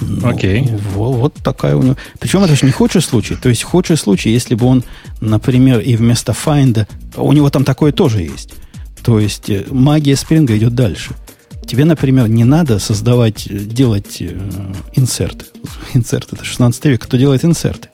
Ну, 0.00 0.28
Окей. 0.28 0.68
Вот, 0.94 1.16
вот 1.16 1.34
такая 1.34 1.76
у 1.76 1.82
него. 1.82 1.96
Причем 2.18 2.44
это 2.44 2.54
же 2.54 2.66
не 2.66 2.72
худший 2.72 3.02
случай. 3.02 3.34
То 3.34 3.48
есть 3.48 3.62
худший 3.62 3.96
случай, 3.96 4.30
если 4.30 4.54
бы 4.54 4.66
он, 4.66 4.84
например, 5.20 5.80
и 5.80 5.96
вместо 5.96 6.32
find, 6.32 6.86
у 7.16 7.32
него 7.32 7.50
там 7.50 7.64
такое 7.64 7.92
тоже 7.92 8.22
есть. 8.22 8.54
То 9.02 9.18
есть 9.18 9.48
э, 9.48 9.64
магия 9.70 10.16
спринга 10.16 10.56
идет 10.56 10.74
дальше. 10.74 11.14
Тебе, 11.66 11.84
например, 11.84 12.28
не 12.28 12.44
надо 12.44 12.78
создавать, 12.78 13.46
э, 13.48 13.58
делать 13.58 14.20
э, 14.20 14.38
инсерты. 14.94 15.46
Инсерт 15.94 16.28
это 16.32 16.44
16 16.44 16.84
век. 16.86 17.02
Кто 17.02 17.16
делает 17.16 17.44
инсерты? 17.44 17.88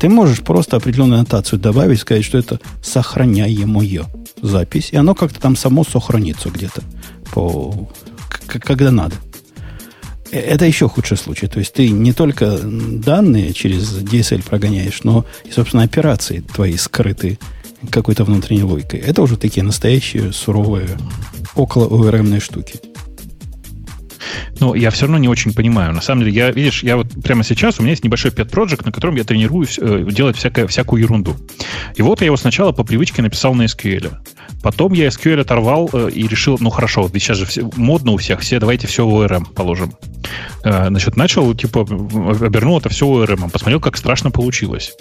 Ты 0.00 0.08
можешь 0.08 0.40
просто 0.40 0.76
определенную 0.76 1.18
аннотацию 1.18 1.58
добавить, 1.58 2.00
сказать, 2.00 2.24
что 2.24 2.38
это 2.38 2.58
сохраняемое 2.82 4.06
запись, 4.40 4.88
и 4.92 4.96
оно 4.96 5.14
как-то 5.14 5.38
там 5.40 5.56
само 5.56 5.84
сохранится 5.84 6.48
где-то, 6.48 6.82
по, 7.32 7.90
когда 8.46 8.90
надо. 8.90 9.14
Это 10.30 10.64
еще 10.64 10.88
худший 10.88 11.16
случай. 11.16 11.46
То 11.46 11.58
есть 11.58 11.72
ты 11.72 11.90
не 11.90 12.12
только 12.12 12.58
данные 12.62 13.52
через 13.52 13.98
DSL 13.98 14.44
прогоняешь, 14.44 15.02
но 15.02 15.24
и, 15.44 15.50
собственно, 15.50 15.82
операции 15.82 16.44
твои 16.54 16.76
скрыты 16.76 17.38
какой-то 17.90 18.24
внутренней 18.24 18.62
логикой. 18.62 19.00
Это 19.00 19.22
уже 19.22 19.36
такие 19.36 19.62
настоящие 19.62 20.32
суровые 20.32 20.88
около 21.54 21.88
ORM 21.88 22.40
штуки. 22.40 22.76
Но 24.58 24.74
я 24.74 24.90
все 24.90 25.02
равно 25.02 25.18
не 25.18 25.28
очень 25.28 25.52
понимаю. 25.54 25.92
На 25.92 26.00
самом 26.00 26.24
деле, 26.24 26.36
я, 26.36 26.50
видишь, 26.50 26.82
я 26.82 26.96
вот 26.96 27.08
прямо 27.22 27.44
сейчас, 27.44 27.78
у 27.78 27.82
меня 27.82 27.90
есть 27.90 28.04
небольшой 28.04 28.30
pet 28.30 28.50
project, 28.50 28.82
на 28.84 28.92
котором 28.92 29.16
я 29.16 29.24
тренируюсь 29.24 29.78
э, 29.80 30.06
делать 30.10 30.36
всякое, 30.36 30.66
всякую 30.66 31.02
ерунду. 31.02 31.36
И 31.94 32.02
вот 32.02 32.20
я 32.20 32.26
его 32.26 32.36
сначала 32.36 32.72
по 32.72 32.84
привычке 32.84 33.22
написал 33.22 33.54
на 33.54 33.62
SQL. 33.64 34.12
Потом 34.62 34.92
я 34.92 35.08
SQL 35.08 35.40
оторвал 35.40 35.88
э, 35.92 36.10
и 36.12 36.26
решил, 36.26 36.58
ну 36.60 36.70
хорошо, 36.70 37.08
ведь 37.12 37.22
сейчас 37.22 37.38
же 37.38 37.46
все, 37.46 37.68
модно 37.76 38.12
у 38.12 38.16
всех, 38.16 38.40
все 38.40 38.58
давайте 38.58 38.86
все 38.86 39.06
в 39.06 39.14
ORM 39.14 39.52
положим. 39.52 39.94
Э, 40.64 40.88
значит, 40.88 41.16
начал, 41.16 41.54
типа, 41.54 41.80
обернул 41.80 42.78
это 42.78 42.88
все 42.88 43.06
ORM, 43.06 43.50
посмотрел, 43.50 43.80
как 43.80 43.96
страшно 43.96 44.30
получилось 44.30 44.92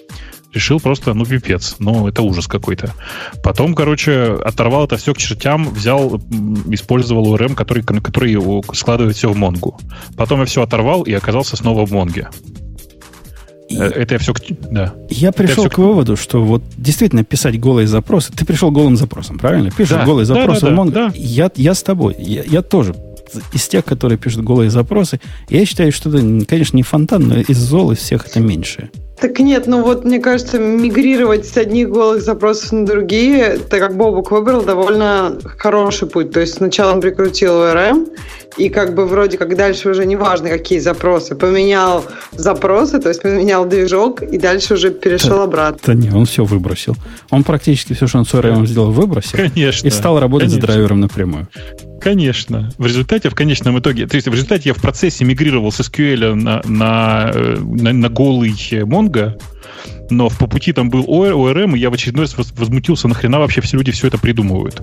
решил 0.53 0.79
просто, 0.79 1.13
ну, 1.13 1.25
пипец, 1.25 1.75
ну, 1.79 2.07
это 2.07 2.21
ужас 2.21 2.47
какой-то. 2.47 2.93
Потом, 3.43 3.75
короче, 3.75 4.37
оторвал 4.43 4.85
это 4.85 4.97
все 4.97 5.13
к 5.13 5.17
чертям, 5.17 5.69
взял, 5.69 6.17
использовал 6.71 7.35
ORM, 7.35 7.55
который, 7.55 7.83
который 7.83 8.37
складывает 8.75 9.15
все 9.15 9.29
в 9.29 9.37
Монгу. 9.37 9.79
Потом 10.17 10.39
я 10.39 10.45
все 10.45 10.63
оторвал 10.63 11.03
и 11.03 11.13
оказался 11.13 11.55
снова 11.55 11.85
в 11.85 11.91
Монге. 11.91 12.29
И 13.69 13.77
э, 13.77 13.83
это 13.83 14.15
я 14.15 14.19
все... 14.19 14.33
Да. 14.71 14.95
Я 15.09 15.31
пришел 15.31 15.65
все... 15.65 15.69
к 15.69 15.77
выводу, 15.77 16.17
что 16.17 16.43
вот 16.43 16.63
действительно 16.75 17.23
писать 17.23 17.59
голые 17.59 17.87
запросы... 17.87 18.33
Ты 18.33 18.45
пришел 18.45 18.71
голым 18.71 18.97
запросом, 18.97 19.37
правильно? 19.37 19.69
Пишешь 19.69 19.97
да. 19.97 20.05
голые 20.05 20.25
запросы 20.25 20.61
да, 20.61 20.69
да, 20.69 20.75
в 20.75 20.79
Mongo. 20.79 20.91
Да. 20.91 21.11
Я, 21.13 21.51
я 21.55 21.73
с 21.75 21.83
тобой. 21.83 22.15
Я, 22.17 22.43
я 22.43 22.61
тоже 22.61 22.95
из 23.53 23.67
тех, 23.67 23.85
которые 23.85 24.17
пишут 24.17 24.43
голые 24.43 24.71
запросы. 24.71 25.19
Я 25.49 25.63
считаю, 25.65 25.91
что 25.91 26.09
это, 26.09 26.45
конечно, 26.47 26.75
не 26.75 26.83
фонтан, 26.83 27.27
но 27.27 27.37
из 27.37 27.57
зол 27.57 27.91
из 27.91 27.99
всех 27.99 28.25
это 28.25 28.39
меньшее. 28.39 28.89
Так 29.21 29.39
нет, 29.39 29.67
ну 29.67 29.83
вот 29.83 30.05
мне 30.05 30.19
кажется, 30.19 30.59
мигрировать 30.59 31.45
с 31.45 31.57
одних 31.57 31.89
голых 31.89 32.21
запросов 32.21 32.71
на 32.71 32.85
другие, 32.85 33.57
так 33.57 33.79
как 33.79 33.97
Бобук 33.97 34.31
выбрал 34.31 34.61
довольно 34.61 35.37
хороший 35.57 36.07
путь. 36.07 36.31
То 36.31 36.39
есть 36.39 36.55
сначала 36.55 36.93
он 36.93 37.01
прикрутил 37.01 37.51
ORM, 37.51 38.07
и 38.57 38.69
как 38.69 38.95
бы 38.95 39.05
вроде 39.05 39.37
как 39.37 39.55
дальше 39.55 39.89
уже 39.89 40.05
не 40.05 40.15
важно, 40.15 40.49
какие 40.49 40.79
запросы. 40.79 41.35
Поменял 41.35 42.05
запросы, 42.31 42.99
то 42.99 43.09
есть 43.09 43.21
поменял 43.21 43.65
движок, 43.65 44.21
и 44.21 44.37
дальше 44.37 44.75
уже 44.75 44.89
перешел 44.89 45.37
да, 45.37 45.43
обратно. 45.43 45.79
Да 45.85 45.93
не, 45.93 46.09
он 46.11 46.25
все 46.25 46.45
выбросил. 46.45 46.95
Он 47.29 47.43
практически 47.43 47.93
все, 47.93 48.07
что 48.07 48.19
он 48.19 48.25
с 48.25 48.33
ORM 48.33 48.65
сделал, 48.65 48.91
выбросил. 48.91 49.37
Конечно. 49.37 49.87
И 49.87 49.91
стал 49.91 50.19
работать 50.19 50.49
конечно. 50.49 50.61
с 50.61 50.65
драйвером 50.65 50.99
напрямую. 51.01 51.47
Конечно. 52.01 52.69
В 52.77 52.85
результате, 52.85 53.29
в 53.29 53.35
конечном 53.35 53.79
итоге, 53.79 54.07
то 54.07 54.15
есть 54.15 54.27
в 54.27 54.33
результате 54.33 54.69
я 54.69 54.73
в 54.73 54.81
процессе 54.81 55.25
мигрировал 55.25 55.71
с 55.71 55.79
SQL 55.79 56.33
на, 56.33 56.61
на, 56.65 57.31
э, 57.33 57.57
на, 57.59 57.93
на 57.93 58.09
голый 58.09 58.51
Mongo, 58.51 59.39
но 60.09 60.29
по 60.29 60.47
пути 60.47 60.73
там 60.73 60.89
был 60.89 61.03
ORM, 61.03 61.75
и 61.75 61.79
я 61.79 61.89
в 61.89 61.93
очередной 61.93 62.25
раз 62.25 62.35
возмутился, 62.35 63.07
нахрена 63.07 63.39
вообще 63.39 63.61
все 63.61 63.77
люди 63.77 63.91
все 63.91 64.07
это 64.07 64.17
придумывают. 64.17 64.81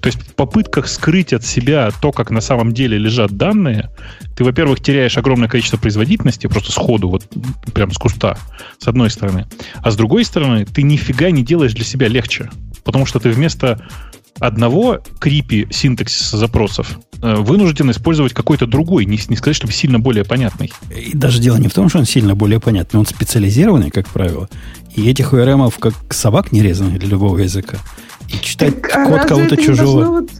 То 0.00 0.06
есть 0.06 0.20
в 0.20 0.34
попытках 0.34 0.86
скрыть 0.86 1.32
от 1.32 1.44
себя 1.44 1.90
то, 2.00 2.12
как 2.12 2.30
на 2.30 2.40
самом 2.40 2.72
деле 2.72 2.98
лежат 2.98 3.32
данные, 3.32 3.90
ты, 4.36 4.44
во-первых, 4.44 4.80
теряешь 4.80 5.18
огромное 5.18 5.48
количество 5.48 5.76
производительности 5.76 6.46
просто 6.46 6.70
сходу, 6.70 7.08
вот 7.08 7.26
прям 7.74 7.90
с 7.90 7.98
куста, 7.98 8.38
с 8.78 8.86
одной 8.86 9.10
стороны. 9.10 9.46
А 9.82 9.90
с 9.90 9.96
другой 9.96 10.24
стороны, 10.24 10.64
ты 10.64 10.82
нифига 10.82 11.30
не 11.30 11.42
делаешь 11.42 11.74
для 11.74 11.84
себя 11.84 12.06
легче. 12.06 12.48
Потому 12.84 13.06
что 13.06 13.18
ты 13.18 13.30
вместо 13.30 13.84
одного 14.38 15.00
крипи 15.18 15.66
синтаксиса 15.70 16.36
запросов 16.36 16.98
э, 17.22 17.34
вынужден 17.36 17.90
использовать 17.90 18.32
какой-то 18.32 18.66
другой, 18.66 19.04
не, 19.04 19.18
не 19.28 19.36
сказать, 19.36 19.56
чтобы 19.56 19.72
сильно 19.72 19.98
более 19.98 20.24
понятный. 20.24 20.72
И 20.94 21.16
даже 21.16 21.40
дело 21.40 21.56
не 21.56 21.68
в 21.68 21.74
том, 21.74 21.88
что 21.88 21.98
он 21.98 22.04
сильно 22.04 22.34
более 22.34 22.60
понятный, 22.60 23.00
он 23.00 23.06
специализированный, 23.06 23.90
как 23.90 24.08
правило. 24.08 24.48
И 24.94 25.08
этих 25.08 25.32
ORM 25.32 25.72
как 25.78 25.94
собак 26.12 26.52
не 26.52 26.62
резаных 26.62 26.98
для 26.98 27.08
любого 27.08 27.38
языка. 27.38 27.78
И 28.28 28.38
читать 28.40 28.82
так, 28.82 28.96
а 28.96 29.06
код 29.06 29.24
кого-то 29.26 29.56
чужого. 29.56 30.04
Вот 30.04 30.30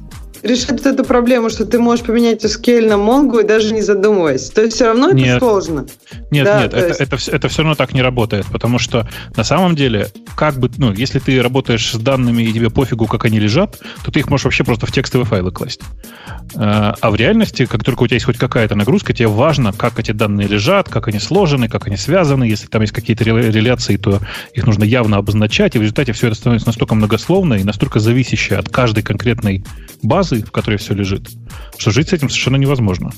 решать 0.48 0.84
эту 0.84 1.04
проблему, 1.04 1.50
что 1.50 1.64
ты 1.64 1.78
можешь 1.78 2.04
поменять 2.04 2.44
SQL 2.44 2.88
на 2.88 2.94
Mongo 2.94 3.42
и 3.42 3.46
даже 3.46 3.72
не 3.72 3.82
задумываясь. 3.82 4.50
То 4.50 4.62
есть 4.62 4.76
все 4.76 4.86
равно 4.86 5.10
нет. 5.12 5.28
это 5.28 5.38
сложно. 5.38 5.86
Нет, 6.30 6.44
да, 6.44 6.62
нет, 6.62 6.74
это, 6.74 6.86
есть... 6.88 7.00
это, 7.00 7.16
это, 7.16 7.36
это 7.36 7.48
все 7.48 7.62
равно 7.62 7.74
так 7.74 7.94
не 7.94 8.02
работает, 8.02 8.46
потому 8.46 8.78
что 8.78 9.08
на 9.36 9.44
самом 9.44 9.76
деле, 9.76 10.08
как 10.36 10.56
бы, 10.58 10.70
ну, 10.76 10.92
если 10.92 11.18
ты 11.18 11.40
работаешь 11.42 11.92
с 11.92 11.96
данными 11.96 12.42
и 12.42 12.52
тебе 12.52 12.70
пофигу, 12.70 13.06
как 13.06 13.24
они 13.24 13.38
лежат, 13.38 13.78
то 14.04 14.10
ты 14.10 14.20
их 14.20 14.28
можешь 14.28 14.44
вообще 14.44 14.64
просто 14.64 14.86
в 14.86 14.92
текстовые 14.92 15.26
файлы 15.26 15.52
класть. 15.52 15.80
А, 16.56 16.94
а 17.00 17.10
в 17.10 17.16
реальности, 17.16 17.66
как 17.66 17.84
только 17.84 18.02
у 18.02 18.06
тебя 18.06 18.16
есть 18.16 18.26
хоть 18.26 18.38
какая-то 18.38 18.74
нагрузка, 18.74 19.12
тебе 19.12 19.28
важно, 19.28 19.72
как 19.72 19.98
эти 19.98 20.12
данные 20.12 20.48
лежат, 20.48 20.88
как 20.88 21.08
они 21.08 21.18
сложены, 21.18 21.68
как 21.68 21.86
они 21.86 21.96
связаны. 21.96 22.44
Если 22.44 22.66
там 22.66 22.82
есть 22.82 22.92
какие-то 22.92 23.24
реляции, 23.24 23.96
то 23.96 24.20
их 24.54 24.66
нужно 24.66 24.84
явно 24.84 25.18
обозначать, 25.18 25.74
и 25.74 25.78
в 25.78 25.82
результате 25.82 26.12
все 26.12 26.28
это 26.28 26.36
становится 26.36 26.68
настолько 26.68 26.94
многословно 26.94 27.54
и 27.54 27.64
настолько 27.64 28.00
зависящее 28.00 28.58
от 28.58 28.68
каждой 28.68 29.02
конкретной 29.02 29.64
базы, 30.02 30.37
в 30.42 30.50
которой 30.50 30.76
все 30.78 30.94
лежит, 30.94 31.28
что 31.76 31.90
жить 31.90 32.08
с 32.08 32.12
этим 32.12 32.28
совершенно 32.28 32.56
невозможно. 32.56 33.12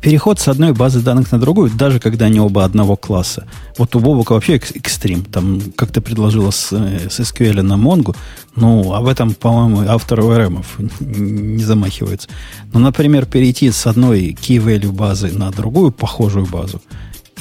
Переход 0.00 0.40
с 0.40 0.48
одной 0.48 0.72
базы 0.72 1.00
данных 1.00 1.30
на 1.30 1.38
другую, 1.38 1.70
даже 1.70 2.00
когда 2.00 2.24
они 2.26 2.40
оба 2.40 2.64
одного 2.64 2.96
класса. 2.96 3.46
Вот 3.76 3.94
у 3.94 4.00
Бобука 4.00 4.32
вообще 4.32 4.56
экстрим. 4.56 5.24
Там, 5.24 5.60
как 5.76 5.90
ты 5.92 6.00
предложила 6.00 6.50
с, 6.50 6.72
с 6.72 7.20
SQL 7.20 7.60
на 7.60 7.74
Mongo, 7.74 8.16
ну, 8.56 8.94
об 8.94 9.06
этом, 9.06 9.34
по-моему, 9.34 9.84
автор 9.88 10.20
ORM 10.20 10.64
не 11.00 11.62
замахивается. 11.62 12.28
Но, 12.72 12.80
например, 12.80 13.26
перейти 13.26 13.70
с 13.70 13.86
одной 13.86 14.30
key-value 14.30 14.90
базы 14.90 15.30
на 15.32 15.50
другую 15.50 15.92
похожую 15.92 16.46
базу, 16.46 16.80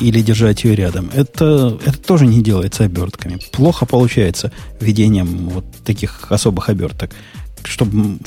или 0.01 0.21
держать 0.21 0.63
ее 0.63 0.75
рядом. 0.75 1.09
Это, 1.13 1.79
это 1.85 1.97
тоже 1.97 2.25
не 2.25 2.41
делается 2.41 2.83
обертками. 2.83 3.39
Плохо 3.51 3.85
получается 3.85 4.51
ведением 4.79 5.49
вот 5.49 5.65
таких 5.85 6.31
особых 6.31 6.69
оберток, 6.69 7.11
чтобы, 7.63 8.17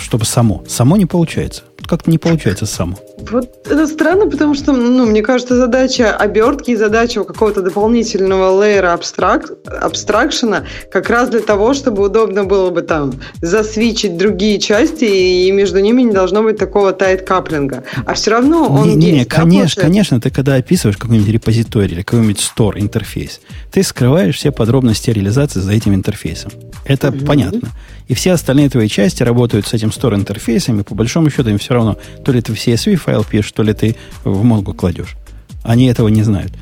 чтобы 0.00 0.24
само. 0.24 0.64
Само 0.66 0.96
не 0.96 1.06
получается 1.06 1.64
как-то 1.86 2.10
не 2.10 2.18
получается 2.18 2.66
само. 2.66 2.98
Вот 3.30 3.66
это 3.66 3.86
странно, 3.86 4.26
потому 4.28 4.54
что, 4.54 4.72
ну, 4.72 5.06
мне 5.06 5.22
кажется, 5.22 5.56
задача 5.56 6.14
обертки 6.14 6.72
и 6.72 6.76
задача 6.76 7.24
какого-то 7.24 7.62
дополнительного 7.62 8.50
лейера 8.50 8.92
абстрак, 8.92 9.50
абстракшена 9.66 10.64
как 10.90 11.10
раз 11.10 11.30
для 11.30 11.40
того, 11.40 11.74
чтобы 11.74 12.04
удобно 12.04 12.44
было 12.44 12.70
бы 12.70 12.82
там 12.82 13.14
засвичить 13.40 14.16
другие 14.16 14.58
части, 14.58 15.04
и 15.04 15.50
между 15.52 15.80
ними 15.80 16.02
не 16.02 16.12
должно 16.12 16.42
быть 16.42 16.58
такого 16.58 16.92
тайт-каплинга. 16.92 17.84
А 18.04 18.14
все 18.14 18.32
равно 18.32 18.68
он 18.68 18.88
не, 18.88 18.94
не, 18.94 19.06
есть. 19.06 19.18
Не, 19.18 19.24
да, 19.24 19.36
конечно, 19.42 19.82
конечно, 19.82 20.20
ты 20.20 20.30
когда 20.30 20.54
описываешь 20.54 20.96
какой-нибудь 20.96 21.32
репозиторий 21.32 21.94
или 21.94 22.02
какой-нибудь 22.02 22.38
store 22.38 22.80
интерфейс, 22.80 23.40
ты 23.70 23.82
скрываешь 23.82 24.36
все 24.36 24.50
подробности 24.50 25.10
реализации 25.10 25.60
за 25.60 25.72
этим 25.72 25.94
интерфейсом. 25.94 26.52
Это 26.84 27.08
mm-hmm. 27.08 27.26
понятно. 27.26 27.70
И 28.08 28.14
все 28.14 28.32
остальные 28.32 28.68
твои 28.68 28.88
части 28.88 29.22
работают 29.22 29.66
с 29.66 29.72
этим 29.72 29.88
store 29.88 30.14
интерфейсом, 30.14 30.80
и 30.80 30.82
по 30.82 30.94
большому 30.94 31.30
счету 31.30 31.48
им 31.48 31.58
все 31.58 31.73
равно, 31.74 31.98
то 32.24 32.32
ли 32.32 32.40
ты 32.40 32.54
в 32.54 32.56
CSV 32.56 32.96
файл 32.96 33.24
пишешь, 33.24 33.52
то 33.52 33.62
ли 33.62 33.72
ты 33.72 33.96
в 34.24 34.44
Mongo 34.44 34.74
кладешь. 34.74 35.16
Они 35.62 35.86
этого 35.86 36.08
не 36.08 36.22
знают. 36.22 36.52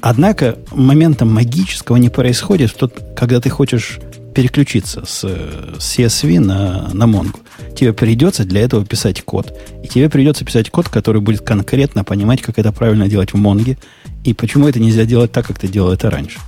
Однако 0.00 0.58
моментом 0.72 1.32
магического 1.32 1.96
не 1.96 2.08
происходит, 2.08 2.70
в 2.70 2.74
тот, 2.74 2.94
когда 3.16 3.40
ты 3.40 3.50
хочешь 3.50 3.98
переключиться 4.34 5.04
с, 5.04 5.22
с 5.22 5.98
CSV 5.98 6.40
на, 6.40 6.90
на 6.92 7.04
Mongo. 7.04 7.40
Тебе 7.76 7.92
придется 7.92 8.44
для 8.44 8.62
этого 8.62 8.84
писать 8.84 9.22
код. 9.22 9.52
И 9.82 9.88
тебе 9.88 10.08
придется 10.08 10.44
писать 10.44 10.70
код, 10.70 10.88
который 10.88 11.20
будет 11.20 11.42
конкретно 11.42 12.04
понимать, 12.04 12.40
как 12.40 12.58
это 12.58 12.72
правильно 12.72 13.08
делать 13.08 13.32
в 13.32 13.36
Mongo, 13.36 13.76
и 14.24 14.32
почему 14.34 14.68
это 14.68 14.80
нельзя 14.80 15.04
делать 15.04 15.32
так, 15.32 15.46
как 15.46 15.58
ты 15.58 15.68
делал 15.68 15.92
это 15.92 16.10
раньше. 16.10 16.38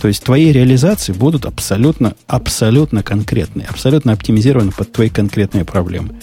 То 0.00 0.08
есть 0.08 0.24
твои 0.24 0.50
реализации 0.50 1.12
будут 1.12 1.44
абсолютно, 1.44 2.14
абсолютно 2.26 3.02
конкретные, 3.02 3.66
абсолютно 3.66 4.12
оптимизированы 4.12 4.72
под 4.72 4.92
твои 4.92 5.10
конкретные 5.10 5.64
проблемы. 5.64 6.14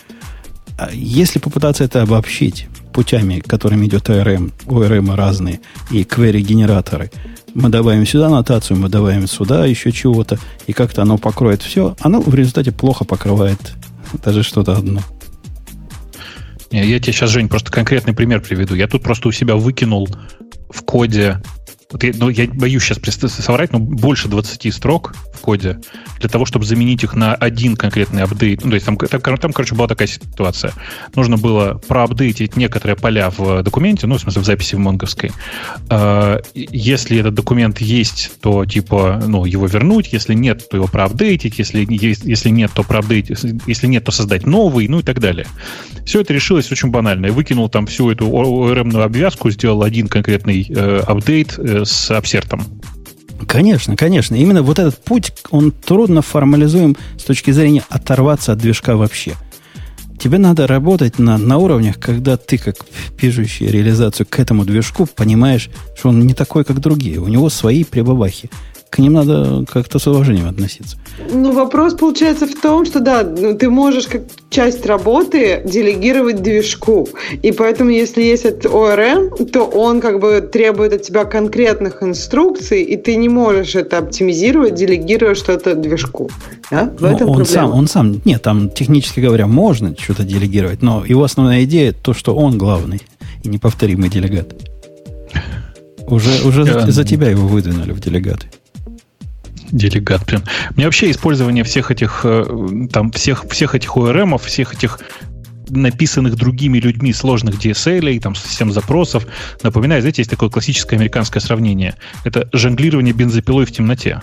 А 0.77 0.91
если 0.91 1.39
попытаться 1.39 1.83
это 1.83 2.03
обобщить 2.03 2.67
путями, 2.93 3.39
которыми 3.39 3.87
идет 3.87 4.09
ORM, 4.09 4.51
ORM 4.65 5.15
разные, 5.15 5.59
и 5.91 6.03
query-генераторы, 6.03 7.11
мы 7.53 7.69
добавим 7.69 8.05
сюда 8.05 8.29
нотацию, 8.29 8.77
мы 8.77 8.87
добавим 8.87 9.27
сюда 9.27 9.65
еще 9.65 9.91
чего-то, 9.91 10.37
и 10.67 10.73
как-то 10.73 11.01
оно 11.01 11.17
покроет 11.17 11.63
все, 11.63 11.95
оно 11.99 12.21
в 12.21 12.33
результате 12.33 12.71
плохо 12.71 13.05
покрывает 13.05 13.73
даже 14.23 14.43
что-то 14.43 14.73
одно. 14.73 15.01
Я 16.69 16.99
тебе 16.99 17.13
сейчас, 17.13 17.31
Жень, 17.31 17.49
просто 17.49 17.71
конкретный 17.71 18.13
пример 18.13 18.41
приведу. 18.41 18.75
Я 18.75 18.87
тут 18.87 19.01
просто 19.01 19.29
у 19.29 19.31
себя 19.31 19.55
выкинул 19.55 20.07
в 20.69 20.81
коде 20.83 21.41
вот 21.89 22.03
я, 22.03 22.11
ну, 22.15 22.29
я 22.29 22.47
боюсь 22.47 22.83
сейчас 22.83 22.99
соврать, 23.31 23.71
но 23.71 23.79
больше 23.79 24.27
20 24.27 24.73
строк 24.73 25.15
коде 25.39 25.79
для 26.19 26.29
того, 26.29 26.45
чтобы 26.45 26.65
заменить 26.65 27.03
их 27.03 27.15
на 27.15 27.35
один 27.35 27.75
конкретный 27.75 28.23
апдейт. 28.23 28.63
Ну, 28.63 28.71
то 28.71 28.75
есть 28.75 28.85
там, 28.85 28.97
там, 28.97 29.37
там, 29.37 29.53
короче, 29.53 29.75
была 29.75 29.87
такая 29.87 30.07
ситуация. 30.07 30.73
Нужно 31.15 31.37
было 31.37 31.81
проапдейтить 31.87 32.55
некоторые 32.55 32.95
поля 32.95 33.29
в 33.29 33.63
документе, 33.63 34.07
ну, 34.07 34.17
в 34.17 34.21
смысле, 34.21 34.41
в 34.41 34.45
записи 34.45 34.75
в 34.75 34.79
монговской. 34.79 35.31
А, 35.89 36.41
если 36.53 37.19
этот 37.19 37.33
документ 37.33 37.79
есть, 37.81 38.31
то, 38.41 38.65
типа, 38.65 39.23
ну, 39.25 39.45
его 39.45 39.67
вернуть. 39.67 40.13
Если 40.13 40.33
нет, 40.33 40.67
то 40.69 40.77
его 40.77 40.87
проапдейтить. 40.87 41.59
Если, 41.59 41.87
если 41.89 42.49
нет, 42.49 42.71
то 42.73 42.83
проапдейтить. 42.83 43.39
Если 43.67 43.87
нет, 43.87 44.03
то 44.03 44.11
создать 44.11 44.45
новый, 44.45 44.87
ну 44.87 44.99
и 44.99 45.03
так 45.03 45.19
далее. 45.19 45.47
Все 46.05 46.21
это 46.21 46.33
решилось 46.33 46.71
очень 46.71 46.89
банально. 46.89 47.27
Я 47.27 47.33
выкинул 47.33 47.69
там 47.69 47.85
всю 47.87 48.09
эту 48.09 48.27
ORM-ную 48.27 49.03
обвязку, 49.03 49.49
сделал 49.49 49.83
один 49.83 50.07
конкретный 50.07 50.65
э, 50.69 50.99
апдейт, 51.05 51.57
э, 51.57 51.83
с 51.85 52.11
абсертом. 52.11 52.63
Конечно, 53.45 53.95
конечно. 53.95 54.35
Именно 54.35 54.63
вот 54.63 54.79
этот 54.79 55.03
путь, 55.03 55.33
он 55.51 55.71
трудно 55.71 56.21
формализуем 56.21 56.95
с 57.17 57.23
точки 57.23 57.51
зрения 57.51 57.83
оторваться 57.89 58.53
от 58.53 58.59
движка 58.59 58.95
вообще. 58.95 59.33
Тебе 60.19 60.39
надо 60.39 60.65
работать 60.65 61.19
на, 61.19 61.37
на 61.37 61.57
уровнях, 61.57 61.99
когда 61.99 62.37
ты, 62.37 62.57
как 62.57 62.75
пишущий 63.19 63.67
реализацию 63.67 64.25
к 64.27 64.39
этому 64.39 64.65
движку, 64.65 65.05
понимаешь, 65.05 65.69
что 65.95 66.09
он 66.09 66.25
не 66.25 66.33
такой, 66.33 66.63
как 66.63 66.79
другие. 66.79 67.19
У 67.19 67.27
него 67.27 67.49
свои 67.49 67.83
прибабахи 67.83 68.49
к 68.89 68.99
ним 68.99 69.13
надо 69.13 69.65
как-то 69.71 69.99
с 69.99 70.07
уважением 70.07 70.47
относиться. 70.47 70.97
Ну, 71.31 71.51
вопрос 71.51 71.93
получается 71.93 72.47
в 72.47 72.55
том, 72.55 72.85
что 72.85 72.99
да, 72.99 73.23
ну, 73.23 73.55
ты 73.55 73.69
можешь 73.69 74.07
как 74.07 74.21
часть 74.49 74.85
работы 74.85 75.61
делегировать 75.65 76.41
движку. 76.41 77.07
И 77.43 77.51
поэтому, 77.51 77.89
если 77.89 78.21
есть 78.21 78.45
этот 78.45 78.71
ORM, 78.71 79.45
то 79.51 79.65
он 79.65 79.99
как 79.99 80.19
бы 80.19 80.41
требует 80.41 80.93
от 80.93 81.01
тебя 81.03 81.25
конкретных 81.25 82.01
инструкций, 82.01 82.81
и 82.81 82.97
ты 82.97 83.15
не 83.17 83.29
можешь 83.29 83.75
это 83.75 83.97
оптимизировать, 83.97 84.75
делегируя 84.75 85.35
что-то 85.35 85.75
движку. 85.75 86.29
Да? 86.71 86.91
В 86.97 87.03
этом 87.03 87.29
он 87.29 87.45
сам, 87.45 87.71
он 87.71 87.87
сам, 87.87 88.21
нет, 88.25 88.41
там 88.41 88.69
технически 88.69 89.19
говоря, 89.19 89.47
можно 89.47 89.95
что-то 89.97 90.23
делегировать, 90.23 90.81
но 90.81 91.03
его 91.05 91.23
основная 91.23 91.63
идея 91.63 91.93
то, 91.93 92.13
что 92.13 92.35
он 92.35 92.57
главный 92.57 93.01
и 93.43 93.49
неповторимый 93.49 94.09
делегат. 94.09 94.55
Уже, 96.07 96.47
уже 96.47 96.63
за, 96.63 96.89
за 96.89 97.03
тебя 97.03 97.29
его 97.29 97.47
выдвинули 97.47 97.91
в 97.91 97.99
делегаты. 97.99 98.47
Делегат 99.71 100.25
прям. 100.25 100.43
Мне 100.75 100.85
вообще 100.85 101.11
использование 101.11 101.63
всех 101.63 101.91
этих 101.91 102.21
э, 102.23 102.87
там 102.91 103.11
всех 103.11 103.45
всех 103.49 103.75
этих 103.75 103.95
ORM, 103.95 104.37
всех 104.37 104.73
этих 104.73 104.99
написанных 105.69 106.35
другими 106.35 106.79
людьми 106.79 107.13
сложных 107.13 107.55
DSL, 107.55 108.19
там, 108.21 108.35
систем 108.35 108.71
запросов. 108.71 109.27
Напоминаю, 109.63 110.01
знаете, 110.01 110.21
есть 110.21 110.31
такое 110.31 110.49
классическое 110.49 110.97
американское 110.97 111.41
сравнение. 111.41 111.95
Это 112.23 112.49
жонглирование 112.53 113.13
бензопилой 113.13 113.65
в 113.65 113.71
темноте. 113.71 114.21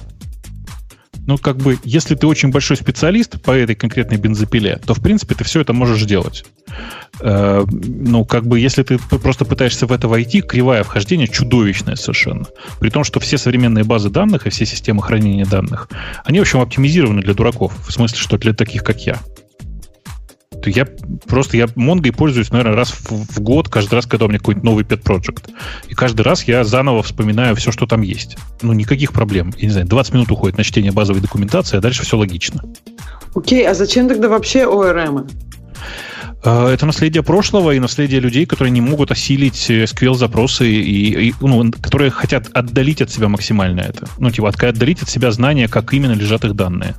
Ну, 1.26 1.38
как 1.38 1.56
бы, 1.56 1.78
если 1.84 2.14
ты 2.14 2.26
очень 2.26 2.50
большой 2.50 2.76
специалист 2.76 3.40
по 3.42 3.52
этой 3.52 3.74
конкретной 3.74 4.18
бензопиле, 4.18 4.80
то, 4.84 4.94
в 4.94 5.02
принципе, 5.02 5.34
ты 5.34 5.44
все 5.44 5.60
это 5.60 5.72
можешь 5.72 6.02
делать. 6.04 6.44
Э, 7.20 7.64
ну, 7.66 8.24
как 8.24 8.46
бы, 8.46 8.60
если 8.60 8.82
ты 8.82 8.98
просто 8.98 9.44
пытаешься 9.44 9.86
в 9.86 9.92
это 9.92 10.08
войти, 10.08 10.42
кривая 10.42 10.82
вхождения 10.82 11.26
чудовищная 11.26 11.96
совершенно. 11.96 12.46
При 12.80 12.90
том, 12.90 13.04
что 13.04 13.20
все 13.20 13.38
современные 13.38 13.84
базы 13.84 14.10
данных 14.10 14.46
и 14.46 14.50
все 14.50 14.66
системы 14.66 15.02
хранения 15.02 15.46
данных, 15.46 15.88
они, 16.24 16.38
в 16.38 16.42
общем, 16.42 16.60
оптимизированы 16.60 17.22
для 17.22 17.34
дураков. 17.34 17.72
В 17.86 17.92
смысле, 17.92 18.18
что 18.18 18.36
для 18.36 18.52
таких, 18.52 18.84
как 18.84 19.00
я 19.06 19.20
я 20.70 20.86
просто 21.26 21.56
я 21.56 21.64
Mongo 21.64 22.12
пользуюсь, 22.12 22.50
наверное, 22.50 22.76
раз 22.76 22.90
в, 22.90 23.10
в 23.10 23.40
год, 23.40 23.68
каждый 23.68 23.94
раз, 23.94 24.06
когда 24.06 24.26
у 24.26 24.28
меня 24.28 24.38
какой-нибудь 24.38 24.64
новый 24.64 24.84
pet 24.84 25.02
project. 25.02 25.50
И 25.88 25.94
каждый 25.94 26.22
раз 26.22 26.44
я 26.44 26.64
заново 26.64 27.02
вспоминаю 27.02 27.56
все, 27.56 27.72
что 27.72 27.86
там 27.86 28.02
есть. 28.02 28.36
Ну, 28.62 28.72
никаких 28.72 29.12
проблем. 29.12 29.52
Я 29.56 29.66
не 29.66 29.72
знаю, 29.72 29.86
20 29.86 30.14
минут 30.14 30.30
уходит 30.30 30.58
на 30.58 30.64
чтение 30.64 30.92
базовой 30.92 31.20
документации, 31.20 31.76
а 31.76 31.80
дальше 31.80 32.04
все 32.04 32.16
логично. 32.16 32.62
Окей, 33.34 33.66
а 33.66 33.74
зачем 33.74 34.08
тогда 34.08 34.28
вообще 34.28 34.60
ORM? 34.60 35.28
А, 36.44 36.70
это 36.70 36.84
наследие 36.84 37.22
прошлого 37.22 37.72
и 37.72 37.78
наследие 37.78 38.20
людей, 38.20 38.44
которые 38.44 38.70
не 38.70 38.80
могут 38.80 39.10
осилить 39.10 39.70
SQL-запросы 39.70 40.68
и, 40.68 41.28
и 41.28 41.34
ну, 41.40 41.72
которые 41.80 42.10
хотят 42.10 42.48
отдалить 42.52 43.00
от 43.00 43.10
себя 43.10 43.28
максимально 43.28 43.80
это. 43.80 44.06
Ну, 44.18 44.30
типа, 44.30 44.50
отдалить 44.50 45.02
от 45.02 45.08
себя 45.08 45.30
знания, 45.30 45.68
как 45.68 45.92
именно 45.94 46.12
лежат 46.12 46.44
их 46.44 46.54
данные. 46.54 46.94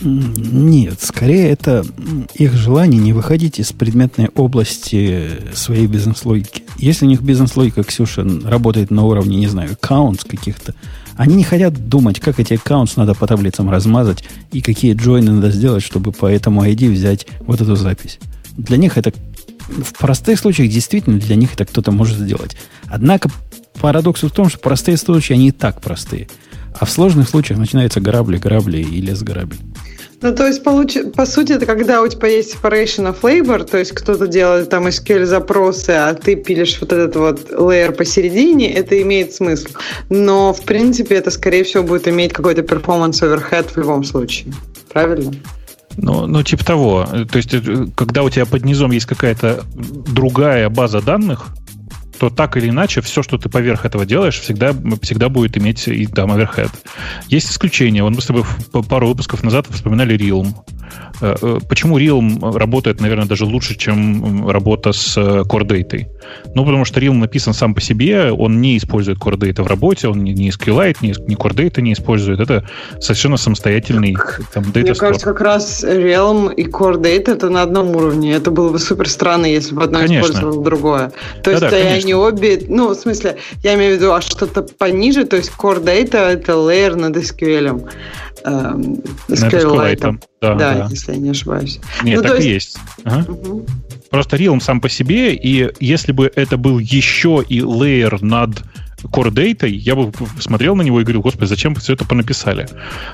Нет, 0.00 1.00
скорее 1.02 1.50
это 1.50 1.84
их 2.34 2.52
желание 2.54 3.00
не 3.00 3.12
выходить 3.12 3.58
из 3.58 3.72
предметной 3.72 4.28
области 4.34 5.28
своей 5.54 5.86
бизнес-логики. 5.86 6.62
если 6.76 7.04
у 7.04 7.08
них 7.08 7.20
бизнес-логика, 7.20 7.82
Ксюша, 7.82 8.24
работает 8.44 8.90
на 8.90 9.04
уровне, 9.04 9.36
не 9.36 9.48
знаю, 9.48 9.72
аккаунтс 9.72 10.24
каких-то, 10.24 10.74
они 11.16 11.34
не 11.34 11.44
хотят 11.44 11.88
думать, 11.88 12.20
как 12.20 12.38
эти 12.38 12.54
аккаунтс 12.54 12.96
надо 12.96 13.14
по 13.14 13.26
таблицам 13.26 13.68
размазать 13.70 14.22
и 14.52 14.60
какие 14.60 14.94
джойны 14.94 15.32
надо 15.32 15.50
сделать, 15.50 15.82
чтобы 15.82 16.12
по 16.12 16.26
этому 16.26 16.64
ID 16.64 16.92
взять 16.92 17.26
вот 17.40 17.60
эту 17.60 17.74
запись. 17.74 18.20
Для 18.56 18.76
них 18.76 18.96
это 18.96 19.12
в 19.68 19.92
простых 19.98 20.38
случаях 20.38 20.70
действительно 20.72 21.18
для 21.18 21.34
них 21.34 21.54
это 21.54 21.64
кто-то 21.64 21.90
может 21.90 22.18
сделать. 22.18 22.56
Однако 22.86 23.30
парадокс 23.80 24.22
в 24.22 24.30
том, 24.30 24.48
что 24.48 24.58
простые 24.58 24.96
случаи, 24.96 25.32
они 25.34 25.48
и 25.48 25.52
так 25.52 25.80
простые. 25.80 26.28
А 26.78 26.84
в 26.84 26.90
сложных 26.90 27.28
случаях 27.28 27.58
начинаются 27.58 28.00
грабли, 28.00 28.38
грабли 28.38 28.78
и 28.78 29.00
лес 29.00 29.22
грабли. 29.22 29.58
Ну, 30.20 30.34
то 30.34 30.46
есть, 30.46 30.64
получ... 30.64 30.96
по 31.14 31.26
сути, 31.26 31.52
это 31.52 31.66
когда 31.66 32.02
у 32.02 32.08
тебя 32.08 32.28
есть 32.28 32.56
separation 32.56 33.08
of 33.08 33.20
labor, 33.22 33.64
то 33.64 33.78
есть 33.78 33.92
кто-то 33.92 34.26
делает 34.26 34.68
там 34.68 34.88
SQL 34.88 35.26
запросы, 35.26 35.90
а 35.90 36.12
ты 36.14 36.34
пилишь 36.34 36.78
вот 36.80 36.92
этот 36.92 37.14
вот 37.14 37.50
layer 37.52 37.92
посередине, 37.92 38.72
это 38.72 39.00
имеет 39.02 39.32
смысл. 39.32 39.68
Но, 40.10 40.52
в 40.52 40.62
принципе, 40.62 41.16
это, 41.16 41.30
скорее 41.30 41.62
всего, 41.62 41.84
будет 41.84 42.08
иметь 42.08 42.32
какой-то 42.32 42.62
performance 42.62 43.22
overhead 43.22 43.68
в 43.72 43.76
любом 43.76 44.02
случае. 44.02 44.52
Правильно? 44.92 45.32
Ну, 45.96 46.26
ну, 46.26 46.42
типа 46.42 46.64
того. 46.64 47.06
То 47.30 47.36
есть, 47.36 47.54
э, 47.54 47.86
когда 47.94 48.22
у 48.22 48.30
тебя 48.30 48.46
под 48.46 48.64
низом 48.64 48.90
есть 48.90 49.06
какая-то 49.06 49.64
другая 49.74 50.68
база 50.68 51.00
данных, 51.00 51.46
то 52.18 52.30
так 52.30 52.56
или 52.56 52.68
иначе 52.68 53.00
все, 53.00 53.22
что 53.22 53.38
ты 53.38 53.48
поверх 53.48 53.84
этого 53.84 54.04
делаешь, 54.04 54.38
всегда, 54.40 54.74
всегда 55.02 55.28
будет 55.28 55.56
иметь 55.56 55.88
и 55.88 56.06
там 56.06 56.32
оверхед. 56.32 56.70
Есть 57.28 57.50
исключения. 57.50 58.02
Вот 58.02 58.14
мы 58.14 58.20
с 58.20 58.26
тобой 58.26 58.44
пару 58.88 59.08
выпусков 59.08 59.42
назад 59.42 59.66
вспоминали 59.70 60.16
Realm. 60.16 60.54
Э, 61.20 61.34
э, 61.40 61.58
почему 61.68 61.98
Realm 61.98 62.56
работает, 62.56 63.00
наверное, 63.00 63.26
даже 63.26 63.44
лучше, 63.44 63.76
чем 63.76 64.48
работа 64.48 64.92
с 64.92 65.16
э, 65.16 65.42
Core 65.42 65.66
Data? 65.66 66.06
Ну, 66.54 66.64
потому 66.64 66.84
что 66.84 67.00
Realm 67.00 67.14
написан 67.14 67.54
сам 67.54 67.74
по 67.74 67.80
себе, 67.80 68.30
он 68.32 68.60
не 68.60 68.76
использует 68.76 69.18
Core 69.18 69.36
Data 69.36 69.62
в 69.62 69.66
работе, 69.66 70.08
он 70.08 70.22
не 70.22 70.50
SQLite, 70.50 70.98
не, 71.00 71.14
не 71.26 71.34
Core 71.34 71.54
Data 71.54 71.80
не 71.80 71.92
использует. 71.92 72.40
Это 72.40 72.68
совершенно 73.00 73.36
самостоятельный 73.36 74.16
там, 74.52 74.64
Data 74.64 74.80
Мне 74.82 74.90
store. 74.92 74.96
кажется, 74.96 75.26
как 75.26 75.40
раз 75.40 75.84
Realm 75.84 76.54
и 76.54 76.64
Core 76.66 77.00
Data 77.00 77.32
это 77.32 77.50
на 77.50 77.62
одном 77.62 77.96
уровне. 77.96 78.32
Это 78.32 78.50
было 78.50 78.70
бы 78.70 78.78
супер 78.78 79.08
странно, 79.08 79.46
если 79.46 79.74
бы 79.74 79.84
одно 79.84 80.00
конечно. 80.00 80.26
использовало 80.26 80.64
другое. 80.64 81.12
То 81.42 81.50
есть 81.50 81.62
да, 81.62 81.68
они 81.68 82.07
обе, 82.14 82.62
ну, 82.68 82.88
в 82.90 82.94
смысле, 82.94 83.38
я 83.62 83.74
имею 83.74 83.96
в 83.96 83.98
виду, 83.98 84.12
а 84.12 84.20
что-то 84.20 84.62
пониже, 84.62 85.24
то 85.24 85.36
есть 85.36 85.52
Core 85.58 85.82
Data 85.82 86.18
это 86.18 86.52
layer 86.52 86.94
над 86.94 87.16
SQL. 87.16 87.88
Эм, 88.44 89.02
SQLite. 89.28 90.18
Да, 90.40 90.54
да, 90.54 90.74
да, 90.74 90.88
если 90.90 91.12
я 91.12 91.18
не 91.18 91.30
ошибаюсь. 91.30 91.80
Нет, 92.02 92.22
ну, 92.22 92.28
так 92.28 92.36
есть... 92.36 92.46
и 92.46 92.50
есть. 92.50 92.78
Ага. 93.04 93.30
Угу. 93.30 93.66
Просто 94.10 94.36
Realm 94.36 94.60
сам 94.60 94.80
по 94.80 94.88
себе, 94.88 95.34
и 95.34 95.70
если 95.80 96.12
бы 96.12 96.30
это 96.34 96.56
был 96.56 96.78
еще 96.78 97.44
и 97.46 97.60
layer 97.60 98.18
над 98.24 98.62
Core 99.04 99.30
Data, 99.30 99.68
я 99.68 99.94
бы 99.94 100.12
смотрел 100.40 100.74
на 100.74 100.82
него 100.82 101.00
и 101.00 101.04
говорил, 101.04 101.22
господи, 101.22 101.48
зачем 101.48 101.74
вы 101.74 101.80
все 101.80 101.94
это 101.94 102.04
понаписали? 102.04 102.68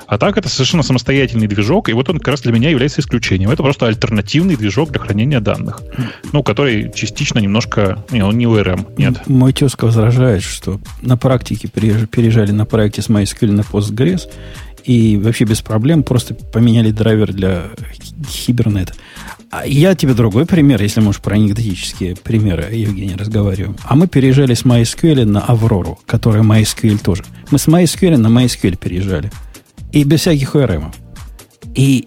А 0.07 0.17
так 0.17 0.37
это 0.37 0.49
совершенно 0.49 0.83
самостоятельный 0.83 1.47
движок, 1.47 1.89
и 1.89 1.93
вот 1.93 2.09
он 2.09 2.17
как 2.19 2.29
раз 2.29 2.41
для 2.41 2.51
меня 2.51 2.69
является 2.69 3.01
исключением. 3.01 3.51
Это 3.51 3.63
просто 3.63 3.87
альтернативный 3.87 4.55
движок 4.55 4.91
для 4.91 4.99
хранения 4.99 5.39
данных, 5.39 5.81
ну, 6.33 6.43
который 6.43 6.91
частично 6.93 7.39
немножко... 7.39 8.03
Не, 8.11 8.23
он 8.23 8.37
не 8.37 8.45
ORM, 8.45 8.95
нет. 8.97 9.27
Мой 9.27 9.53
тезка 9.53 9.85
возражает, 9.85 10.43
что 10.43 10.79
на 11.01 11.17
практике 11.17 11.67
переезжали 11.67 12.51
на 12.51 12.65
проекте 12.65 13.01
с 13.01 13.09
MySQL 13.09 13.51
на 13.51 13.61
Postgres, 13.61 14.23
и 14.83 15.17
вообще 15.17 15.45
без 15.45 15.61
проблем 15.61 16.03
просто 16.03 16.35
поменяли 16.35 16.91
драйвер 16.91 17.33
для 17.33 17.63
хибернета. 18.29 18.93
А 19.57 19.65
я 19.65 19.95
тебе 19.95 20.13
другой 20.13 20.45
пример, 20.45 20.81
если 20.81 20.99
можешь 20.99 21.21
про 21.21 21.35
анекдотические 21.35 22.17
примеры, 22.17 22.73
Евгений, 22.73 23.15
разговариваем. 23.15 23.77
А 23.85 23.95
мы 23.95 24.07
переезжали 24.07 24.53
с 24.53 24.65
MySQL 24.65 25.23
на 25.23 25.39
Аврору, 25.39 25.97
которая 26.05 26.43
MySQL 26.43 27.01
тоже. 27.01 27.23
Мы 27.51 27.57
с 27.57 27.69
MySQL 27.69 28.17
на 28.17 28.27
MySQL 28.27 28.75
переезжали. 28.75 29.31
И 29.93 30.03
без 30.03 30.21
всяких 30.21 30.55
ORM. 30.55 30.93
И 31.73 32.05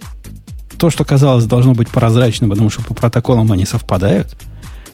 то, 0.77 0.91
что 0.91 1.07
казалось 1.07 1.47
должно 1.47 1.73
быть 1.73 1.89
прозрачным, 1.89 2.51
потому 2.51 2.69
что 2.69 2.83
по 2.83 2.93
протоколам 2.93 3.51
они 3.51 3.65
совпадают, 3.65 4.37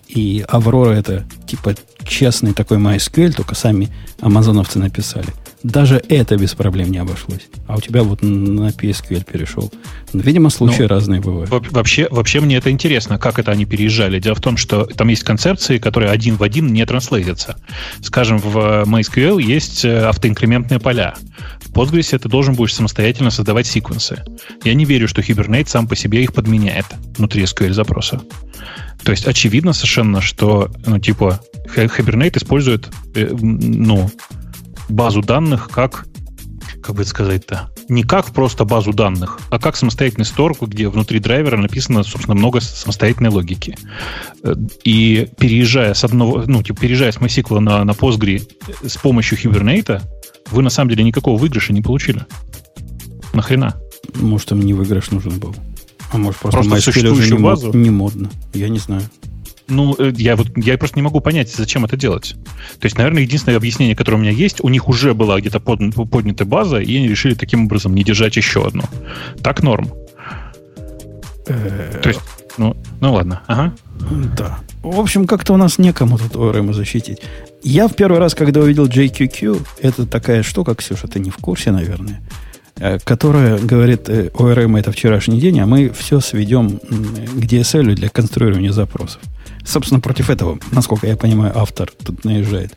и 0.07 0.45
Аврора 0.47 0.93
это 0.93 1.25
типа 1.49 1.75
честный 2.07 2.53
такой 2.53 2.79
MySQL, 2.79 3.33
только 3.33 3.57
сами 3.57 3.89
амазоновцы 4.21 4.79
написали– 4.79 5.29
даже 5.65 6.01
это 6.11 6.36
без 6.36 6.55
проблем 6.55 6.91
не 6.91 6.99
обошлось. 6.99 7.49
А 7.66 7.77
у 7.77 7.81
тебя 7.81 8.03
вот 8.03 8.23
на 8.23 8.69
PSQL 8.69 9.24
перешел. 9.24 9.73
Ну, 10.12 10.20
видимо, 10.20 10.51
случаи 10.51 10.82
ну, 10.82 10.89
разные 10.89 11.23
бывают. 11.23 11.51
Вообще, 11.51 12.07
вообще 12.11 12.41
мне 12.41 12.57
это 12.59 12.70
интересно, 12.70 13.19
как 13.19 13.39
это 13.39 13.51
они 13.51 13.65
переезжали. 13.65 14.20
Дело 14.20 14.35
в 14.35 14.43
том, 14.43 14.59
что 14.59 14.85
там 14.85 15.09
есть 15.09 15.24
концепции, 15.24 15.78
которые 15.78 16.11
один 16.11 16.36
в 16.36 16.43
один 16.43 16.73
не 16.73 16.85
транслейтятся. 16.85 17.57
Скажем, 18.03 18.39
в 18.39 18.85
MySQL 18.86 19.43
есть 19.43 19.86
э, 19.86 20.05
автоинкрементные 20.05 20.81
поля. 20.81 21.15
В 21.61 21.73
Postgres 21.73 22.19
ты 22.19 22.28
должен 22.28 22.55
будешь 22.55 22.74
самостоятельно 22.74 23.31
создавать 23.31 23.66
секвенсы. 23.66 24.23
Я 24.65 24.74
не 24.74 24.85
верю, 24.85 25.09
что 25.09 25.23
Hibernate 25.23 25.69
сам 25.69 25.89
по 25.89 25.97
себе 25.97 26.23
их 26.23 26.35
подменяет 26.35 26.86
внутри 27.16 27.43
SQL 27.45 27.73
запроса. 27.73 28.20
То 29.03 29.12
есть 29.12 29.27
очевидно 29.27 29.73
совершенно, 29.73 30.20
что, 30.20 30.70
ну, 30.85 30.99
типа, 30.99 31.41
Hibernate 31.74 32.36
использует, 32.36 32.91
э, 33.15 33.28
ну, 33.32 34.11
базу 34.89 35.23
данных 35.23 35.69
как, 35.70 36.06
как 36.82 36.97
бы 36.97 37.05
сказать-то, 37.05 37.70
не 37.89 38.02
как 38.02 38.27
просто 38.27 38.65
базу 38.65 38.93
данных, 38.93 39.39
а 39.51 39.59
как 39.59 39.77
самостоятельный 39.77 40.24
стор, 40.24 40.55
где 40.61 40.89
внутри 40.89 41.19
драйвера 41.19 41.56
написано, 41.56 42.02
собственно, 42.02 42.35
много 42.35 42.61
самостоятельной 42.61 43.31
логики. 43.31 43.77
Э, 44.43 44.55
и 44.85 45.28
переезжая 45.39 45.94
с 45.94 46.05
одного, 46.05 46.44
ну, 46.47 46.62
типа, 46.62 46.81
переезжая 46.81 47.12
с 47.12 47.16
MySQL 47.16 47.61
на, 47.61 47.85
на 47.85 47.93
Postgre 47.93 48.43
с 48.86 48.97
помощью 48.97 49.39
Hibernate, 49.39 50.02
вы 50.51 50.62
на 50.62 50.70
самом 50.70 50.90
деле 50.90 51.05
никакого 51.05 51.39
выигрыша 51.39 51.73
не 51.73 51.82
получили. 51.82 52.27
Нахрена? 53.32 53.77
Может, 54.15 54.52
им 54.52 54.61
не 54.61 54.74
выигрыш 54.74 55.11
нужен 55.11 55.39
был. 55.39 55.55
А 56.12 56.19
может, 56.19 56.40
просто, 56.40 56.62
просто 56.62 56.90
MySQL 56.90 57.09
уже 57.09 57.35
не, 57.35 57.43
базу? 57.43 57.73
не 57.73 57.90
модно. 57.90 58.31
Я 58.52 58.69
не 58.69 58.78
знаю. 58.78 59.02
Ну, 59.66 59.95
э, 59.99 60.12
я 60.16 60.36
вот 60.36 60.49
я 60.57 60.77
просто 60.77 60.99
не 60.99 61.03
могу 61.03 61.20
понять, 61.20 61.51
зачем 61.51 61.85
это 61.85 61.97
делать. 61.97 62.36
То 62.81 62.85
есть, 62.85 62.99
наверное, 62.99 63.23
единственное 63.23 63.57
объяснение, 63.57 63.97
которое 63.97 64.19
у 64.19 64.20
меня 64.20 64.31
есть, 64.31 64.62
у 64.62 64.69
них 64.69 64.89
уже 64.89 65.15
была 65.15 65.41
где-то 65.41 65.61
под, 65.61 65.81
поднята 66.11 66.45
база, 66.45 66.78
и 66.78 66.97
они 66.97 67.09
решили 67.09 67.35
таким 67.35 67.65
образом 67.65 67.95
не 67.95 68.05
держать 68.05 68.36
еще 68.36 68.66
одну. 68.66 68.82
Так 69.43 69.62
норм. 69.62 69.91
То 71.47 72.09
есть, 72.09 72.20
ну, 72.59 72.77
ну 73.01 73.12
ладно. 73.15 73.43
Ага. 73.47 73.74
Да. 74.36 74.59
В 74.82 75.01
общем, 75.01 75.27
как-то 75.27 75.55
у 75.55 75.57
нас 75.57 75.78
некому 75.78 76.19
тут 76.19 76.32
ORM 76.32 76.73
защитить. 76.73 77.20
Я 77.62 77.89
в 77.89 77.95
первый 77.95 78.19
раз, 78.19 78.35
когда 78.35 78.61
увидел 78.61 78.86
JQQ, 78.86 79.66
это 79.81 80.07
такая 80.07 80.43
штука, 80.43 80.74
Ксюша, 80.74 81.09
ты 81.09 81.20
не 81.20 81.31
в 81.31 81.36
курсе, 81.36 81.70
наверное, 81.70 82.20
э, 82.20 82.54
которая 83.05 83.59
говорит, 83.59 84.09
ORM 84.09 84.77
э, 84.77 84.81
это 84.81 84.93
вчерашний 84.93 85.41
день, 85.41 85.61
а 85.61 85.67
мы 85.67 85.91
все 85.91 86.21
сведем 86.21 86.79
к 86.79 87.45
DSL 87.45 87.95
для 87.95 88.09
конструирования 88.09 88.73
запросов. 88.73 89.21
Собственно, 89.65 90.01
против 90.01 90.29
этого, 90.29 90.59
насколько 90.73 91.07
я 91.07 91.17
понимаю, 91.17 91.53
автор 91.57 91.91
тут 92.05 92.25
наезжает. 92.25 92.77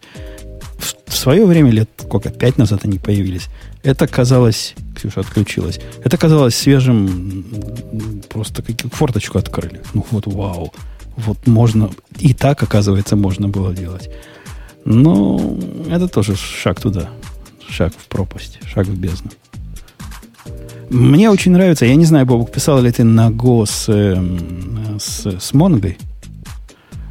В, 1.07 1.15
свое 1.15 1.45
время, 1.45 1.71
лет 1.71 1.89
сколько, 1.97 2.29
пять 2.29 2.57
назад 2.57 2.81
они 2.83 2.99
появились, 2.99 3.47
это 3.83 4.07
казалось... 4.07 4.75
Ксюша 4.95 5.21
отключилась. 5.21 5.79
Это 6.03 6.17
казалось 6.17 6.55
свежим... 6.55 7.45
Просто 8.29 8.61
как 8.61 8.93
форточку 8.93 9.37
открыли. 9.37 9.81
Ну 9.93 10.05
вот, 10.11 10.27
вау. 10.27 10.73
Вот 11.15 11.47
можно... 11.47 11.89
И 12.19 12.33
так, 12.33 12.61
оказывается, 12.61 13.15
можно 13.15 13.47
было 13.47 13.73
делать. 13.73 14.09
Но 14.85 15.57
это 15.89 16.07
тоже 16.07 16.35
шаг 16.35 16.79
туда. 16.79 17.09
Шаг 17.67 17.93
в 17.97 18.07
пропасть. 18.07 18.59
Шаг 18.65 18.87
в 18.87 18.95
бездну. 18.95 19.31
Мне 20.89 21.29
очень 21.29 21.51
нравится, 21.51 21.85
я 21.85 21.95
не 21.95 22.05
знаю, 22.05 22.25
Бобок, 22.25 22.51
писал 22.51 22.81
ли 22.81 22.91
ты 22.91 23.03
на 23.03 23.29
Go 23.29 23.65
с, 23.65 23.85
э, 23.89 24.97
с, 24.99 25.25
с 25.39 25.53
Монгой, 25.53 25.97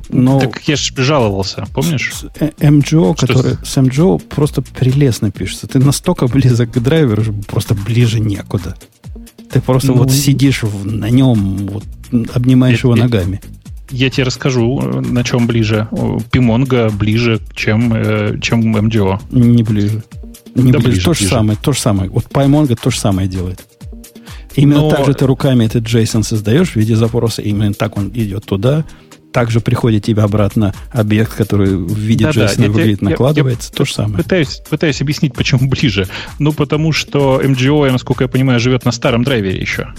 но 0.08 0.40
так 0.40 0.62
я 0.68 0.76
же 0.76 0.92
жаловался, 0.96 1.66
помнишь? 1.74 2.12
С, 2.14 2.20
с, 2.20 2.52
MGO, 2.58 3.16
что 3.16 3.26
который 3.26 3.56
с 3.64 3.76
MGO 3.76 4.18
просто 4.18 4.62
прелестно 4.62 5.30
пишется. 5.30 5.66
Ты 5.66 5.78
настолько 5.78 6.26
близок 6.28 6.70
к 6.70 6.78
драйверу, 6.78 7.24
что 7.24 7.32
просто 7.32 7.74
ближе 7.74 8.20
некуда. 8.20 8.76
Ты 9.50 9.60
просто 9.60 9.88
ну, 9.88 9.98
вот 9.98 10.12
сидишь 10.12 10.62
в, 10.62 10.86
на 10.86 11.10
нем, 11.10 11.66
вот, 11.66 11.84
обнимаешь 12.34 12.84
я, 12.84 12.88
его 12.88 12.96
ногами. 12.96 13.40
Я, 13.90 14.10
тебе 14.10 14.24
расскажу, 14.24 14.80
на 14.80 15.22
чем 15.22 15.46
ближе. 15.46 15.88
Пимонга 16.32 16.90
ближе, 16.90 17.40
чем, 17.54 17.92
э, 17.94 18.38
чем 18.40 18.76
MGO. 18.76 19.20
Не 19.30 19.62
ближе. 19.62 20.02
Не 20.54 20.72
да 20.72 20.78
ближе. 20.78 20.92
ближе. 20.92 21.04
То 21.04 21.14
же 21.14 21.20
ближе. 21.20 21.30
самое, 21.30 21.58
то 21.60 21.72
же 21.72 21.80
самое. 21.80 22.10
Вот 22.10 22.24
Паймонга 22.24 22.76
то 22.76 22.90
же 22.90 22.98
самое 22.98 23.28
делает. 23.28 23.64
Именно 24.56 24.82
Но... 24.82 24.90
так 24.90 25.06
же 25.06 25.14
ты 25.14 25.26
руками 25.26 25.64
этот 25.64 25.84
JSON 25.84 26.22
создаешь 26.22 26.70
в 26.70 26.76
виде 26.76 26.96
запроса, 26.96 27.42
именно 27.42 27.74
так 27.74 27.96
он 27.96 28.08
идет 28.14 28.46
туда, 28.46 28.84
также 29.32 29.60
приходит 29.60 30.04
тебе 30.04 30.22
обратно 30.22 30.74
объект, 30.90 31.34
который 31.34 31.76
в 31.76 31.94
виде 31.94 32.24
да, 32.24 32.30
JSON 32.30 32.62
да, 32.62 32.68
выглядит, 32.70 33.02
я, 33.02 33.10
накладывается. 33.10 33.70
Я, 33.70 33.76
то 33.76 33.84
же 33.84 33.92
самое. 33.92 34.16
Пытаюсь, 34.16 34.62
пытаюсь 34.70 35.02
объяснить, 35.02 35.34
почему 35.34 35.68
ближе. 35.68 36.08
Ну, 36.38 36.54
потому 36.54 36.92
что 36.92 37.40
MGO, 37.42 37.90
насколько 37.92 38.24
я 38.24 38.28
понимаю, 38.28 38.60
живет 38.60 38.86
на 38.86 38.92
старом 38.92 39.24
драйвере 39.24 39.60
еще. 39.60 39.92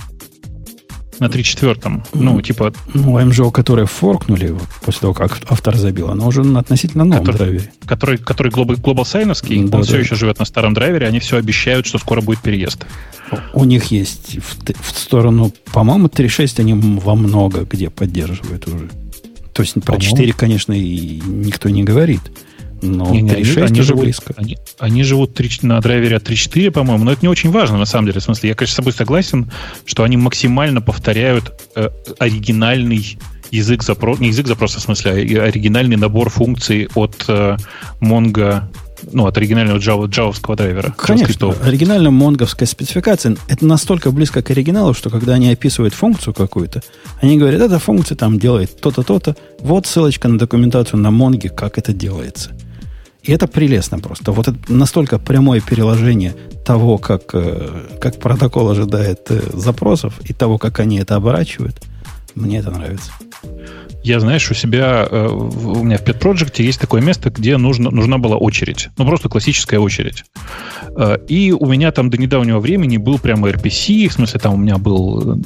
На 1.20 1.26
3.4. 1.26 2.04
Ну, 2.14 2.42
типа... 2.42 2.74
Ну, 2.94 3.20
MGO, 3.20 3.52
которые 3.52 3.86
форкнули 3.86 4.56
после 4.84 5.02
того, 5.02 5.14
как 5.14 5.40
автор 5.48 5.76
забил, 5.78 6.10
оно 6.10 6.28
уже 6.28 6.44
на 6.44 6.60
относительно 6.60 7.06
новом 7.06 7.26
который, 7.26 7.38
драйвере. 7.38 7.72
Который, 7.86 8.18
который 8.18 8.52
Global, 8.52 8.76
Global 8.76 9.04
Signovский, 9.04 9.68
да, 9.68 9.78
он 9.78 9.84
да. 9.84 9.88
все 9.88 10.00
еще 10.00 10.16
живет 10.16 10.40
на 10.40 10.46
старом 10.46 10.74
драйвере, 10.74 11.08
они 11.08 11.20
все 11.20 11.38
обещают, 11.38 11.86
что 11.86 11.98
скоро 11.98 12.22
будет 12.22 12.40
переезд. 12.40 12.86
У 13.54 13.66
них 13.66 13.86
есть 13.86 14.38
в, 14.38 14.74
в 14.74 15.00
сторону, 15.00 15.52
по-моему, 15.74 16.08
3.6 16.08 16.62
они 16.62 16.74
во 16.74 17.16
много 17.16 17.62
где 17.62 17.90
поддерживают 17.90 18.68
уже. 18.68 18.90
То 19.54 19.64
есть 19.64 19.82
про 19.84 20.00
4, 20.00 20.34
конечно, 20.34 20.74
и 20.74 21.22
никто 21.26 21.70
не 21.70 21.84
говорит. 21.84 22.22
Но 22.82 23.10
не, 23.10 23.22
не, 23.22 23.32
3.6 23.32 23.64
они, 23.64 23.82
живут, 23.82 24.04
близко. 24.04 24.34
Они, 24.38 24.58
они 24.80 25.04
живут 25.04 25.34
3, 25.34 25.60
на 25.64 25.82
драйвере 25.82 26.18
от 26.18 26.30
3.4, 26.30 26.72
по-моему, 26.72 27.06
но 27.06 27.12
это 27.12 27.22
не 27.22 27.28
очень 27.28 27.52
важно, 27.52 27.78
на 27.78 27.86
самом 27.86 28.08
деле. 28.08 28.20
В 28.20 28.24
смысле, 28.24 28.50
я, 28.50 28.56
конечно, 28.56 28.74
с 28.74 28.78
тобой 28.78 28.94
согласен, 28.94 29.52
что 29.86 30.04
они 30.04 30.18
максимально 30.18 30.82
повторяют 30.82 31.54
э, 31.76 31.90
оригинальный 32.20 33.18
язык 33.52 33.84
запроса, 33.84 34.22
не 34.22 34.30
язык 34.30 34.48
запроса, 34.48 34.80
в 34.80 34.84
смысле, 34.84 35.12
а 35.12 35.44
оригинальный 35.46 35.96
набор 35.96 36.30
функций 36.30 36.88
от 36.94 37.26
э, 37.28 37.58
Mongo 38.02 38.64
ну, 39.12 39.28
от 39.28 39.38
оригинального 39.38 39.78
Java, 39.78 40.08
джавовского 40.08 40.56
драйвера. 40.56 40.94
Конечно, 40.98 41.54
оригинальная 41.64 42.12
монговская 42.12 42.68
спецификация, 42.68 43.38
это 43.48 43.66
настолько 43.66 44.12
близко 44.12 44.42
к 44.42 44.50
оригиналу, 44.50 44.94
что 44.94 45.10
когда 45.10 45.36
они 45.36 45.52
описывают 45.52 45.94
функцию 45.94 46.34
какую-то, 46.34 46.82
они 47.22 47.38
говорят, 47.38 47.62
эта 47.62 47.80
функция 47.80 48.16
там 48.16 48.40
делает 48.40 48.80
то-то, 48.80 49.04
то-то, 49.04 49.36
вот 49.60 49.86
ссылочка 49.86 50.28
на 50.28 50.38
документацию 50.38 51.00
на 51.00 51.12
Монге, 51.12 51.50
как 51.50 51.78
это 51.78 51.94
делается. 51.94 52.52
И 53.24 53.32
это 53.32 53.48
прелестно 53.48 54.00
просто. 54.00 54.32
Вот 54.32 54.48
это 54.48 54.58
настолько 54.68 55.20
прямое 55.20 55.62
переложение 55.62 56.36
того, 56.66 56.98
как, 56.98 57.34
э, 57.34 57.98
как 58.00 58.20
протокол 58.20 58.70
ожидает 58.70 59.30
э, 59.30 59.42
запросов, 59.54 60.14
и 60.30 60.34
того, 60.34 60.58
как 60.58 60.80
они 60.80 61.00
это 61.00 61.16
оборачивают, 61.16 61.82
мне 62.36 62.60
это 62.60 62.72
нравится. 62.72 63.12
Я, 64.04 64.20
знаешь, 64.20 64.50
у 64.52 64.54
себя, 64.54 65.08
э, 65.10 65.28
у 65.28 65.84
меня 65.84 65.98
в 65.98 66.04
Pet 66.04 66.20
Project 66.20 66.62
есть 66.62 66.80
такое 66.80 67.02
место, 67.02 67.30
где 67.30 67.58
нужно, 67.58 67.90
нужна 67.92 68.18
была 68.18 68.38
очередь. 68.38 68.90
Ну, 68.98 69.06
просто 69.06 69.28
классическая 69.28 69.80
очередь. 69.80 70.24
И 71.28 71.52
у 71.52 71.66
меня 71.68 71.92
там 71.92 72.10
до 72.10 72.18
недавнего 72.18 72.60
времени 72.60 72.98
был 72.98 73.20
прямо 73.20 73.50
RPC, 73.50 74.10
в 74.10 74.14
смысле, 74.14 74.40
там 74.40 74.56
у 74.56 74.58
меня 74.58 74.78
был... 74.78 75.40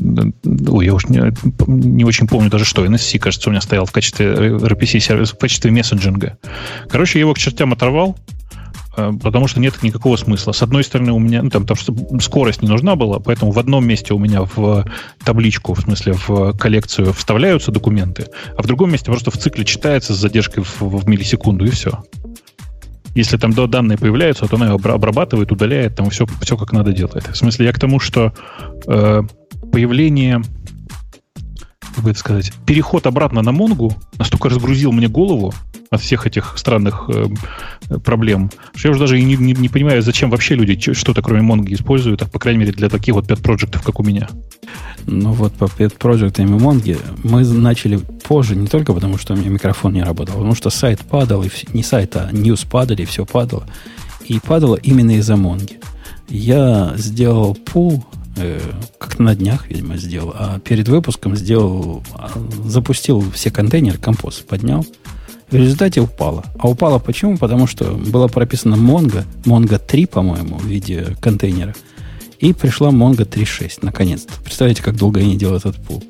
Ой, 0.70 0.86
я 0.86 0.94
уж 0.94 1.08
не, 1.08 1.34
не 1.68 2.06
очень 2.06 2.28
помню 2.28 2.50
даже 2.50 2.64
что. 2.64 2.86
NSC, 2.86 3.20
кажется, 3.20 3.50
у 3.50 3.52
меня 3.52 3.62
стоял 3.62 3.86
в 3.86 3.92
качестве 3.92 4.28
RPC 4.28 5.00
сервиса, 5.00 5.36
в 5.36 5.40
качестве 5.40 5.72
мессенджинга. 5.72 6.38
Короче, 6.90 7.20
я 7.20 7.24
его 7.24 7.34
к 7.34 7.38
чертям 7.38 7.74
оторвал, 7.74 8.16
Э, 8.98 9.12
потому 9.22 9.48
что 9.48 9.60
нет 9.60 9.82
никакого 9.84 10.18
смысла. 10.18 10.52
С 10.52 10.62
одной 10.62 10.84
стороны, 10.84 11.12
у 11.12 11.20
меня, 11.20 11.44
ну, 11.44 11.50
там, 11.50 11.76
что 11.76 11.96
скорость 12.20 12.62
не 12.62 12.68
нужна 12.68 12.96
была, 12.96 13.20
поэтому 13.20 13.52
в 13.52 13.60
одном 13.60 13.86
месте 13.86 14.14
у 14.14 14.20
меня 14.20 14.42
в 14.44 14.86
табличку, 15.24 15.74
в 15.74 15.82
смысле 15.82 16.14
в 16.14 16.58
коллекцию 16.58 17.14
вставляются 17.14 17.72
документы, 17.72 18.28
а 18.58 18.62
в 18.62 18.68
другом 18.68 18.92
месте 18.92 19.06
просто 19.06 19.32
в 19.32 19.38
цикле 19.38 19.66
читается 19.66 20.14
с 20.14 20.18
задержкой 20.18 20.64
в, 20.64 20.82
в 20.82 21.08
миллисекунду, 21.08 21.66
и 21.66 21.70
все. 21.70 22.04
Если 23.16 23.38
там 23.38 23.54
данные 23.54 23.98
появляются, 23.98 24.48
то 24.48 24.56
она 24.56 24.72
обрабатывает, 24.72 25.52
удаляет, 25.52 25.96
там 25.96 26.10
все, 26.10 26.26
все 26.42 26.58
как 26.58 26.72
надо 26.72 26.94
делает. 26.94 27.28
В 27.28 27.36
смысле, 27.36 27.66
я 27.66 27.74
к 27.74 27.80
тому, 27.80 28.00
что 28.00 28.34
э, 28.88 29.24
появление 29.72 30.42
как 31.96 32.04
бы 32.04 32.12
это 32.12 32.20
сказать, 32.20 32.54
переход 32.66 33.06
обратно 33.06 33.42
на 33.42 33.52
Монгу 33.52 33.94
настолько 34.18 34.50
разгрузил 34.50 34.92
мне 34.92 35.08
голову, 35.08 35.54
от 35.92 36.00
всех 36.00 36.26
этих 36.26 36.54
странных 36.58 37.10
э, 37.10 37.26
проблем, 38.00 38.50
что 38.74 38.88
я 38.88 38.92
уже 38.92 39.02
даже 39.02 39.22
не, 39.22 39.36
не, 39.36 39.52
не 39.52 39.68
понимаю, 39.68 40.02
зачем 40.02 40.30
вообще 40.30 40.56
люди 40.56 40.94
что-то 40.94 41.22
кроме 41.22 41.42
Монги 41.42 41.74
используют, 41.74 42.22
а 42.22 42.28
по 42.28 42.40
крайней 42.40 42.62
мере 42.62 42.72
для 42.72 42.88
таких 42.88 43.14
вот 43.14 43.28
пет 43.28 43.42
проектов 43.42 43.82
как 43.84 44.00
у 44.00 44.04
меня. 44.04 44.30
Ну 45.06 45.34
вот 45.34 45.52
по 45.52 45.68
пет 45.68 45.96
проектам 45.96 46.56
и 46.56 46.60
Монги 46.60 46.98
мы 47.24 47.46
начали 47.46 47.98
позже, 47.98 48.56
не 48.56 48.68
только 48.68 48.94
потому, 48.94 49.18
что 49.18 49.34
у 49.34 49.36
меня 49.36 49.50
микрофон 49.50 49.92
не 49.92 50.02
работал, 50.02 50.36
а 50.36 50.38
потому 50.38 50.56
что 50.56 50.70
сайт 50.70 51.02
падал, 51.02 51.44
и 51.44 51.50
все, 51.50 51.68
не 51.74 51.84
сайт, 51.84 52.16
а 52.16 52.30
news 52.32 52.66
падали, 52.66 53.04
все 53.04 53.26
падало. 53.26 53.68
И 54.26 54.40
падало 54.40 54.78
именно 54.78 55.18
из-за 55.18 55.36
Монги. 55.36 55.82
Я 56.30 56.94
сделал 56.96 57.54
пул, 57.54 58.06
э, 58.38 58.62
как 58.98 59.20
на 59.20 59.36
днях, 59.36 59.68
видимо, 59.68 59.98
сделал, 59.98 60.34
а 60.38 60.60
перед 60.60 60.88
выпуском 60.88 61.36
сделал, 61.36 62.02
а, 62.14 62.32
запустил 62.64 63.30
все 63.32 63.52
контейнеры, 63.52 63.98
компост 63.98 64.48
поднял, 64.48 64.86
в 65.52 65.56
результате 65.56 66.02
упала. 66.02 66.46
А 66.58 66.70
упала 66.70 66.98
почему? 66.98 67.38
Потому 67.38 67.68
что 67.68 67.86
было 67.86 68.28
прописано 68.28 68.76
Mongo, 68.76 69.24
Mongo 69.44 69.80
3, 69.86 70.06
по-моему, 70.06 70.58
в 70.58 70.66
виде 70.66 71.16
контейнера. 71.20 71.76
И 72.40 72.54
пришла 72.54 72.90
Mongo 72.90 73.28
3.6, 73.28 73.80
наконец-то. 73.82 74.34
Представляете, 74.44 74.82
как 74.82 74.96
долго 74.96 75.20
я 75.20 75.28
не 75.28 75.38
делал 75.38 75.58
этот 75.58 75.76
пул. 75.76 76.04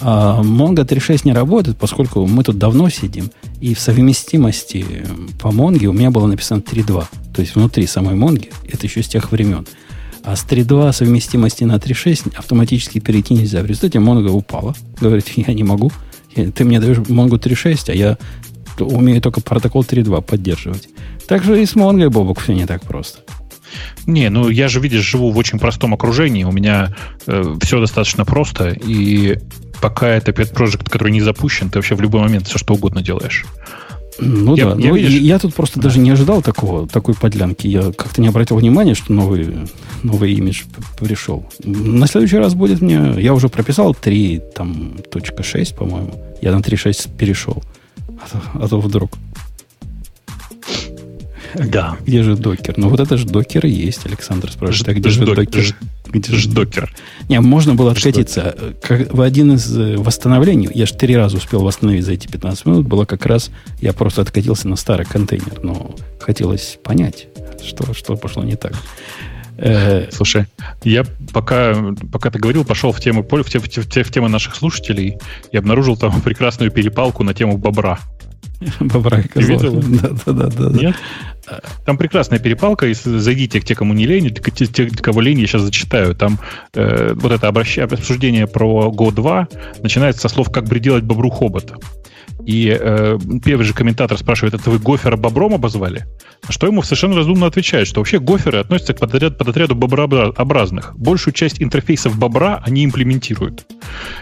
А 0.00 0.42
Mongo 0.42 0.84
3.6 0.84 1.22
не 1.24 1.32
работает, 1.32 1.78
поскольку 1.78 2.26
мы 2.26 2.42
тут 2.42 2.58
давно 2.58 2.90
сидим, 2.90 3.30
и 3.60 3.72
в 3.74 3.80
совместимости 3.80 4.84
по 5.40 5.48
Mongo 5.48 5.86
у 5.86 5.92
меня 5.92 6.10
было 6.10 6.26
написано 6.26 6.58
3.2. 6.58 7.04
То 7.34 7.40
есть 7.40 7.54
внутри 7.54 7.86
самой 7.86 8.14
Mongo, 8.16 8.52
это 8.70 8.86
еще 8.86 9.02
с 9.02 9.08
тех 9.08 9.30
времен. 9.30 9.66
А 10.24 10.34
с 10.34 10.44
3.2 10.44 10.92
совместимости 10.92 11.62
на 11.64 11.76
3.6 11.76 12.36
автоматически 12.36 12.98
перейти 12.98 13.34
нельзя. 13.34 13.62
В 13.62 13.66
результате 13.66 13.98
Mongo 13.98 14.30
упала. 14.30 14.74
Говорит, 15.00 15.28
я 15.36 15.54
не 15.54 15.62
могу. 15.62 15.92
Ты 16.34 16.64
мне 16.64 16.80
даешь 16.80 16.98
Mongo 16.98 17.38
3.6, 17.38 17.90
а 17.90 17.94
я 17.94 18.18
умею 18.80 19.20
только 19.20 19.40
протокол 19.40 19.82
3.2 19.82 20.22
поддерживать. 20.22 20.88
Так 21.26 21.42
же 21.44 21.62
и 21.62 21.66
с 21.66 21.74
Mongo, 21.74 22.08
Бобок, 22.08 22.40
все 22.40 22.54
не 22.54 22.66
так 22.66 22.82
просто. 22.82 23.20
Не, 24.06 24.30
ну 24.30 24.48
я 24.48 24.68
же, 24.68 24.80
видишь, 24.80 25.02
живу 25.02 25.30
в 25.30 25.36
очень 25.36 25.58
простом 25.58 25.94
окружении. 25.94 26.44
У 26.44 26.52
меня 26.52 26.94
э, 27.26 27.56
все 27.62 27.80
достаточно 27.80 28.24
просто. 28.24 28.68
И 28.68 29.38
пока 29.80 30.08
это 30.08 30.32
pet 30.32 30.54
project, 30.54 30.88
который 30.88 31.12
не 31.12 31.20
запущен, 31.20 31.70
ты 31.70 31.78
вообще 31.78 31.94
в 31.94 32.00
любой 32.00 32.20
момент 32.20 32.46
все 32.46 32.58
что 32.58 32.74
угодно 32.74 33.02
делаешь. 33.02 33.44
Ну 34.18 34.56
я, 34.56 34.64
да, 34.66 34.70
я, 34.80 34.88
ну, 34.88 34.94
видишь, 34.96 35.20
я 35.20 35.38
тут 35.38 35.54
просто 35.54 35.78
да. 35.78 35.84
даже 35.84 35.98
не 35.98 36.10
ожидал 36.10 36.40
такого, 36.40 36.88
такой 36.88 37.14
подлянки. 37.14 37.66
Я 37.66 37.92
как-то 37.92 38.22
не 38.22 38.28
обратил 38.28 38.56
внимания, 38.56 38.94
что 38.94 39.12
новый, 39.12 39.68
новый 40.02 40.32
имидж 40.32 40.62
пришел. 40.98 41.46
На 41.62 42.06
следующий 42.06 42.38
раз 42.38 42.54
будет 42.54 42.80
мне... 42.80 43.14
Я 43.18 43.34
уже 43.34 43.48
прописал 43.48 43.94
3, 43.94 44.42
там, 44.54 44.96
точка 45.10 45.42
6, 45.42 45.76
по-моему. 45.76 46.14
Я 46.40 46.52
на 46.52 46.60
3.6 46.60 47.16
перешел. 47.16 47.62
А 48.20 48.28
то, 48.28 48.64
а 48.64 48.68
то 48.68 48.80
вдруг. 48.80 49.12
Да. 51.54 51.96
Где 52.04 52.22
же 52.22 52.36
докер? 52.36 52.74
Ну, 52.76 52.88
вот 52.88 53.00
это 53.00 53.16
же 53.16 53.26
докер 53.26 53.66
и 53.66 53.70
есть, 53.70 54.04
Александр 54.06 54.50
спрашивает. 54.50 54.88
А 54.88 54.94
где 54.94 55.08
же 55.08 55.24
докер? 55.24 55.76
Где 56.08 56.32
же 56.32 56.48
докер? 56.48 56.94
Не, 57.28 57.40
можно 57.40 57.74
было 57.74 57.92
откатиться. 57.92 58.74
Как, 58.82 59.12
в 59.12 59.20
один 59.20 59.54
из 59.54 59.76
э, 59.76 59.96
восстановлений, 59.96 60.68
я 60.72 60.86
же 60.86 60.94
три 60.94 61.16
раза 61.16 61.36
успел 61.36 61.62
восстановить 61.62 62.04
за 62.04 62.12
эти 62.12 62.26
15 62.26 62.66
минут, 62.66 62.86
было 62.86 63.04
как 63.04 63.26
раз, 63.26 63.50
я 63.80 63.92
просто 63.92 64.22
откатился 64.22 64.68
на 64.68 64.76
старый 64.76 65.06
контейнер, 65.06 65.60
но 65.62 65.94
хотелось 66.20 66.78
понять, 66.82 67.28
что, 67.64 67.92
что 67.94 68.16
пошло 68.16 68.44
не 68.44 68.56
так. 68.56 68.72
Э, 69.58 70.08
Слушай, 70.10 70.46
я 70.84 71.04
пока, 71.32 71.74
пока 72.12 72.30
ты 72.30 72.38
говорил, 72.38 72.64
пошел 72.64 72.92
в 72.92 73.00
тему, 73.00 73.22
в, 73.22 73.50
те, 73.50 73.58
в, 73.58 73.68
те, 73.68 74.02
в 74.02 74.10
тему 74.10 74.28
наших 74.28 74.54
слушателей 74.54 75.18
и 75.50 75.56
обнаружил 75.56 75.96
там 75.96 76.20
прекрасную 76.24 76.70
перепалку 76.70 77.22
на 77.22 77.34
тему 77.34 77.56
бобра. 77.56 77.98
Бобра 78.80 79.20
и 79.20 79.28
козла. 79.28 79.58
Да, 79.72 80.10
да, 80.26 80.32
да, 80.32 80.48
да. 80.48 80.78
Нет? 80.78 80.96
Там 81.84 81.96
прекрасная 81.96 82.38
перепалка, 82.38 82.86
если 82.86 83.18
зайдите, 83.18 83.60
те, 83.60 83.74
кому 83.74 83.94
не 83.94 84.06
лень, 84.06 84.34
те, 84.34 84.66
те 84.66 84.88
кого 84.88 85.20
лень, 85.20 85.40
я 85.40 85.46
сейчас 85.46 85.62
зачитаю. 85.62 86.14
Там 86.14 86.38
э, 86.74 87.12
вот 87.14 87.32
это 87.32 87.48
обращение, 87.48 87.84
обсуждение 87.84 88.46
про 88.46 88.92
Go 88.94 89.12
2 89.12 89.48
начинается 89.82 90.22
со 90.22 90.28
слов 90.28 90.50
«Как 90.50 90.68
приделать 90.68 91.04
бобру 91.04 91.30
хобота». 91.30 91.76
И 92.44 92.76
э, 92.78 93.18
первый 93.44 93.64
же 93.64 93.72
комментатор 93.72 94.18
спрашивает, 94.18 94.54
это 94.54 94.70
вы 94.70 94.78
гофера 94.78 95.16
бобром 95.16 95.54
обозвали? 95.54 96.06
Что 96.48 96.66
ему 96.66 96.82
совершенно 96.82 97.16
разумно 97.16 97.46
отвечает, 97.46 97.88
что 97.88 98.00
вообще 98.00 98.18
гоферы 98.18 98.58
относятся 98.58 98.94
к 98.94 99.00
подотряд, 99.00 99.38
подотряду 99.38 99.74
боброобразных. 99.74 100.96
Большую 100.96 101.34
часть 101.34 101.62
интерфейсов 101.62 102.18
бобра 102.18 102.62
они 102.64 102.84
имплементируют. 102.84 103.66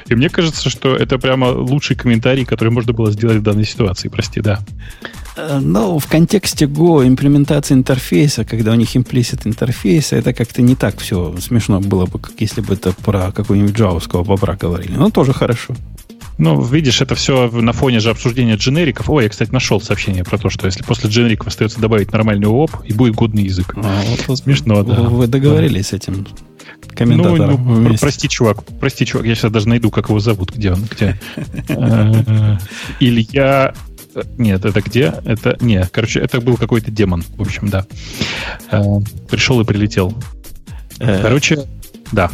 И 0.07 0.15
мне 0.15 0.31
кажется, 0.31 0.70
что 0.70 0.97
это 0.97 1.19
прямо 1.19 1.47
лучший 1.47 1.97
комментарий, 1.97 2.45
который 2.45 2.70
можно 2.70 2.93
было 2.93 3.11
сделать 3.11 3.39
в 3.39 3.43
данной 3.43 3.65
ситуации. 3.65 4.09
Прости, 4.09 4.41
да. 4.41 4.61
Э, 5.36 5.59
ну, 5.61 5.99
в 5.99 6.07
контексте 6.07 6.66
Go 6.66 7.07
имплементация 7.07 7.77
интерфейса, 7.77 8.45
когда 8.45 8.73
у 8.73 8.77
них 8.77 8.97
имплисит 8.97 9.47
интерфейса, 9.47 10.16
это 10.16 10.32
как-то 10.32 10.62
не 10.62 10.77
так 10.77 10.99
все 10.99 11.35
смешно 11.41 11.81
было 11.81 12.07
бы, 12.07 12.19
как 12.19 12.32
если 12.39 12.61
бы 12.61 12.74
это 12.74 12.93
про 12.93 13.32
какого-нибудь 13.32 13.77
джавовского 13.77 14.24
бобра 14.24 14.55
говорили. 14.55 14.93
Но 14.97 15.11
тоже 15.11 15.32
хорошо. 15.32 15.74
Ну, 16.36 16.61
видишь, 16.62 17.01
это 17.01 17.15
все 17.15 17.51
на 17.51 17.73
фоне 17.73 18.01
же 18.01 18.11
обсуждения 18.11 18.56
дженериков. 18.56 19.09
Ой, 19.09 19.24
я, 19.24 19.28
кстати, 19.28 19.51
нашел 19.51 19.81
сообщение 19.81 20.24
про 20.24 20.39
то, 20.39 20.51
что 20.51 20.66
если 20.66 20.82
после 20.82 21.09
дженериков 21.09 21.47
остается 21.47 21.81
добавить 21.81 22.12
нормальный 22.12 22.48
ООП, 22.48 22.85
и 22.85 22.93
будет 22.93 23.15
годный 23.15 23.44
язык. 23.44 23.74
А, 23.77 24.02
вот 24.27 24.39
Смешно, 24.39 24.82
да. 24.82 24.94
Вы 25.02 25.27
договорились 25.27 25.90
да. 25.90 25.90
с 25.90 25.93
этим 25.93 26.27
комментатором 26.94 27.65
ну, 27.66 27.89
ну, 27.89 27.97
прости, 27.98 28.28
чувак, 28.28 28.65
прости, 28.81 29.05
чувак, 29.05 29.27
я 29.27 29.35
сейчас 29.35 29.51
даже 29.51 29.69
найду, 29.69 29.90
как 29.90 30.09
его 30.09 30.20
зовут, 30.20 30.55
где 30.55 30.73
он, 30.73 30.85
где. 30.90 31.19
Э, 31.69 32.56
Илья... 33.01 33.74
Нет, 34.39 34.65
это 34.65 34.81
где? 34.81 35.12
Это... 35.24 35.56
Не, 35.61 35.86
короче, 35.90 36.20
это 36.20 36.40
был 36.40 36.56
какой-то 36.56 36.90
демон, 36.90 37.24
в 37.36 37.43
общем, 37.43 37.69
да. 37.69 37.85
Э, 38.70 38.81
пришел 39.28 39.61
и 39.61 39.65
прилетел. 39.65 40.15
Э. 41.01 41.20
Короче, 41.20 41.65
да. 42.12 42.31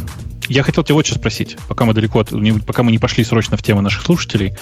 Я 0.51 0.63
хотел 0.63 0.83
тебя 0.83 0.95
вот 0.95 1.05
что 1.05 1.15
спросить, 1.15 1.55
пока 1.69 1.85
мы 1.85 1.93
далеко, 1.93 2.19
от, 2.19 2.29
пока 2.65 2.83
мы 2.83 2.91
не 2.91 2.99
пошли 2.99 3.23
срочно 3.23 3.55
в 3.55 3.63
тему 3.63 3.79
наших 3.79 4.01
слушателей. 4.01 4.53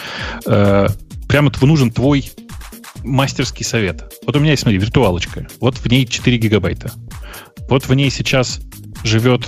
Э, 0.45 0.87
прямо 1.27 1.51
нужен 1.65 1.89
твой 1.89 2.31
мастерский 3.03 3.65
совет. 3.65 4.13
Вот 4.23 4.35
у 4.35 4.39
меня 4.39 4.51
есть, 4.51 4.61
смотри, 4.61 4.77
виртуалочка. 4.77 5.47
Вот 5.59 5.77
в 5.77 5.87
ней 5.87 6.05
4 6.05 6.37
гигабайта. 6.37 6.91
Вот 7.69 7.87
в 7.87 7.93
ней 7.95 8.11
сейчас 8.11 8.59
живет 9.03 9.47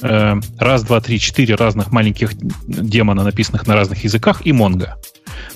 э, 0.00 0.36
раз, 0.58 0.84
два, 0.84 1.00
три, 1.00 1.18
четыре 1.18 1.56
разных 1.56 1.90
маленьких 1.90 2.34
демона, 2.68 3.24
написанных 3.24 3.66
на 3.66 3.74
разных 3.74 4.04
языках, 4.04 4.42
и 4.46 4.52
Монго. 4.52 4.96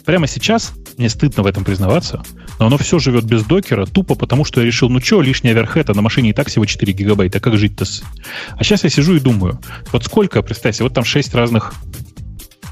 Прямо 0.05 0.27
сейчас, 0.27 0.73
мне 0.99 1.09
стыдно 1.09 1.43
в 1.43 1.47
этом 1.47 1.65
признаваться, 1.65 2.23
но 2.59 2.67
оно 2.67 2.79
все 2.79 2.99
живет 2.99 3.25
без 3.25 3.45
докера, 3.45 3.87
тупо 3.87 4.15
потому, 4.15 4.45
что 4.45 4.61
я 4.61 4.67
решил, 4.67 4.89
ну 4.89 5.01
что, 5.01 5.23
лишний 5.23 5.51
оверхед, 5.51 5.89
а 5.91 5.95
на 5.95 6.03
машине 6.03 6.31
и 6.31 6.33
так 6.33 6.49
всего 6.49 6.65
4 6.65 6.93
гигабайта, 6.93 7.41
как 7.41 7.57
жить-то? 7.57 7.85
А 8.57 8.65
сейчас 8.65 8.85
я 8.85 8.91
сижу 8.91 9.17
и 9.17 9.21
думаю, 9.21 9.61
вот 9.93 10.05
сколько, 10.05 10.43
представьте, 10.43 10.83
вот 10.83 10.95
там 10.95 11.05
6 11.05 11.35
разных 11.35 11.75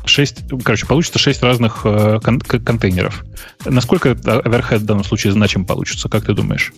6, 0.05 0.45
короче, 0.63 0.87
получится 0.87 1.19
6 1.19 1.43
разных 1.43 1.81
э, 1.85 2.21
кон- 2.23 2.41
контейнеров. 2.41 3.25
Насколько 3.65 4.11
оверхед 4.11 4.83
в 4.83 4.85
данном 4.85 5.05
случае 5.05 5.33
значим 5.33 5.65
получится, 5.65 6.09
как 6.09 6.25
ты 6.25 6.33
думаешь? 6.33 6.73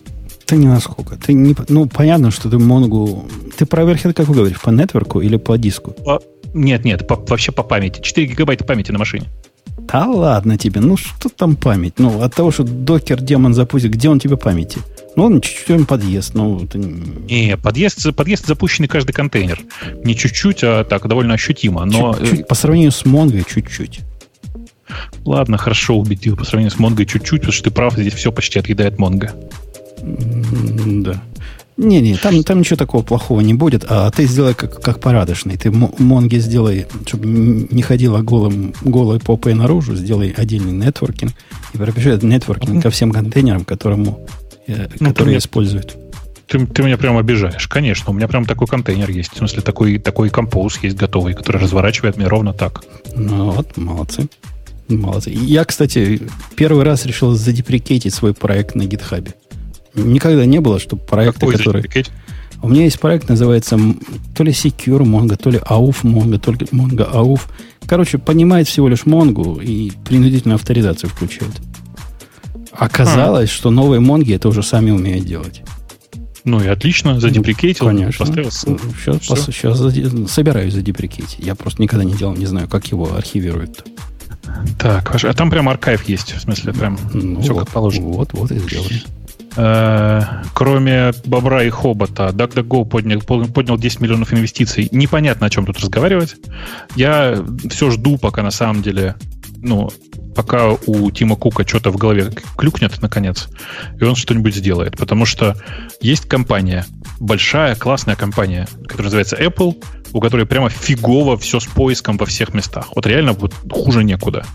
Ты 0.45 0.57
не 0.57 0.67
насколько. 0.67 1.15
Ты 1.15 1.33
не, 1.33 1.55
ну, 1.67 1.87
понятно, 1.87 2.31
что 2.31 2.49
ты 2.49 2.57
Монгу... 2.57 3.27
Ты 3.55 3.67
про 3.67 3.83
оверхед 3.83 4.15
как 4.15 4.27
вы 4.27 4.35
говоришь? 4.35 4.59
По 4.59 4.71
нетворку 4.71 5.21
или 5.21 5.37
по 5.37 5.57
диску? 5.57 5.91
По, 5.91 6.21
нет, 6.53 6.85
нет, 6.85 7.07
по, 7.07 7.15
вообще 7.15 7.51
по 7.51 7.61
памяти. 7.61 8.01
4 8.01 8.25
гигабайта 8.27 8.65
памяти 8.65 8.91
на 8.91 8.97
машине. 8.97 9.27
Да 9.91 10.05
ладно 10.05 10.57
тебе, 10.57 10.81
ну 10.81 10.97
что 10.97 11.29
там 11.29 11.55
память? 11.55 11.95
Ну, 11.97 12.21
от 12.21 12.35
того, 12.35 12.51
что 12.51 12.63
докер 12.63 13.19
демон 13.19 13.55
запустит, 13.55 13.91
где 13.91 14.07
он 14.09 14.19
тебе 14.19 14.37
памяти? 14.37 14.79
Ну, 15.15 15.25
он 15.25 15.41
чуть-чуть 15.41 15.87
подъезд. 15.87 16.35
Ну, 16.35 16.63
это... 16.63 16.77
Не, 16.77 17.57
подъезд, 17.57 18.15
подъезд 18.15 18.45
запущенный 18.45 18.87
каждый 18.87 19.13
контейнер. 19.13 19.59
Не 20.03 20.15
чуть-чуть, 20.15 20.63
а 20.63 20.83
так 20.83 21.07
довольно 21.07 21.33
ощутимо. 21.33 21.85
Но... 21.85 22.13
Чуть-чуть, 22.13 22.47
по 22.47 22.53
сравнению 22.55 22.91
с 22.91 23.03
Mongo 23.03 23.43
чуть-чуть. 23.47 24.01
Ладно, 25.25 25.57
хорошо 25.57 25.97
убедил. 25.97 26.37
По 26.37 26.45
сравнению 26.45 26.71
с 26.71 26.79
Mongo 26.79 27.03
чуть-чуть, 27.05 27.41
потому 27.41 27.53
что 27.53 27.63
ты 27.63 27.71
прав, 27.71 27.95
здесь 27.95 28.13
все 28.13 28.31
почти 28.31 28.59
отъедает 28.59 28.95
Mongo. 28.99 29.31
Да. 30.01 31.21
Не-не, 31.79 32.17
там, 32.17 32.43
там 32.43 32.59
ничего 32.59 32.75
такого 32.75 33.03
плохого 33.03 33.39
не 33.39 33.53
будет, 33.53 33.85
а 33.87 34.11
ты 34.11 34.25
сделай 34.25 34.53
как, 34.53 34.81
как 34.81 34.99
порядочный. 34.99 35.55
Ты 35.55 35.71
Монги 35.71 36.35
сделай, 36.35 36.87
чтобы 37.05 37.25
не 37.25 37.81
ходила 37.81 38.21
голым, 38.21 38.73
голой 38.81 39.21
попой 39.21 39.53
наружу, 39.53 39.95
сделай 39.95 40.31
отдельный 40.31 40.73
нетворкинг 40.73 41.31
и 41.73 41.77
пропиши 41.77 42.09
этот 42.09 42.23
нетворкинг 42.23 42.83
ко 42.83 42.89
всем 42.89 43.13
контейнерам, 43.13 43.63
которому, 43.63 44.27
э, 44.67 44.89
ну, 44.99 45.09
которые 45.09 45.35
ты 45.35 45.45
используют. 45.45 45.95
Ты, 46.47 46.65
ты 46.65 46.83
меня 46.83 46.97
прям 46.97 47.17
обижаешь. 47.17 47.69
Конечно, 47.69 48.11
у 48.11 48.13
меня 48.13 48.27
прям 48.27 48.43
такой 48.43 48.67
контейнер 48.67 49.09
есть. 49.09 49.31
В 49.31 49.37
смысле, 49.37 49.61
такой, 49.61 49.99
такой 49.99 50.29
композ 50.29 50.77
есть 50.81 50.97
готовый, 50.97 51.33
который 51.33 51.61
разворачивает 51.61 52.17
мне 52.17 52.27
ровно 52.27 52.51
так. 52.51 52.83
Ну 53.15 53.51
вот, 53.51 53.77
молодцы. 53.77 54.27
Молодцы. 54.89 55.29
Я, 55.29 55.63
кстати, 55.63 56.21
первый 56.57 56.83
раз 56.83 57.05
решил 57.05 57.35
задеприкетить 57.35 58.13
свой 58.13 58.33
проект 58.33 58.75
на 58.75 58.85
гитхабе. 58.85 59.35
Никогда 60.03 60.45
не 60.45 60.59
было, 60.59 60.79
что 60.79 60.95
проекты, 60.95 61.41
Какой 61.41 61.57
которые... 61.57 62.05
У 62.61 62.67
меня 62.67 62.83
есть 62.83 62.99
проект, 62.99 63.29
называется 63.29 63.79
то 64.35 64.43
ли 64.43 64.51
Secure 64.51 65.03
Mongo, 65.03 65.37
то 65.37 65.49
ли 65.49 65.59
AUF 65.59 66.03
Mongo, 66.03 66.37
то 66.39 66.51
ли 66.51 66.59
Mongo 66.71 67.09
AUF. 67.09 67.41
Короче, 67.87 68.17
понимает 68.17 68.67
всего 68.67 68.89
лишь 68.89 69.03
Mongo 69.03 69.63
и 69.63 69.91
принудительную 70.05 70.55
авторизацию 70.55 71.09
включает. 71.09 71.53
Оказалось, 72.71 73.49
а. 73.49 73.53
что 73.53 73.71
новые 73.71 74.01
Монги 74.01 74.33
это 74.33 74.49
уже 74.49 74.61
сами 74.61 74.91
умеют 74.91 75.25
делать. 75.25 75.61
Ну 76.43 76.61
и 76.61 76.67
отлично, 76.67 77.19
задеприкейтил. 77.19 77.85
Ну, 77.85 77.97
конечно. 77.97 78.25
Поставил 78.25 78.51
ссылку. 78.51 78.85
Сейчас, 78.97 79.27
пос, 79.27 79.45
сейчас 79.45 79.77
заде, 79.77 80.09
собираюсь 80.27 80.73
задеприкейтить. 80.73 81.39
Я 81.39 81.55
просто 81.55 81.81
никогда 81.81 82.03
не 82.03 82.13
делал, 82.13 82.35
не 82.35 82.45
знаю, 82.45 82.67
как 82.67 82.87
его 82.87 83.13
архивируют. 83.15 83.85
Так, 84.79 85.23
а 85.23 85.33
там 85.33 85.49
прям 85.51 85.69
архив 85.69 86.07
есть, 86.07 86.33
в 86.33 86.41
смысле, 86.41 86.73
прям 86.73 86.97
ну, 87.13 87.41
все 87.41 87.53
вот, 87.53 87.65
как 87.65 87.69
положено. 87.69 88.07
Вот, 88.07 88.33
вот 88.33 88.51
и 88.51 88.59
сделали. 88.59 89.03
Э, 89.61 90.21
кроме 90.53 91.11
Бобра 91.25 91.63
и 91.63 91.69
Хобота, 91.69 92.29
DuckDuckGo 92.29 92.85
поднял, 92.85 93.19
поднял 93.19 93.77
10 93.77 93.99
миллионов 93.99 94.33
инвестиций. 94.33 94.87
Непонятно, 94.91 95.47
о 95.47 95.49
чем 95.49 95.65
тут 95.65 95.79
разговаривать. 95.79 96.37
Я 96.95 97.43
все 97.69 97.91
жду, 97.91 98.17
пока 98.17 98.41
на 98.41 98.51
самом 98.51 98.81
деле, 98.81 99.15
ну, 99.57 99.89
пока 100.33 100.69
у 100.69 101.11
Тима 101.11 101.35
Кука 101.35 101.67
что-то 101.67 101.91
в 101.91 101.97
голове 101.97 102.31
клюкнет, 102.57 103.01
наконец, 103.01 103.49
и 103.99 104.03
он 104.05 104.15
что-нибудь 104.15 104.55
сделает. 104.55 104.97
Потому 104.97 105.25
что 105.25 105.57
есть 105.99 106.25
компания, 106.25 106.85
большая, 107.19 107.75
классная 107.75 108.15
компания, 108.15 108.65
которая 108.83 109.05
называется 109.05 109.35
Apple, 109.35 109.83
у 110.13 110.19
которой 110.19 110.45
прямо 110.45 110.69
фигово 110.69 111.37
все 111.37 111.59
с 111.59 111.65
поиском 111.65 112.17
во 112.17 112.25
всех 112.25 112.53
местах. 112.53 112.89
Вот 112.95 113.05
реально 113.05 113.33
вот 113.33 113.53
хуже 113.71 114.03
некуда. 114.03 114.45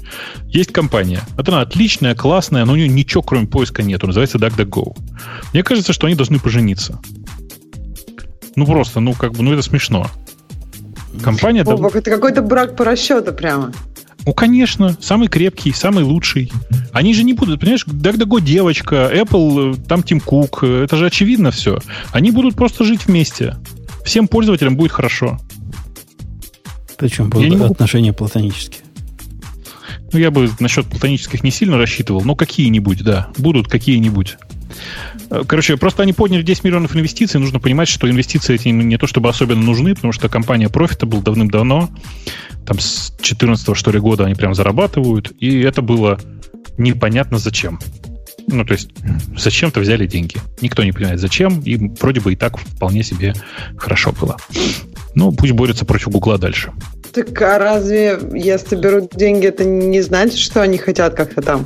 Есть 0.47 0.73
компания. 0.73 1.21
Вот 1.37 1.49
она 1.49 1.61
отличная, 1.61 2.15
классная, 2.15 2.65
но 2.65 2.73
у 2.73 2.77
нее 2.77 2.89
ничего 2.89 3.23
кроме 3.23 3.47
поиска 3.47 3.83
нету. 3.83 4.07
Называется 4.07 4.39
DuckDuckGo. 4.39 4.97
Мне 5.53 5.63
кажется, 5.63 5.93
что 5.93 6.07
они 6.07 6.17
должны 6.17 6.39
пожениться. 6.39 7.01
Ну 8.57 8.67
просто, 8.67 9.01
ну 9.01 9.15
как 9.15 9.33
бы, 9.33 9.43
ну 9.43 9.53
это 9.53 9.63
смешно. 9.63 10.11
Компания... 11.23 11.63
О, 11.65 11.89
это 11.89 12.11
какой-то 12.11 12.43
брак 12.43 12.77
по 12.77 12.85
расчету 12.85 13.33
прямо. 13.33 13.73
Ну, 14.27 14.33
конечно, 14.33 14.97
самый 15.01 15.29
крепкий, 15.29 15.73
самый 15.73 16.03
лучший. 16.03 16.51
Они 16.93 17.13
же 17.13 17.25
не 17.25 17.35
будут, 17.35 17.61
понимаешь, 17.61 17.85
DuckDuckGo 17.87 18.41
девочка, 18.41 19.11
Apple, 19.13 19.79
там 19.87 20.03
Тим 20.03 20.21
Кук, 20.21 20.65
это 20.65 20.97
же 20.97 21.07
очевидно 21.07 21.51
все. 21.51 21.79
Они 22.11 22.31
будут 22.31 22.55
просто 22.55 22.85
жить 22.85 23.07
вместе 23.07 23.57
всем 24.05 24.29
пользователям 24.29 24.77
будет 24.77 24.93
хорошо. 24.93 25.39
Причем 26.97 27.31
будут 27.31 27.71
отношения 27.71 28.11
могу... 28.11 28.19
платонические. 28.19 28.83
Ну, 30.13 30.19
я 30.19 30.31
бы 30.31 30.49
насчет 30.61 30.87
платонических 30.87 31.43
не 31.43 31.51
сильно 31.51 31.77
рассчитывал, 31.77 32.23
но 32.23 32.37
какие-нибудь, 32.37 33.03
да, 33.03 33.31
будут 33.37 33.67
какие-нибудь. 33.69 34.37
Э, 35.31 35.43
короче, 35.47 35.77
просто 35.77 36.03
они 36.03 36.13
подняли 36.13 36.43
10 36.43 36.65
миллионов 36.65 36.95
инвестиций. 36.95 37.41
Нужно 37.41 37.59
понимать, 37.59 37.89
что 37.89 38.09
инвестиции 38.09 38.55
эти 38.55 38.69
не 38.69 38.97
то 38.97 39.07
чтобы 39.07 39.29
особенно 39.29 39.63
нужны, 39.63 39.95
потому 39.95 40.13
что 40.13 40.29
компания 40.29 40.67
Profitable 40.67 41.23
давным-давно, 41.23 41.91
там 42.67 42.79
с 42.79 43.13
14 43.21 43.77
что 43.77 43.91
ли 43.91 43.99
года 43.99 44.25
они 44.27 44.35
прям 44.35 44.55
зарабатывают, 44.55 45.33
и 45.41 45.61
это 45.61 45.83
было 45.83 46.19
непонятно 46.79 47.39
зачем. 47.39 47.81
Ну, 48.47 48.65
то 48.65 48.73
есть, 48.75 48.91
зачем-то 49.37 49.81
взяли 49.81 50.07
деньги. 50.07 50.37
Никто 50.61 50.85
не 50.85 50.93
понимает, 50.93 51.21
зачем, 51.21 51.61
и 51.61 51.77
вроде 52.01 52.21
бы 52.21 52.33
и 52.33 52.37
так 52.37 52.59
вполне 52.59 53.03
себе 53.03 53.35
хорошо 53.77 54.13
было. 54.13 54.37
Ну, 55.15 55.33
пусть 55.33 55.53
борются 55.53 55.85
против 55.85 56.09
Гугла 56.09 56.39
дальше. 56.39 56.73
Так 57.13 57.41
а 57.43 57.59
разве, 57.59 58.19
если 58.35 58.75
берут 58.75 59.15
деньги, 59.15 59.47
это 59.47 59.65
не 59.65 60.01
значит, 60.01 60.39
что 60.39 60.63
они 60.63 60.79
хотят 60.79 61.15
как-то 61.15 61.43
там 61.43 61.65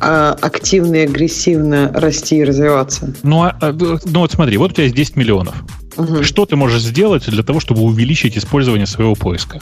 активно 0.00 0.96
и 0.96 1.00
агрессивно 1.00 1.90
расти 1.94 2.38
и 2.38 2.44
развиваться? 2.44 3.14
Ну, 3.22 3.42
а, 3.42 3.56
а 3.60 3.72
ну 3.72 4.20
вот 4.20 4.32
смотри, 4.32 4.56
вот 4.56 4.72
у 4.72 4.74
тебя 4.74 4.84
есть 4.84 4.96
10 4.96 5.16
миллионов. 5.16 5.54
Угу. 5.96 6.22
Что 6.22 6.46
ты 6.46 6.56
можешь 6.56 6.82
сделать 6.82 7.24
для 7.26 7.42
того, 7.42 7.60
чтобы 7.60 7.82
увеличить 7.82 8.36
использование 8.36 8.86
своего 8.86 9.14
поиска? 9.14 9.60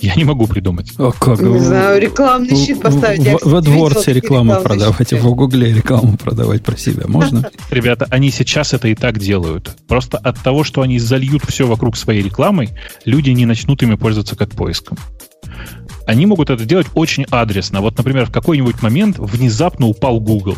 Я 0.00 0.14
не 0.14 0.24
могу 0.24 0.46
придумать. 0.46 0.92
О, 0.98 1.12
как? 1.12 1.40
Не 1.40 1.58
знаю, 1.58 2.00
рекламный 2.00 2.56
щит 2.56 2.80
поставить. 2.80 3.42
В, 3.42 3.50
во 3.50 3.60
дворце 3.60 4.12
рекламу 4.12 4.60
продавать, 4.62 5.12
в 5.12 5.34
Гугле 5.34 5.72
рекламу 5.72 6.16
продавать 6.16 6.62
про 6.62 6.76
себя 6.76 7.04
можно? 7.06 7.50
Ребята, 7.70 8.06
они 8.10 8.30
сейчас 8.30 8.72
это 8.72 8.88
и 8.88 8.94
так 8.94 9.18
делают. 9.18 9.76
Просто 9.86 10.18
от 10.18 10.42
того, 10.42 10.64
что 10.64 10.82
они 10.82 10.98
зальют 10.98 11.42
все 11.46 11.66
вокруг 11.66 11.96
своей 11.96 12.22
рекламой, 12.22 12.70
люди 13.04 13.30
не 13.30 13.46
начнут 13.46 13.82
ими 13.82 13.96
пользоваться 13.96 14.36
как 14.36 14.50
поиском 14.50 14.96
они 16.06 16.26
могут 16.26 16.50
это 16.50 16.64
делать 16.64 16.86
очень 16.94 17.24
адресно. 17.30 17.80
Вот, 17.80 17.96
например, 17.96 18.26
в 18.26 18.32
какой-нибудь 18.32 18.82
момент 18.82 19.18
внезапно 19.18 19.86
упал 19.86 20.20
Google 20.20 20.56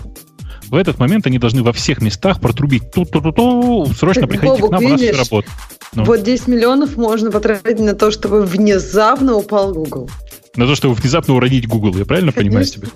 в 0.68 0.74
этот 0.74 0.98
момент 0.98 1.26
они 1.26 1.38
должны 1.38 1.62
во 1.62 1.72
всех 1.72 2.00
местах 2.00 2.40
протрубить 2.40 2.90
ту-ту-ту-ту, 2.90 3.86
срочно 3.96 4.22
так, 4.22 4.30
приходите 4.30 4.62
Бобук, 4.62 4.70
к 4.70 4.72
нам, 4.72 4.80
видишь, 4.80 4.98
у 4.98 5.16
нас 5.16 5.26
все 5.26 5.30
работает. 5.30 5.54
Ну. 5.94 6.04
Вот 6.04 6.22
10 6.22 6.48
миллионов 6.48 6.96
можно 6.96 7.30
потратить 7.30 7.78
на 7.78 7.94
то, 7.94 8.10
чтобы 8.10 8.42
внезапно 8.42 9.34
упал 9.34 9.72
Google. 9.72 10.10
На 10.56 10.66
то, 10.66 10.74
чтобы 10.74 10.94
внезапно 10.94 11.34
уродить 11.34 11.68
Google, 11.68 11.96
я 11.96 12.04
правильно 12.04 12.32
Конечно. 12.32 12.50
понимаю 12.50 12.66
тебя? 12.66 12.88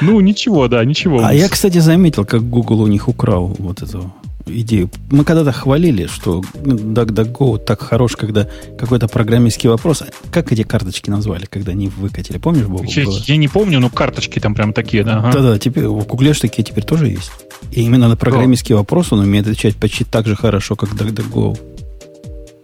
Ну, 0.00 0.20
ничего, 0.20 0.68
да, 0.68 0.84
ничего. 0.84 1.22
А 1.24 1.34
я, 1.34 1.48
кстати, 1.48 1.78
заметил, 1.78 2.24
как 2.24 2.48
Google 2.48 2.82
у 2.82 2.86
них 2.86 3.08
украл 3.08 3.54
вот 3.58 3.82
эту 3.82 4.12
идею. 4.46 4.90
Мы 5.10 5.24
когда-то 5.24 5.52
хвалили, 5.52 6.06
что 6.06 6.40
DuckDuckGo 6.40 7.58
так 7.58 7.80
хорош, 7.82 8.16
когда 8.16 8.48
какой-то 8.78 9.08
программистский 9.08 9.68
вопрос. 9.68 10.02
Как 10.30 10.52
эти 10.52 10.62
карточки 10.62 11.10
назвали, 11.10 11.46
когда 11.46 11.72
они 11.72 11.88
выкатили? 11.88 12.38
Помнишь, 12.38 12.66
Бог? 12.66 12.84
Я, 12.86 13.04
я 13.08 13.36
не 13.36 13.48
помню, 13.48 13.80
но 13.80 13.90
карточки 13.90 14.38
там 14.38 14.54
прям 14.54 14.72
такие, 14.72 15.04
да. 15.04 15.18
Ага. 15.18 15.32
Да-да, 15.32 15.58
теперь 15.58 15.86
в 15.86 16.06
Гугле 16.06 16.32
такие 16.34 16.62
теперь 16.62 16.84
тоже 16.84 17.08
есть. 17.08 17.30
И 17.72 17.82
именно 17.82 18.08
на 18.08 18.16
программистский 18.16 18.74
да. 18.74 18.78
вопрос 18.78 19.12
он 19.12 19.20
умеет 19.20 19.46
отвечать 19.46 19.76
почти 19.76 20.04
так 20.04 20.26
же 20.26 20.36
хорошо, 20.36 20.76
как 20.76 20.90
DuckDuckGo. 20.90 21.58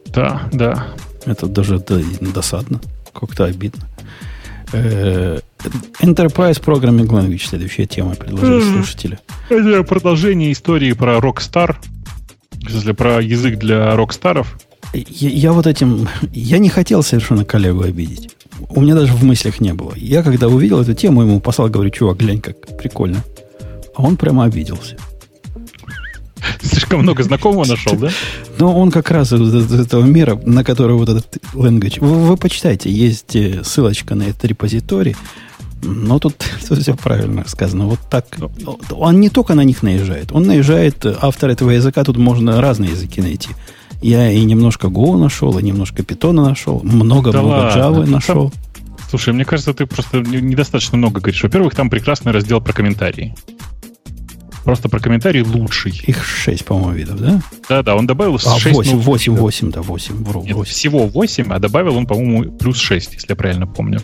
Да, 0.06 0.48
да. 0.52 0.88
Это 1.24 1.46
даже 1.46 1.78
да, 1.78 2.00
досадно. 2.20 2.80
Как-то 3.12 3.44
обидно. 3.44 3.82
Э, 4.72 5.40
Enterprise 6.00 6.62
Programming 6.62 7.08
Language, 7.08 7.46
следующая 7.46 7.86
тема, 7.86 8.14
предложили 8.14 8.60
слушатели. 8.60 9.18
Это 9.48 9.82
продолжение 9.82 10.52
истории 10.52 10.92
про 10.92 11.18
Rockstar, 11.18 11.76
в 12.66 12.70
смысле, 12.70 12.94
про 12.94 13.22
язык 13.22 13.58
для 13.58 13.94
рокстаров. 13.96 14.58
Я, 14.92 15.28
я 15.28 15.52
вот 15.52 15.66
этим... 15.66 16.08
Я 16.32 16.58
не 16.58 16.68
хотел 16.68 17.02
совершенно 17.02 17.44
коллегу 17.44 17.82
обидеть. 17.82 18.30
У 18.70 18.80
меня 18.80 18.94
даже 18.94 19.12
в 19.12 19.24
мыслях 19.24 19.60
не 19.60 19.74
было. 19.74 19.92
Я 19.96 20.22
когда 20.22 20.48
увидел 20.48 20.80
эту 20.80 20.94
тему, 20.94 21.22
ему 21.22 21.40
послал, 21.40 21.68
говорю, 21.68 21.90
чувак, 21.90 22.18
глянь, 22.18 22.40
как 22.40 22.76
прикольно. 22.76 23.22
А 23.94 24.02
он 24.02 24.16
прямо 24.16 24.44
обиделся. 24.44 24.96
Слишком 26.62 27.00
много 27.00 27.22
знакомого 27.22 27.64
нашел, 27.64 27.96
да? 27.96 28.10
Но 28.58 28.78
он 28.78 28.90
как 28.90 29.10
раз 29.10 29.32
из 29.32 29.72
этого 29.72 30.04
мира, 30.04 30.40
на 30.44 30.64
который 30.64 30.96
вот 30.96 31.08
этот 31.08 31.36
language... 31.54 31.98
Вы, 32.00 32.26
вы 32.26 32.36
почитайте, 32.36 32.90
есть 32.90 33.36
э, 33.36 33.62
ссылочка 33.64 34.14
на 34.14 34.24
этот 34.24 34.44
репозиторий, 34.44 35.16
но 35.82 36.18
тут, 36.18 36.36
тут 36.68 36.78
все 36.78 36.94
правильно 36.94 37.44
сказано. 37.46 37.86
Вот 37.86 38.00
так. 38.10 38.26
Он 38.90 39.20
не 39.20 39.28
только 39.28 39.54
на 39.54 39.64
них 39.64 39.82
наезжает. 39.82 40.32
Он 40.32 40.44
наезжает, 40.44 41.04
автор 41.20 41.50
этого 41.50 41.70
языка, 41.70 42.04
тут 42.04 42.16
можно 42.16 42.60
разные 42.60 42.90
языки 42.90 43.20
найти. 43.20 43.50
Я 44.02 44.30
и 44.30 44.44
немножко 44.44 44.88
Go 44.88 45.16
нашел, 45.16 45.58
и 45.58 45.62
немножко 45.62 46.02
Python 46.02 46.32
нашел, 46.32 46.80
много-много 46.82 47.72
да 47.72 47.76
Java 47.76 48.06
нашел. 48.06 48.52
Слушай, 49.08 49.32
мне 49.32 49.44
кажется, 49.44 49.72
ты 49.72 49.86
просто 49.86 50.18
недостаточно 50.18 50.98
много 50.98 51.20
говоришь. 51.20 51.42
Во-первых, 51.42 51.74
там 51.74 51.88
прекрасный 51.88 52.32
раздел 52.32 52.60
про 52.60 52.72
комментарии. 52.72 53.34
Просто 54.66 54.88
про 54.88 54.98
комментарии 54.98 55.43
лучший. 55.43 55.93
Их 56.09 56.26
6, 56.26 56.64
по-моему, 56.64 56.90
видов, 56.90 57.20
да? 57.20 57.40
Да, 57.68 57.82
да, 57.84 57.94
он 57.94 58.09
добавил 58.09 58.34
а, 58.34 58.59
6 58.59 58.74
8, 58.74 58.97
8, 58.98 59.36
8, 59.36 59.70
да, 59.70 59.80
8. 59.80 60.24
Вру, 60.24 60.43
Нет, 60.43 60.56
8. 60.56 60.72
Всего 60.72 61.06
8, 61.06 61.52
а 61.52 61.60
добавил 61.60 61.97
он, 61.97 62.05
по-моему, 62.05 62.51
плюс 62.51 62.76
6, 62.78 63.14
если 63.14 63.28
я 63.28 63.36
правильно 63.36 63.68
помню. 63.68 64.01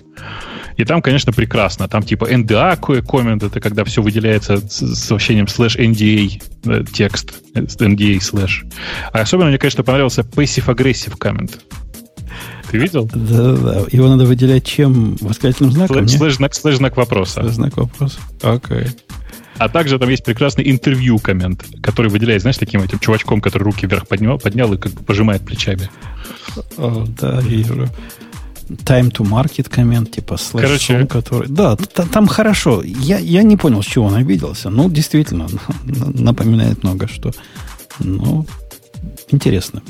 И 0.76 0.84
там, 0.84 1.02
конечно, 1.02 1.32
прекрасно. 1.32 1.89
Там 1.89 2.05
типа 2.05 2.32
NDA 2.32 3.02
comment, 3.04 3.42
это 3.43 3.59
когда 3.59 3.82
все 3.82 4.02
выделяется 4.02 4.59
с 4.59 5.01
сообщением 5.01 5.48
слэш 5.48 5.74
NDA 5.74 6.40
э, 6.66 6.84
текст, 6.93 7.34
NDA 7.55 8.20
слэш. 8.20 8.64
А 9.12 9.18
особенно 9.18 9.48
мне, 9.48 9.59
конечно, 9.59 9.82
понравился 9.82 10.22
passive-aggressive 10.22 11.16
comment. 11.18 11.59
Ты 12.70 12.78
видел? 12.78 13.10
Да, 13.12 13.52
да, 13.52 13.56
да. 13.56 13.84
Его 13.90 14.06
надо 14.06 14.26
выделять 14.26 14.64
чем? 14.64 15.16
Восклицательным 15.20 15.72
знаком? 15.72 16.06
Слэш, 16.06 16.36
знак, 16.36 16.55
слэш 16.55 16.76
знак 16.76 16.97
вопроса. 16.97 17.40
Слэш 17.40 17.55
знак 17.55 17.76
вопроса. 17.76 18.20
Окей. 18.43 18.76
Okay. 18.78 18.90
А 19.62 19.68
также 19.68 19.97
там 20.01 20.09
есть 20.09 20.24
прекрасный 20.24 20.68
интервью 20.68 21.20
коммент, 21.20 21.64
который 21.80 22.10
выделяет, 22.10 22.43
знаешь, 22.43 22.59
таким 22.59 22.82
этим 22.82 22.98
чувачком, 22.98 23.40
который 23.40 23.62
руки 23.62 23.86
вверх 23.86 24.09
поднял, 24.09 24.36
поднял 24.36 24.72
и 24.72 24.76
как 24.76 24.93
бы 24.93 25.05
пожимает 25.05 25.43
плечами. 25.43 25.89
О, 26.76 27.06
да, 27.20 27.40
вижу. 27.40 27.89
Time 28.68 29.12
to 29.12 29.24
market 29.24 29.68
коммент, 29.68 30.10
типа 30.10 30.36
слэш 30.36 30.64
Короче, 30.64 31.06
который... 31.06 31.48
Да, 31.48 31.76
там 31.76 32.26
хорошо. 32.26 32.82
Я, 32.82 33.18
я 33.18 33.44
не 33.44 33.56
понял, 33.56 33.84
с 33.84 33.86
чего 33.86 34.06
он 34.06 34.16
обиделся. 34.16 34.68
Ну, 34.68 34.90
действительно, 34.90 35.47
напоминает 35.84 36.82
много 36.82 37.06
что. 37.06 37.32
Ну, 38.01 38.44
интересно. 39.30 39.80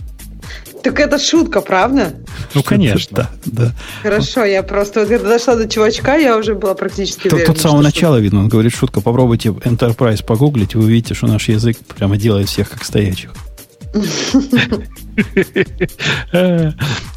Так 0.82 0.98
это 0.98 1.18
шутка, 1.18 1.60
правда? 1.60 2.14
Ну, 2.54 2.62
конечно. 2.62 3.16
Да, 3.16 3.30
да. 3.46 3.72
Хорошо, 4.02 4.44
я 4.44 4.62
просто, 4.62 5.00
вот 5.00 5.09
когда 5.09 5.28
дошла 5.28 5.54
до 5.54 5.68
чувачка, 5.68 6.16
я 6.16 6.36
уже 6.36 6.54
была 6.54 6.74
практически 6.74 7.28
уверена. 7.28 7.46
Тут 7.46 7.59
с 7.59 7.62
самого 7.62 7.82
начала 7.82 8.16
видно, 8.16 8.40
он 8.40 8.48
говорит, 8.48 8.74
шутка, 8.74 9.00
попробуйте 9.00 9.50
Enterprise 9.50 10.24
погуглить, 10.24 10.74
вы 10.74 10.84
увидите, 10.84 11.14
что 11.14 11.28
наш 11.28 11.48
язык 11.48 11.78
прямо 11.96 12.16
делает 12.16 12.48
всех 12.48 12.70
как 12.70 12.84
стоячих. 12.84 13.32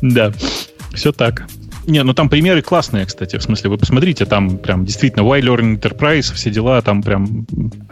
Да, 0.01 0.33
все 0.93 1.11
так. 1.11 1.47
Не, 1.87 2.03
ну 2.03 2.13
там 2.13 2.29
примеры 2.29 2.61
классные, 2.61 3.05
кстати. 3.05 3.37
В 3.37 3.43
смысле, 3.43 3.69
вы 3.69 3.77
посмотрите, 3.77 4.25
там 4.25 4.57
прям 4.57 4.85
действительно 4.85 5.23
Y 5.23 5.41
Learning 5.41 5.79
Enterprise, 5.79 6.33
все 6.33 6.49
дела, 6.49 6.81
там 6.81 7.03
прям... 7.03 7.45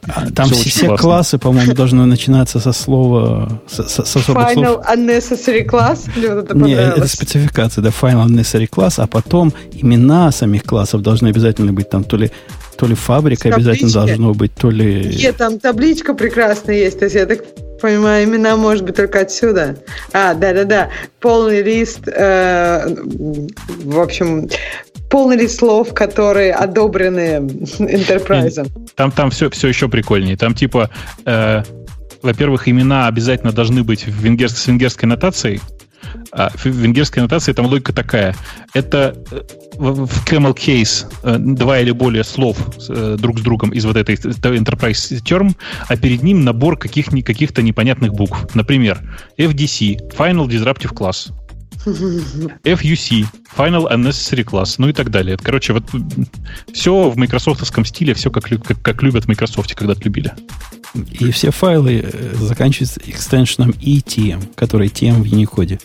А, 0.07 0.29
там 0.31 0.47
все, 0.47 0.69
все 0.69 0.87
классно. 0.87 0.97
классы, 0.97 1.37
по-моему, 1.37 1.73
должны 1.73 2.05
начинаться 2.05 2.59
со 2.59 2.73
слова... 2.73 3.61
С, 3.67 3.87
с, 3.87 4.05
с 4.05 4.15
Final 4.15 4.53
слов. 4.53 4.85
Unnecessary 4.89 5.65
Class? 5.65 6.09
это 6.15 6.57
Нет, 6.57 6.97
это 6.97 7.07
спецификация, 7.07 7.81
да, 7.81 7.89
Final 7.89 8.27
Unnecessary 8.27 8.69
Class, 8.69 8.95
а 8.97 9.07
потом 9.07 9.53
имена 9.71 10.31
самих 10.31 10.63
классов 10.63 11.01
должны 11.01 11.27
обязательно 11.27 11.73
быть 11.73 11.89
там 11.89 12.03
то 12.03 12.17
ли 12.17 12.31
то 12.75 12.87
ли 12.87 12.95
фабрика 12.95 13.53
обязательно 13.53 13.91
должно 13.91 14.33
быть, 14.33 14.53
то 14.55 14.69
ли... 14.69 15.15
Нет, 15.15 15.37
там 15.37 15.59
табличка 15.59 16.15
прекрасная 16.15 16.75
есть. 16.75 16.99
То 16.99 17.05
есть 17.05 17.15
я 17.15 17.25
так 17.27 17.43
понимаю, 17.83 18.23
имена 18.23 18.55
может 18.55 18.85
быть 18.85 18.95
только 18.95 19.19
отсюда. 19.19 19.75
А, 20.13 20.33
да-да-да. 20.33 20.89
Полный 21.19 21.61
лист, 21.61 22.07
э, 22.07 22.87
в 22.87 23.99
общем, 23.99 24.47
полный 25.09 25.35
лист 25.35 25.59
слов, 25.59 25.93
которые 25.93 26.53
одобрены 26.53 27.39
Enterprise. 27.79 28.65
Там, 28.95 29.11
там 29.11 29.29
все, 29.31 29.49
все 29.49 29.67
еще 29.67 29.89
прикольнее. 29.89 30.37
Там 30.37 30.55
типа, 30.55 30.89
э, 31.25 31.63
во-первых, 32.21 32.69
имена 32.69 33.07
обязательно 33.07 33.51
должны 33.51 33.83
быть 33.83 34.07
в 34.07 34.23
венгерской, 34.23 34.59
с 34.59 34.67
венгерской 34.67 35.09
нотацией. 35.09 35.59
А 36.31 36.49
в 36.49 36.65
венгерской 36.65 37.21
нотации 37.21 37.53
там 37.53 37.67
логика 37.67 37.93
такая. 37.93 38.35
Это 38.73 39.15
э, 39.31 39.41
в 39.75 40.25
camel 40.25 40.55
case 40.55 41.05
э, 41.23 41.37
два 41.37 41.79
или 41.79 41.91
более 41.91 42.23
слов 42.23 42.57
э, 42.89 43.17
друг 43.19 43.39
с 43.39 43.41
другом 43.41 43.71
из 43.71 43.85
вот 43.85 43.95
этой 43.95 44.15
enterprise 44.15 45.21
term, 45.23 45.55
а 45.87 45.95
перед 45.97 46.23
ним 46.23 46.43
набор 46.43 46.77
каких, 46.77 47.07
каких-то 47.07 47.61
непонятных 47.61 48.13
букв. 48.13 48.55
Например, 48.55 49.01
FDC, 49.37 50.15
Final 50.17 50.47
Disruptive 50.47 50.93
Class. 50.93 51.31
FUC, 51.85 53.25
Final 53.57 53.91
Unnecessary 53.91 54.43
Class, 54.45 54.75
ну 54.77 54.87
и 54.89 54.93
так 54.93 55.09
далее. 55.09 55.37
Короче, 55.41 55.73
вот 55.73 55.83
все 56.71 57.09
в 57.09 57.17
майкрософтовском 57.17 57.85
стиле, 57.85 58.13
все 58.13 58.31
как, 58.31 58.45
как, 58.45 58.81
как 58.81 59.03
любят 59.03 59.25
в 59.25 59.27
Microsoft, 59.27 59.75
когда-то 59.75 60.01
любили. 60.03 60.33
И 60.93 61.31
все 61.31 61.51
файлы 61.51 62.05
заканчиваются 62.39 63.01
экстеншеном 63.05 63.71
ETM, 63.71 64.53
который 64.55 64.87
TM 64.89 65.23
в 65.23 65.25
Unicode. 65.25 65.79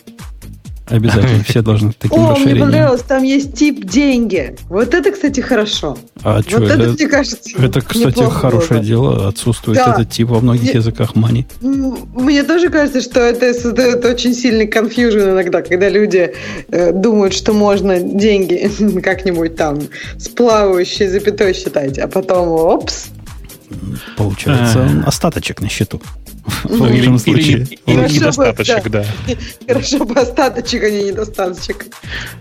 Обязательно. 0.89 1.43
Все 1.47 1.61
должны 1.61 1.93
таким 1.93 2.19
О, 2.19 2.31
расширением. 2.31 2.57
мне 2.57 2.65
понравилось, 2.65 3.01
там 3.01 3.23
есть 3.23 3.53
тип 3.53 3.85
деньги. 3.85 4.55
Вот 4.69 4.93
это, 4.93 5.11
кстати, 5.11 5.39
хорошо. 5.39 5.97
А 6.23 6.37
вот 6.37 6.49
что, 6.49 6.63
это, 6.63 6.81
это, 6.81 6.91
мне 6.93 7.07
кажется, 7.07 7.37
Это, 7.57 7.81
кстати, 7.81 8.23
хорошее 8.23 8.79
было. 8.79 8.87
дело. 8.87 9.27
Отсутствует 9.27 9.77
да. 9.77 9.93
этот 9.93 10.09
тип 10.09 10.29
во 10.29 10.39
многих 10.39 10.63
мне, 10.63 10.71
языках 10.73 11.15
мани. 11.15 11.45
Мне 11.61 12.43
тоже 12.43 12.69
кажется, 12.69 13.01
что 13.01 13.19
это 13.19 13.53
создает 13.53 14.03
очень 14.03 14.33
сильный 14.33 14.67
конфьюжн 14.67 15.19
иногда, 15.19 15.61
когда 15.61 15.89
люди 15.89 16.33
э, 16.69 16.91
думают, 16.91 17.33
что 17.33 17.53
можно 17.53 17.99
деньги 17.99 18.69
как-нибудь 19.03 19.55
там 19.55 19.79
с 20.17 20.27
плавающей 20.29 21.07
запятой 21.07 21.53
считать, 21.53 21.99
а 21.99 22.07
потом 22.07 22.49
опс. 22.49 23.09
Получается, 24.17 24.79
а. 24.83 25.07
остаточек 25.07 25.61
на 25.61 25.69
счету. 25.69 26.01
Ну, 26.63 26.85
в 26.85 26.91
или, 26.91 27.17
случае. 27.17 27.67
Недостаточек, 27.85 28.89
да. 28.89 29.05
Хорошо 29.67 30.05
бы 30.05 30.15
остаточек, 30.15 30.83
а 30.83 30.89
не 30.89 31.03
недостаточек. 31.03 31.85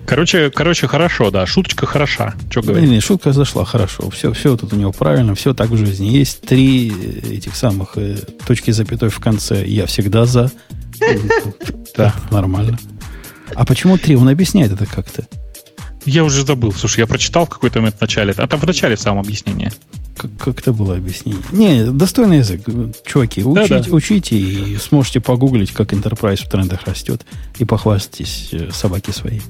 Короче, 0.06 0.50
короче, 0.50 0.86
хорошо, 0.86 1.30
да. 1.30 1.46
Шуточка 1.46 1.86
хороша. 1.86 2.34
Что 2.50 2.62
говорить? 2.62 2.88
Не, 2.88 2.96
не, 2.96 3.00
шутка 3.00 3.32
зашла 3.32 3.64
хорошо. 3.64 4.10
Все, 4.10 4.32
все 4.32 4.56
тут 4.56 4.72
у 4.72 4.76
него 4.76 4.92
правильно, 4.92 5.34
все 5.34 5.54
так 5.54 5.68
в 5.68 5.76
жизни. 5.76 6.06
Есть 6.06 6.42
три 6.42 6.88
этих 6.88 7.54
самых 7.54 7.96
э, 7.96 8.16
точки 8.46 8.70
запятой 8.70 9.10
в 9.10 9.18
конце. 9.20 9.64
Я 9.66 9.86
всегда 9.86 10.26
за. 10.26 10.50
Да, 11.96 12.14
нормально. 12.30 12.78
А 13.56 13.64
почему 13.64 13.98
три? 13.98 14.14
Он 14.14 14.28
объясняет 14.28 14.70
это 14.70 14.86
как-то. 14.86 15.26
Я 16.04 16.22
уже 16.22 16.44
забыл. 16.44 16.72
Слушай, 16.72 17.00
я 17.00 17.06
прочитал 17.06 17.46
в 17.46 17.48
какой-то 17.48 17.80
момент 17.80 17.96
в 17.96 18.00
начале. 18.00 18.32
А 18.36 18.46
там 18.46 18.60
в 18.60 18.66
начале 18.66 18.96
самое 18.96 19.22
объяснение. 19.22 19.72
Как, 20.18 20.30
как 20.36 20.58
это 20.58 20.72
было 20.72 20.96
объяснение? 20.96 21.40
Не, 21.52 21.92
достойный 21.92 22.38
язык. 22.38 22.62
Чуваки, 23.06 23.44
учите, 23.44 23.74
да, 23.74 23.82
да. 23.82 23.90
учите 23.92 24.36
и 24.36 24.76
сможете 24.76 25.20
погуглить, 25.20 25.70
как 25.72 25.92
Enterprise 25.92 26.44
в 26.44 26.48
трендах 26.48 26.82
растет. 26.86 27.24
И 27.58 27.64
похвастайтесь 27.64 28.48
э, 28.52 28.70
собаки 28.72 29.12
своей. 29.12 29.42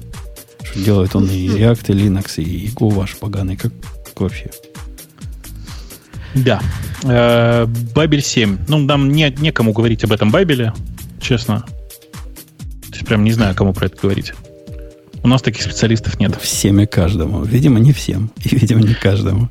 Что 0.63 0.79
делает 0.79 1.15
он 1.15 1.25
и 1.25 1.47
React, 1.49 1.91
и 1.91 1.93
Linux, 1.93 2.43
и 2.43 2.67
Go 2.67 2.91
ваш 2.91 3.17
поганый. 3.17 3.57
Как, 3.57 3.71
как 4.05 4.21
вообще? 4.21 4.51
Да. 6.35 6.61
Э, 7.03 7.65
Бабель 7.95 8.21
7. 8.21 8.59
Ну, 8.67 8.77
нам 8.77 9.11
не, 9.11 9.33
некому 9.39 9.73
говорить 9.73 10.03
об 10.03 10.11
этом 10.11 10.29
Бабеле, 10.29 10.73
честно. 11.19 11.61
То 11.61 12.93
есть 12.93 13.05
прям 13.07 13.23
не 13.23 13.31
знаю, 13.31 13.55
кому 13.55 13.73
про 13.73 13.87
это 13.87 13.97
говорить. 13.99 14.33
У 15.23 15.27
нас 15.27 15.41
таких 15.41 15.63
специалистов 15.63 16.19
нет. 16.19 16.39
Всем 16.39 16.79
и 16.79 16.85
каждому. 16.85 17.43
Видимо, 17.43 17.79
не 17.79 17.91
всем. 17.91 18.31
И, 18.43 18.55
видимо, 18.55 18.81
не 18.81 18.93
каждому. 18.93 19.49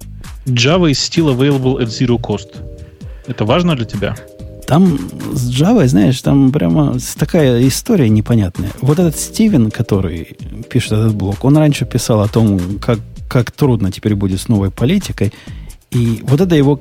Java 0.54 0.90
is 0.90 0.98
still 0.98 1.28
available 1.28 1.78
at 1.80 1.88
zero 1.88 2.18
cost. 2.18 2.56
Это 3.26 3.44
важно 3.44 3.76
для 3.76 3.84
тебя? 3.84 4.16
Там 4.66 4.98
с 5.32 5.48
Java, 5.50 5.86
знаешь, 5.86 6.20
там 6.20 6.52
прямо 6.52 6.96
такая 7.18 7.66
история 7.66 8.08
непонятная. 8.08 8.70
Вот 8.80 8.98
этот 8.98 9.16
Стивен, 9.16 9.70
который 9.70 10.36
пишет 10.68 10.92
этот 10.92 11.14
блог, 11.14 11.44
он 11.44 11.56
раньше 11.56 11.86
писал 11.86 12.20
о 12.20 12.28
том, 12.28 12.78
как, 12.78 12.98
как 13.28 13.50
трудно 13.50 13.90
теперь 13.90 14.14
будет 14.14 14.40
с 14.40 14.48
новой 14.48 14.70
политикой. 14.70 15.32
И 15.90 16.20
вот 16.22 16.40
это 16.40 16.54
его 16.54 16.80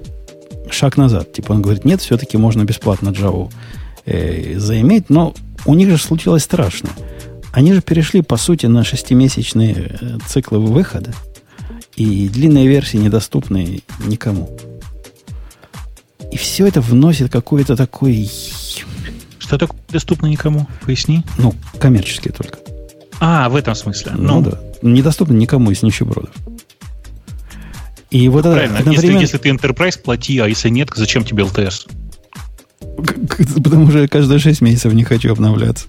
шаг 0.69 0.98
назад. 0.98 1.31
Типа 1.31 1.53
он 1.53 1.61
говорит, 1.61 1.85
нет, 1.85 2.02
все-таки 2.02 2.38
можно 2.38 2.65
бесплатно 2.65 3.10
Java 3.10 3.49
э, 4.06 4.60
заиметь, 4.60 5.10
но 5.10 5.34
у 5.65 5.73
них 5.73 5.89
же 5.89 5.98
случилось 5.98 6.44
страшное. 6.44 6.91
Они 7.53 7.73
же 7.73 7.81
перешли, 7.81 8.22
по 8.22 8.38
сути, 8.38 8.65
на 8.65 8.84
шестимесячные 8.84 9.98
э, 9.99 10.18
циклы 10.27 10.60
выхода. 10.60 11.14
И 11.98 12.30
длинные 12.30 12.68
версии 12.68 12.98
недоступны 12.98 13.82
никому. 14.06 14.56
И 16.32 16.38
все 16.38 16.68
это 16.68 16.80
вносит 16.80 17.32
какой-то 17.32 17.76
такой... 17.76 18.30
Что 19.40 19.57
такое 19.57 19.80
доступно 19.90 20.28
никому? 20.28 20.68
Поясни. 20.86 21.24
Ну, 21.40 21.56
коммерческие 21.80 22.34
только. 22.34 22.60
А, 23.19 23.49
в 23.49 23.56
этом 23.56 23.74
смысле. 23.74 24.11
Ну, 24.15 24.41
ну 24.41 24.52
да. 24.52 24.60
Недоступно 24.84 25.34
никому 25.34 25.72
из 25.72 25.82
нищебродов. 25.82 26.34
И 28.11 28.30
вот 28.30 28.44
Правильно. 28.44 28.76
Это, 28.76 28.80
одновременно... 28.82 29.19
если, 29.19 29.38
если 29.38 29.38
ты 29.40 29.49
Enterprise, 29.49 29.99
плати, 29.99 30.38
а 30.38 30.48
если 30.48 30.69
нет, 30.69 30.90
зачем 30.95 31.24
тебе 31.24 31.44
LTS? 31.44 31.90
Потому 33.64 33.90
что 33.90 33.99
я 33.99 34.07
каждые 34.07 34.40
6 34.40 34.61
месяцев 34.61 34.94
не 34.94 35.03
хочу 35.03 35.32
обновляться. 35.32 35.88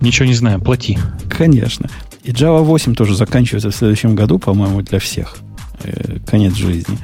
Ничего 0.00 0.26
не 0.26 0.34
знаю, 0.34 0.60
плати. 0.60 0.98
Конечно. 1.28 1.90
И 2.24 2.32
Java 2.32 2.62
8 2.62 2.94
тоже 2.94 3.14
заканчивается 3.14 3.70
в 3.70 3.76
следующем 3.76 4.14
году, 4.14 4.38
по-моему, 4.38 4.82
для 4.82 4.98
всех. 4.98 5.36
Э, 5.82 6.18
конец 6.26 6.54
жизни. 6.54 6.98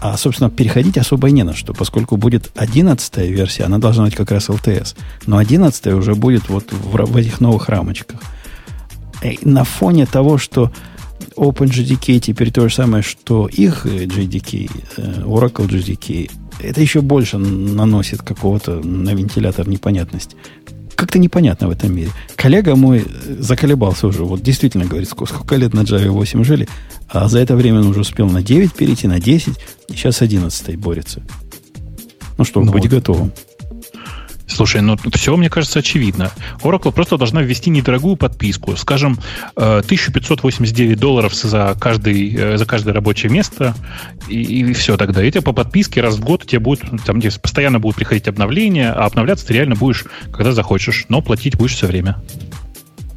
А, 0.00 0.16
собственно, 0.16 0.50
переходить 0.50 0.98
особо 0.98 1.28
и 1.28 1.32
не 1.32 1.44
на 1.44 1.54
что, 1.54 1.74
поскольку 1.74 2.16
будет 2.16 2.50
11 2.56 3.18
версия, 3.18 3.64
она 3.64 3.78
должна 3.78 4.04
быть 4.04 4.16
как 4.16 4.32
раз 4.32 4.48
LTS. 4.48 4.96
Но 5.26 5.36
11 5.36 5.86
уже 5.88 6.14
будет 6.14 6.48
вот 6.48 6.72
в, 6.72 6.96
в 6.96 7.16
этих 7.16 7.40
новых 7.40 7.68
рамочках. 7.68 8.20
И 9.22 9.38
на 9.42 9.64
фоне 9.64 10.06
того, 10.06 10.38
что 10.38 10.72
OpenJDK 11.36 12.18
теперь 12.18 12.50
то 12.50 12.68
же 12.68 12.74
самое, 12.74 13.02
что 13.02 13.46
их 13.46 13.86
JDK, 13.86 14.70
э, 14.96 15.22
Oracle 15.22 15.68
JDK, 15.68 16.30
это 16.60 16.80
еще 16.80 17.00
больше 17.00 17.38
наносит 17.38 18.22
какого-то 18.22 18.80
на 18.80 19.10
вентилятор 19.10 19.68
непонятность. 19.68 20.36
Как-то 20.96 21.18
непонятно 21.18 21.68
в 21.68 21.70
этом 21.70 21.94
мире. 21.94 22.10
Коллега 22.36 22.76
мой 22.76 23.04
заколебался 23.38 24.06
уже. 24.06 24.24
Вот 24.24 24.42
действительно 24.42 24.84
говорит, 24.84 25.08
сколько 25.08 25.56
лет 25.56 25.74
на 25.74 25.80
Java 25.80 26.08
8 26.10 26.44
жили, 26.44 26.68
а 27.08 27.28
за 27.28 27.40
это 27.40 27.56
время 27.56 27.80
он 27.80 27.88
уже 27.88 28.00
успел 28.00 28.28
на 28.28 28.42
9 28.42 28.72
перейти, 28.72 29.06
на 29.06 29.20
10, 29.20 29.58
и 29.88 29.92
сейчас 29.92 30.22
11 30.22 30.76
борется. 30.76 31.22
Ну 32.38 32.44
что, 32.44 32.60
ну, 32.60 32.72
быть 32.72 32.88
готовым. 32.88 33.32
Слушай, 34.46 34.82
ну 34.82 34.96
все, 35.14 35.36
мне 35.36 35.48
кажется, 35.48 35.78
очевидно. 35.78 36.30
Oracle 36.62 36.92
просто 36.92 37.16
должна 37.16 37.42
ввести 37.42 37.70
недорогую 37.70 38.16
подписку, 38.16 38.76
скажем, 38.76 39.18
1589 39.54 40.96
э, 40.96 41.00
долларов 41.00 41.34
за, 41.34 41.76
каждый, 41.80 42.34
э, 42.34 42.56
за 42.58 42.66
каждое 42.66 42.92
рабочее 42.92 43.30
место, 43.30 43.74
и, 44.28 44.40
и 44.40 44.72
все 44.72 44.96
тогда. 44.96 45.24
И 45.24 45.30
тебе 45.30 45.42
по 45.42 45.52
подписке 45.52 46.00
раз 46.00 46.16
в 46.16 46.20
год 46.20 46.46
тебе 46.46 46.58
будет, 46.58 46.82
там, 47.04 47.20
где 47.20 47.30
постоянно 47.30 47.78
будут 47.78 47.96
приходить 47.96 48.28
обновления, 48.28 48.92
а 48.92 49.06
обновляться 49.06 49.46
ты 49.46 49.54
реально 49.54 49.76
будешь, 49.76 50.04
когда 50.32 50.52
захочешь, 50.52 51.06
но 51.08 51.22
платить 51.22 51.56
будешь 51.56 51.74
все 51.74 51.86
время. 51.86 52.18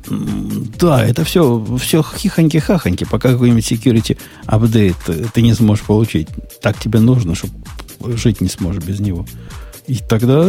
Да, 0.08 1.04
это 1.04 1.24
все, 1.24 1.66
все 1.80 2.02
хихоньки-хахоньки, 2.02 3.08
пока 3.10 3.32
какой-нибудь 3.32 3.72
security 3.72 4.18
апдейт 4.46 4.98
ты 5.34 5.42
не 5.42 5.54
сможешь 5.54 5.84
получить. 5.84 6.28
Так 6.62 6.78
тебе 6.78 7.00
нужно, 7.00 7.34
чтобы 7.34 7.54
жить 8.16 8.42
не 8.42 8.50
сможешь 8.50 8.84
без 8.84 9.00
него. 9.00 9.26
И 9.88 9.98
тогда 9.98 10.44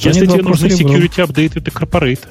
Если 0.00 0.26
тебе 0.26 0.42
нужны 0.42 0.66
security 0.66 1.22
апдейты, 1.22 1.60
ты 1.60 1.70
корпорейт. 1.70 2.28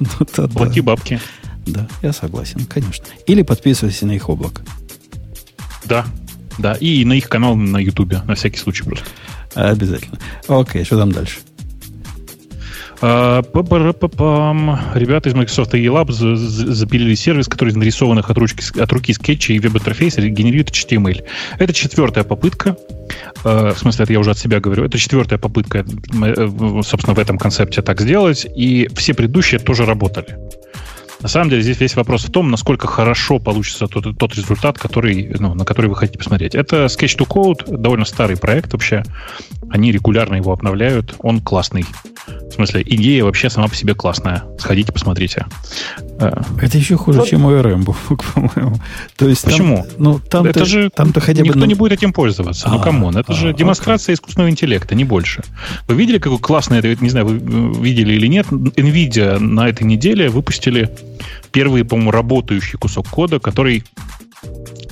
ну, 0.00 0.48
Плати 0.48 0.80
бабки. 0.80 1.20
Да, 1.66 1.86
я 2.02 2.12
согласен, 2.12 2.64
конечно. 2.64 3.04
Или 3.26 3.42
подписывайся 3.42 4.06
на 4.06 4.12
их 4.12 4.28
облако. 4.28 4.62
Да, 5.84 6.06
да. 6.58 6.74
И 6.74 7.04
на 7.04 7.12
их 7.12 7.28
канал 7.28 7.56
на 7.56 7.78
Ютубе, 7.78 8.22
на 8.26 8.34
всякий 8.34 8.58
случай 8.58 8.84
просто. 8.84 9.06
Обязательно. 9.54 10.18
Окей, 10.48 10.84
что 10.84 10.98
там 10.98 11.12
дальше? 11.12 11.38
А, 13.00 13.42
Ребята 14.94 15.28
из 15.28 15.34
Microsoft 15.34 15.74
ELAB 15.74 16.12
запилили 16.12 17.14
сервис, 17.14 17.48
который 17.48 17.70
из 17.70 17.76
нарисованных 17.76 18.30
от, 18.30 18.38
ручки, 18.38 18.80
от 18.80 18.92
руки 18.92 19.12
скетчей 19.12 19.56
и 19.56 19.58
веб-интерфейса 19.58 20.20
генерирует 20.22 20.70
HTML. 20.70 21.24
Это 21.58 21.72
четвертая 21.72 22.24
попытка. 22.24 22.76
А, 23.44 23.72
в 23.72 23.78
смысле, 23.78 24.04
это 24.04 24.12
я 24.12 24.20
уже 24.20 24.30
от 24.32 24.38
себя 24.38 24.60
говорю. 24.60 24.84
Это 24.84 24.98
четвертая 24.98 25.38
попытка, 25.38 25.84
э, 25.84 26.48
собственно, 26.82 27.14
в 27.14 27.18
этом 27.18 27.38
концепте 27.38 27.82
так 27.82 28.00
сделать. 28.00 28.46
И 28.56 28.88
все 28.96 29.14
предыдущие 29.14 29.60
тоже 29.60 29.84
работали. 29.84 30.36
На 31.20 31.28
самом 31.28 31.50
деле 31.50 31.62
здесь 31.62 31.80
весь 31.80 31.96
вопрос 31.96 32.24
в 32.24 32.30
том, 32.30 32.50
насколько 32.50 32.86
хорошо 32.86 33.40
получится 33.40 33.88
тот, 33.88 34.16
тот 34.16 34.34
результат, 34.36 34.78
который, 34.78 35.34
ну, 35.38 35.54
на 35.54 35.64
который 35.64 35.88
вы 35.88 35.96
хотите 35.96 36.18
посмотреть. 36.18 36.54
Это 36.54 36.84
Sketch 36.86 37.18
to 37.18 37.26
Code, 37.26 37.76
довольно 37.76 38.04
старый 38.04 38.36
проект 38.36 38.72
вообще. 38.72 39.02
Они 39.70 39.90
регулярно 39.90 40.36
его 40.36 40.52
обновляют. 40.52 41.16
Он 41.18 41.40
классный. 41.40 41.84
В 42.26 42.52
смысле, 42.52 42.82
идея 42.86 43.24
вообще 43.24 43.50
сама 43.50 43.68
по 43.68 43.74
себе 43.74 43.94
классная. 43.94 44.44
Сходите, 44.58 44.92
посмотрите. 44.92 45.46
Э, 46.20 46.40
Это 46.60 46.78
еще 46.78 46.96
хуже, 46.96 47.20
вот. 47.20 47.28
чем 47.28 47.46
ORM, 47.46 47.84
по-моему. 48.34 48.80
То 49.16 49.28
есть 49.28 49.44
Почему? 49.44 49.78
Там, 49.78 49.86
ну, 49.98 50.20
там 50.20 50.46
это 50.46 50.64
же 50.64 50.90
там-то 50.90 51.20
хотя 51.20 51.42
бы... 51.42 51.48
Никто 51.48 51.64
не 51.66 51.74
будет 51.74 51.92
этим 51.92 52.12
пользоваться. 52.12 52.68
Ну, 52.68 52.74
а, 52.74 52.78
ну, 52.78 52.84
come 52.84 53.02
on. 53.02 53.16
Это 53.16 53.32
а, 53.32 53.34
же 53.34 53.52
демонстрация 53.52 54.12
окей. 54.12 54.14
искусственного 54.14 54.50
интеллекта, 54.50 54.94
не 54.94 55.04
больше. 55.04 55.42
Вы 55.88 55.96
видели, 55.96 56.18
какой 56.18 56.38
классный 56.38 56.78
это, 56.78 56.94
не 57.02 57.10
знаю, 57.10 57.26
вы 57.26 57.82
видели 57.82 58.14
или 58.14 58.28
нет, 58.28 58.46
NVIDIA 58.46 59.38
на 59.38 59.68
этой 59.68 59.84
неделе 59.84 60.28
выпустили 60.28 60.90
первый, 61.52 61.84
по-моему, 61.84 62.10
работающий 62.10 62.78
кусок 62.78 63.08
кода, 63.08 63.38
который 63.38 63.84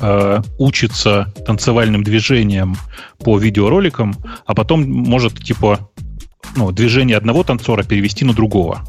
э, 0.00 0.42
учится 0.58 1.32
танцевальным 1.46 2.02
движением 2.02 2.76
по 3.18 3.38
видеороликам, 3.38 4.14
а 4.44 4.54
потом 4.54 4.88
может, 4.90 5.42
типа, 5.42 5.90
ну, 6.56 6.72
движение 6.72 7.16
одного 7.16 7.42
танцора 7.44 7.82
перевести 7.82 8.24
на 8.24 8.32
другого. 8.32 8.84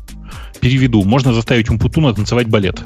Переведу. 0.59 1.03
Можно 1.03 1.33
заставить 1.33 1.69
Умпутуна 1.69 2.13
танцевать 2.13 2.47
балет. 2.47 2.81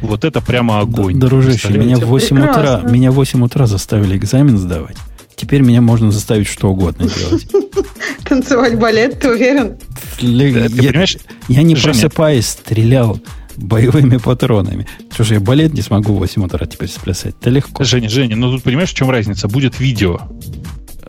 Вот 0.00 0.24
это 0.24 0.40
прямо 0.40 0.80
огонь. 0.80 1.18
Да, 1.18 1.26
дружище, 1.26 1.72
меня 1.72 1.96
в 1.96 2.04
8 2.04 2.38
утра, 2.38 2.82
меня 2.82 3.10
в 3.10 3.14
8 3.14 3.44
утра 3.44 3.66
заставили 3.66 4.16
экзамен 4.16 4.56
сдавать. 4.56 4.96
Теперь 5.38 5.62
меня 5.62 5.80
можно 5.80 6.10
заставить 6.10 6.48
что 6.48 6.70
угодно 6.70 7.08
делать. 7.08 7.46
Танцевать 8.24 8.76
балет, 8.76 9.20
ты 9.20 9.30
уверен? 9.30 9.78
Я, 10.18 11.04
я 11.46 11.62
не 11.62 11.76
просыпаясь, 11.76 12.48
стрелял 12.48 13.20
боевыми 13.56 14.16
патронами. 14.16 14.88
Что 15.12 15.22
же, 15.22 15.34
я 15.34 15.40
балет 15.40 15.74
не 15.74 15.80
смогу 15.82 16.14
в 16.14 16.18
8 16.18 16.44
утра 16.44 16.66
теперь 16.66 16.88
сплясать? 16.88 17.36
Это 17.40 17.50
легко. 17.50 17.84
Женя, 17.84 18.08
Женя, 18.08 18.34
ну 18.34 18.50
тут 18.50 18.64
понимаешь, 18.64 18.90
в 18.90 18.94
чем 18.94 19.10
разница? 19.10 19.46
Будет 19.46 19.78
видео. 19.78 20.20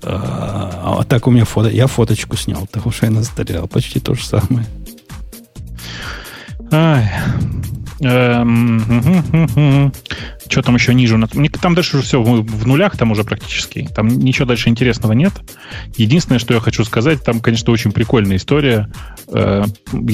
А, 0.03 0.97
а 0.99 1.03
так 1.06 1.26
у 1.26 1.31
меня 1.31 1.45
фото. 1.45 1.69
Я 1.69 1.88
фоточку 1.88 2.38
снял, 2.38 2.68
того, 2.68 2.91
что 2.91 3.07
я 3.07 3.11
настрелял. 3.11 3.68
Почти 3.68 3.99
то 3.99 4.14
же 4.14 4.23
самое. 4.23 4.65
Ай. 6.72 7.11
Эм, 8.01 9.91
что 10.49 10.61
там 10.61 10.76
еще 10.76 10.93
ниже? 10.93 11.19
Там 11.61 11.76
дальше 11.76 11.97
уже 11.97 12.05
все 12.05 12.21
в 12.21 12.67
нулях, 12.67 12.97
там 12.97 13.11
уже 13.11 13.23
практически. 13.23 13.89
Там 13.93 14.07
ничего 14.07 14.45
дальше 14.45 14.69
интересного 14.69 15.13
нет. 15.13 15.34
Единственное, 15.95 16.39
что 16.39 16.53
я 16.53 16.59
хочу 16.59 16.84
сказать, 16.85 17.23
там, 17.23 17.39
конечно, 17.41 17.71
очень 17.73 17.91
прикольная 17.91 18.38
история. 18.38 18.89
Э, 19.27 19.65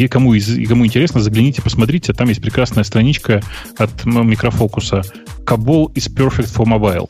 кому, 0.09 0.33
кому 0.67 0.85
интересно, 0.85 1.21
загляните, 1.21 1.61
посмотрите. 1.61 2.13
Там 2.13 2.29
есть 2.29 2.41
прекрасная 2.41 2.83
страничка 2.83 3.41
от 3.77 4.05
микрофокуса. 4.05 5.03
Kabul 5.45 5.93
is 5.93 6.11
perfect 6.11 6.53
for 6.55 6.65
mobile. 6.65 7.09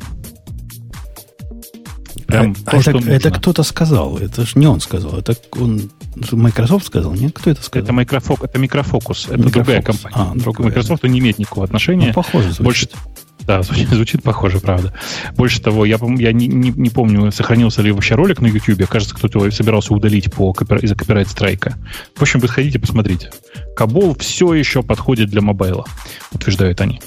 Прям 2.27 2.55
а, 2.65 2.71
то, 2.71 2.77
это, 2.77 3.09
это 3.09 3.31
кто-то 3.31 3.63
сказал. 3.63 4.17
Это 4.17 4.45
же 4.45 4.53
не 4.55 4.67
он 4.67 4.79
сказал. 4.79 5.17
Это 5.17 5.35
он 5.51 5.91
Microsoft 6.31 6.85
сказал, 6.87 7.13
нет? 7.13 7.33
Кто 7.33 7.51
это 7.51 7.61
сказал? 7.61 7.83
Это, 7.85 7.93
микрофок, 7.93 8.43
это 8.43 8.57
микрофокус. 8.59 9.25
Это 9.25 9.37
Микрофокус. 9.37 9.53
другая 9.53 9.81
компания. 9.81 10.15
А, 10.15 10.31
другая. 10.35 10.67
Microsoft 10.67 11.03
не 11.03 11.19
имеет 11.19 11.39
никакого 11.39 11.65
отношения. 11.65 12.07
Ну, 12.07 12.13
похоже 12.13 12.51
звучит. 12.51 12.63
Больше, 12.63 12.89
да, 13.45 13.61
звучит, 13.63 13.89
звучит 13.89 14.23
похоже, 14.23 14.59
правда. 14.59 14.93
Больше 15.35 15.61
того, 15.61 15.85
я, 15.85 15.97
я 16.17 16.31
не, 16.31 16.47
не, 16.47 16.71
не 16.71 16.89
помню, 16.89 17.31
сохранился 17.31 17.81
ли 17.81 17.91
вообще 17.91 18.15
ролик 18.15 18.41
на 18.41 18.47
YouTube. 18.47 18.87
Кажется, 18.87 19.15
кто-то 19.15 19.39
его 19.39 19.51
собирался 19.51 19.93
удалить 19.93 20.31
по, 20.33 20.51
из-за 20.81 20.95
копирайт 20.95 21.27
страйка. 21.27 21.77
В 22.15 22.21
общем, 22.21 22.39
вы 22.39 22.47
сходите, 22.47 22.79
посмотрите. 22.79 23.31
Кабол 23.75 24.15
все 24.15 24.53
еще 24.53 24.83
подходит 24.83 25.29
для 25.29 25.41
мобайла, 25.41 25.85
утверждают 26.31 26.81
они. 26.81 27.01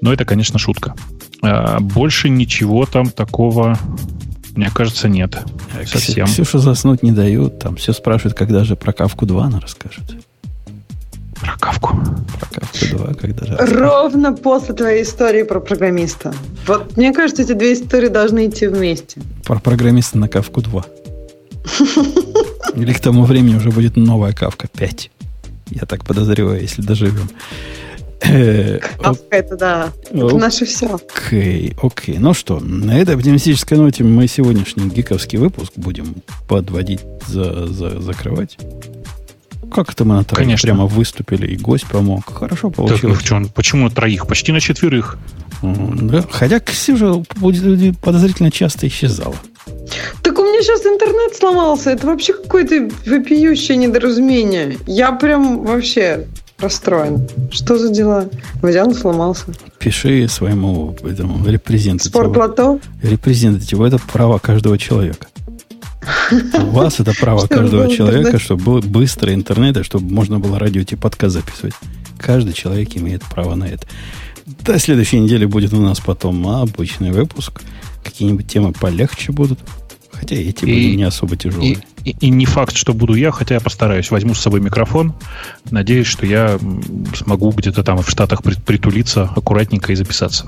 Но 0.00 0.12
это, 0.12 0.24
конечно, 0.24 0.58
шутка. 0.58 0.94
А, 1.42 1.80
больше 1.80 2.28
ничего 2.28 2.86
там 2.86 3.10
такого 3.10 3.78
мне 4.60 4.68
кажется, 4.68 5.08
нет. 5.08 5.38
Совсем. 5.86 6.26
Ксюша 6.26 6.58
заснуть 6.58 7.02
не 7.02 7.12
дают. 7.12 7.58
Там 7.60 7.76
все 7.76 7.94
спрашивают, 7.94 8.36
когда 8.36 8.62
же 8.62 8.76
про 8.76 8.92
Кавку 8.92 9.24
2 9.24 9.44
она 9.44 9.58
расскажет. 9.58 10.04
Про 11.40 11.56
Кавку. 11.58 11.98
Про 12.38 12.60
Кавку 12.60 12.96
2, 12.98 13.14
когда 13.14 13.46
же 13.46 13.56
Ровно 13.56 14.34
после 14.34 14.74
твоей 14.74 15.02
истории 15.02 15.44
про 15.44 15.60
программиста. 15.60 16.34
Вот 16.66 16.94
мне 16.98 17.14
кажется, 17.14 17.40
эти 17.42 17.54
две 17.54 17.72
истории 17.72 18.08
должны 18.08 18.48
идти 18.48 18.66
вместе. 18.66 19.22
Про 19.44 19.60
программиста 19.60 20.18
на 20.18 20.28
Кавку 20.28 20.60
2. 20.60 20.84
Или 22.74 22.92
к 22.92 23.00
тому 23.00 23.24
времени 23.24 23.56
уже 23.56 23.70
будет 23.70 23.96
новая 23.96 24.34
Кавка 24.34 24.68
5. 24.68 25.10
Я 25.70 25.86
так 25.86 26.04
подозреваю, 26.04 26.60
если 26.60 26.82
доживем. 26.82 27.30
Кавка 28.20 29.36
это 29.36 29.56
да. 29.56 29.92
Это 30.10 30.36
наше 30.36 30.66
все. 30.66 30.98
Окей, 31.16 31.74
окей. 31.82 32.18
Ну 32.18 32.34
что, 32.34 32.60
на 32.60 32.98
этой 32.98 33.14
оптимистической 33.14 33.78
ноте 33.78 34.04
мы 34.04 34.26
сегодняшний 34.26 34.88
гиковский 34.88 35.38
выпуск 35.38 35.72
будем 35.76 36.16
подводить, 36.48 37.00
за, 37.26 37.66
за, 37.66 38.00
закрывать. 38.00 38.58
Как 39.72 39.92
это 39.92 40.04
мы 40.04 40.16
на 40.16 40.24
троих 40.24 40.46
Конечно. 40.46 40.66
прямо 40.66 40.86
выступили, 40.86 41.46
и 41.46 41.56
гость 41.56 41.86
помог. 41.86 42.24
Хорошо 42.32 42.70
получилось. 42.70 43.22
Так, 43.22 43.54
почему 43.54 43.84
на 43.84 43.90
троих? 43.90 44.26
Почти 44.26 44.52
на 44.52 44.60
четверых. 44.60 45.16
Да, 45.62 46.24
хотя 46.30 46.58
Ксюша 46.60 47.22
подозрительно 48.02 48.50
часто 48.50 48.88
исчезала. 48.88 49.36
Так 50.22 50.38
у 50.38 50.42
меня 50.42 50.60
меня 50.60 50.62
сейчас 50.62 50.86
интернет 50.86 51.34
сломался. 51.34 51.90
Это 51.90 52.06
вообще 52.06 52.32
какое-то 52.32 52.88
вопиющее 53.06 53.76
недоразумение. 53.76 54.78
Я 54.86 55.12
прям 55.12 55.64
вообще 55.64 56.26
расстроен. 56.60 57.28
Что 57.50 57.78
за 57.78 57.90
дела? 57.92 58.28
И 58.62 58.94
сломался. 58.94 59.46
Пиши 59.78 60.28
своему 60.28 60.96
этому 61.02 61.46
репрезентативу. 61.46 62.10
Спортлото? 62.12 62.78
Репрезентативу. 63.02 63.84
Это 63.84 63.98
право 63.98 64.38
каждого 64.38 64.78
человека. 64.78 65.26
У 66.32 66.70
вас 66.70 67.00
это 67.00 67.12
право 67.18 67.46
каждого 67.48 67.88
человека, 67.88 68.38
чтобы 68.38 68.64
был 68.64 68.80
быстрый 68.80 69.34
интернет, 69.34 69.76
и 69.76 69.82
чтобы 69.82 70.12
можно 70.12 70.38
было 70.38 70.58
радио 70.58 70.82
типа 70.82 71.02
подкаст 71.02 71.34
записывать. 71.34 71.74
Каждый 72.18 72.52
человек 72.52 72.96
имеет 72.96 73.22
право 73.24 73.54
на 73.54 73.64
это. 73.64 73.86
До 74.64 74.78
следующей 74.78 75.20
недели 75.20 75.44
будет 75.44 75.72
у 75.72 75.80
нас 75.80 76.00
потом 76.00 76.46
обычный 76.48 77.12
выпуск. 77.12 77.60
Какие-нибудь 78.04 78.48
темы 78.48 78.72
полегче 78.72 79.32
будут. 79.32 79.58
Хотя 80.10 80.36
эти 80.36 80.64
и, 80.64 80.66
были 80.66 80.94
не 80.96 81.04
особо 81.04 81.36
тяжелые. 81.36 81.78
И, 82.04 82.16
и, 82.20 82.30
не 82.30 82.46
факт, 82.46 82.74
что 82.74 82.94
буду 82.94 83.14
я, 83.14 83.30
хотя 83.30 83.54
я 83.54 83.60
постараюсь. 83.60 84.10
Возьму 84.10 84.34
с 84.34 84.40
собой 84.40 84.60
микрофон. 84.60 85.14
Надеюсь, 85.70 86.06
что 86.06 86.26
я 86.26 86.58
смогу 87.14 87.50
где-то 87.50 87.82
там 87.82 88.02
в 88.02 88.08
Штатах 88.08 88.42
притулиться 88.42 89.30
аккуратненько 89.36 89.92
и 89.92 89.96
записаться. 89.96 90.46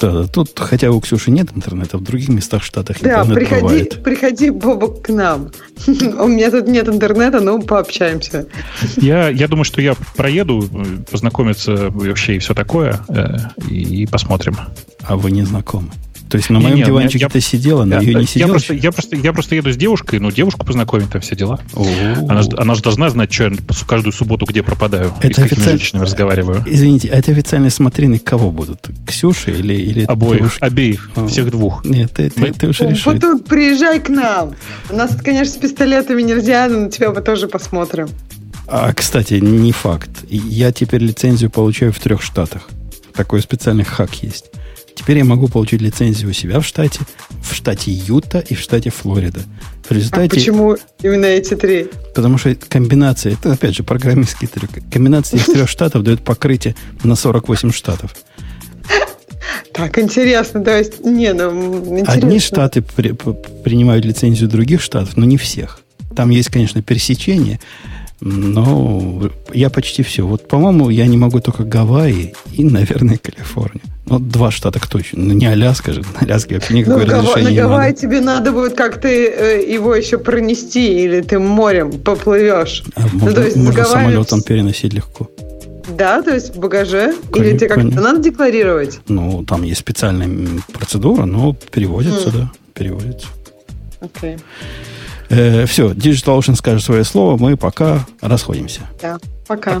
Да, 0.00 0.12
да. 0.12 0.26
Тут, 0.26 0.58
хотя 0.58 0.90
у 0.90 1.00
Ксюши 1.00 1.30
нет 1.30 1.48
интернета, 1.54 1.98
в 1.98 2.02
других 2.02 2.28
местах 2.28 2.62
в 2.62 2.66
Штатах 2.66 2.98
да, 3.00 3.22
интернет 3.22 3.34
приходи, 3.34 3.62
бывает. 3.62 4.02
приходи, 4.02 4.50
Бобок, 4.50 5.02
к 5.02 5.08
нам. 5.08 5.50
У 5.86 6.28
меня 6.28 6.50
тут 6.50 6.68
нет 6.68 6.88
интернета, 6.88 7.40
но 7.40 7.60
пообщаемся. 7.60 8.46
Я, 8.96 9.28
я 9.28 9.48
думаю, 9.48 9.64
что 9.64 9.80
я 9.80 9.94
проеду, 10.16 10.68
познакомиться 11.10 11.90
вообще 11.90 12.36
и 12.36 12.38
все 12.38 12.54
такое, 12.54 13.00
э, 13.08 13.36
и 13.68 14.06
посмотрим. 14.06 14.56
А 15.02 15.16
вы 15.16 15.30
не 15.30 15.42
знакомы? 15.42 15.90
То 16.32 16.38
есть 16.38 16.48
на 16.48 16.56
не, 16.56 16.64
моем 16.64 16.76
не, 16.78 16.84
диванчике 16.84 17.28
ты 17.28 17.42
сидела, 17.42 17.84
на 17.84 18.00
ее 18.00 18.14
не 18.14 18.24
сидела? 18.24 18.46
Я 18.46 18.52
просто, 18.52 18.72
я, 18.72 18.92
просто, 18.92 19.16
я 19.16 19.32
просто 19.34 19.54
еду 19.54 19.70
с 19.70 19.76
девушкой, 19.76 20.18
но 20.18 20.30
девушку 20.30 20.64
познакомить 20.64 21.10
там 21.10 21.20
все 21.20 21.36
дела. 21.36 21.60
Она, 22.26 22.40
она 22.56 22.74
же 22.74 22.80
должна 22.80 23.10
знать, 23.10 23.30
что 23.30 23.44
я 23.44 23.52
каждую 23.86 24.14
субботу 24.14 24.46
где 24.46 24.62
пропадаю 24.62 25.12
это 25.20 25.28
и 25.28 25.34
с 25.34 25.36
какими 25.36 25.62
женщинами 25.62 26.04
разговариваю. 26.04 26.64
Извините, 26.64 27.10
а 27.10 27.18
это 27.18 27.32
официальные 27.32 27.70
смотрины 27.70 28.18
кого 28.18 28.50
будут? 28.50 28.88
Ксюши 29.06 29.50
или, 29.50 29.74
или 29.74 30.04
Обоих, 30.04 30.38
девушки? 30.38 30.64
обеих, 30.64 31.10
а. 31.16 31.26
всех 31.26 31.50
двух. 31.50 31.84
Нет, 31.84 32.12
ты, 32.14 32.30
ты, 32.30 32.50
ты 32.50 32.68
уж 32.68 32.80
решил. 32.80 33.12
Вот 33.12 33.20
тут 33.20 33.44
приезжай 33.44 34.00
к 34.00 34.08
нам. 34.08 34.54
У 34.88 34.96
нас, 34.96 35.14
конечно, 35.22 35.52
с 35.52 35.58
пистолетами 35.58 36.22
нельзя, 36.22 36.66
но 36.70 36.80
на 36.80 36.90
тебя 36.90 37.10
мы 37.10 37.20
тоже 37.20 37.46
посмотрим. 37.46 38.08
А, 38.66 38.90
кстати, 38.94 39.34
не 39.34 39.72
факт. 39.72 40.08
Я 40.30 40.72
теперь 40.72 41.02
лицензию 41.02 41.50
получаю 41.50 41.92
в 41.92 41.98
трех 41.98 42.22
штатах. 42.22 42.70
Такой 43.12 43.42
специальный 43.42 43.84
хак 43.84 44.14
есть. 44.22 44.46
Теперь 44.94 45.18
я 45.18 45.24
могу 45.24 45.48
получить 45.48 45.80
лицензию 45.80 46.30
у 46.30 46.32
себя 46.32 46.60
в 46.60 46.66
штате, 46.66 47.00
в 47.42 47.54
штате 47.54 47.90
Юта 47.90 48.38
и 48.40 48.54
в 48.54 48.60
штате 48.60 48.90
Флорида. 48.90 49.40
В 49.88 49.90
результате... 49.90 50.26
А 50.26 50.30
почему 50.30 50.76
именно 51.02 51.26
эти 51.26 51.54
три? 51.54 51.88
Потому 52.14 52.38
что 52.38 52.54
комбинация, 52.54 53.32
это 53.32 53.52
опять 53.52 53.74
же 53.74 53.82
программистский 53.82 54.48
трюк, 54.48 54.70
комбинация 54.92 55.40
из 55.40 55.46
трех 55.46 55.68
штатов 55.68 56.02
дает 56.02 56.22
покрытие 56.22 56.76
на 57.02 57.16
48 57.16 57.72
штатов. 57.72 58.14
Так, 59.72 59.98
интересно, 59.98 60.62
то 60.62 60.78
есть, 60.78 61.04
не, 61.04 61.32
ну, 61.32 61.78
интересно. 61.78 62.12
Одни 62.12 62.38
штаты 62.38 62.82
при, 62.82 63.12
принимают 63.12 64.04
лицензию 64.04 64.48
других 64.48 64.82
штатов, 64.82 65.16
но 65.16 65.24
не 65.24 65.38
всех. 65.38 65.80
Там 66.14 66.30
есть, 66.30 66.50
конечно, 66.50 66.82
пересечение, 66.82 67.58
но 68.20 69.30
я 69.52 69.70
почти 69.70 70.02
все. 70.02 70.26
Вот, 70.26 70.46
по-моему, 70.46 70.90
я 70.90 71.06
не 71.06 71.16
могу 71.16 71.40
только 71.40 71.64
Гавайи 71.64 72.34
и, 72.52 72.64
наверное, 72.64 73.16
Калифорнию. 73.16 73.82
Ну, 74.06 74.18
два 74.18 74.50
штата 74.50 74.80
точно. 74.88 75.22
Ну, 75.22 75.34
не 75.34 75.46
Аляска 75.46 75.92
же. 75.92 76.00
На 76.00 76.20
Аляске 76.20 76.54
вообще 76.56 76.74
никакое 76.74 77.06
ну, 77.06 77.12
разрешение 77.12 77.62
на 77.62 77.68
Гавайи 77.68 77.90
надо. 77.90 78.00
тебе 78.00 78.20
надо 78.20 78.52
будет 78.52 78.74
как-то 78.74 79.08
э, 79.08 79.72
его 79.72 79.94
еще 79.94 80.18
пронести, 80.18 81.04
или 81.04 81.20
ты 81.20 81.38
морем 81.38 81.92
поплывешь. 81.92 82.82
А 82.96 83.02
ну, 83.02 83.20
можно, 83.20 83.34
то 83.34 83.42
есть 83.42 83.56
можно 83.56 83.82
Гавайи... 83.82 83.92
самолетом 83.92 84.42
переносить 84.42 84.92
легко. 84.92 85.30
Да, 85.96 86.22
то 86.22 86.34
есть 86.34 86.54
в 86.54 86.58
багаже? 86.58 87.14
Конечно, 87.32 87.50
или 87.50 87.58
тебе 87.58 87.68
как-то 87.68 88.00
надо 88.00 88.18
декларировать? 88.20 89.00
Ну, 89.08 89.44
там 89.44 89.62
есть 89.62 89.80
специальная 89.80 90.48
процедура, 90.72 91.24
но 91.24 91.54
переводится, 91.54 92.28
mm. 92.28 92.32
да, 92.32 92.52
переводится. 92.74 93.26
Окей. 94.00 94.34
Okay. 94.34 94.40
Э, 95.32 95.64
все, 95.64 95.92
Digital 95.92 96.38
Ocean 96.38 96.56
скажет 96.56 96.84
свое 96.84 97.04
слово, 97.04 97.36
мы 97.38 97.56
пока 97.56 98.06
расходимся. 98.20 98.82
Да, 99.00 99.18
пока. 99.46 99.80